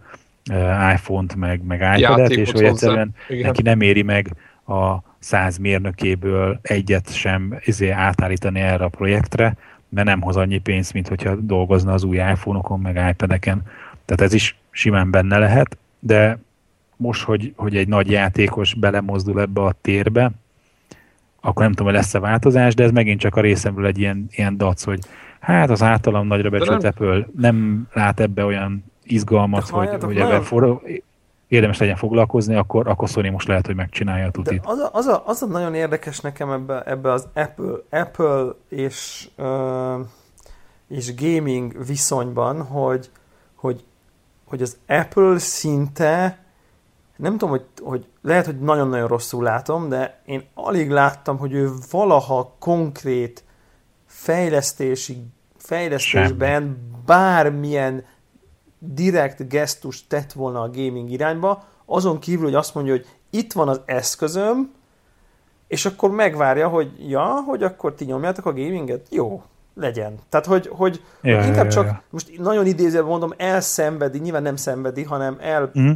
uh, 0.52 0.94
iPhone-t, 0.94 1.36
meg, 1.36 1.62
meg 1.64 2.00
iPad-et, 2.00 2.30
és 2.30 2.52
hogy 2.52 2.64
egyszerűen 2.64 3.16
neki 3.42 3.62
nem 3.62 3.82
éri 3.82 4.02
meg 4.02 4.36
a 4.66 5.07
száz 5.20 5.58
mérnökéből 5.58 6.60
egyet 6.62 7.14
sem 7.14 7.60
izé 7.66 7.90
átállítani 7.90 8.60
erre 8.60 8.84
a 8.84 8.90
projektre, 8.90 9.58
mert 9.90 10.08
nem 10.08 10.22
hoz 10.22 10.36
annyi 10.36 10.58
pénzt, 10.58 10.94
mint 10.94 11.08
hogyha 11.08 11.36
dolgozna 11.36 11.94
az 11.94 12.04
új 12.04 12.18
iPhone-okon, 12.18 12.80
meg 12.80 13.10
iPad-eken. 13.10 13.62
Tehát 14.06 14.22
ez 14.22 14.34
is 14.34 14.56
simán 14.72 15.12
benne 15.12 15.38
lehet, 15.38 15.78
de 16.00 16.40
most, 16.96 17.24
hogy, 17.24 17.54
hogy 17.56 17.78
egy 17.78 17.88
nagy 17.88 18.12
játékos 18.12 18.74
belemozdul 18.74 19.42
ebbe 19.42 19.62
a 19.62 19.76
térbe, 19.82 20.32
akkor 21.42 21.62
nem 21.62 21.72
tudom, 21.72 21.88
hogy 21.88 21.96
lesz-e 21.96 22.20
változás, 22.20 22.76
de 22.76 22.84
ez 22.84 22.92
megint 22.92 23.20
csak 23.20 23.36
a 23.36 23.42
részemről 23.42 23.86
egy 23.86 24.00
ilyen, 24.00 24.28
ilyen 24.32 24.58
dac, 24.58 24.84
hogy 24.84 25.00
hát 25.40 25.70
az 25.70 25.84
általam 25.84 26.28
nagyra 26.28 26.50
becsült 26.50 26.82
nem... 26.82 26.92
Apple 26.92 27.28
nem 27.38 27.88
lát 27.94 28.20
ebbe 28.20 28.46
olyan 28.46 28.84
izgalmat, 29.04 29.70
hogy, 29.70 29.90
hogy 30.02 30.18
ebben 30.18 30.42
for, 30.42 30.82
érdemes 31.48 31.78
legyen 31.78 31.96
foglalkozni, 31.96 32.56
akkor, 32.56 32.88
akkor 32.88 33.10
Sony 33.10 33.32
most 33.32 33.48
lehet, 33.48 33.66
hogy 33.66 33.76
megcsinálja 33.76 34.28
a 34.28 34.32
tutit. 34.32 34.62
De 34.62 34.70
az 34.70 34.80
a, 34.80 34.90
az, 34.94 35.06
a, 35.06 35.24
az 35.26 35.42
a 35.42 35.46
nagyon 35.46 35.74
érdekes 35.74 36.20
nekem 36.20 36.52
ebbe, 36.52 36.82
ebbe 36.82 37.12
az 37.12 37.28
Apple, 37.34 37.74
Apple 37.90 38.48
és, 38.70 39.28
uh, 39.38 40.00
és 40.88 41.16
gaming 41.16 41.86
viszonyban, 41.86 42.62
hogy, 42.62 43.10
hogy, 43.56 43.84
hogy 44.46 44.62
az 44.62 44.78
Apple 44.88 45.38
szinte 45.38 46.46
nem 47.18 47.32
tudom, 47.32 47.50
hogy, 47.50 47.66
hogy 47.82 48.06
lehet, 48.22 48.46
hogy 48.46 48.60
nagyon-nagyon 48.60 49.08
rosszul 49.08 49.44
látom, 49.44 49.90
de 49.90 50.22
én 50.26 50.44
alig 50.54 50.90
láttam, 50.90 51.38
hogy 51.38 51.54
ő 51.54 51.70
valaha 51.92 52.56
konkrét 52.60 53.44
fejlesztési, 54.06 55.24
fejlesztésben 55.58 56.62
Semmi. 56.62 56.76
bármilyen 57.06 58.06
direkt 58.80 59.50
gesztus 59.50 60.08
tett 60.08 60.34
volna 60.34 60.62
a 60.62 60.70
gaming 60.70 61.12
irányba, 61.12 61.64
azon 61.86 62.20
kívül, 62.20 62.44
hogy 62.44 62.56
azt 62.56 62.76
mondja, 62.76 62.94
hogy 62.94 63.06
itt 63.30 63.54
van 63.54 63.68
az 63.68 63.82
eszközöm, 63.86 64.72
és 65.68 65.86
akkor 65.86 66.12
megvárja, 66.12 66.68
hogy 66.68 67.10
ja, 67.10 67.44
hogy 67.46 67.64
akkor 67.64 67.94
ti 67.94 68.06
nyomjátok 68.06 68.46
a 68.46 68.54
gaminget? 68.54 69.08
Jó, 69.10 69.44
legyen. 69.76 70.16
Tehát, 70.30 70.46
hogy, 70.46 70.68
hogy, 70.68 71.02
ja, 71.22 71.38
hogy 71.38 71.48
inkább 71.48 71.66
ja, 71.66 71.72
csak, 71.72 71.86
ja. 71.86 72.04
most 72.10 72.38
nagyon 72.38 72.66
idézőben 72.66 73.08
mondom, 73.08 73.34
elszenvedi, 73.38 74.20
nyilván 74.20 74.42
nem 74.42 74.56
szenvedi, 74.56 75.04
hanem 75.04 75.38
el, 75.40 75.72
mm. 75.80 75.92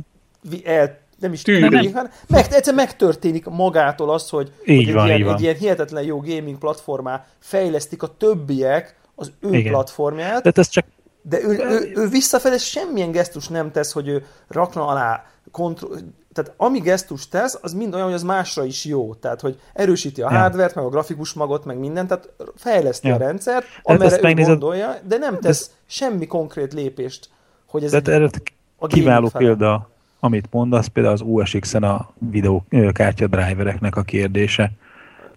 el 0.64 0.99
nem 1.20 1.34
is 1.34 1.41
tűnik, 1.41 1.94
hanem 1.94 2.12
meg, 2.28 2.45
egyszer 2.52 2.74
megtörténik 2.74 3.45
magától 3.45 4.10
az, 4.10 4.30
hogy, 4.30 4.53
így 4.66 4.86
hogy 4.86 4.94
van, 4.94 5.10
egy, 5.10 5.16
ilyen, 5.16 5.28
van. 5.28 5.36
egy 5.36 5.41
ilyen 5.41 5.56
hihetetlen 5.56 6.03
jó 6.03 6.20
gaming 6.20 6.58
platformá 6.58 7.26
fejlesztik 7.40 8.03
a 8.03 8.08
többiek 8.18 8.95
az 9.16 9.32
ő 9.40 9.53
Igen. 9.53 9.72
platformját. 9.72 10.44
De 10.44 10.52
ez 10.53 10.68
csak 10.68 10.86
de 11.22 11.41
ő, 11.41 11.49
ő, 11.49 11.91
ő 11.95 12.07
visszafelé 12.07 12.57
semmilyen 12.57 13.11
gesztus 13.11 13.48
nem 13.48 13.72
tesz, 13.72 13.91
hogy 13.91 14.07
ő 14.07 14.26
rakna 14.48 14.88
alá 14.88 15.26
kontroll, 15.52 15.98
tehát 16.34 16.53
ami 16.57 16.80
gesztus 16.80 17.27
tesz, 17.27 17.60
az 17.61 17.73
mind 17.73 17.93
olyan, 17.93 18.06
hogy 18.06 18.15
az 18.15 18.23
másra 18.23 18.64
is 18.64 18.85
jó. 18.85 19.14
Tehát, 19.14 19.41
hogy 19.41 19.60
erősíti 19.73 20.22
a 20.22 20.31
ja. 20.31 20.39
hardware 20.39 20.72
meg 20.76 20.85
a 20.85 20.89
grafikus 20.89 21.34
magot, 21.34 21.65
meg 21.65 21.77
mindent, 21.77 22.07
tehát 22.07 22.30
fejleszti 22.56 23.07
ja. 23.07 23.15
a 23.15 23.18
rendszert, 23.18 23.65
amerre 23.84 24.18
ő 24.18 24.22
megnézed, 24.22 24.52
gondolja, 24.52 24.95
de 25.07 25.18
nem 25.18 25.39
tesz 25.39 25.60
ez, 25.60 25.72
semmi 25.85 26.27
konkrét 26.27 26.73
lépést, 26.73 27.30
hogy 27.65 27.84
ez 27.84 27.93
erre 27.93 28.30
a 28.77 28.88
kiváló 28.88 29.30
példa, 29.38 29.89
amit 30.19 30.48
mondasz, 30.52 30.88
például 30.88 31.14
az 31.14 31.22
OSX-en 31.22 31.84
a 31.84 32.10
videókártya 32.30 33.27
drivereknek 33.27 33.95
a 33.95 34.02
kérdése. 34.02 34.72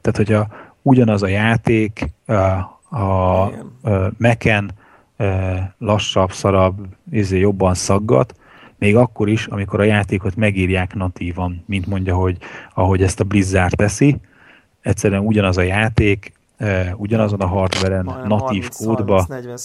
Tehát, 0.00 0.16
hogyha 0.16 0.46
ugyanaz 0.82 1.22
a 1.22 1.26
játék 1.26 2.04
a, 2.26 2.32
a, 2.32 3.42
a 3.42 3.52
Mac-en 4.18 4.70
lassabb, 5.78 6.32
szarabb, 6.32 6.86
izé 7.10 7.38
jobban 7.38 7.74
szaggat, 7.74 8.34
még 8.78 8.96
akkor 8.96 9.28
is, 9.28 9.46
amikor 9.46 9.80
a 9.80 9.84
játékot 9.84 10.36
megírják 10.36 10.94
natívan, 10.94 11.64
mint 11.66 11.86
mondja, 11.86 12.14
hogy 12.14 12.36
ahogy 12.74 13.02
ezt 13.02 13.20
a 13.20 13.24
Blizzard 13.24 13.76
teszi, 13.76 14.16
egyszerűen 14.80 15.20
ugyanaz 15.20 15.56
a 15.56 15.62
játék, 15.62 16.32
ugyanazon 16.96 17.40
a 17.40 17.46
hardveren, 17.46 18.04
natív 18.26 18.68
kódba. 18.68 19.24
40 19.28 19.58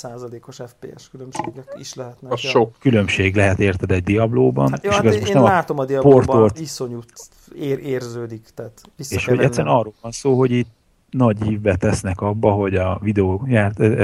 os 0.47 0.55
FPS 0.55 1.09
különbségek 1.11 1.75
is 1.79 1.93
lehetnek. 1.93 2.31
Az 2.31 2.39
sok. 2.39 2.75
Különbség 2.79 3.35
lehet 3.35 3.59
érted 3.59 3.91
egy 3.91 4.03
Diablóban. 4.03 4.69
Hát, 4.69 4.83
jó, 4.83 4.89
és 4.89 4.95
hát 4.95 5.05
én, 5.05 5.25
én 5.25 5.41
látom 5.41 5.79
a 5.79 5.85
Diablóban, 5.85 6.25
portort... 6.25 6.59
iszonyú 6.59 6.99
ér, 7.59 7.79
érződik. 7.79 8.47
Tehát 8.55 8.81
és 8.97 9.25
hogy 9.25 9.39
egyszerűen 9.39 9.75
arról 9.75 9.93
van 10.01 10.11
szó, 10.11 10.37
hogy 10.37 10.51
itt 10.51 10.69
nagy 11.11 11.51
ívbe 11.51 11.75
tesznek 11.75 12.21
abba, 12.21 12.51
hogy 12.51 12.75
a 12.75 12.99
videó, 13.01 13.47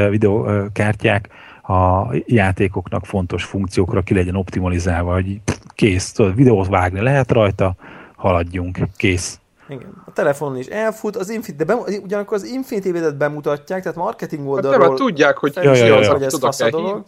videókártyák 0.10 1.30
a 1.62 2.14
játékoknak 2.26 3.06
fontos 3.06 3.44
funkciókra 3.44 4.02
ki 4.02 4.14
legyen 4.14 4.36
optimalizálva, 4.36 5.14
hogy 5.14 5.42
kész, 5.76 6.12
tudod, 6.12 6.36
videót 6.36 6.68
vágni 6.68 7.02
lehet 7.02 7.32
rajta, 7.32 7.76
haladjunk, 8.16 8.78
kész. 8.98 9.40
Igen. 9.70 10.04
A 10.06 10.12
telefonon 10.12 10.58
is 10.58 10.66
elfut, 10.66 11.16
az 11.16 11.30
Infinity, 11.30 11.58
de 11.58 11.64
bem, 11.64 11.80
ugyanakkor 12.04 12.38
az 12.38 12.44
Infinity 12.44 12.92
védet 12.92 13.18
bemutatják, 13.18 13.82
tehát 13.82 13.98
marketing 13.98 14.48
oldalról... 14.48 14.88
Hát 14.88 14.98
tudják, 14.98 15.38
hogy, 15.38 15.54
ja, 15.56 15.74
ja, 15.74 15.86
ja. 15.86 16.12
hogy 16.12 16.24
ez 16.24 16.40
fasz 16.40 16.62
a 16.62 16.70
dolog. 16.70 17.04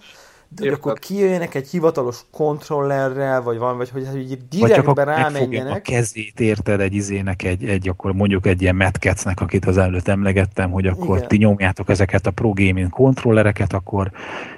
De 0.49 0.63
hogy 0.63 0.73
akkor 0.73 0.99
kijöjjenek 0.99 1.55
egy 1.55 1.67
hivatalos 1.67 2.25
kontrollerrel, 2.31 3.41
vagy 3.41 3.57
van, 3.57 3.77
vagy 3.77 3.89
hogy, 3.89 4.07
hogy 4.07 4.37
direktbe 4.49 5.03
rámenjenek. 5.03 5.75
a 5.75 5.79
kezét 5.79 6.39
érted 6.39 6.79
egy 6.79 6.93
izének, 6.93 7.43
egy, 7.43 7.63
egy 7.63 7.89
akkor 7.89 8.13
mondjuk 8.13 8.45
egy 8.45 8.61
ilyen 8.61 8.75
Metcetsnek, 8.75 9.41
akit 9.41 9.65
az 9.65 9.77
előtt 9.77 10.07
emlegettem, 10.07 10.71
hogy 10.71 10.87
akkor 10.87 11.17
Igen. 11.17 11.27
ti 11.27 11.37
nyomjátok 11.37 11.89
ezeket 11.89 12.27
a 12.27 12.31
Pro 12.31 12.51
Gaming 12.53 12.89
kontrollereket, 12.89 13.73
akkor 13.73 14.11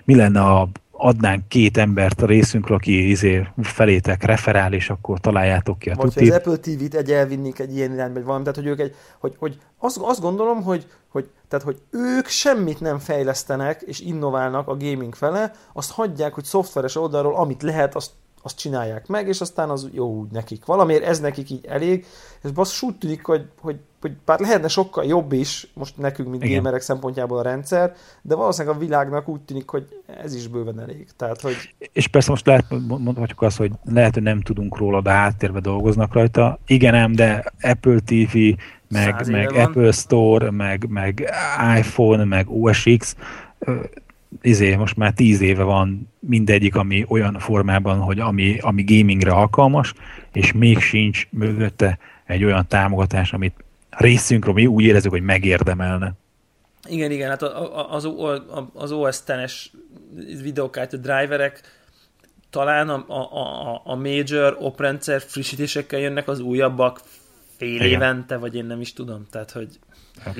mi 0.03 0.15
lenne 0.15 0.41
a 0.41 0.69
adnánk 0.91 1.47
két 1.47 1.77
embert 1.77 2.21
a 2.21 2.25
részünkről, 2.25 2.77
aki 2.77 3.09
izé 3.09 3.47
felétek 3.61 4.23
referál, 4.23 4.73
és 4.73 4.89
akkor 4.89 5.19
találjátok 5.19 5.79
ki 5.79 5.89
a 5.89 5.95
Vagy 5.95 6.13
tutit. 6.13 6.29
az 6.29 6.35
Apple 6.35 6.57
TV-t 6.57 6.93
egy 6.93 7.11
elvinnék 7.11 7.59
egy 7.59 7.75
ilyen 7.75 7.93
irányba, 7.93 8.13
vagy 8.13 8.23
valami, 8.23 8.43
tehát 8.43 8.57
hogy 8.57 8.67
ők 8.67 8.79
egy, 8.79 8.95
hogy, 9.19 9.35
hogy 9.37 9.57
azt, 9.77 9.97
azt 10.01 10.21
gondolom, 10.21 10.63
hogy, 10.63 10.85
hogy, 11.11 11.30
tehát, 11.48 11.65
hogy 11.65 11.81
ők 11.90 12.27
semmit 12.27 12.80
nem 12.80 12.99
fejlesztenek 12.99 13.81
és 13.81 13.99
innoválnak 13.99 14.68
a 14.68 14.77
gaming 14.77 15.15
fele, 15.15 15.52
azt 15.73 15.91
hagyják, 15.91 16.34
hogy 16.34 16.44
szoftveres 16.44 16.95
oldalról, 16.95 17.36
amit 17.36 17.61
lehet, 17.61 17.95
azt 17.95 18.11
azt 18.41 18.57
csinálják 18.57 19.07
meg, 19.07 19.27
és 19.27 19.41
aztán 19.41 19.69
az 19.69 19.90
jó 19.91 20.15
úgy 20.15 20.31
nekik. 20.31 20.65
Valamiért 20.65 21.03
ez 21.03 21.19
nekik 21.19 21.49
így 21.49 21.65
elég, 21.65 22.06
és 22.44 22.52
basszus 22.52 22.81
úgy 22.81 22.98
tűnik, 22.98 23.26
hogy, 23.26 23.45
hogy, 23.61 23.80
hogy 24.02 24.11
bár 24.26 24.40
lehetne 24.40 24.68
sokkal 24.68 25.06
jobb 25.06 25.31
is, 25.31 25.72
most 25.73 25.98
nekünk, 25.98 26.30
mint 26.30 26.44
Igen. 26.44 26.56
gamerek 26.56 26.81
szempontjából 26.81 27.38
a 27.38 27.41
rendszer, 27.41 27.94
de 28.22 28.36
valószínűleg 28.36 28.76
a 28.76 28.80
világnak 28.80 29.27
úgy 29.27 29.41
tűnik, 29.41 29.69
hogy 29.69 29.88
ez 30.23 30.36
is 30.36 30.48
bőven 30.48 30.80
elég. 30.80 31.07
Tehát, 31.15 31.41
hogy... 31.41 31.76
És 31.91 32.07
persze 32.07 32.30
most 32.30 32.45
lehet, 32.45 32.65
mondhatjuk 32.88 33.41
azt, 33.41 33.57
hogy 33.57 33.72
lehet, 33.84 34.14
hogy 34.14 34.23
nem 34.23 34.41
tudunk 34.41 34.77
róla, 34.77 35.02
de 35.02 35.11
háttérbe 35.11 35.60
dolgoznak 35.60 36.14
rajta. 36.14 36.60
Igen 36.65 36.95
ám, 36.95 37.11
de 37.11 37.53
Apple 37.61 37.99
TV, 38.06 38.38
meg, 38.89 39.29
meg 39.31 39.53
Apple 39.53 39.91
Store, 39.91 40.51
meg, 40.51 40.85
meg 40.89 41.29
iPhone, 41.77 42.23
meg 42.23 42.49
OS 42.49 42.87
X, 42.97 43.15
izé, 44.41 44.75
most 44.75 44.95
már 44.95 45.13
tíz 45.13 45.41
éve 45.41 45.63
van 45.63 46.11
mindegyik, 46.19 46.75
ami 46.75 47.05
olyan 47.07 47.39
formában, 47.39 47.99
hogy 47.99 48.19
ami, 48.19 48.57
ami 48.61 48.83
gamingre 48.83 49.31
alkalmas, 49.31 49.93
és 50.33 50.51
még 50.51 50.79
sincs 50.79 51.27
mögötte 51.29 51.99
egy 52.25 52.43
olyan 52.43 52.67
támogatás, 52.67 53.33
amit 53.33 53.63
részünkről 53.89 54.53
mi 54.53 54.65
úgy 54.65 54.83
érezzük, 54.83 55.11
hogy 55.11 55.21
megérdemelne. 55.21 56.13
Igen, 56.89 57.11
igen, 57.11 57.29
hát 57.29 57.41
az, 57.89 58.09
az 58.73 58.91
OS 58.91 59.23
X-es 59.23 59.71
videókártya 60.41 60.97
driverek 60.97 61.61
talán 62.49 62.89
a, 62.89 63.05
a, 63.07 63.81
a 63.83 63.95
major 63.95 64.57
oprendszer 64.59 65.21
frissítésekkel 65.21 65.99
jönnek 65.99 66.27
az 66.27 66.39
újabbak 66.39 67.01
fél 67.60 67.76
igen. 67.76 67.88
évente, 67.88 68.38
vagy 68.38 68.56
én 68.56 68.65
nem 68.65 68.81
is 68.81 68.94
tudom, 68.94 69.26
tehát 69.30 69.52
hogy... 69.52 69.80
Hát 70.19 70.38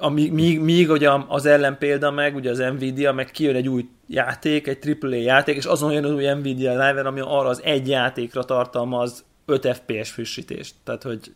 ami, 0.00 0.28
míg, 0.28 0.60
míg 0.60 0.90
ugye 0.90 1.10
az 1.28 1.46
ellenpélda 1.46 2.10
meg, 2.10 2.34
ugye 2.34 2.50
az 2.50 2.58
Nvidia, 2.58 3.12
meg 3.12 3.30
kijön 3.30 3.54
egy 3.54 3.68
új 3.68 3.88
játék, 4.06 4.66
egy 4.66 4.96
AAA 5.00 5.14
játék, 5.14 5.56
és 5.56 5.64
azon 5.64 5.92
jön 5.92 6.04
az 6.04 6.10
új 6.10 6.26
Nvidia 6.26 6.70
Live, 6.70 7.00
ami 7.00 7.20
arra 7.20 7.48
az 7.48 7.62
egy 7.62 7.88
játékra 7.88 8.44
tartalmaz 8.44 9.24
5 9.46 9.66
FPS 9.76 10.10
frissítést. 10.10 10.74
Tehát, 10.84 11.02
hogy 11.02 11.32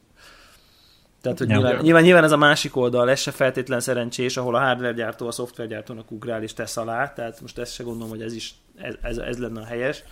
tehát, 1.20 1.39
hogy 1.39 1.47
nyilván, 1.47 1.77
nyilván, 1.82 2.03
nyilván, 2.03 2.24
ez 2.24 2.32
a 2.32 2.36
másik 2.36 2.77
oldal, 2.77 3.11
ez 3.11 3.20
se 3.20 3.31
feltétlen 3.31 3.81
szerencsés, 3.81 4.36
ahol 4.36 4.55
a 4.55 4.61
hardware 4.61 4.93
gyártó 4.93 5.27
a 5.27 5.31
szoftver 5.31 5.66
gyártónak 5.66 6.11
ugrál 6.11 6.43
és 6.43 6.55
tesz 6.55 6.77
alá, 6.77 7.12
tehát 7.12 7.40
most 7.40 7.59
ezt 7.59 7.74
se 7.74 7.82
gondolom, 7.82 8.09
hogy 8.09 8.23
ez 8.23 8.35
is 8.35 8.55
ez, 8.77 8.94
ez, 9.03 9.16
ez 9.16 9.39
lenne 9.39 9.61
a 9.61 9.65
helyes. 9.65 10.05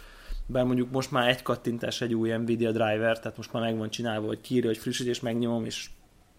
Bár 0.52 0.64
mondjuk 0.64 0.90
most 0.90 1.10
már 1.10 1.28
egy 1.28 1.42
kattintás 1.42 2.00
egy 2.00 2.14
új 2.14 2.30
Nvidia 2.30 2.70
driver, 2.70 3.18
tehát 3.18 3.36
most 3.36 3.52
már 3.52 3.62
meg 3.62 3.76
van 3.78 3.90
csinálva, 3.90 4.26
hogy 4.26 4.40
kiírja, 4.40 4.68
hogy 4.68 4.78
frissítés, 4.78 5.20
megnyomom, 5.20 5.64
és 5.64 5.86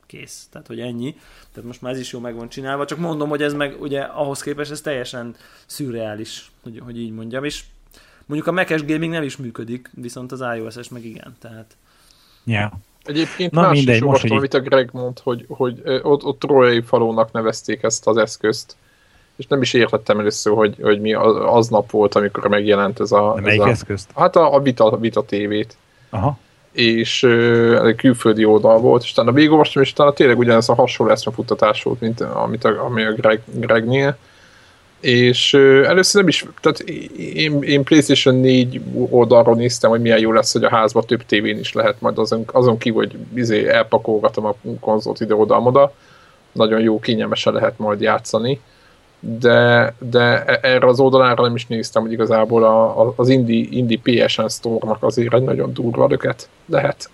kész. 0.05 0.47
Tehát, 0.51 0.67
hogy 0.67 0.79
ennyi. 0.79 1.15
Tehát 1.51 1.67
most 1.67 1.81
már 1.81 1.93
ez 1.93 1.99
is 1.99 2.11
jó 2.11 2.19
meg 2.19 2.35
van 2.35 2.49
csinálva, 2.49 2.85
csak 2.85 2.97
mondom, 2.97 3.29
hogy 3.29 3.41
ez 3.41 3.53
meg 3.53 3.81
ugye 3.81 4.01
ahhoz 4.01 4.41
képest 4.41 4.71
ez 4.71 4.81
teljesen 4.81 5.35
szürreális, 5.65 6.51
hogy, 6.63 6.81
hogy 6.83 6.99
így 6.99 7.11
mondjam, 7.11 7.43
és 7.43 7.63
mondjuk 8.25 8.49
a 8.49 8.51
Mac-es 8.51 8.85
gaming 8.85 9.11
nem 9.11 9.23
is 9.23 9.37
működik, 9.37 9.89
viszont 9.93 10.31
az 10.31 10.43
iOS-es 10.55 10.89
meg 10.89 11.05
igen, 11.05 11.35
tehát... 11.39 11.77
Yeah. 12.43 12.71
Egyébként 13.03 13.51
Na, 13.51 13.61
más 13.61 13.71
mindegy, 13.71 13.95
is 13.95 14.01
most, 14.01 14.31
amit 14.31 14.53
a 14.53 14.59
Greg 14.59 14.89
mond, 14.93 15.19
hogy, 15.19 15.45
hogy 15.47 15.81
ott, 15.85 16.23
ott 16.23 16.39
Troy 16.39 16.81
falónak 16.81 17.31
nevezték 17.31 17.83
ezt 17.83 18.07
az 18.07 18.17
eszközt, 18.17 18.75
és 19.35 19.47
nem 19.47 19.61
is 19.61 19.73
értettem 19.73 20.19
először, 20.19 20.53
hogy, 20.53 20.75
hogy 20.81 21.01
mi 21.01 21.13
az 21.13 21.67
nap 21.67 21.91
volt, 21.91 22.15
amikor 22.15 22.47
megjelent 22.47 22.99
ez 22.99 23.11
a... 23.11 23.31
De 23.35 23.41
melyik 23.41 23.61
ez 23.61 23.67
a, 23.67 23.69
eszközt? 23.69 24.09
Hát 24.15 24.35
a, 24.35 24.53
a 24.53 24.59
Vita, 24.61 24.97
Vita 24.97 25.23
TV-t. 25.23 25.75
Aha 26.09 26.37
és 26.71 27.23
uh, 27.23 27.85
egy 27.85 27.95
külföldi 27.95 28.45
oldal 28.45 28.79
volt, 28.79 29.03
és 29.03 29.11
utána 29.11 29.31
végigolvastam, 29.31 29.81
és 29.81 29.91
utána 29.91 30.13
tényleg 30.13 30.37
ugyanez 30.37 30.69
a 30.69 30.75
hasonló 30.75 31.11
eszmefuttatás 31.11 31.83
volt, 31.83 31.99
mint 31.99 32.21
amit 32.21 32.63
a, 32.63 32.85
ami 32.85 33.03
a 33.03 33.13
Greg, 33.13 33.41
Gregnél. 33.53 34.17
És 34.99 35.53
uh, 35.53 35.83
először 35.87 36.21
nem 36.21 36.29
is, 36.29 36.45
tehát 36.61 36.79
én, 37.19 37.61
én 37.61 37.83
PlayStation 37.83 38.35
4 38.35 38.81
oldalról 39.09 39.55
néztem, 39.55 39.89
hogy 39.89 40.01
milyen 40.01 40.19
jó 40.19 40.31
lesz, 40.31 40.53
hogy 40.53 40.63
a 40.63 40.69
házban 40.69 41.05
több 41.05 41.25
tévén 41.25 41.59
is 41.59 41.73
lehet, 41.73 42.01
majd 42.01 42.17
azon, 42.17 42.43
azon 42.51 42.77
kívül, 42.77 42.99
hogy 42.99 43.17
izé, 43.33 43.67
elpakolgatom 43.67 44.45
a 44.45 44.55
konzolt 44.79 45.19
ide-oda-moda, 45.19 45.93
nagyon 46.51 46.79
jó, 46.79 46.99
kényelmesen 46.99 47.53
lehet 47.53 47.77
majd 47.77 48.01
játszani 48.01 48.59
de, 49.23 49.93
de 49.99 50.43
e- 50.45 50.59
erre 50.61 50.87
az 50.87 50.99
oldalára 50.99 51.43
nem 51.43 51.55
is 51.55 51.67
néztem, 51.67 52.01
hogy 52.01 52.11
igazából 52.11 52.63
a, 52.63 53.01
a, 53.01 53.13
az 53.15 53.29
Indie, 53.29 53.67
Indie 53.69 53.99
PSN 54.03 54.47
Store-nak 54.47 55.03
azért 55.03 55.33
egy 55.33 55.43
nagyon 55.43 55.73
durva 55.73 56.07
löket 56.07 56.49
lehet. 56.65 57.09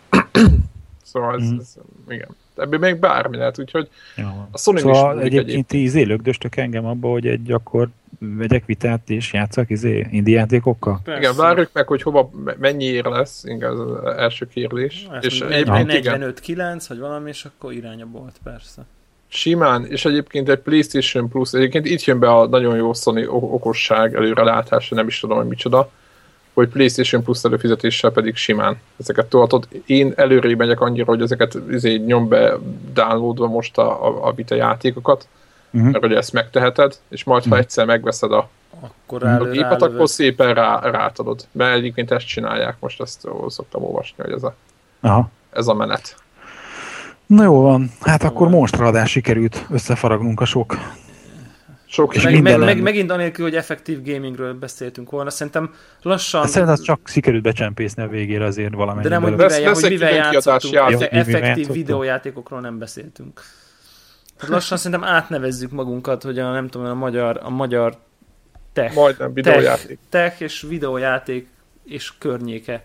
szóval 1.03 1.35
ez, 1.35 1.49
mm. 1.49 1.57
ez, 1.59 1.75
igen. 2.09 2.27
Ebből 2.55 2.79
még 2.79 2.99
bármi 2.99 3.37
lehet, 3.37 3.59
úgyhogy 3.59 3.89
ja. 4.15 4.47
a 4.51 4.57
Sony 4.57 4.77
szóval 4.77 5.17
is 5.17 5.25
egyébként 5.25 5.67
ti 5.67 5.81
izé 5.81 6.01
lögdöstök 6.01 6.55
engem 6.55 6.85
abba, 6.85 7.09
hogy 7.09 7.27
egy 7.27 7.51
akkor 7.51 7.89
vegyek 8.19 8.65
vitát 8.65 9.09
és 9.09 9.33
játszak 9.33 9.69
izé 9.69 10.07
indie 10.11 10.37
játékokkal? 10.37 10.99
Persze. 11.03 11.19
Igen, 11.19 11.35
várjuk 11.35 11.69
meg, 11.73 11.87
hogy 11.87 12.01
hova 12.01 12.29
mennyiért 12.59 13.09
lesz, 13.09 13.43
igen, 13.43 13.71
az 13.71 14.15
első 14.17 14.47
kérdés. 14.47 15.07
Na, 15.09 15.17
és 15.17 15.41
egyébként 15.41 15.91
45-9, 16.45 16.85
vagy 16.87 16.99
valami, 16.99 17.29
és 17.29 17.45
akkor 17.45 17.73
irányba 17.73 18.19
volt, 18.19 18.35
persze. 18.43 18.85
Simán, 19.27 19.85
és 19.85 20.05
egyébként 20.05 20.49
egy 20.49 20.59
PlayStation 20.59 21.29
Plus, 21.29 21.53
egyébként 21.53 21.85
itt 21.85 22.03
jön 22.03 22.19
be 22.19 22.29
a 22.29 22.47
nagyon 22.47 22.75
jó 22.75 22.93
Sony 22.93 23.25
okosság 23.29 24.15
előrelátása, 24.15 24.95
nem 24.95 25.07
is 25.07 25.19
tudom, 25.19 25.37
hogy 25.37 25.47
micsoda, 25.47 25.89
hogy 26.53 26.69
PlayStation 26.69 27.23
Plus 27.23 27.43
előfizetéssel 27.43 28.11
pedig 28.11 28.35
simán 28.35 28.79
ezeket 28.99 29.25
tolhatod. 29.25 29.67
Én 29.85 30.13
előre 30.15 30.55
megyek 30.55 30.79
annyira, 30.79 31.05
hogy 31.05 31.21
ezeket 31.21 31.57
izé, 31.69 31.95
nyom 31.95 32.27
be 32.27 32.57
downloadva 32.93 33.47
most 33.47 33.77
a, 33.77 34.07
a, 34.07 34.27
a 34.27 34.33
Vita 34.33 34.55
játékokat, 34.55 35.27
uh-huh. 35.71 35.91
mert 35.91 36.03
hogy 36.03 36.13
ezt 36.13 36.33
megteheted, 36.33 36.97
és 37.09 37.23
majd 37.23 37.41
ha 37.41 37.47
uh-huh. 37.47 37.63
egyszer 37.63 37.85
megveszed 37.85 38.31
a, 38.31 38.49
akkor 38.79 39.23
a 39.23 39.49
gépet, 39.49 39.81
akkor 39.81 40.09
szépen 40.09 40.53
rá, 40.53 40.79
rátadod. 40.79 41.47
Mert 41.51 41.75
egyébként 41.75 42.11
ezt 42.11 42.27
csinálják, 42.27 42.75
most 42.79 43.01
ezt 43.01 43.27
szoktam 43.47 43.83
olvasni, 43.83 44.23
hogy 44.23 44.33
ez 44.33 44.43
a, 44.43 44.55
Aha. 44.99 45.29
ez 45.51 45.67
a 45.67 45.73
menet. 45.73 46.15
Na 47.27 47.43
jó 47.43 47.61
van, 47.61 47.91
hát 48.01 48.21
jó 48.21 48.27
akkor 48.27 48.49
monstradás 48.49 49.11
sikerült 49.11 49.65
összefaragnunk 49.69 50.41
a 50.41 50.45
sok 50.45 50.77
sok 51.89 52.15
és 52.15 52.23
meg, 52.23 52.41
meg, 52.41 52.59
meg, 52.59 52.81
megint 52.81 53.11
anélkül, 53.11 53.45
hogy 53.45 53.55
effektív 53.55 54.03
gamingről 54.03 54.53
beszéltünk 54.53 55.09
volna, 55.09 55.29
szerintem 55.29 55.73
lassan... 56.01 56.41
Hát 56.41 56.49
szerintem 56.49 56.77
az 56.77 56.81
csak 56.81 56.99
sikerült 57.03 57.43
becsempészni 57.43 58.03
a 58.03 58.07
végére 58.07 58.45
azért 58.45 58.73
valamennyi. 58.73 59.03
De 59.03 59.09
nem, 59.09 59.21
hogy 59.21 59.31
mivel, 59.31 59.47
Vesz, 59.47 59.81
hogy 59.81 59.89
mivel 59.91 60.13
játszottunk, 60.13 60.73
játék. 60.73 61.11
effektív 61.11 61.33
játszottunk. 61.33 61.75
videójátékokról 61.75 62.59
nem 62.59 62.77
beszéltünk. 62.77 63.41
Tehát 64.37 64.53
lassan 64.53 64.77
szerintem 64.77 65.09
átnevezzük 65.09 65.71
magunkat, 65.71 66.23
hogy 66.23 66.39
a, 66.39 66.51
nem 66.51 66.67
tudom, 66.67 66.87
a 66.87 66.93
magyar, 66.93 67.39
a 67.43 67.49
magyar 67.49 67.97
tech, 68.73 68.95
Majdnem 68.95 69.33
videójáték. 69.33 69.99
Tech, 70.09 70.29
tech 70.29 70.41
és 70.41 70.65
videójáték 70.69 71.47
és 71.83 72.13
környéke 72.17 72.83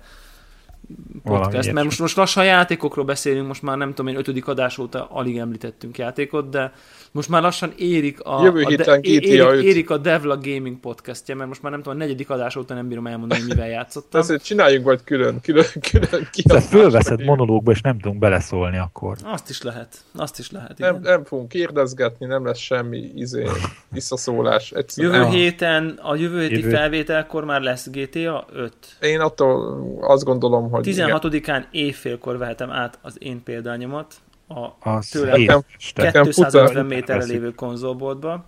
podcast, 1.25 1.73
mert 1.73 1.85
most, 1.85 2.01
most 2.01 2.17
lassan 2.17 2.45
játékokról 2.45 3.05
beszélünk, 3.05 3.47
most 3.47 3.63
már 3.63 3.77
nem 3.77 3.89
tudom 3.89 4.13
én, 4.13 4.19
ötödik 4.19 4.49
adás 4.49 4.79
óta 4.79 5.09
alig 5.11 5.39
említettünk 5.39 5.99
játékot, 5.99 6.49
de 6.49 6.73
most 7.13 7.29
már 7.29 7.43
lassan 7.43 7.73
érik 7.77 8.21
a, 8.21 8.45
Jövő 8.45 8.63
a, 8.63 8.77
de, 8.77 8.99
érik, 9.01 9.63
érik 9.63 9.91
a 9.91 9.97
Devla 9.97 10.39
Gaming 10.39 10.81
podcastja, 10.81 11.35
mert 11.35 11.49
most 11.49 11.63
már 11.63 11.73
nem 11.73 11.83
tudom, 11.83 11.99
a 11.99 12.03
negyedik 12.03 12.31
adás 12.31 12.57
óta 12.57 12.75
nem 12.75 12.89
bírom 12.89 13.07
elmondani, 13.07 13.41
hogy 13.41 13.49
mivel 13.49 13.69
játszottam. 13.69 14.21
Ezért 14.21 14.45
csináljunk 14.45 14.85
vagy 14.85 15.01
külön, 15.05 15.41
külön, 15.41 15.65
külön 15.91 16.29
kiadást. 16.33 16.67
fölveszed 16.67 17.25
monológba, 17.25 17.71
és 17.71 17.81
nem 17.81 17.99
tudunk 17.99 18.21
beleszólni 18.21 18.79
akkor. 18.79 19.17
Azt 19.25 19.51
is 19.51 19.63
lehet, 19.63 19.97
azt 20.15 20.39
is 20.39 20.51
lehet, 20.51 20.79
igen. 20.79 20.93
Nem, 20.93 21.03
nem 21.03 21.25
fogunk 21.25 21.49
kérdezgetni, 21.49 22.27
nem 22.27 22.47
lesz 22.47 22.59
semmi 22.59 23.11
izé, 23.15 23.47
visszaszólás. 23.89 24.71
Egyszerűen 24.71 25.15
jövő 25.15 25.29
héten, 25.29 25.99
a 26.03 26.15
jövő 26.15 26.41
héti 26.41 26.55
jövő. 26.55 26.71
felvételkor 26.71 27.45
már 27.45 27.61
lesz 27.61 27.91
GTA 27.91 28.47
5. 28.53 28.73
Én 29.01 29.21
attól 29.21 29.81
azt 30.01 30.25
gondolom, 30.25 30.71
hogy 30.71 30.82
16-án 30.83 31.65
éjfélkor 31.71 32.39
vehetem 32.39 32.71
át 32.71 32.99
az 33.03 33.17
én 33.19 33.43
példányomat, 33.43 34.15
a 34.81 34.99
tőle 35.11 35.63
250 35.95 36.87
méterre 36.87 37.25
lévő 37.25 37.51
konzolboltba. 37.51 38.45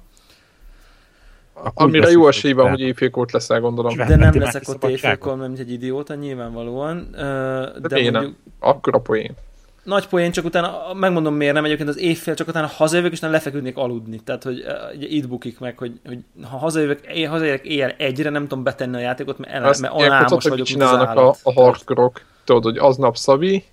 Amire 1.75 2.11
jó 2.11 2.29
esély 2.29 2.53
van, 2.53 2.71
hogy 2.71 2.81
éjfélkor 2.81 3.27
leszel, 3.33 3.61
gondolom. 3.61 3.97
De 3.97 4.17
nem 4.17 4.39
leszek 4.39 4.69
ott 4.69 4.85
éjfélkor, 4.85 5.37
mint 5.37 5.59
egy 5.59 5.73
idióta, 5.73 6.15
nyilvánvalóan. 6.15 7.09
De, 7.13 7.89
de 7.89 7.97
én 7.97 8.13
mondjuk... 8.13 8.37
Akkor 8.59 8.95
a 8.95 8.99
poén. 8.99 9.35
Nagy 9.85 10.07
poén, 10.07 10.33
csak 10.33 10.45
utána 10.45 10.93
megmondom 10.95 11.35
miért 11.35 11.55
nem, 11.55 11.65
egyébként 11.65 11.89
az 11.89 11.99
éjfél, 11.99 12.35
csak 12.35 12.49
utána 12.49 12.67
hazajövök, 12.67 13.13
és 13.13 13.21
nem 13.21 13.31
lefeküdnék 13.31 13.77
aludni. 13.77 14.21
Tehát, 14.25 14.43
hogy 14.43 14.65
ugye, 14.97 15.07
itt 15.07 15.29
bukik 15.29 15.59
meg, 15.59 15.79
hogy, 15.79 16.01
hogy 16.05 16.19
ha 16.43 16.57
hazajövök, 16.57 17.01
én 17.07 17.29
hazajövök 17.29 17.65
éjjel 17.65 17.91
egyre, 17.91 18.31
nem 18.31 18.43
tudom 18.43 18.65
betenni 18.65 18.97
a 18.97 19.01
játékot, 19.01 19.39
mert, 19.39 19.53
el, 19.53 19.61
mert 19.61 19.93
alámos 19.93 20.45
vagyok, 20.45 20.67
csinálnak 20.67 21.17
a, 21.17 21.35
a 21.43 21.53
hardcore 21.53 22.13
tudod, 22.45 22.63
hogy 22.63 22.79
aznap 22.79 23.17
Szabi, 23.17 23.65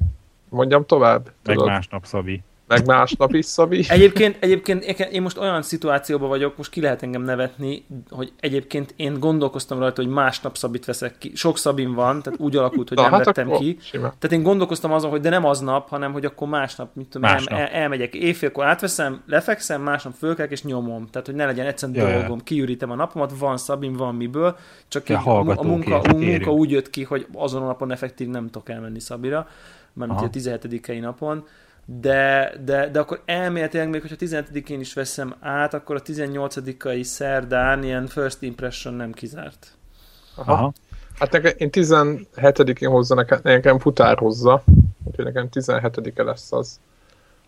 mondjam 0.49 0.85
tovább. 0.85 1.31
Meg 1.43 1.55
tudod? 1.55 1.71
másnap 1.71 2.05
Szabi. 2.05 2.43
Meg 2.71 2.85
másnap 2.85 3.33
is 3.33 3.45
Szabi. 3.45 3.85
Egyébként, 3.87 4.37
egyébként 4.39 4.83
én 4.83 5.21
most 5.21 5.37
olyan 5.37 5.61
szituációban 5.61 6.29
vagyok, 6.29 6.57
most 6.57 6.71
ki 6.71 6.81
lehet 6.81 7.03
engem 7.03 7.21
nevetni, 7.21 7.85
hogy 8.09 8.31
egyébként 8.39 8.93
én 8.95 9.19
gondolkoztam 9.19 9.79
rajta, 9.79 10.01
hogy 10.01 10.11
másnap 10.11 10.57
Szabit 10.57 10.85
veszek 10.85 11.17
ki. 11.17 11.31
Sok 11.35 11.57
Szabim 11.57 11.93
van, 11.93 12.21
tehát 12.21 12.39
úgy 12.39 12.55
alakult, 12.55 12.87
hogy 12.87 12.97
Na, 12.97 13.03
nem 13.03 13.11
hát 13.11 13.25
vettem 13.25 13.51
ki. 13.51 13.77
Sima. 13.81 14.13
Tehát 14.19 14.37
én 14.37 14.43
gondolkoztam 14.43 14.91
azon, 14.91 15.09
hogy 15.09 15.21
de 15.21 15.29
nem 15.29 15.45
aznap, 15.45 15.89
hanem 15.89 16.11
hogy 16.11 16.25
akkor 16.25 16.47
másnap, 16.47 16.95
mit 16.95 17.07
tudom, 17.07 17.29
másnap. 17.29 17.59
El, 17.59 17.67
elmegyek 17.67 18.13
éjfélkor, 18.13 18.65
átveszem, 18.65 19.21
lefekszem, 19.25 19.81
másnap 19.81 20.13
fölkelek 20.13 20.51
és 20.51 20.63
nyomom. 20.63 21.07
Tehát, 21.11 21.27
hogy 21.27 21.35
ne 21.35 21.45
legyen 21.45 21.65
egyszerűen 21.65 22.07
ja, 22.07 22.19
dolgom, 22.19 22.39
kiürítem 22.39 22.91
a 22.91 22.95
napomat, 22.95 23.33
van 23.39 23.57
Szabim, 23.57 23.93
van 23.93 24.15
miből, 24.15 24.57
csak 24.87 25.09
ja, 25.09 25.19
a, 25.19 25.39
a, 25.39 25.63
munka, 25.63 25.99
a 25.99 26.13
munka 26.13 26.51
úgy 26.51 26.71
jött 26.71 26.89
ki, 26.89 27.03
hogy 27.03 27.25
azon 27.33 27.61
a 27.61 27.65
napon 27.65 27.91
effektív 27.91 28.27
nem 28.27 28.45
tudok 28.45 28.69
elmenni 28.69 28.99
Szabira 28.99 29.47
mármint 29.93 30.21
a 30.21 30.29
17 30.29 31.01
napon, 31.01 31.45
de, 31.85 32.53
de, 32.65 32.89
de 32.89 32.99
akkor 32.99 33.21
elméletileg 33.25 33.89
még, 33.89 34.01
hogyha 34.01 34.15
17-én 34.19 34.79
is 34.79 34.93
veszem 34.93 35.35
át, 35.39 35.73
akkor 35.73 35.95
a 35.95 36.01
18-ai 36.01 37.01
szerdán 37.01 37.83
ilyen 37.83 38.07
first 38.07 38.41
impression 38.41 38.93
nem 38.93 39.11
kizárt. 39.11 39.67
Aha. 40.35 40.53
Aha. 40.53 40.73
Hát 41.19 41.31
nekem, 41.31 41.53
én 41.57 41.69
17-én 41.71 42.89
hozza, 42.89 43.15
nekem, 43.15 43.39
nekem 43.43 43.79
futár 43.79 44.17
hozza, 44.17 44.63
úgyhogy 45.03 45.25
nekem 45.25 45.47
17-e 45.51 46.23
lesz 46.23 46.51
az. 46.51 46.79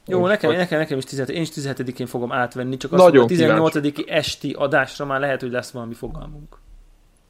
Jó, 0.05 0.21
Úgy, 0.21 0.27
nekem, 0.27 0.49
hogy... 0.49 0.59
nekem, 0.59 0.79
nekem 0.79 0.97
is 0.97 1.03
17, 1.03 1.35
én 1.35 1.41
is 1.41 1.49
17-én 1.55 2.05
fogom 2.05 2.31
átvenni, 2.31 2.77
csak 2.77 2.91
azt 2.91 3.15
a 3.15 3.25
18 3.25 3.75
esti 4.07 4.55
adásra 4.57 5.05
már 5.05 5.19
lehet, 5.19 5.41
hogy 5.41 5.51
lesz 5.51 5.71
valami 5.71 5.93
fogalmunk. 5.93 6.57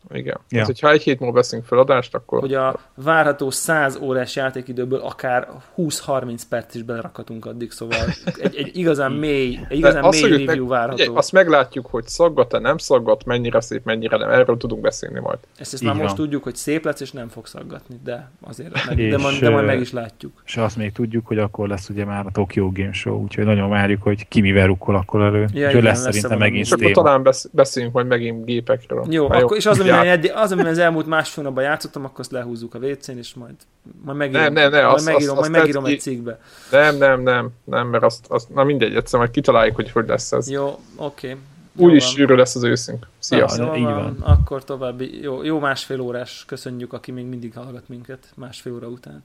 Igen. 0.09 0.39
Ja. 0.49 0.57
Hát, 0.57 0.67
hogyha 0.67 0.91
egy 0.91 1.01
hét 1.01 1.19
múlva 1.19 1.35
veszünk 1.35 1.65
feladást, 1.65 2.15
akkor... 2.15 2.39
Hogy 2.39 2.53
a 2.53 2.80
várható 2.95 3.49
100 3.49 3.97
órás 4.01 4.35
játékidőből 4.35 4.99
akár 4.99 5.47
20-30 5.77 6.41
perc 6.49 6.75
is 6.75 6.81
belerakhatunk 6.81 7.45
addig, 7.45 7.71
szóval 7.71 7.99
egy, 8.39 8.55
egy 8.55 8.77
igazán 8.77 9.11
mély, 9.11 9.59
egy 9.69 9.77
igazán 9.77 10.09
mély 10.09 10.21
review 10.21 10.45
meg, 10.45 10.67
várható. 10.67 11.03
Ugye, 11.03 11.17
azt 11.17 11.31
meglátjuk, 11.31 11.85
hogy 11.85 12.07
szaggat-e, 12.07 12.59
nem 12.59 12.77
szaggat, 12.77 13.25
mennyire 13.25 13.61
szép, 13.61 13.84
mennyire 13.84 14.17
nem. 14.17 14.30
Erről 14.30 14.57
tudunk 14.57 14.81
beszélni 14.81 15.19
majd. 15.19 15.38
Ezt, 15.57 15.73
ezt 15.73 15.84
már 15.84 15.95
most 15.95 16.15
tudjuk, 16.15 16.43
hogy 16.43 16.55
szép 16.55 16.85
lesz, 16.85 16.99
és 16.99 17.11
nem 17.11 17.27
fog 17.27 17.47
szaggatni, 17.47 17.99
de 18.03 18.31
azért 18.41 18.85
meg, 18.85 19.09
de, 19.09 19.17
majd, 19.17 19.39
de 19.39 19.49
majd 19.49 19.65
meg 19.65 19.80
is 19.80 19.91
látjuk. 19.91 20.41
És 20.45 20.57
azt 20.57 20.77
még 20.77 20.91
tudjuk, 20.91 21.27
hogy 21.27 21.38
akkor 21.38 21.67
lesz 21.67 21.89
ugye 21.89 22.05
már 22.05 22.25
a 22.25 22.31
Tokyo 22.31 22.71
Game 22.71 22.93
Show, 22.93 23.21
úgyhogy 23.21 23.45
nagyon 23.45 23.69
várjuk, 23.69 24.01
hogy 24.01 24.27
ki 24.27 24.41
mivel 24.41 24.67
rukkol 24.67 24.95
akkor 24.95 25.21
elő. 25.21 25.39
Ja, 25.39 25.45
úgyhogy 25.45 25.69
igen, 25.69 25.84
lesz 25.84 26.01
szerintem 26.01 26.38
megint 26.38 26.65
És 26.65 26.71
akkor 26.71 26.91
talán 26.91 27.30
beszélünk 27.51 27.93
majd 27.93 28.07
megint 28.07 28.45
gépekről. 28.45 29.05
Jó, 29.09 29.30
akkor, 29.30 29.57
és 29.57 29.65
az, 29.65 29.80
ami 29.80 29.89
eddig, 29.94 30.32
az, 30.36 30.52
amiben 30.52 30.72
az 30.72 30.78
elmúlt 30.78 31.06
másfél 31.06 31.44
napban 31.44 31.64
játszottam, 31.64 32.06
akkor 32.06 32.20
azt 32.20 32.32
lehúzzuk 32.32 32.76
a 32.76 32.78
WC-n, 32.78 33.18
és 33.18 33.34
majd, 33.34 33.56
majd 34.03 34.18
megírom, 34.18 34.41
nem, 34.41 34.53
nem, 34.53 34.72
nem, 34.72 34.82
majd 34.82 34.95
azt, 34.95 35.06
megírom, 35.06 35.38
azt, 35.38 35.49
majd 35.49 35.61
megírom 35.61 35.86
egy 35.86 35.99
cikkbe. 35.99 36.40
Nem, 36.72 36.98
nem, 36.98 37.22
nem, 37.22 37.49
nem, 37.64 37.88
mert 37.88 38.03
azt, 38.03 38.26
azt 38.28 38.53
na 38.53 38.64
mindegy, 38.64 38.95
egyszer 38.95 39.20
majd 39.20 39.32
kitaláljuk, 39.32 39.76
hogy 39.76 39.91
hogy 39.91 40.07
lesz 40.07 40.32
ez. 40.32 40.49
Jó, 40.49 40.80
oké. 40.95 41.28
Okay. 41.28 41.41
Úgyis 41.76 42.06
sűrű 42.06 42.36
lesz 42.36 42.56
az 42.56 42.64
őszünk. 42.64 43.07
Sziasztok! 43.20 43.65
Ja, 43.65 43.76
így 43.76 43.84
van. 43.84 44.18
Akkor 44.22 44.64
további 44.64 45.22
jó, 45.22 45.44
jó 45.44 45.60
másfél 45.60 45.99
órás 45.99 46.44
köszönjük, 46.48 46.94
aki 46.94 47.11
még 47.11 47.26
mindig 47.26 47.53
hallgat 47.53 47.90
minket 47.90 48.28
másfél 48.36 48.74
óra 48.74 48.88
után. 48.88 49.24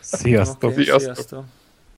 Sziasztok! 0.00 0.70
Okay, 0.70 0.84
sziasztok. 0.84 1.14
sziasztok. 1.14 1.44